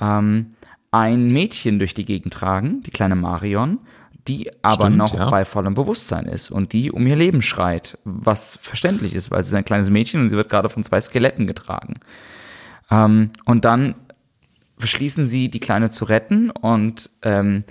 ähm, 0.00 0.54
ein 0.90 1.28
Mädchen 1.28 1.78
durch 1.78 1.94
die 1.94 2.04
Gegend 2.04 2.32
tragen, 2.32 2.82
die 2.82 2.90
kleine 2.90 3.16
Marion, 3.16 3.78
die 4.28 4.50
aber 4.62 4.86
Stimmt, 4.86 4.96
noch 4.96 5.18
ja. 5.18 5.30
bei 5.30 5.44
vollem 5.44 5.74
Bewusstsein 5.74 6.26
ist 6.26 6.50
und 6.50 6.72
die 6.72 6.90
um 6.90 7.06
ihr 7.06 7.16
Leben 7.16 7.42
schreit, 7.42 7.98
was 8.04 8.58
verständlich 8.62 9.14
ist, 9.14 9.30
weil 9.30 9.44
sie 9.44 9.48
ist 9.48 9.54
ein 9.54 9.64
kleines 9.64 9.90
Mädchen 9.90 10.20
und 10.20 10.28
sie 10.30 10.36
wird 10.36 10.48
gerade 10.48 10.68
von 10.68 10.82
zwei 10.82 11.00
Skeletten 11.00 11.46
getragen. 11.46 12.00
Ähm, 12.90 13.30
und 13.44 13.64
dann 13.64 13.94
beschließen 14.78 15.26
sie, 15.26 15.50
die 15.50 15.60
Kleine 15.60 15.90
zu 15.90 16.04
retten 16.06 16.50
und 16.50 17.10
ähm, 17.22 17.64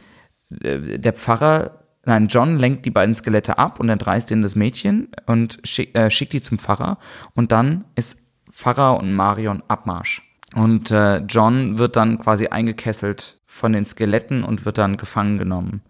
äh, 0.61 0.99
der 0.99 1.13
Pfarrer, 1.13 1.79
nein, 2.05 2.27
John 2.27 2.57
lenkt 2.57 2.85
die 2.85 2.91
beiden 2.91 3.15
Skelette 3.15 3.57
ab 3.57 3.79
und 3.79 3.89
entreißt 3.89 4.31
ihnen 4.31 4.41
das 4.41 4.55
Mädchen 4.55 5.09
und 5.25 5.59
schick, 5.63 5.95
äh, 5.97 6.11
schickt 6.11 6.33
die 6.33 6.41
zum 6.41 6.59
Pfarrer 6.59 6.97
und 7.33 7.51
dann 7.51 7.85
ist 7.95 8.19
Pfarrer 8.51 8.97
und 8.97 9.13
Marion 9.13 9.63
Abmarsch. 9.67 10.21
Und 10.55 10.91
äh, 10.91 11.17
John 11.17 11.79
wird 11.79 11.95
dann 11.95 12.19
quasi 12.19 12.47
eingekesselt 12.47 13.39
von 13.47 13.73
den 13.73 13.85
Skeletten 13.85 14.43
und 14.43 14.65
wird 14.65 14.77
dann 14.77 14.97
gefangen 14.97 15.39
genommen. 15.39 15.81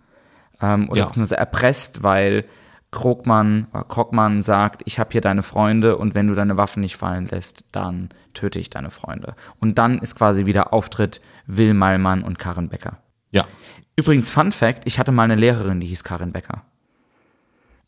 Ähm, 0.64 0.90
oder 0.90 1.00
Ja. 1.02 1.06
beziehungsweise 1.06 1.38
erpresst, 1.38 2.02
weil 2.04 2.46
Krogmann, 2.92 3.68
Krogmann 3.90 4.42
sagt, 4.44 4.84
ich 4.86 5.00
habe 5.00 5.10
hier 5.12 5.22
deine 5.22 5.42
Freunde 5.44 5.98
und 5.98 6.14
wenn 6.16 6.28
du 6.28 6.36
deine 6.36 6.58
Waffen 6.58 6.82
nicht 6.82 6.96
fallen 6.96 7.28
lässt, 7.28 7.66
dann 7.72 8.10
töte 8.34 8.60
ich 8.60 8.70
deine 8.70 8.92
Freunde. 8.92 9.36
Und 9.60 9.78
dann 9.80 9.98
ist 10.00 10.16
quasi 10.16 10.46
wieder 10.46 10.74
Auftritt 10.74 11.20
Will 11.48 11.74
Malmann 11.74 12.24
und 12.24 12.38
Karin 12.40 12.70
Becker. 12.70 13.00
Ja. 13.32 13.46
Übrigens, 13.96 14.30
Fun 14.30 14.52
Fact, 14.52 14.84
ich 14.86 15.00
hatte 15.00 15.12
mal 15.12 15.24
eine 15.24 15.36
Lehrerin, 15.36 15.80
die 15.80 15.88
hieß 15.88 16.04
Karin 16.04 16.32
Becker. 16.32 16.62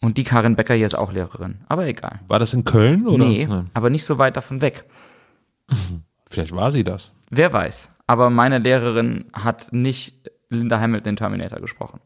Und 0.01 0.17
die 0.17 0.23
Karin 0.23 0.55
Becker 0.55 0.73
hier 0.73 0.85
ist 0.87 0.97
auch 0.97 1.11
Lehrerin. 1.13 1.59
Aber 1.67 1.85
egal. 1.85 2.19
War 2.27 2.39
das 2.39 2.53
in 2.53 2.63
Köln 2.63 3.07
oder? 3.07 3.25
nee, 3.25 3.45
Nein. 3.47 3.69
aber 3.73 3.89
nicht 3.91 4.05
so 4.05 4.17
weit 4.17 4.35
davon 4.37 4.61
weg. 4.61 4.85
Vielleicht 6.29 6.55
war 6.55 6.71
sie 6.71 6.83
das. 6.83 7.13
Wer 7.29 7.53
weiß. 7.53 7.89
Aber 8.07 8.29
meine 8.29 8.57
Lehrerin 8.59 9.25
hat 9.33 9.71
nicht 9.71 10.29
Linda 10.49 10.79
Hamilton 10.79 11.09
in 11.11 11.15
Terminator 11.15 11.59
gesprochen. 11.59 11.99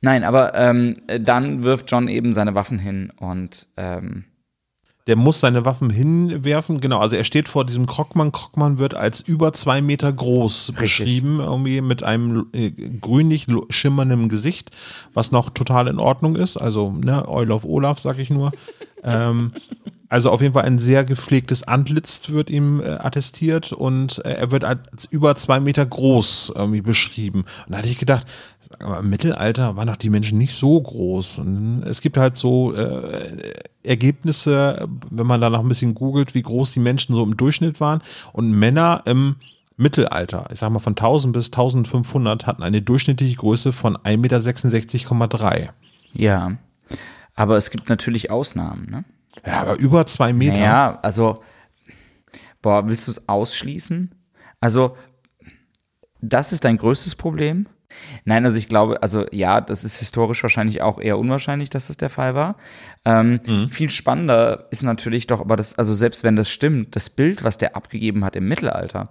Nein, 0.00 0.24
aber 0.24 0.54
ähm, 0.54 0.94
dann 1.20 1.62
wirft 1.62 1.90
John 1.90 2.08
eben 2.08 2.32
seine 2.32 2.54
Waffen 2.54 2.78
hin 2.78 3.12
und 3.18 3.68
ähm, 3.76 4.24
Der 5.06 5.16
muss 5.16 5.40
seine 5.40 5.64
Waffen 5.64 5.90
hinwerfen, 5.90 6.80
genau. 6.80 6.98
Also 6.98 7.16
er 7.16 7.24
steht 7.24 7.48
vor 7.48 7.64
diesem 7.64 7.86
Krogmann. 7.86 8.32
Krogmann 8.32 8.78
wird 8.78 8.94
als 8.94 9.20
über 9.20 9.52
zwei 9.52 9.80
Meter 9.80 10.12
groß 10.12 10.72
beschrieben, 10.78 11.40
irgendwie 11.40 11.80
mit 11.80 12.02
einem 12.02 12.46
äh, 12.52 12.70
grünlich 12.70 13.46
schimmernden 13.70 14.28
Gesicht, 14.28 14.70
was 15.14 15.32
noch 15.32 15.50
total 15.50 15.88
in 15.88 15.98
Ordnung 15.98 16.36
ist. 16.36 16.56
Also, 16.56 16.92
ne, 16.92 17.26
Oil 17.28 17.50
of 17.50 17.64
Olaf, 17.64 17.98
sag 17.98 18.18
ich 18.18 18.30
nur. 18.30 18.52
ähm, 19.02 19.52
also 20.08 20.30
auf 20.30 20.40
jeden 20.40 20.54
Fall 20.54 20.64
ein 20.64 20.78
sehr 20.78 21.04
gepflegtes 21.04 21.64
Antlitz 21.64 22.30
wird 22.30 22.48
ihm 22.48 22.80
äh, 22.80 22.88
attestiert 22.92 23.72
und 23.72 24.24
äh, 24.24 24.30
er 24.30 24.50
wird 24.50 24.64
als 24.64 25.04
über 25.10 25.36
zwei 25.36 25.60
Meter 25.60 25.84
groß 25.84 26.52
irgendwie 26.54 26.80
beschrieben. 26.80 27.40
Und 27.66 27.72
da 27.72 27.78
hatte 27.78 27.88
ich 27.88 27.98
gedacht, 27.98 28.26
mal, 28.80 29.00
im 29.00 29.10
Mittelalter 29.10 29.76
waren 29.76 29.88
doch 29.88 29.96
die 29.96 30.10
Menschen 30.10 30.38
nicht 30.38 30.54
so 30.54 30.80
groß. 30.80 31.38
Und 31.38 31.82
es 31.84 32.00
gibt 32.00 32.16
halt 32.16 32.36
so 32.36 32.74
äh, 32.74 33.36
Ergebnisse, 33.82 34.88
wenn 35.10 35.26
man 35.26 35.40
danach 35.40 35.60
ein 35.60 35.68
bisschen 35.68 35.94
googelt, 35.94 36.34
wie 36.34 36.42
groß 36.42 36.72
die 36.72 36.80
Menschen 36.80 37.14
so 37.14 37.22
im 37.22 37.36
Durchschnitt 37.36 37.80
waren. 37.80 38.02
Und 38.32 38.50
Männer 38.52 39.02
im 39.06 39.36
Mittelalter, 39.76 40.46
ich 40.52 40.58
sag 40.58 40.70
mal 40.70 40.80
von 40.80 40.92
1000 40.92 41.32
bis 41.32 41.46
1500, 41.46 42.46
hatten 42.46 42.62
eine 42.62 42.82
durchschnittliche 42.82 43.36
Größe 43.36 43.72
von 43.72 43.96
1,66,3 43.96 45.14
Meter. 45.14 45.74
ja. 46.12 46.52
Aber 47.34 47.56
es 47.56 47.70
gibt 47.70 47.88
natürlich 47.88 48.32
Ausnahmen, 48.32 48.90
ne? 48.90 49.04
Ja, 49.46 49.60
aber 49.60 49.78
über 49.78 50.04
zwei 50.06 50.32
Meter. 50.32 50.58
Naja, 50.58 50.98
also, 51.02 51.44
boah, 52.60 52.84
willst 52.88 53.06
du 53.06 53.12
es 53.12 53.28
ausschließen? 53.28 54.12
Also, 54.60 54.96
das 56.20 56.52
ist 56.52 56.64
dein 56.64 56.78
größtes 56.78 57.14
Problem? 57.14 57.68
Nein, 58.24 58.44
also 58.44 58.58
ich 58.58 58.68
glaube, 58.68 59.02
also 59.02 59.26
ja, 59.30 59.60
das 59.60 59.84
ist 59.84 59.98
historisch 59.98 60.42
wahrscheinlich 60.42 60.82
auch 60.82 61.00
eher 61.00 61.18
unwahrscheinlich, 61.18 61.70
dass 61.70 61.88
das 61.88 61.96
der 61.96 62.10
Fall 62.10 62.34
war. 62.34 62.56
Ähm, 63.04 63.40
Viel 63.70 63.90
spannender 63.90 64.66
ist 64.70 64.82
natürlich 64.82 65.26
doch, 65.26 65.40
aber 65.40 65.56
das, 65.56 65.78
also 65.78 65.94
selbst 65.94 66.24
wenn 66.24 66.36
das 66.36 66.50
stimmt, 66.50 66.96
das 66.96 67.10
Bild, 67.10 67.44
was 67.44 67.58
der 67.58 67.76
abgegeben 67.76 68.24
hat 68.24 68.36
im 68.36 68.48
Mittelalter, 68.48 69.08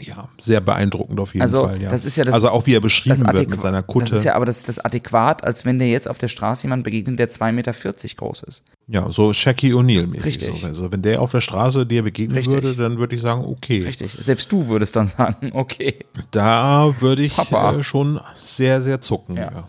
Ja, 0.00 0.28
sehr 0.38 0.60
beeindruckend 0.60 1.18
auf 1.20 1.34
jeden 1.34 1.42
Also, 1.42 1.66
Fall. 1.66 1.80
Ja. 1.82 1.90
das 1.90 2.04
ist 2.04 2.16
ja 2.16 2.24
das- 2.24 2.34
also 2.34 2.50
auch 2.50 2.66
wie 2.66 2.74
er 2.74 2.80
beschrieben 2.80 3.20
wird 3.32 3.48
mit 3.48 3.60
seiner 3.60 3.82
Kutte. 3.82 4.10
Das 4.10 4.18
ist 4.20 4.24
ja 4.24 4.34
aber 4.34 4.46
das, 4.46 4.62
das 4.62 4.78
adäquat, 4.78 5.44
als 5.44 5.64
wenn 5.64 5.78
dir 5.78 5.88
jetzt 5.88 6.08
auf 6.08 6.18
der 6.18 6.28
Straße 6.28 6.64
jemand 6.64 6.84
begegnet, 6.84 7.18
der 7.18 7.30
2,40 7.30 7.52
Meter 7.52 7.72
groß 8.16 8.42
ist. 8.44 8.62
Ja, 8.86 9.10
so 9.10 9.28
O'Neal-mäßig. 9.74 10.24
Richtig. 10.24 10.60
So. 10.60 10.66
Also 10.66 10.92
wenn 10.92 11.02
der 11.02 11.20
auf 11.20 11.30
der 11.30 11.40
Straße 11.40 11.84
dir 11.86 12.02
begegnen 12.02 12.36
Richtig. 12.36 12.54
würde, 12.54 12.74
dann 12.74 12.98
würde 12.98 13.14
ich 13.16 13.20
sagen, 13.22 13.44
okay. 13.44 13.82
Richtig. 13.82 14.12
Selbst 14.18 14.50
du 14.52 14.68
würdest 14.68 14.96
dann 14.96 15.06
sagen, 15.18 15.50
okay. 15.54 15.96
Da 16.30 16.94
würde 17.00 17.22
ich 17.22 17.38
äh, 17.38 17.82
schon 17.82 18.20
sehr, 18.34 18.82
sehr 18.82 19.00
zucken. 19.00 19.36
Ja. 19.36 19.50
Ja. 19.52 19.68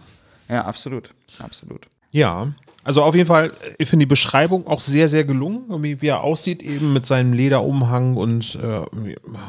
Ja, 0.50 0.66
absolut. 0.66 1.12
Absolut. 1.40 1.88
ja. 2.12 2.48
Also 2.90 3.04
auf 3.04 3.14
jeden 3.14 3.28
Fall, 3.28 3.52
ich 3.78 3.88
finde 3.88 4.08
die 4.08 4.10
Beschreibung 4.10 4.66
auch 4.66 4.80
sehr, 4.80 5.08
sehr 5.10 5.24
gelungen, 5.24 5.84
wie 5.84 6.08
er 6.08 6.24
aussieht, 6.24 6.64
eben 6.64 6.92
mit 6.92 7.06
seinem 7.06 7.34
Lederumhang 7.34 8.16
und 8.16 8.58
äh, 8.64 8.82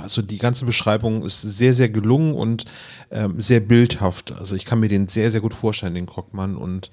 also 0.03 0.20
die 0.20 0.36
ganze 0.36 0.66
Beschreibung 0.66 1.24
ist 1.24 1.41
sehr, 1.41 1.72
sehr 1.72 1.88
gelungen 1.88 2.34
und 2.34 2.66
ähm, 3.11 3.41
sehr 3.41 3.61
bildhaft. 3.61 4.32
Also 4.38 4.57
ich 4.57 4.66
kann 4.66 4.78
mir 4.80 4.88
den 4.88 5.09
sehr, 5.09 5.30
sehr 5.30 5.41
gut 5.41 5.55
vorstellen, 5.55 5.95
den 5.95 6.05
Krogmann 6.05 6.55
und 6.55 6.91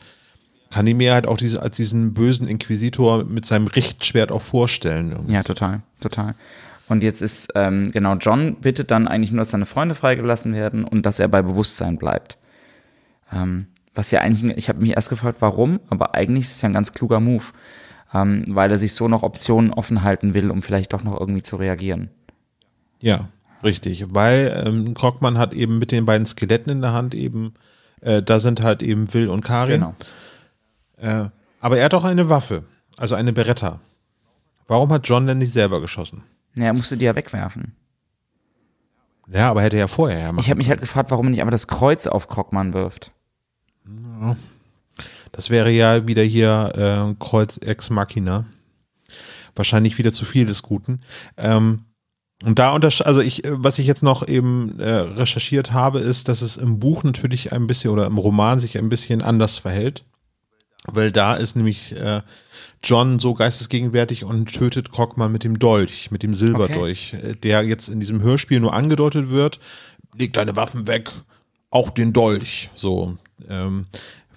kann 0.72 0.88
ihn 0.88 0.96
mir 0.96 1.14
halt 1.14 1.28
auch 1.28 1.36
diese, 1.36 1.62
als 1.62 1.76
diesen 1.76 2.14
bösen 2.14 2.48
Inquisitor 2.48 3.26
mit 3.26 3.46
seinem 3.46 3.68
Richtschwert 3.68 4.32
auch 4.32 4.42
vorstellen. 4.42 5.12
irgendwie. 5.12 5.34
Ja, 5.34 5.44
total, 5.44 5.82
total. 6.00 6.36
Und 6.88 7.04
jetzt 7.04 7.22
ist, 7.22 7.50
ähm, 7.56 7.92
genau, 7.92 8.16
John 8.16 8.56
bittet 8.62 8.90
dann 8.90 9.10
eigentlich 9.10 9.32
nur, 9.32 9.40
dass 9.40 9.50
seine 9.50 9.66
Freunde 9.66 9.96
freigelassen 9.96 10.54
werden 10.54 10.86
und 10.86 11.06
dass 11.06 11.20
er 11.20 11.28
bei 11.28 11.42
Bewusstsein 11.42 11.98
bleibt. 11.98 12.38
Ähm, 13.34 13.68
was 13.98 14.12
ja 14.12 14.22
eigentlich, 14.22 14.56
ich 14.58 14.70
habe 14.70 14.80
mich 14.80 14.92
erst 14.92 15.10
gefragt, 15.10 15.38
warum, 15.42 15.80
aber 15.90 16.14
eigentlich 16.14 16.46
ist 16.46 16.56
es 16.58 16.62
ja 16.62 16.70
ein 16.70 16.74
ganz 16.74 16.94
kluger 16.94 17.20
Move, 17.20 17.46
ähm, 18.14 18.46
weil 18.48 18.70
er 18.70 18.78
sich 18.78 18.94
so 18.94 19.08
noch 19.08 19.24
Optionen 19.24 19.74
offen 19.74 20.04
halten 20.04 20.36
will, 20.36 20.52
um 20.52 20.62
vielleicht 20.62 20.94
doch 20.94 21.04
noch 21.04 21.20
irgendwie 21.20 21.42
zu 21.42 21.56
reagieren. 21.56 22.10
Ja, 23.02 23.30
richtig. 23.64 24.06
Weil 24.14 24.64
ähm, 24.66 24.94
Krogmann 24.94 25.40
hat 25.40 25.54
eben 25.54 25.80
mit 25.80 25.92
den 25.92 26.06
beiden 26.06 26.28
Skeletten 26.28 26.70
in 26.70 26.82
der 26.82 26.94
Hand 26.94 27.16
eben, 27.16 27.56
äh, 28.02 28.22
da 28.22 28.40
sind 28.40 28.62
halt 28.62 28.84
eben 28.84 29.12
Will 29.16 29.30
und 29.30 29.42
Karin. 29.44 29.82
Genau. 29.82 29.96
Äh, 30.98 31.30
aber 31.60 31.80
er 31.80 31.86
hat 31.86 31.96
auch 31.96 32.04
eine 32.04 32.30
Waffe, 32.30 32.66
also 32.98 33.16
eine 33.16 33.34
Beretta. 33.34 33.80
Warum 34.68 34.92
hat 34.92 35.08
John 35.08 35.26
denn 35.26 35.40
nicht 35.40 35.54
selber 35.54 35.82
geschossen? 35.82 36.24
Ja, 36.54 36.66
er 36.66 36.74
musste 36.74 36.98
die 36.98 37.06
ja 37.06 37.16
wegwerfen. 37.16 37.76
Ja, 39.28 39.50
aber 39.50 39.64
hätte 39.64 39.76
er 39.76 39.82
ja 39.82 39.88
vorher 39.88 40.20
ja 40.20 40.32
machen. 40.32 40.44
Ich 40.44 40.52
habe 40.52 40.60
mich 40.60 40.70
halt 40.70 40.82
gefragt, 40.82 41.10
warum 41.10 41.28
er 41.28 41.30
nicht 41.32 41.42
einfach 41.42 41.52
das 41.52 41.68
Kreuz 41.68 42.06
auf 42.06 42.28
Krogmann 42.28 42.74
wirft. 42.74 43.12
Das 45.32 45.50
wäre 45.50 45.72
ja 45.72 46.08
wieder 46.08 46.24
hier 46.24 46.74
äh, 46.76 47.16
Kreuz 47.24 47.58
Ex 47.58 47.90
Machina. 47.90 48.46
Wahrscheinlich 49.56 49.98
wieder 49.98 50.14
zu 50.14 50.26
viel 50.26 50.46
des 50.46 50.64
Guten. 50.64 51.02
Ähm, 51.38 51.82
und 52.44 52.60
da 52.60 52.72
untersch 52.72 53.02
also 53.02 53.22
ich, 53.22 53.46
äh, 53.46 53.52
was 53.54 53.80
ich 53.80 53.88
jetzt 53.88 54.04
noch 54.04 54.28
eben 54.28 54.80
äh, 54.80 54.90
recherchiert 54.90 55.72
habe, 55.72 56.00
ist, 56.00 56.28
dass 56.28 56.42
es 56.42 56.58
im 56.58 56.80
Buch 56.80 57.04
natürlich 57.04 57.52
ein 57.52 57.68
bisschen 57.68 57.92
oder 57.92 58.06
im 58.06 58.18
Roman 58.18 58.60
sich 58.60 58.78
ein 58.78 58.90
bisschen 58.90 59.22
anders 59.22 59.58
verhält. 59.58 60.06
Weil 60.86 61.12
da 61.12 61.36
ist 61.36 61.56
nämlich 61.56 61.94
äh, 61.94 62.22
John 62.84 63.20
so 63.20 63.34
geistesgegenwärtig 63.34 64.24
und 64.24 64.54
tötet 64.54 64.92
Krogmann 64.92 65.32
mit 65.32 65.44
dem 65.44 65.60
Dolch, 65.60 66.12
mit 66.12 66.24
dem 66.24 66.34
Silberdolch, 66.34 67.14
äh, 67.14 67.34
der 67.36 67.64
jetzt 67.64 67.90
in 67.90 68.00
diesem 68.00 68.22
Hörspiel 68.22 68.60
nur 68.60 68.74
angedeutet 68.74 69.30
wird. 69.30 69.60
Leg 70.16 70.34
deine 70.34 70.56
Waffen 70.56 70.88
weg, 70.88 71.12
auch 71.72 71.90
den 71.90 72.14
Dolch. 72.14 72.70
So. 72.74 73.18
Ähm, 73.50 73.86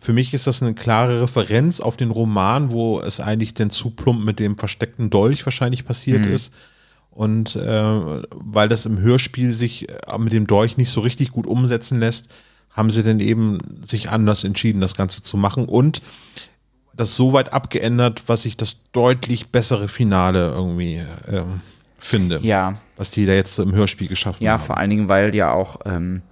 für 0.01 0.13
mich 0.13 0.33
ist 0.35 0.47
das 0.47 0.63
eine 0.63 0.75
klare 0.75 1.23
Referenz 1.23 1.81
auf 1.81 1.97
den 1.97 2.11
Roman, 2.11 2.73
wo 2.73 3.01
es 3.01 3.21
eigentlich 3.21 3.55
denn 3.55 3.71
zu 3.71 3.91
plump 3.91 4.25
mit 4.25 4.39
dem 4.39 4.57
versteckten 4.57 5.11
Dolch 5.11 5.45
wahrscheinlich 5.45 5.85
passiert 5.85 6.25
ist. 6.27 6.53
Und 7.11 7.57
äh, 7.57 8.23
weil 8.31 8.69
das 8.69 8.87
im 8.87 8.99
Hörspiel 8.99 9.53
sich 9.53 9.89
äh, 9.91 10.19
mit 10.19 10.33
dem 10.33 10.47
Dolch 10.47 10.77
nicht 10.77 10.91
so 10.91 11.01
richtig 11.01 11.31
gut 11.33 11.47
umsetzen 11.47 12.01
lässt, 12.01 12.31
haben 12.71 12.89
sie 12.91 13.03
dann 13.03 13.21
eben 13.21 13.59
sich 13.83 14.11
anders 14.11 14.45
entschieden, 14.45 14.81
das 14.81 14.95
Ganze 14.95 15.21
zu 15.23 15.37
machen 15.37 15.65
und 15.67 16.01
das 16.95 17.17
so 17.17 17.33
weit 17.33 17.53
abgeändert, 17.53 18.23
was 18.29 18.45
ich 18.47 18.57
das 18.57 18.85
deutlich 18.93 19.49
bessere 19.49 19.89
Finale 19.89 20.49
irgendwie 20.51 20.97
äh, 21.27 21.43
finde, 21.99 22.39
Ja, 22.43 22.81
was 22.97 23.11
die 23.11 23.27
da 23.27 23.33
jetzt 23.35 23.59
im 23.59 23.73
Hörspiel 23.75 24.09
geschaffen 24.09 24.45
Ja, 24.45 24.53
haben. 24.53 24.63
vor 24.63 24.77
allen 24.79 24.91
Dingen, 24.91 25.09
weil 25.09 25.35
ja 25.35 25.53
auch 25.53 25.81
ähm, 25.85 26.23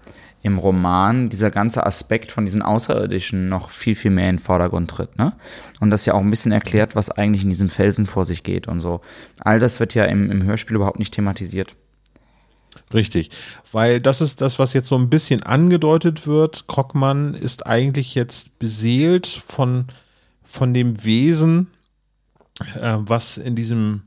im 0.43 0.59
Roman 0.59 1.29
dieser 1.29 1.51
ganze 1.51 1.85
Aspekt 1.85 2.31
von 2.31 2.45
diesen 2.45 2.63
Außerirdischen 2.63 3.49
noch 3.49 3.71
viel, 3.71 3.95
viel 3.95 4.11
mehr 4.11 4.31
in 4.31 4.37
den 4.37 4.43
Vordergrund 4.43 4.91
tritt. 4.91 5.19
Ne? 5.19 5.33
Und 5.81 5.91
das 5.91 6.07
ja 6.07 6.15
auch 6.15 6.21
ein 6.21 6.31
bisschen 6.31 6.53
erklärt, 6.53 6.95
was 6.95 7.11
eigentlich 7.11 7.43
in 7.43 7.51
diesem 7.51 7.71
Felsen 7.71 8.07
vor 8.07 8.25
sich 8.25 8.43
geht 8.43 8.69
und 8.69 8.81
so. 8.81 9.01
All 9.41 9.59
das 9.59 9.81
wird 9.81 9.95
ja 9.95 10.05
im, 10.05 10.31
im 10.31 10.45
Hörspiel 10.45 10.77
überhaupt 10.77 10.99
nicht 10.99 11.15
thematisiert. 11.15 11.75
Richtig, 12.95 13.31
weil 13.73 14.01
das 14.01 14.21
ist 14.21 14.41
das, 14.41 14.59
was 14.59 14.73
jetzt 14.73 14.89
so 14.89 14.97
ein 14.97 15.11
bisschen 15.11 15.43
angedeutet 15.43 16.27
wird. 16.27 16.69
Krogmann 16.69 17.35
ist 17.35 17.67
eigentlich 17.67 18.15
jetzt 18.15 18.59
beseelt 18.59 19.27
von, 19.27 19.87
von 20.43 20.73
dem 20.73 21.05
Wesen, 21.05 21.69
äh, 22.77 22.97
was 22.99 23.37
in 23.37 23.57
diesem 23.57 24.03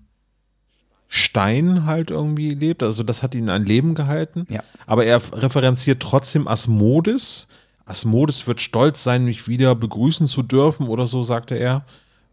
Stein 1.14 1.86
halt 1.86 2.10
irgendwie 2.10 2.54
lebt. 2.54 2.82
Also 2.82 3.04
das 3.04 3.22
hat 3.22 3.36
ihn 3.36 3.50
ein 3.50 3.66
Leben 3.66 3.96
gehalten. 3.96 4.48
Ja. 4.50 4.64
Aber 4.86 5.04
er 5.04 5.22
referenziert 5.34 6.02
trotzdem 6.02 6.48
Asmodis. 6.48 7.48
Asmodis 7.86 8.48
wird 8.48 8.62
stolz 8.62 9.04
sein, 9.04 9.26
mich 9.26 9.50
wieder 9.50 9.76
begrüßen 9.76 10.28
zu 10.28 10.42
dürfen 10.42 10.88
oder 10.88 11.08
so, 11.08 11.22
sagte 11.24 11.56
er. 11.56 11.84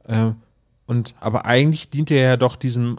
Äh, 0.04 0.30
und 0.86 1.16
aber 1.18 1.44
eigentlich 1.44 1.90
dient 1.90 2.12
er 2.12 2.22
ja 2.22 2.36
doch 2.36 2.54
diesem 2.54 2.98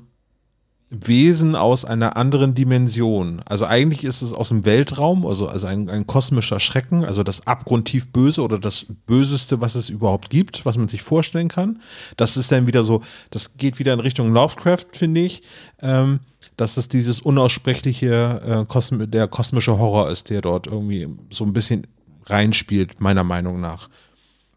Wesen 0.91 1.56
aus 1.56 1.86
einer 1.86 2.18
anderen 2.18 2.56
Dimension. 2.56 3.41
Also 3.45 3.66
eigentlich 3.66 4.03
ist 4.03 4.24
es 4.24 4.34
aus 4.34 4.49
dem 4.49 4.66
Weltraum, 4.66 5.26
also, 5.26 5.48
also 5.48 5.68
ein, 5.68 5.88
ein 5.88 6.07
kosmischer 6.07 6.60
Schrecken, 6.60 7.06
also 7.06 7.22
das 7.22 7.45
abgrundtief 7.45 8.11
Böse 8.11 8.41
oder 8.41 8.57
das 8.57 8.88
Böseste, 9.06 9.61
was 9.61 9.76
es 9.76 9.90
überhaupt 9.90 10.32
gibt, 10.32 10.66
was 10.66 10.78
man 10.78 10.88
sich 10.88 11.03
vorstellen 11.03 11.48
kann. 11.48 11.82
Das 12.18 12.38
ist 12.38 12.52
dann 12.52 12.66
wieder 12.66 12.84
so, 12.84 13.02
das 13.30 13.57
geht 13.57 13.78
wieder 13.78 13.94
in 13.94 13.99
Richtung 13.99 14.34
Lovecraft, 14.34 14.88
finde 14.94 15.22
ich. 15.22 15.44
Ähm, 15.80 16.22
dass 16.57 16.76
es 16.76 16.90
dieses 16.90 17.22
unaussprechliche, 17.22 18.41
äh, 18.45 18.66
Kosm 18.66 19.10
der 19.10 19.28
kosmische 19.28 19.78
Horror 19.78 20.10
ist, 20.10 20.30
der 20.30 20.41
dort 20.41 20.68
irgendwie 20.68 21.07
so 21.30 21.45
ein 21.45 21.53
bisschen 21.53 21.88
reinspielt, 22.26 22.99
meiner 22.99 23.24
Meinung 23.24 23.61
nach. 23.61 23.90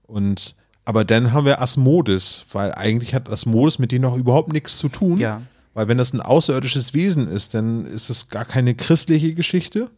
Und 0.02 0.56
aber 0.84 1.04
dann 1.04 1.32
haben 1.32 1.46
wir 1.46 1.60
Asmodis, 1.60 2.44
weil 2.52 2.72
eigentlich 2.74 3.14
hat 3.14 3.30
Asmodis 3.30 3.78
mit 3.78 3.92
denen 3.92 4.02
noch 4.02 4.16
überhaupt 4.16 4.52
nichts 4.52 4.78
zu 4.78 4.88
tun. 4.88 5.18
Ja. 5.18 5.42
Weil 5.74 5.88
wenn 5.88 5.98
das 5.98 6.12
ein 6.12 6.20
außerirdisches 6.20 6.94
Wesen 6.94 7.28
ist, 7.28 7.54
dann 7.54 7.86
ist 7.86 8.10
es 8.10 8.28
gar 8.28 8.44
keine 8.44 8.74
christliche 8.74 9.34
Geschichte. 9.34 9.90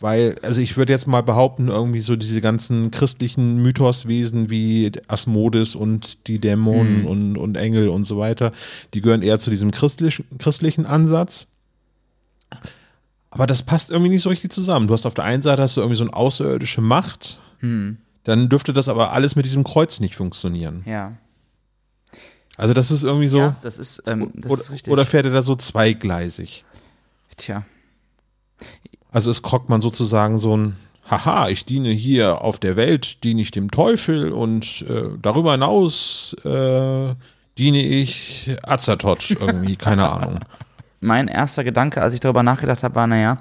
Weil, 0.00 0.36
also 0.40 0.62
ich 0.62 0.78
würde 0.78 0.94
jetzt 0.94 1.06
mal 1.06 1.22
behaupten, 1.22 1.68
irgendwie 1.68 2.00
so 2.00 2.16
diese 2.16 2.40
ganzen 2.40 2.90
christlichen 2.90 3.60
Mythoswesen 3.62 4.48
wie 4.48 4.90
Asmodis 5.08 5.74
und 5.74 6.26
die 6.26 6.38
Dämonen 6.38 7.04
und, 7.04 7.36
und 7.36 7.56
Engel 7.56 7.90
und 7.90 8.04
so 8.04 8.16
weiter, 8.16 8.52
die 8.94 9.02
gehören 9.02 9.20
eher 9.20 9.38
zu 9.38 9.50
diesem 9.50 9.70
christlichen, 9.70 10.24
christlichen 10.38 10.86
Ansatz. 10.86 11.48
Aber 13.28 13.46
das 13.46 13.62
passt 13.62 13.90
irgendwie 13.90 14.08
nicht 14.08 14.22
so 14.22 14.30
richtig 14.30 14.50
zusammen. 14.52 14.88
Du 14.88 14.94
hast 14.94 15.04
auf 15.04 15.12
der 15.12 15.24
einen 15.24 15.42
Seite 15.42 15.60
hast 15.60 15.76
du 15.76 15.82
irgendwie 15.82 15.98
so 15.98 16.04
eine 16.04 16.14
außerirdische 16.14 16.80
Macht, 16.80 17.42
dann 18.24 18.48
dürfte 18.48 18.72
das 18.72 18.88
aber 18.88 19.12
alles 19.12 19.36
mit 19.36 19.44
diesem 19.44 19.64
Kreuz 19.64 20.00
nicht 20.00 20.16
funktionieren. 20.16 20.82
Ja. 20.86 21.12
Also 22.60 22.74
das 22.74 22.90
ist 22.90 23.04
irgendwie 23.04 23.28
so, 23.28 23.38
ja, 23.38 23.56
das 23.62 23.78
ist, 23.78 24.02
ähm, 24.04 24.32
das 24.34 24.52
oder, 24.52 24.60
ist 24.60 24.70
richtig. 24.70 24.92
oder 24.92 25.06
fährt 25.06 25.24
er 25.24 25.32
da 25.32 25.40
so 25.40 25.54
zweigleisig? 25.54 26.62
Tja. 27.38 27.64
Also 29.10 29.30
ist 29.30 29.42
Krockmann 29.42 29.80
sozusagen 29.80 30.38
so 30.38 30.54
ein, 30.58 30.76
haha, 31.10 31.48
ich 31.48 31.64
diene 31.64 31.88
hier 31.88 32.42
auf 32.42 32.58
der 32.58 32.76
Welt, 32.76 33.24
diene 33.24 33.40
ich 33.40 33.50
dem 33.50 33.70
Teufel 33.70 34.30
und 34.30 34.82
äh, 34.82 35.04
darüber 35.22 35.52
hinaus 35.52 36.36
äh, 36.44 37.14
diene 37.56 37.82
ich 37.82 38.54
Azathoth 38.62 39.30
irgendwie, 39.40 39.76
keine 39.76 40.10
Ahnung. 40.10 40.40
Mein 41.00 41.28
erster 41.28 41.64
Gedanke, 41.64 42.02
als 42.02 42.12
ich 42.12 42.20
darüber 42.20 42.42
nachgedacht 42.42 42.82
habe, 42.82 42.94
war, 42.94 43.06
naja, 43.06 43.38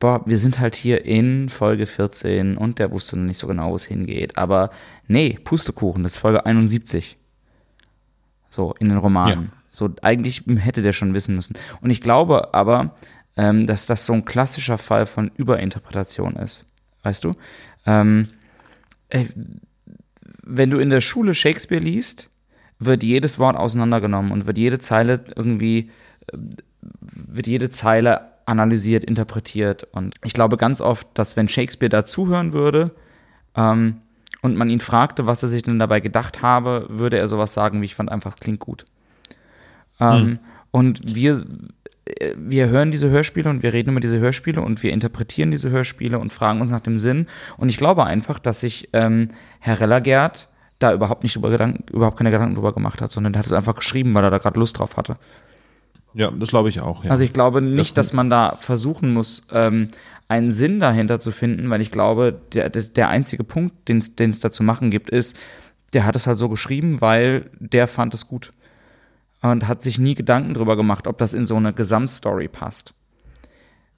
boah, 0.00 0.22
wir 0.26 0.38
sind 0.38 0.58
halt 0.58 0.74
hier 0.74 1.04
in 1.04 1.50
Folge 1.50 1.86
14 1.86 2.56
und 2.56 2.80
der 2.80 2.90
wusste 2.90 3.16
noch 3.16 3.26
nicht 3.26 3.38
so 3.38 3.46
genau, 3.46 3.70
wo 3.70 3.76
es 3.76 3.84
hingeht. 3.84 4.36
Aber 4.36 4.70
nee, 5.06 5.38
Pustekuchen, 5.44 6.02
das 6.02 6.14
ist 6.14 6.18
Folge 6.18 6.44
71. 6.44 7.16
So, 8.56 8.74
in 8.78 8.88
den 8.88 8.96
Romanen. 8.96 9.42
Ja. 9.42 9.58
So, 9.70 9.90
eigentlich 10.00 10.44
hätte 10.46 10.80
der 10.80 10.94
schon 10.94 11.12
wissen 11.12 11.36
müssen. 11.36 11.56
Und 11.82 11.90
ich 11.90 12.00
glaube 12.00 12.54
aber, 12.54 12.94
ähm, 13.36 13.66
dass 13.66 13.84
das 13.84 14.06
so 14.06 14.14
ein 14.14 14.24
klassischer 14.24 14.78
Fall 14.78 15.04
von 15.04 15.30
Überinterpretation 15.36 16.36
ist. 16.36 16.64
Weißt 17.02 17.22
du? 17.24 17.32
Ähm, 17.84 18.28
äh, 19.10 19.26
wenn 20.42 20.70
du 20.70 20.78
in 20.78 20.88
der 20.88 21.02
Schule 21.02 21.34
Shakespeare 21.34 21.84
liest, 21.84 22.30
wird 22.78 23.02
jedes 23.02 23.38
Wort 23.38 23.58
auseinandergenommen 23.58 24.32
und 24.32 24.46
wird 24.46 24.56
jede 24.56 24.78
Zeile 24.78 25.22
irgendwie, 25.36 25.90
äh, 26.32 26.38
wird 26.80 27.46
jede 27.46 27.68
Zeile 27.68 28.32
analysiert, 28.46 29.04
interpretiert. 29.04 29.84
Und 29.92 30.14
ich 30.24 30.32
glaube 30.32 30.56
ganz 30.56 30.80
oft, 30.80 31.06
dass 31.12 31.36
wenn 31.36 31.48
Shakespeare 31.48 31.90
da 31.90 32.06
zuhören 32.06 32.54
würde 32.54 32.92
ähm, 33.54 34.00
und 34.42 34.56
man 34.56 34.70
ihn 34.70 34.80
fragte, 34.80 35.26
was 35.26 35.42
er 35.42 35.48
sich 35.48 35.62
denn 35.62 35.78
dabei 35.78 36.00
gedacht 36.00 36.42
habe, 36.42 36.86
würde 36.88 37.18
er 37.18 37.28
sowas 37.28 37.52
sagen, 37.52 37.80
wie 37.80 37.86
ich 37.86 37.94
fand 37.94 38.10
einfach, 38.10 38.36
klingt 38.36 38.60
gut. 38.60 38.84
Ähm, 39.98 40.38
Und 40.70 41.14
wir, 41.14 41.42
äh, 42.04 42.34
wir 42.36 42.68
hören 42.68 42.90
diese 42.90 43.08
Hörspiele 43.08 43.48
und 43.48 43.62
wir 43.62 43.72
reden 43.72 43.90
über 43.90 44.00
diese 44.00 44.18
Hörspiele 44.18 44.60
und 44.60 44.82
wir 44.82 44.92
interpretieren 44.92 45.50
diese 45.50 45.70
Hörspiele 45.70 46.18
und 46.18 46.34
fragen 46.34 46.60
uns 46.60 46.68
nach 46.70 46.80
dem 46.80 46.98
Sinn. 46.98 47.28
Und 47.56 47.70
ich 47.70 47.78
glaube 47.78 48.04
einfach, 48.04 48.38
dass 48.38 48.60
sich 48.60 48.90
ähm, 48.92 49.30
Herr 49.58 49.80
Rellergert 49.80 50.48
da 50.78 50.92
überhaupt 50.92 51.22
nicht 51.22 51.36
über 51.36 51.48
Gedanken, 51.48 51.84
überhaupt 51.90 52.18
keine 52.18 52.30
Gedanken 52.30 52.56
drüber 52.56 52.74
gemacht 52.74 53.00
hat, 53.00 53.10
sondern 53.10 53.32
der 53.32 53.40
hat 53.40 53.46
es 53.46 53.52
einfach 53.52 53.74
geschrieben, 53.74 54.14
weil 54.14 54.24
er 54.24 54.30
da 54.30 54.36
gerade 54.38 54.60
Lust 54.60 54.78
drauf 54.78 54.98
hatte. 54.98 55.14
Ja, 56.16 56.30
das 56.30 56.48
glaube 56.48 56.70
ich 56.70 56.80
auch. 56.80 57.04
Ja. 57.04 57.10
Also 57.10 57.24
ich 57.24 57.32
glaube 57.34 57.60
nicht, 57.60 57.98
dass 57.98 58.14
man 58.14 58.30
da 58.30 58.56
versuchen 58.58 59.12
muss, 59.12 59.42
ähm, 59.52 59.88
einen 60.28 60.50
Sinn 60.50 60.80
dahinter 60.80 61.20
zu 61.20 61.30
finden, 61.30 61.68
weil 61.68 61.82
ich 61.82 61.90
glaube, 61.90 62.40
der, 62.54 62.70
der, 62.70 63.08
einzige 63.10 63.44
Punkt, 63.44 63.88
den 63.88 63.98
es 63.98 64.40
da 64.40 64.50
zu 64.50 64.62
machen 64.62 64.90
gibt, 64.90 65.10
ist, 65.10 65.36
der 65.92 66.06
hat 66.06 66.16
es 66.16 66.26
halt 66.26 66.38
so 66.38 66.48
geschrieben, 66.48 67.02
weil 67.02 67.50
der 67.60 67.86
fand 67.86 68.14
es 68.14 68.26
gut. 68.26 68.52
Und 69.42 69.68
hat 69.68 69.82
sich 69.82 69.98
nie 69.98 70.14
Gedanken 70.14 70.54
drüber 70.54 70.74
gemacht, 70.74 71.06
ob 71.06 71.18
das 71.18 71.34
in 71.34 71.44
so 71.44 71.56
eine 71.56 71.74
Gesamtstory 71.74 72.48
passt. 72.48 72.94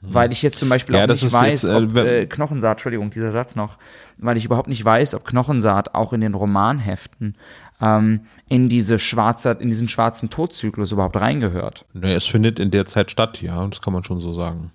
Weil 0.01 0.32
ich 0.32 0.43
jetzt 0.43 0.59
zum 0.59 0.69
Beispiel 0.69 0.95
Ja, 0.95 1.05
auch 1.05 1.07
das 1.07 1.23
nicht 1.23 1.32
weiß, 1.32 1.62
jetzt, 1.62 1.70
äh, 1.70 1.77
ob 1.77 1.97
äh, 1.97 2.27
Knochensaat, 2.27 2.78
Entschuldigung, 2.78 3.11
dieser 3.11 3.32
Satz 3.32 3.55
noch, 3.55 3.78
weil 4.19 4.36
ich 4.36 4.45
überhaupt 4.45 4.69
nicht 4.69 4.85
weiß, 4.85 5.15
ob 5.15 5.24
Knochensaat 5.24 5.95
auch 5.95 6.12
in 6.12 6.20
den 6.20 6.35
Romanheften 6.35 7.36
ähm, 7.81 8.23
in 8.49 8.69
diese 8.69 8.99
schwarze, 8.99 9.53
in 9.61 9.71
diesen 9.71 9.89
schwarzen 9.89 10.31
Todzyklus 10.31 10.93
überhaupt 10.93 11.17
reingehört. 11.17 11.85
Nee, 11.93 12.15
es 12.15 12.25
findet 12.25 12.59
in 12.59 12.71
der 12.71 12.87
Zeit 12.87 13.11
statt, 13.11 13.41
ja, 13.43 13.67
das 13.67 13.81
kann 13.81 13.93
man 13.93 14.05
schon 14.05 14.21
so 14.21 14.33
sagen. 14.33 14.73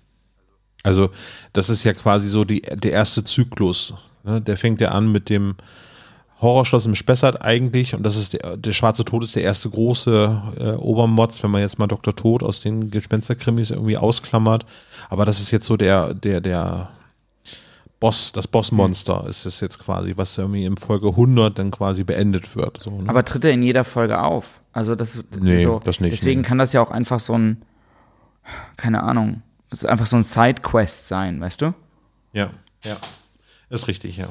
Also, 0.82 1.10
das 1.52 1.70
ist 1.70 1.84
ja 1.84 1.94
quasi 1.94 2.28
so 2.28 2.44
die, 2.44 2.60
der 2.60 2.92
erste 2.92 3.24
Zyklus. 3.24 3.94
Ne? 4.22 4.40
Der 4.40 4.56
fängt 4.56 4.80
ja 4.80 4.90
an 4.90 5.10
mit 5.10 5.30
dem 5.30 5.54
Horrorschloss 6.40 6.86
im 6.86 6.94
Spessart 6.94 7.42
eigentlich 7.42 7.94
und 7.94 8.02
das 8.02 8.16
ist 8.16 8.34
der, 8.34 8.56
der 8.56 8.72
schwarze 8.72 9.04
Tod 9.04 9.22
ist 9.22 9.36
der 9.36 9.44
erste 9.44 9.70
große 9.70 10.42
äh, 10.58 10.70
Obermotz, 10.72 11.42
wenn 11.42 11.50
man 11.50 11.62
jetzt 11.62 11.78
mal 11.78 11.86
Dr. 11.86 12.14
Tod 12.14 12.42
aus 12.42 12.60
den 12.60 12.90
Gespensterkrimis 12.90 13.70
irgendwie 13.70 13.96
ausklammert. 13.96 14.66
Aber 15.08 15.24
das 15.24 15.40
ist 15.40 15.50
jetzt 15.52 15.66
so 15.66 15.76
der, 15.76 16.12
der, 16.12 16.40
der 16.40 16.90
Boss, 18.04 18.32
das 18.32 18.46
Bossmonster 18.46 19.24
ist 19.26 19.46
es 19.46 19.60
jetzt 19.60 19.78
quasi, 19.78 20.12
was 20.14 20.36
irgendwie 20.36 20.66
in 20.66 20.76
Folge 20.76 21.08
100 21.08 21.58
dann 21.58 21.70
quasi 21.70 22.04
beendet 22.04 22.54
wird. 22.54 22.82
So, 22.82 22.90
ne? 23.00 23.08
Aber 23.08 23.24
tritt 23.24 23.46
er 23.46 23.52
in 23.52 23.62
jeder 23.62 23.82
Folge 23.84 24.20
auf? 24.20 24.60
Also 24.74 24.94
das, 24.94 25.18
Nee, 25.40 25.64
so, 25.64 25.80
das 25.82 26.00
nicht, 26.00 26.12
Deswegen 26.12 26.42
nee. 26.42 26.46
kann 26.46 26.58
das 26.58 26.74
ja 26.74 26.82
auch 26.82 26.90
einfach 26.90 27.18
so 27.18 27.32
ein, 27.38 27.62
keine 28.76 29.02
Ahnung, 29.02 29.40
es 29.70 29.78
ist 29.84 29.88
einfach 29.88 30.04
so 30.04 30.16
ein 30.16 30.22
Sidequest 30.22 31.06
sein, 31.06 31.40
weißt 31.40 31.62
du? 31.62 31.72
Ja, 32.34 32.50
ja. 32.84 32.98
Ist 33.70 33.88
richtig, 33.88 34.18
ja. 34.18 34.26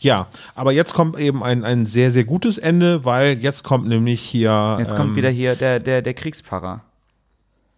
Ja, 0.00 0.26
aber 0.56 0.72
jetzt 0.72 0.92
kommt 0.92 1.16
eben 1.16 1.44
ein, 1.44 1.62
ein 1.64 1.86
sehr, 1.86 2.10
sehr 2.10 2.24
gutes 2.24 2.58
Ende, 2.58 3.04
weil 3.04 3.38
jetzt 3.38 3.62
kommt 3.62 3.86
nämlich 3.86 4.20
hier 4.20 4.78
Jetzt 4.80 4.90
ähm, 4.90 4.96
kommt 4.98 5.14
wieder 5.14 5.30
hier 5.30 5.54
der, 5.54 5.78
der, 5.78 6.02
der 6.02 6.14
Kriegspfarrer. 6.14 6.80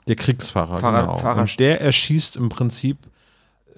der 0.07 0.17
Kriegsfahrer. 0.17 0.79
Pfarrer- 0.79 1.01
genau. 1.03 1.19
Pfarrer- 1.19 1.41
Und 1.43 1.61
der 1.61 1.83
erschießt 1.83 2.37
im 2.37 2.49
Prinzip 2.49 2.97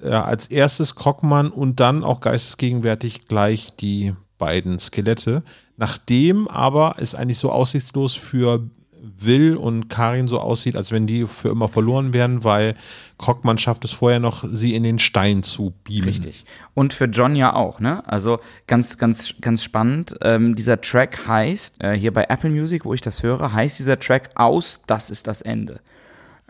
äh, 0.03 0.09
als 0.11 0.47
erstes 0.49 0.95
Krockmann 0.95 1.51
und 1.51 1.81
dann 1.81 2.05
auch 2.05 2.21
geistesgegenwärtig 2.21 3.29
gleich 3.29 3.75
die 3.77 4.15
beiden 4.39 4.79
Skelette. 4.79 5.43
Nachdem 5.77 6.49
aber 6.49 6.97
es 6.99 7.15
eigentlich 7.15 7.39
so 7.39 7.51
aussichtslos 7.51 8.15
für 8.15 8.63
Will 9.03 9.57
und 9.57 9.89
Karin 9.89 10.27
so 10.27 10.41
aussieht, 10.41 10.77
als 10.77 10.93
wenn 10.93 11.07
die 11.07 11.27
für 11.27 11.49
immer 11.51 11.69
verloren 11.69 12.13
wären, 12.13 12.45
weil 12.45 12.75
Krockmann 13.19 13.59
schafft 13.59 13.85
es 13.85 13.93
vorher 13.93 14.21
noch, 14.21 14.45
sie 14.51 14.75
in 14.75 14.83
den 14.83 14.99
Stein 14.99 15.43
zu 15.43 15.73
beamen. 15.85 16.09
Richtig. 16.09 16.45
Und 16.75 16.93
für 16.93 17.07
John 17.07 17.37
ja 17.37 17.55
auch, 17.55 17.81
ne? 17.81 18.07
Also 18.07 18.41
ganz, 18.67 18.99
ganz, 18.99 19.35
ganz 19.41 19.65
spannend. 19.65 20.17
Ähm, 20.23 20.55
dieser 20.55 20.81
Track 20.81 21.27
heißt, 21.27 21.83
äh, 21.83 21.97
hier 21.97 22.13
bei 22.13 22.25
Apple 22.29 22.51
Music, 22.51 22.85
wo 22.85 22.95
ich 22.95 23.01
das 23.01 23.23
höre, 23.23 23.53
heißt 23.53 23.79
dieser 23.79 23.99
Track 23.99 24.31
aus, 24.35 24.83
das 24.87 25.11
ist 25.11 25.27
das 25.27 25.43
Ende. 25.43 25.81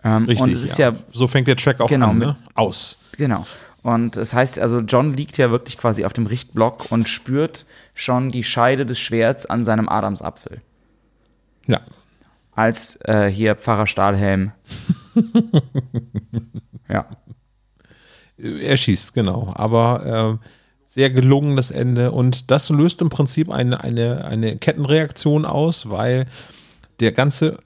Ähm, 0.03 0.25
Richtig, 0.25 0.47
und 0.47 0.53
es 0.53 0.63
ist 0.63 0.77
ja, 0.77 0.93
so 1.11 1.27
fängt 1.27 1.47
der 1.47 1.55
Track 1.55 1.79
auch 1.79 1.87
Genau, 1.87 2.09
an, 2.09 2.17
ne? 2.17 2.35
Aus. 2.55 2.97
Genau. 3.17 3.45
Und 3.83 4.15
es 4.15 4.33
heißt, 4.33 4.59
also 4.59 4.79
John 4.79 5.13
liegt 5.13 5.37
ja 5.37 5.49
wirklich 5.49 5.77
quasi 5.77 6.05
auf 6.05 6.13
dem 6.13 6.27
Richtblock 6.27 6.91
und 6.91 7.09
spürt 7.09 7.65
schon 7.95 8.29
die 8.29 8.43
Scheide 8.43 8.85
des 8.85 8.99
Schwerts 8.99 9.45
an 9.45 9.63
seinem 9.63 9.89
Adamsapfel. 9.89 10.61
Ja. 11.67 11.81
Als 12.53 12.99
äh, 13.05 13.27
hier 13.27 13.55
Pfarrer 13.55 13.87
Stahlhelm. 13.87 14.51
ja. 16.89 17.07
Er 18.37 18.77
schießt, 18.77 19.13
genau. 19.13 19.51
Aber 19.55 20.39
äh, 20.41 20.47
sehr 20.87 21.09
gelungen 21.09 21.55
das 21.55 21.71
Ende. 21.71 22.11
Und 22.11 22.51
das 22.51 22.69
löst 22.69 23.01
im 23.01 23.09
Prinzip 23.09 23.49
eine, 23.49 23.83
eine, 23.83 24.25
eine 24.25 24.57
Kettenreaktion 24.57 25.45
aus, 25.45 25.89
weil 25.89 26.27
der 26.99 27.13
ganze 27.13 27.57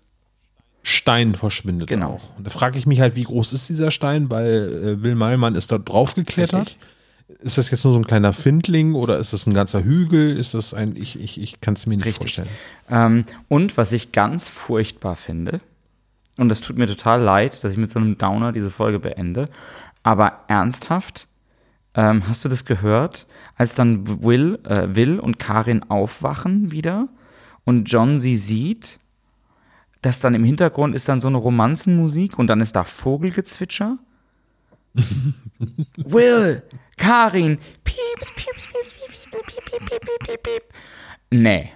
Stein 0.88 1.34
verschwindet 1.34 1.88
Genau. 1.90 2.14
auch. 2.14 2.38
Und 2.38 2.46
da 2.46 2.52
frage 2.52 2.78
ich 2.78 2.86
mich 2.86 3.00
halt, 3.02 3.16
wie 3.16 3.24
groß 3.24 3.54
ist 3.54 3.68
dieser 3.70 3.90
Stein, 3.90 4.30
weil 4.30 4.98
äh, 5.00 5.04
Will 5.04 5.16
Meilmann 5.16 5.56
ist 5.56 5.72
da 5.72 5.80
drauf 5.80 6.14
geklettert. 6.14 6.68
Richtig. 6.68 7.40
Ist 7.40 7.58
das 7.58 7.72
jetzt 7.72 7.84
nur 7.84 7.92
so 7.94 8.00
ein 8.00 8.06
kleiner 8.06 8.34
Findling 8.34 8.94
oder 8.94 9.18
ist 9.18 9.34
das 9.34 9.48
ein 9.48 9.54
ganzer 9.56 9.84
Hügel? 9.84 10.38
Ist 10.38 10.54
das 10.54 10.76
ein, 10.76 10.96
ich, 10.96 11.20
ich, 11.20 11.42
ich 11.42 11.60
kann 11.60 11.74
es 11.74 11.88
mir 11.88 11.96
nicht 11.98 12.06
Richtig. 12.06 12.36
vorstellen. 12.36 12.50
Ähm, 12.88 13.24
und 13.48 13.78
was 13.78 13.92
ich 13.94 14.12
ganz 14.12 14.48
furchtbar 14.48 15.16
finde, 15.16 15.60
und 16.38 16.50
das 16.50 16.62
tut 16.62 16.78
mir 16.78 16.86
total 16.86 17.20
leid, 17.20 17.64
dass 17.64 17.72
ich 17.72 17.78
mit 17.80 17.90
so 17.90 17.98
einem 17.98 18.20
Downer 18.20 18.52
diese 18.52 18.70
Folge 18.70 19.00
beende, 19.00 19.50
aber 20.04 20.42
ernsthaft, 20.48 21.26
ähm, 21.96 22.28
hast 22.28 22.46
du 22.46 22.50
das 22.50 22.64
gehört, 22.66 23.26
als 23.56 23.74
dann 23.74 24.22
Will, 24.22 24.60
äh, 24.64 24.96
Will 24.96 25.20
und 25.20 25.40
Karin 25.40 25.82
aufwachen 25.90 26.72
wieder 26.72 27.08
und 27.64 27.86
John 27.92 28.18
sie 28.20 28.38
sieht, 28.38 29.00
dass 30.06 30.20
dann 30.20 30.36
im 30.36 30.44
Hintergrund 30.44 30.94
ist 30.94 31.10
dann 31.10 31.20
so 31.20 31.28
eine 31.28 31.38
Romanzenmusik 31.38 32.38
und 32.38 32.46
dann 32.46 32.62
ist 32.62 32.76
da 32.76 32.84
Vogelgezwitscher? 32.84 33.98
Will, 35.98 36.62
Karin, 36.96 37.58
pieps, 37.84 38.32
pieps, 38.36 38.68
pieps, 38.68 38.94
pieps, 38.94 39.26
piep, 39.32 39.46
piep, 39.48 39.66
piep, 39.66 39.90
piep, 39.90 40.02
piep, 40.02 40.20
piep, 40.28 40.44
piep. 40.44 40.64
Nee. 41.32 41.72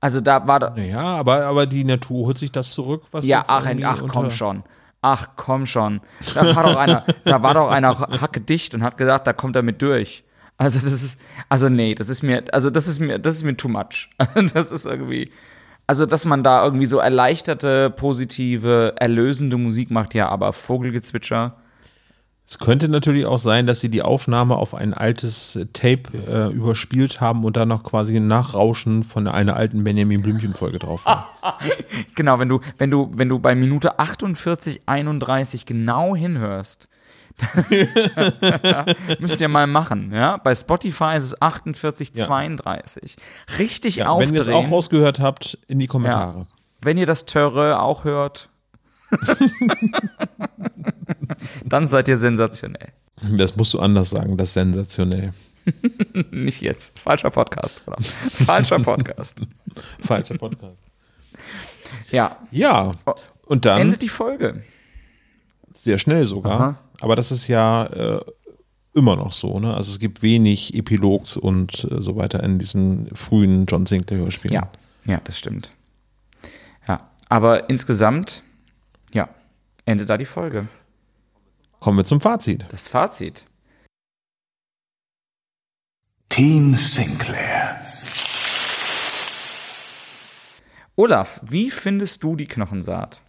Also 0.00 0.20
da 0.20 0.44
war 0.48 0.58
da, 0.58 0.70
Naja, 0.70 1.00
aber, 1.00 1.44
aber 1.46 1.66
die 1.66 1.84
Natur 1.84 2.26
holt 2.26 2.38
sich 2.38 2.50
das 2.50 2.72
zurück, 2.72 3.04
was 3.12 3.24
ja, 3.24 3.44
ach, 3.46 3.64
ach 3.84 4.02
komm 4.08 4.32
schon. 4.32 4.64
Ach 5.02 5.28
komm 5.36 5.66
schon. 5.66 6.00
Da 6.34 6.56
war 6.56 6.64
doch 6.64 6.76
einer, 6.76 7.04
da 7.24 7.42
war 7.44 7.54
doch 7.54 7.70
einer 7.70 7.96
hackedicht 7.96 8.74
und 8.74 8.82
hat 8.82 8.98
gesagt, 8.98 9.28
da 9.28 9.32
kommt 9.32 9.54
er 9.54 9.62
mit 9.62 9.80
durch. 9.82 10.24
Also 10.58 10.80
das 10.80 10.92
ist, 10.92 11.20
also 11.48 11.68
nee, 11.68 11.94
das 11.94 12.08
ist 12.08 12.22
mir, 12.22 12.42
also 12.52 12.70
das 12.70 12.88
ist 12.88 12.98
mir, 12.98 13.20
das 13.20 13.36
ist 13.36 13.44
mir 13.44 13.56
too 13.56 13.68
much. 13.68 14.10
Das 14.52 14.72
ist 14.72 14.84
irgendwie, 14.84 15.30
also 15.92 16.06
dass 16.06 16.24
man 16.24 16.42
da 16.42 16.64
irgendwie 16.64 16.86
so 16.86 16.96
erleichterte, 16.96 17.90
positive, 17.90 18.94
erlösende 18.96 19.58
Musik 19.58 19.90
macht, 19.90 20.14
ja, 20.14 20.30
aber 20.30 20.54
Vogelgezwitscher. 20.54 21.58
Es 22.46 22.58
könnte 22.58 22.88
natürlich 22.88 23.26
auch 23.26 23.36
sein, 23.36 23.66
dass 23.66 23.80
sie 23.80 23.90
die 23.90 24.00
Aufnahme 24.00 24.56
auf 24.56 24.74
ein 24.74 24.94
altes 24.94 25.58
Tape 25.74 26.04
äh, 26.26 26.50
überspielt 26.50 27.20
haben 27.20 27.44
und 27.44 27.58
dann 27.58 27.68
noch 27.68 27.82
quasi 27.82 28.16
ein 28.16 28.26
Nachrauschen 28.26 29.04
von 29.04 29.28
einer 29.28 29.54
alten 29.54 29.84
Benjamin 29.84 30.22
Blümchen-Folge 30.22 30.78
drauf 30.78 31.04
haben. 31.04 31.26
Genau, 32.14 32.38
wenn 32.38 32.48
du, 32.48 32.60
wenn 32.78 32.90
du, 32.90 33.10
wenn 33.12 33.28
du 33.28 33.38
bei 33.38 33.54
Minute 33.54 33.98
48, 33.98 34.84
31 34.86 35.66
genau 35.66 36.16
hinhörst, 36.16 36.88
müsst 39.18 39.40
ihr 39.40 39.48
mal 39.48 39.66
machen, 39.66 40.12
ja? 40.12 40.36
Bei 40.36 40.54
Spotify 40.54 41.16
ist 41.16 41.24
es 41.24 41.40
48, 41.42 42.12
Ja. 42.14 42.24
32. 42.26 43.16
Richtig 43.58 43.96
Ja, 43.96 44.08
aufdrehen. 44.08 44.30
wenn 44.30 44.36
ihr 44.36 44.42
es 44.42 44.48
auch 44.48 44.70
rausgehört 44.70 45.20
habt, 45.20 45.58
in 45.68 45.78
die 45.78 45.86
Kommentare. 45.86 46.46
Wenn 46.80 46.96
ihr 46.98 47.06
das 47.06 47.24
Törre 47.26 47.80
auch 47.80 48.04
hört, 48.04 48.48
dann 51.64 51.86
seid 51.86 52.08
ihr 52.08 52.16
sensationell. 52.16 52.88
Das 53.36 53.54
musst 53.56 53.74
du 53.74 53.78
anders 53.80 54.10
sagen, 54.10 54.36
das 54.36 54.52
sensationell. 54.52 55.32
Nicht 56.30 56.60
jetzt. 56.62 56.98
Falscher 56.98 57.30
Podcast, 57.30 57.82
oder? 57.86 57.96
Falscher 58.00 58.80
Podcast. 58.80 59.38
Falscher 60.00 60.36
Podcast. 60.36 60.82
Ja, 62.10 62.36
Ja, 62.50 62.94
und 63.46 63.64
dann 63.64 63.80
endet 63.82 64.02
die 64.02 64.08
Folge. 64.08 64.62
sehr 65.74 65.98
schnell 65.98 66.26
sogar. 66.26 66.52
Aha. 66.60 66.78
Aber 67.02 67.16
das 67.16 67.32
ist 67.32 67.48
ja 67.48 67.86
äh, 67.86 68.20
immer 68.94 69.16
noch 69.16 69.32
so. 69.32 69.58
Ne? 69.58 69.74
Also 69.74 69.90
es 69.90 69.98
gibt 69.98 70.22
wenig 70.22 70.72
Epilogs 70.72 71.36
und 71.36 71.82
äh, 71.90 72.00
so 72.00 72.14
weiter 72.14 72.40
in 72.44 72.60
diesen 72.60 73.08
frühen 73.16 73.66
John 73.66 73.86
Sinclair-Hörspielen. 73.86 74.54
Ja, 74.54 74.70
ja, 75.04 75.20
das 75.24 75.36
stimmt. 75.36 75.72
Ja, 76.86 77.10
aber 77.28 77.68
insgesamt, 77.68 78.44
ja, 79.12 79.28
endet 79.84 80.10
da 80.10 80.16
die 80.16 80.26
Folge. 80.26 80.68
Kommen 81.80 81.98
wir 81.98 82.04
zum 82.04 82.20
Fazit. 82.20 82.66
Das 82.68 82.86
Fazit. 82.86 83.46
Team 86.28 86.76
Sinclair. 86.76 87.80
Olaf, 90.94 91.40
wie 91.42 91.72
findest 91.72 92.22
du 92.22 92.36
die 92.36 92.46
Knochensaat? 92.46 93.20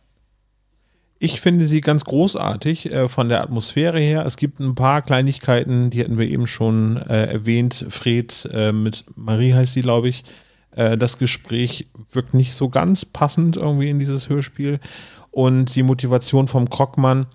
Ich 1.20 1.40
finde 1.40 1.66
sie 1.66 1.82
ganz 1.82 2.04
großartig 2.04 2.92
äh, 2.92 3.08
von 3.08 3.30
der 3.30 3.42
Atmosphäre 3.42 4.00
her. 4.00 4.26
Es 4.26 4.36
gibt 4.36 4.60
ein 4.60 4.76
paar 4.76 5.02
Kleinigkeiten, 5.02 5.90
die 5.90 6.02
hatten 6.02 6.18
wir 6.18 6.28
eben 6.28 6.48
schon 6.48 6.98
äh, 6.98 7.28
erwähnt. 7.28 7.86
Fred 7.90 8.50
äh, 8.52 8.72
mit 8.72 9.06
Marie 9.16 9.54
heißt 9.54 9.74
sie, 9.74 9.82
glaube 9.82 10.10
ich. 10.10 10.24
Äh, 10.72 10.98
das 10.98 11.18
Gespräch 11.18 11.88
wirkt 12.12 12.34
nicht 12.34 12.54
so 12.54 12.70
ganz 12.70 13.06
passend 13.06 13.58
irgendwie 13.58 13.90
in 13.90 14.00
dieses 14.00 14.30
Hörspiel. 14.30 14.80
Und 15.32 15.76
die 15.76 15.84
Motivation 15.84 16.48
vom 16.48 16.70
Krockmann, 16.70 17.28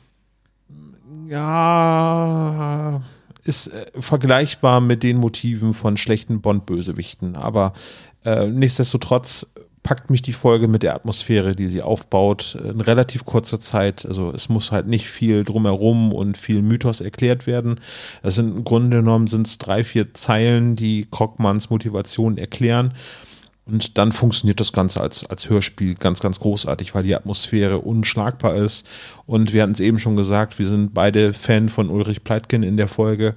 ja, 1.28 3.02
ist 3.44 3.68
äh, 3.68 3.86
vergleichbar 4.00 4.80
mit 4.80 5.02
den 5.02 5.16
Motiven 5.16 5.74
von 5.74 5.96
schlechten 5.96 6.40
Bond-Bösewichten. 6.40 7.36
Aber 7.36 7.72
äh, 8.24 8.46
nichtsdestotrotz 8.46 9.46
packt 9.82 10.10
mich 10.10 10.22
die 10.22 10.32
Folge 10.32 10.68
mit 10.68 10.82
der 10.82 10.94
Atmosphäre, 10.94 11.54
die 11.54 11.68
sie 11.68 11.82
aufbaut, 11.82 12.56
in 12.62 12.80
relativ 12.80 13.24
kurzer 13.24 13.60
Zeit. 13.60 14.04
Also 14.06 14.30
es 14.30 14.48
muss 14.48 14.72
halt 14.72 14.86
nicht 14.86 15.08
viel 15.08 15.44
drumherum 15.44 16.12
und 16.12 16.36
viel 16.36 16.62
Mythos 16.62 17.00
erklärt 17.00 17.46
werden. 17.46 17.80
Es 18.22 18.34
sind 18.34 18.56
im 18.56 18.64
Grunde 18.64 18.98
genommen 18.98 19.26
sind 19.26 19.46
es 19.46 19.58
drei, 19.58 19.84
vier 19.84 20.14
Zeilen, 20.14 20.76
die 20.76 21.06
Krockmanns 21.10 21.70
Motivation 21.70 22.38
erklären. 22.38 22.94
Und 23.68 23.98
dann 23.98 24.12
funktioniert 24.12 24.60
das 24.60 24.72
Ganze 24.72 25.02
als, 25.02 25.26
als 25.26 25.50
Hörspiel 25.50 25.94
ganz, 25.94 26.20
ganz 26.20 26.40
großartig, 26.40 26.94
weil 26.94 27.02
die 27.02 27.14
Atmosphäre 27.14 27.78
unschlagbar 27.78 28.54
ist. 28.56 28.86
Und 29.26 29.52
wir 29.52 29.62
hatten 29.62 29.72
es 29.72 29.80
eben 29.80 29.98
schon 29.98 30.16
gesagt, 30.16 30.58
wir 30.58 30.66
sind 30.66 30.94
beide 30.94 31.34
Fan 31.34 31.68
von 31.68 31.90
Ulrich 31.90 32.24
Pleitgen 32.24 32.62
in 32.62 32.78
der 32.78 32.88
Folge. 32.88 33.36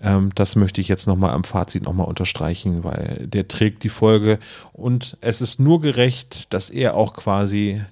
Ähm, 0.00 0.30
das 0.34 0.56
möchte 0.56 0.80
ich 0.80 0.88
jetzt 0.88 1.06
nochmal 1.06 1.30
am 1.30 1.44
Fazit 1.44 1.84
nochmal 1.84 2.06
unterstreichen, 2.06 2.84
weil 2.84 3.26
der 3.26 3.48
trägt 3.48 3.82
die 3.82 3.88
Folge 3.88 4.38
und 4.72 5.16
es 5.20 5.40
ist 5.40 5.58
nur 5.58 5.80
gerecht, 5.80 6.52
dass 6.52 6.70
er 6.70 6.94
auch 6.94 7.14
quasi 7.14 7.82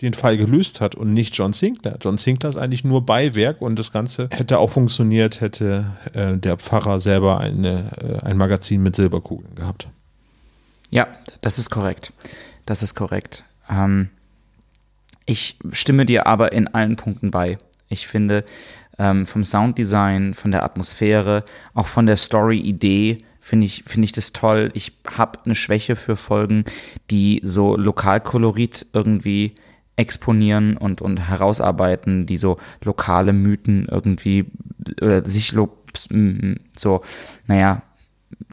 den 0.00 0.14
Fall 0.14 0.36
gelöst 0.36 0.80
hat 0.80 0.94
und 0.94 1.12
nicht 1.12 1.36
John 1.36 1.52
Sinclair. 1.52 1.96
John 2.00 2.18
Sinclair 2.18 2.50
ist 2.50 2.56
eigentlich 2.56 2.84
nur 2.84 3.06
Beiwerk 3.06 3.62
und 3.62 3.78
das 3.78 3.92
Ganze 3.92 4.28
hätte 4.30 4.58
auch 4.58 4.70
funktioniert, 4.70 5.40
hätte 5.40 5.86
äh, 6.12 6.36
der 6.36 6.56
Pfarrer 6.56 7.00
selber 7.00 7.40
eine, 7.40 7.90
äh, 8.02 8.26
ein 8.26 8.36
Magazin 8.36 8.82
mit 8.82 8.96
Silberkugeln 8.96 9.54
gehabt. 9.54 9.88
Ja, 10.90 11.08
das 11.40 11.58
ist 11.58 11.70
korrekt. 11.70 12.12
Das 12.66 12.82
ist 12.82 12.94
korrekt. 12.94 13.44
Ähm, 13.68 14.10
ich 15.26 15.56
stimme 15.72 16.06
dir 16.06 16.26
aber 16.26 16.52
in 16.52 16.68
allen 16.68 16.96
Punkten 16.96 17.30
bei. 17.30 17.58
Ich 17.88 18.06
finde, 18.06 18.44
ähm, 18.98 19.26
vom 19.26 19.44
Sounddesign, 19.44 20.34
von 20.34 20.50
der 20.50 20.64
Atmosphäre, 20.64 21.44
auch 21.74 21.86
von 21.86 22.06
der 22.06 22.16
Story-Idee 22.16 23.24
finde 23.40 23.66
ich, 23.66 23.84
finde 23.84 24.06
ich 24.06 24.12
das 24.12 24.32
toll. 24.32 24.70
Ich 24.72 24.96
habe 25.06 25.40
eine 25.44 25.54
Schwäche 25.54 25.96
für 25.96 26.16
Folgen, 26.16 26.64
die 27.10 27.42
so 27.44 27.76
Lokalkolorit 27.76 28.86
irgendwie 28.94 29.56
exponieren 29.96 30.76
und, 30.76 31.02
und 31.02 31.28
herausarbeiten, 31.28 32.24
die 32.26 32.38
so 32.38 32.56
lokale 32.82 33.32
Mythen 33.32 33.86
irgendwie 33.90 34.46
oder 35.00 35.24
sich 35.24 35.54
so, 36.76 37.02
naja, 37.46 37.82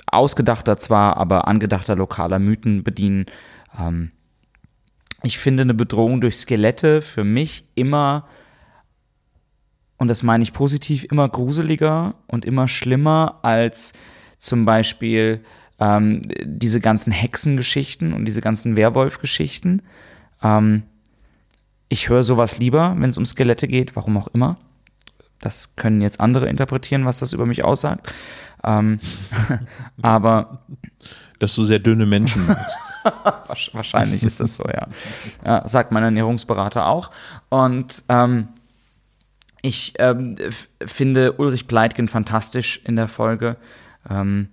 ausgedachter 0.06 0.78
zwar, 0.78 1.18
aber 1.18 1.48
angedachter 1.48 1.96
lokaler 1.96 2.40
Mythen 2.40 2.84
bedienen. 2.84 3.26
Ähm, 3.80 4.12
ich 5.24 5.38
finde 5.38 5.62
eine 5.64 5.74
Bedrohung 5.74 6.20
durch 6.20 6.36
Skelette 6.36 7.02
für 7.02 7.24
mich 7.24 7.64
immer, 7.76 8.28
und 10.02 10.08
das 10.08 10.24
meine 10.24 10.42
ich 10.42 10.52
positiv, 10.52 11.04
immer 11.12 11.30
gruseliger 11.30 12.16
und 12.26 12.44
immer 12.44 12.68
schlimmer 12.68 13.38
als 13.44 13.94
zum 14.40 14.66
Beispiel 14.66 15.44
ähm, 15.80 16.24
diese 16.44 16.80
ganzen 16.80 17.12
Hexengeschichten 17.12 18.12
und 18.12 18.26
diese 18.26 18.42
ganzen 18.42 18.76
Werwolf-Geschichten. 18.76 19.84
Ähm, 20.42 20.82
ich 21.88 22.10
höre 22.10 22.24
sowas 22.24 22.58
lieber, 22.58 22.96
wenn 22.98 23.12
es 23.12 23.18
um 23.20 23.26
Skelette 23.26 23.68
geht, 23.68 23.96
warum 23.96 24.18
auch 24.18 24.30
immer. 24.30 24.58
Das 25.40 25.76
können 25.76 26.02
jetzt 26.02 26.20
andere 26.20 26.50
interpretieren, 26.50 27.06
was 27.06 27.20
das 27.20 27.32
über 27.32 27.46
mich 27.46 27.64
aussagt. 27.64 28.12
Ähm, 28.64 29.00
aber 30.02 30.64
Dass 31.38 31.54
du 31.54 31.64
sehr 31.64 31.78
dünne 31.78 32.08
Menschen. 32.08 32.48
Wasch- 33.48 33.70
Wahrscheinlich 33.74 34.24
ist 34.24 34.40
das 34.40 34.56
so, 34.56 34.64
ja. 34.64 34.88
ja 35.46 35.68
sagt 35.68 35.92
mein 35.92 36.02
Ernährungsberater 36.02 36.88
auch. 36.88 37.12
Und 37.50 38.04
ähm, 38.10 38.48
ich 39.62 39.94
ähm, 40.00 40.36
finde 40.84 41.34
Ulrich 41.34 41.68
Pleitgen 41.68 42.08
fantastisch 42.08 42.82
in 42.84 42.96
der 42.96 43.08
Folge. 43.08 43.58
Ähm, 44.10 44.50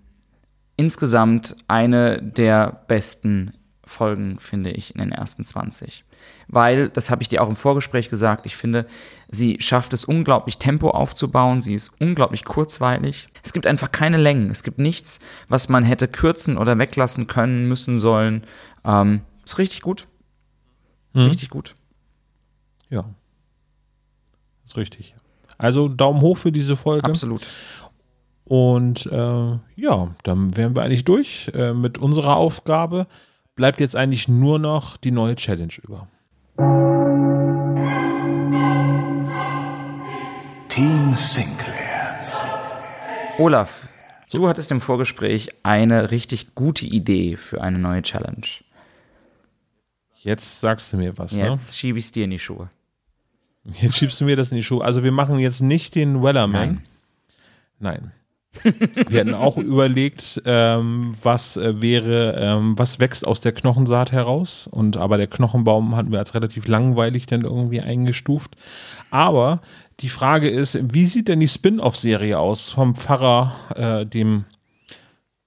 insgesamt 0.77 1.57
eine 1.67 2.23
der 2.23 2.85
besten 2.87 3.53
Folgen, 3.85 4.39
finde 4.39 4.71
ich, 4.71 4.95
in 4.95 5.01
den 5.01 5.13
ersten 5.13 5.45
20. 5.45 6.05
Weil, 6.47 6.91
das 6.91 7.11
habe 7.11 7.23
ich 7.23 7.29
dir 7.29 7.43
auch 7.43 7.49
im 7.49 7.57
Vorgespräch 7.57 8.11
gesagt, 8.11 8.45
ich 8.47 8.57
finde, 8.57 8.87
sie 9.29 9.57
schafft 9.61 9.93
es 9.93 10.05
unglaublich 10.05 10.59
Tempo 10.59 10.91
aufzubauen, 10.91 11.61
sie 11.63 11.75
ist 11.75 11.93
unglaublich 12.01 12.45
kurzweilig. 12.45 13.29
Es 13.43 13.53
gibt 13.53 13.67
einfach 13.67 13.93
keine 13.93 14.19
Längen, 14.19 14.51
es 14.51 14.63
gibt 14.63 14.79
nichts, 14.79 15.21
was 15.49 15.69
man 15.69 15.85
hätte 15.85 16.09
kürzen 16.09 16.59
oder 16.59 16.79
weglassen 16.79 17.27
können, 17.27 17.67
müssen 17.67 17.99
sollen. 17.99 18.45
Ähm, 18.85 19.23
ist 19.45 19.59
richtig 19.59 19.81
gut. 19.81 20.07
Richtig 21.15 21.51
gut. 21.51 21.75
Ja. 22.91 23.05
Ist 24.69 24.77
richtig. 24.77 25.15
Also 25.57 25.89
Daumen 25.89 26.21
hoch 26.21 26.37
für 26.37 26.53
diese 26.53 26.77
Folge. 26.77 27.07
Absolut. 27.07 27.41
Und 28.45 29.07
äh, 29.07 29.59
ja, 29.77 30.15
dann 30.25 30.55
wären 30.59 30.77
wir 30.77 30.83
eigentlich 30.83 31.07
durch 31.07 31.51
äh, 31.55 31.73
mit 31.73 31.97
unserer 31.97 32.37
Aufgabe. 32.37 33.07
Bleibt 33.55 33.81
jetzt 33.81 33.97
eigentlich 33.97 34.29
nur 34.29 34.59
noch 34.59 34.99
die 34.99 35.11
neue 35.11 35.37
Challenge 35.37 35.73
über. 35.83 36.07
Team 40.69 41.15
Sinclair. 41.15 42.21
Olaf, 43.39 43.89
du 44.31 44.49
hattest 44.49 44.71
im 44.71 44.83
Vorgespräch 44.83 45.49
eine 45.63 46.11
richtig 46.11 46.55
gute 46.55 46.85
Idee 46.85 47.39
für 47.39 47.63
eine 47.63 47.79
neue 47.79 48.03
Challenge. 48.03 48.47
Jetzt 50.19 50.61
sagst 50.61 50.93
du 50.93 50.99
mir 50.99 51.17
was, 51.17 51.33
ne? 51.33 51.49
Jetzt 51.49 51.79
schiebe 51.79 51.99
ich 51.99 52.05
es 52.05 52.13
dir 52.13 52.25
in 52.25 52.31
die 52.33 52.39
Schuhe. 52.39 52.69
Jetzt 53.75 53.99
schiebst 53.99 54.21
du 54.21 54.25
mir 54.25 54.37
das 54.37 54.51
in 54.51 54.57
die 54.57 54.63
Schuhe. 54.63 54.85
Also 54.85 55.03
wir 55.03 55.13
machen 55.13 55.39
jetzt 55.39 55.61
nicht 55.61 55.95
den 55.95 56.23
Wellerman. 56.23 56.83
Nein. 57.79 58.13
wir 59.09 59.21
hatten 59.21 59.35
auch 59.35 59.57
überlegt, 59.57 60.43
ähm, 60.45 61.13
was 61.23 61.57
äh, 61.57 61.81
wäre, 61.81 62.35
ähm, 62.39 62.79
was 62.79 62.99
wächst 62.99 63.27
aus 63.27 63.41
der 63.41 63.53
Knochensaat 63.53 64.11
heraus. 64.11 64.67
Und 64.67 64.97
aber 64.97 65.17
der 65.17 65.27
Knochenbaum 65.27 65.97
hatten 65.97 66.11
wir 66.11 66.19
als 66.19 66.35
relativ 66.35 66.67
langweilig 66.67 67.27
dann 67.27 67.43
irgendwie 67.43 67.81
eingestuft. 67.81 68.57
Aber 69.11 69.61
die 70.01 70.09
Frage 70.09 70.49
ist, 70.49 70.79
wie 70.95 71.05
sieht 71.05 71.29
denn 71.29 71.41
die 71.41 71.49
Spin-off-Serie 71.49 72.39
aus 72.39 72.73
vom 72.73 72.95
Pfarrer, 72.95 73.53
äh, 73.77 74.07
dem 74.07 74.45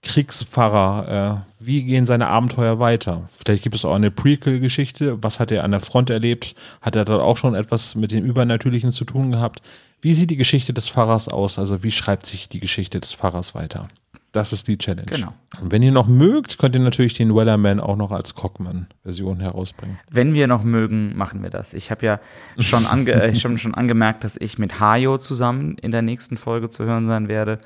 Kriegspfarrer? 0.03 1.45
Äh, 1.60 1.65
wie 1.65 1.84
gehen 1.84 2.06
seine 2.06 2.28
Abenteuer 2.28 2.80
weiter? 2.80 3.30
Vielleicht 3.32 3.64
gibt 3.64 3.76
es 3.76 3.86
auch 3.86 3.94
eine 3.94 4.11
Prequel-Geschichte. 4.11 5.22
Was 5.22 5.40
hat 5.40 5.52
er 5.52 5.64
an 5.64 5.72
der 5.72 5.80
Front 5.80 6.10
erlebt? 6.10 6.56
Hat 6.82 6.95
er 6.95 7.06
dort 7.06 7.22
auch 7.22 7.38
schon 7.38 7.53
etwas 7.53 7.95
mit 7.95 8.11
dem 8.11 8.26
Übernatürlichen 8.26 8.91
zu 8.91 9.06
tun 9.06 9.32
gehabt? 9.32 9.61
Wie 10.02 10.14
sieht 10.14 10.32
die 10.32 10.38
Geschichte 10.38 10.73
des 10.73 10.90
Pfarrers 10.90 11.28
aus? 11.28 11.60
Also 11.60 11.84
wie 11.84 11.91
schreibt 11.91 12.26
sich 12.26 12.49
die 12.49 12.60
Geschichte 12.60 12.99
des 12.99 13.14
Pfarrers 13.14 13.53
weiter? 13.53 13.88
Das 14.32 14.53
ist 14.53 14.69
die 14.69 14.78
Challenge. 14.78 15.07
Genau. 15.07 15.34
Und 15.60 15.72
wenn 15.73 15.84
ihr 15.84 15.91
noch 15.91 16.07
mögt, 16.07 16.57
könnt 16.57 16.73
ihr 16.76 16.82
natürlich 16.82 17.14
den 17.14 17.36
Wellerman 17.36 17.82
auch 17.82 17.98
noch 17.98 18.11
als 18.11 18.34
Cockman-Version 18.34 19.41
herausbringen. 19.41 19.99
Wenn 20.10 20.34
wir 20.34 20.48
noch 20.48 20.64
mögen, 20.64 21.18
machen 21.18 21.44
wir 21.44 21.49
das. 21.49 21.73
Ich 21.73 21.91
habe 21.91 22.06
ja 22.06 22.19
schon, 22.57 22.86
ange 22.86 23.36
schon, 23.40 23.57
schon 23.57 23.76
angemerkt, 23.76 24.23
dass 24.23 24.38
ich 24.38 24.57
mit 24.57 24.80
Hayo 24.80 25.18
zusammen 25.18 25.78
in 25.82 25.91
der 25.91 26.02
nächsten 26.02 26.38
Folge 26.38 26.69
zu 26.69 26.86
hören 26.86 27.06
sein 27.07 27.28
werde. 27.28 27.60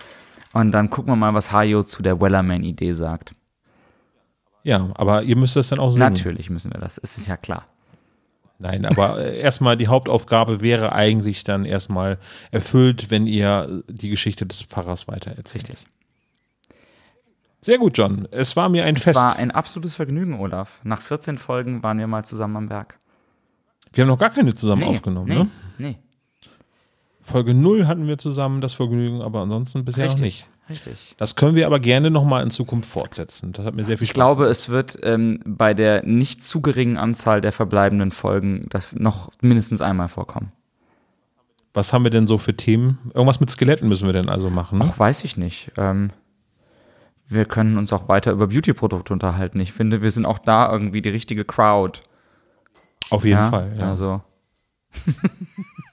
Und 0.55 0.71
dann 0.71 0.89
gucken 0.89 1.11
wir 1.11 1.17
mal, 1.17 1.33
was 1.33 1.51
Hayo 1.51 1.83
zu 1.83 2.01
der 2.01 2.21
Wellerman-Idee 2.21 2.93
sagt. 2.93 3.35
Ja, 4.63 4.89
aber 4.95 5.23
ihr 5.23 5.35
müsst 5.35 5.57
das 5.57 5.67
dann 5.67 5.79
auch 5.79 5.89
sehen. 5.89 5.99
Natürlich 5.99 6.49
müssen 6.49 6.71
wir 6.71 6.79
das. 6.79 6.97
Es 6.97 7.17
ist 7.17 7.27
ja 7.27 7.35
klar. 7.35 7.65
Nein, 8.59 8.85
aber 8.85 9.19
äh, 9.19 9.37
erstmal 9.37 9.75
die 9.75 9.89
Hauptaufgabe 9.89 10.61
wäre 10.61 10.93
eigentlich 10.93 11.43
dann 11.43 11.65
erstmal 11.65 12.19
erfüllt, 12.51 13.11
wenn 13.11 13.27
ihr 13.27 13.83
die 13.89 14.09
Geschichte 14.09 14.45
des 14.45 14.63
Pfarrers 14.63 15.09
weitererzählt. 15.09 15.67
Richtig. 15.69 15.85
Sehr 17.59 17.77
gut, 17.77 17.97
John. 17.97 18.25
Es 18.31 18.55
war 18.55 18.69
mir 18.69 18.85
ein 18.85 18.95
Es 18.95 19.03
Fest. 19.03 19.19
war 19.19 19.35
ein 19.35 19.51
absolutes 19.51 19.93
Vergnügen, 19.95 20.39
Olaf. 20.39 20.79
Nach 20.83 21.01
14 21.01 21.37
Folgen 21.37 21.83
waren 21.83 21.99
wir 21.99 22.07
mal 22.07 22.23
zusammen 22.23 22.55
am 22.55 22.69
Werk. 22.69 22.97
Wir 23.91 24.03
haben 24.03 24.09
noch 24.09 24.19
gar 24.19 24.29
keine 24.29 24.53
zusammen 24.55 24.83
aufgenommen, 24.83 25.27
nee, 25.27 25.35
ne? 25.35 25.49
Nee, 25.77 25.97
Folge 27.25 27.55
0 27.55 27.87
hatten 27.87 28.07
wir 28.07 28.17
zusammen 28.17 28.61
das 28.61 28.73
Vergnügen, 28.73 29.21
aber 29.21 29.41
ansonsten 29.41 29.83
bisher 29.83 30.07
noch 30.07 30.19
nicht. 30.19 30.47
Richtig. 30.69 31.15
Das 31.17 31.35
können 31.35 31.55
wir 31.55 31.65
aber 31.65 31.79
gerne 31.79 32.09
nochmal 32.09 32.43
in 32.43 32.51
Zukunft 32.51 32.89
fortsetzen. 32.89 33.51
Das 33.51 33.65
hat 33.65 33.75
mir 33.75 33.83
sehr 33.83 33.97
viel 33.97 34.05
Ich 34.05 34.11
Spaß 34.11 34.15
glaube, 34.15 34.45
es 34.45 34.69
wird 34.69 34.97
ähm, 35.03 35.39
bei 35.45 35.73
der 35.73 36.03
nicht 36.03 36.43
zu 36.43 36.61
geringen 36.61 36.97
Anzahl 36.97 37.41
der 37.41 37.51
verbleibenden 37.51 38.11
Folgen 38.11 38.67
noch 38.93 39.31
mindestens 39.41 39.81
einmal 39.81 40.07
vorkommen. 40.07 40.51
Was 41.73 41.93
haben 41.93 42.03
wir 42.03 42.09
denn 42.09 42.25
so 42.25 42.37
für 42.37 42.55
Themen? 42.55 42.99
Irgendwas 43.13 43.39
mit 43.39 43.49
Skeletten 43.49 43.87
müssen 43.87 44.07
wir 44.07 44.13
denn 44.13 44.29
also 44.29 44.49
machen. 44.49 44.79
Ne? 44.79 44.89
Ach, 44.89 44.97
weiß 44.97 45.23
ich 45.23 45.35
nicht. 45.35 45.71
Ähm, 45.77 46.11
wir 47.27 47.45
können 47.45 47.77
uns 47.77 47.91
auch 47.91 48.07
weiter 48.07 48.31
über 48.31 48.47
Beauty-Produkte 48.47 49.13
unterhalten. 49.13 49.59
Ich 49.59 49.73
finde, 49.73 50.01
wir 50.01 50.11
sind 50.11 50.25
auch 50.25 50.39
da 50.39 50.71
irgendwie 50.71 51.01
die 51.01 51.09
richtige 51.09 51.43
Crowd. 51.43 51.99
Auf 53.09 53.25
jeden 53.25 53.39
ja? 53.39 53.49
Fall. 53.49 53.75
Ja. 53.77 53.89
Also, 53.89 54.21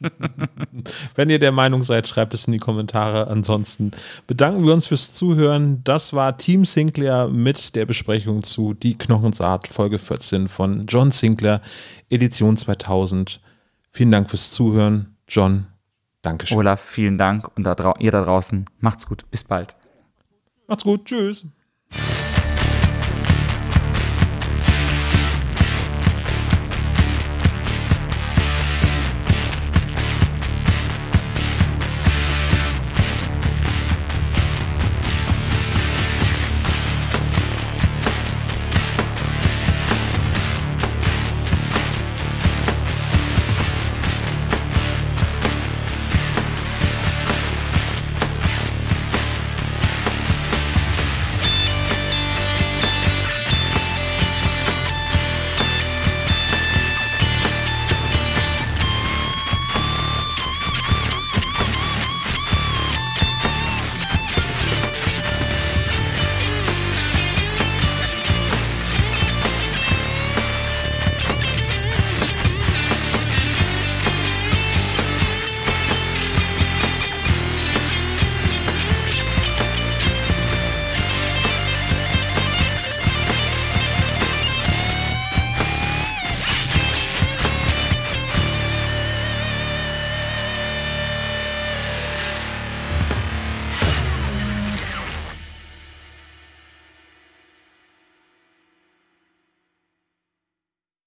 Wenn 1.15 1.31
ihr 1.31 1.39
der 1.39 1.53
Meinung 1.53 1.83
seid, 1.83 2.09
schreibt 2.09 2.35
es 2.35 2.47
in 2.47 2.53
die 2.53 2.59
Kommentare. 2.59 3.29
Ansonsten 3.29 3.93
bedanken 4.27 4.65
wir 4.66 4.73
uns 4.73 4.87
fürs 4.87 5.15
Zuhören. 5.15 5.83
Das 5.85 6.12
war 6.12 6.37
Team 6.37 6.65
Sinclair 6.65 7.29
mit 7.29 7.74
der 7.77 7.87
Besprechung 7.87 8.43
zu 8.43 8.74
Die 8.74 8.99
Knochensaat 8.99 9.69
Folge 9.69 9.99
14 9.99 10.49
von 10.49 10.87
John 10.87 11.11
Sinclair, 11.11 11.61
Edition 12.11 12.57
2000. 12.57 13.41
Vielen 13.91 14.11
Dank 14.11 14.31
fürs 14.31 14.53
Zuhören. 14.53 15.16
John, 15.29 15.66
Dankeschön. 16.23 16.59
Olaf, 16.59 16.81
vielen 16.81 17.19
Dank 17.19 17.51
und 17.57 17.65
da 17.65 17.95
ihr 17.99 18.11
da 18.12 18.23
draußen, 18.23 18.66
macht's 18.81 19.07
gut. 19.07 19.29
Bis 19.31 19.45
bald. 19.45 19.74
Macht's 20.66 20.85
gut. 20.85 21.05
Tschüss. 21.05 21.47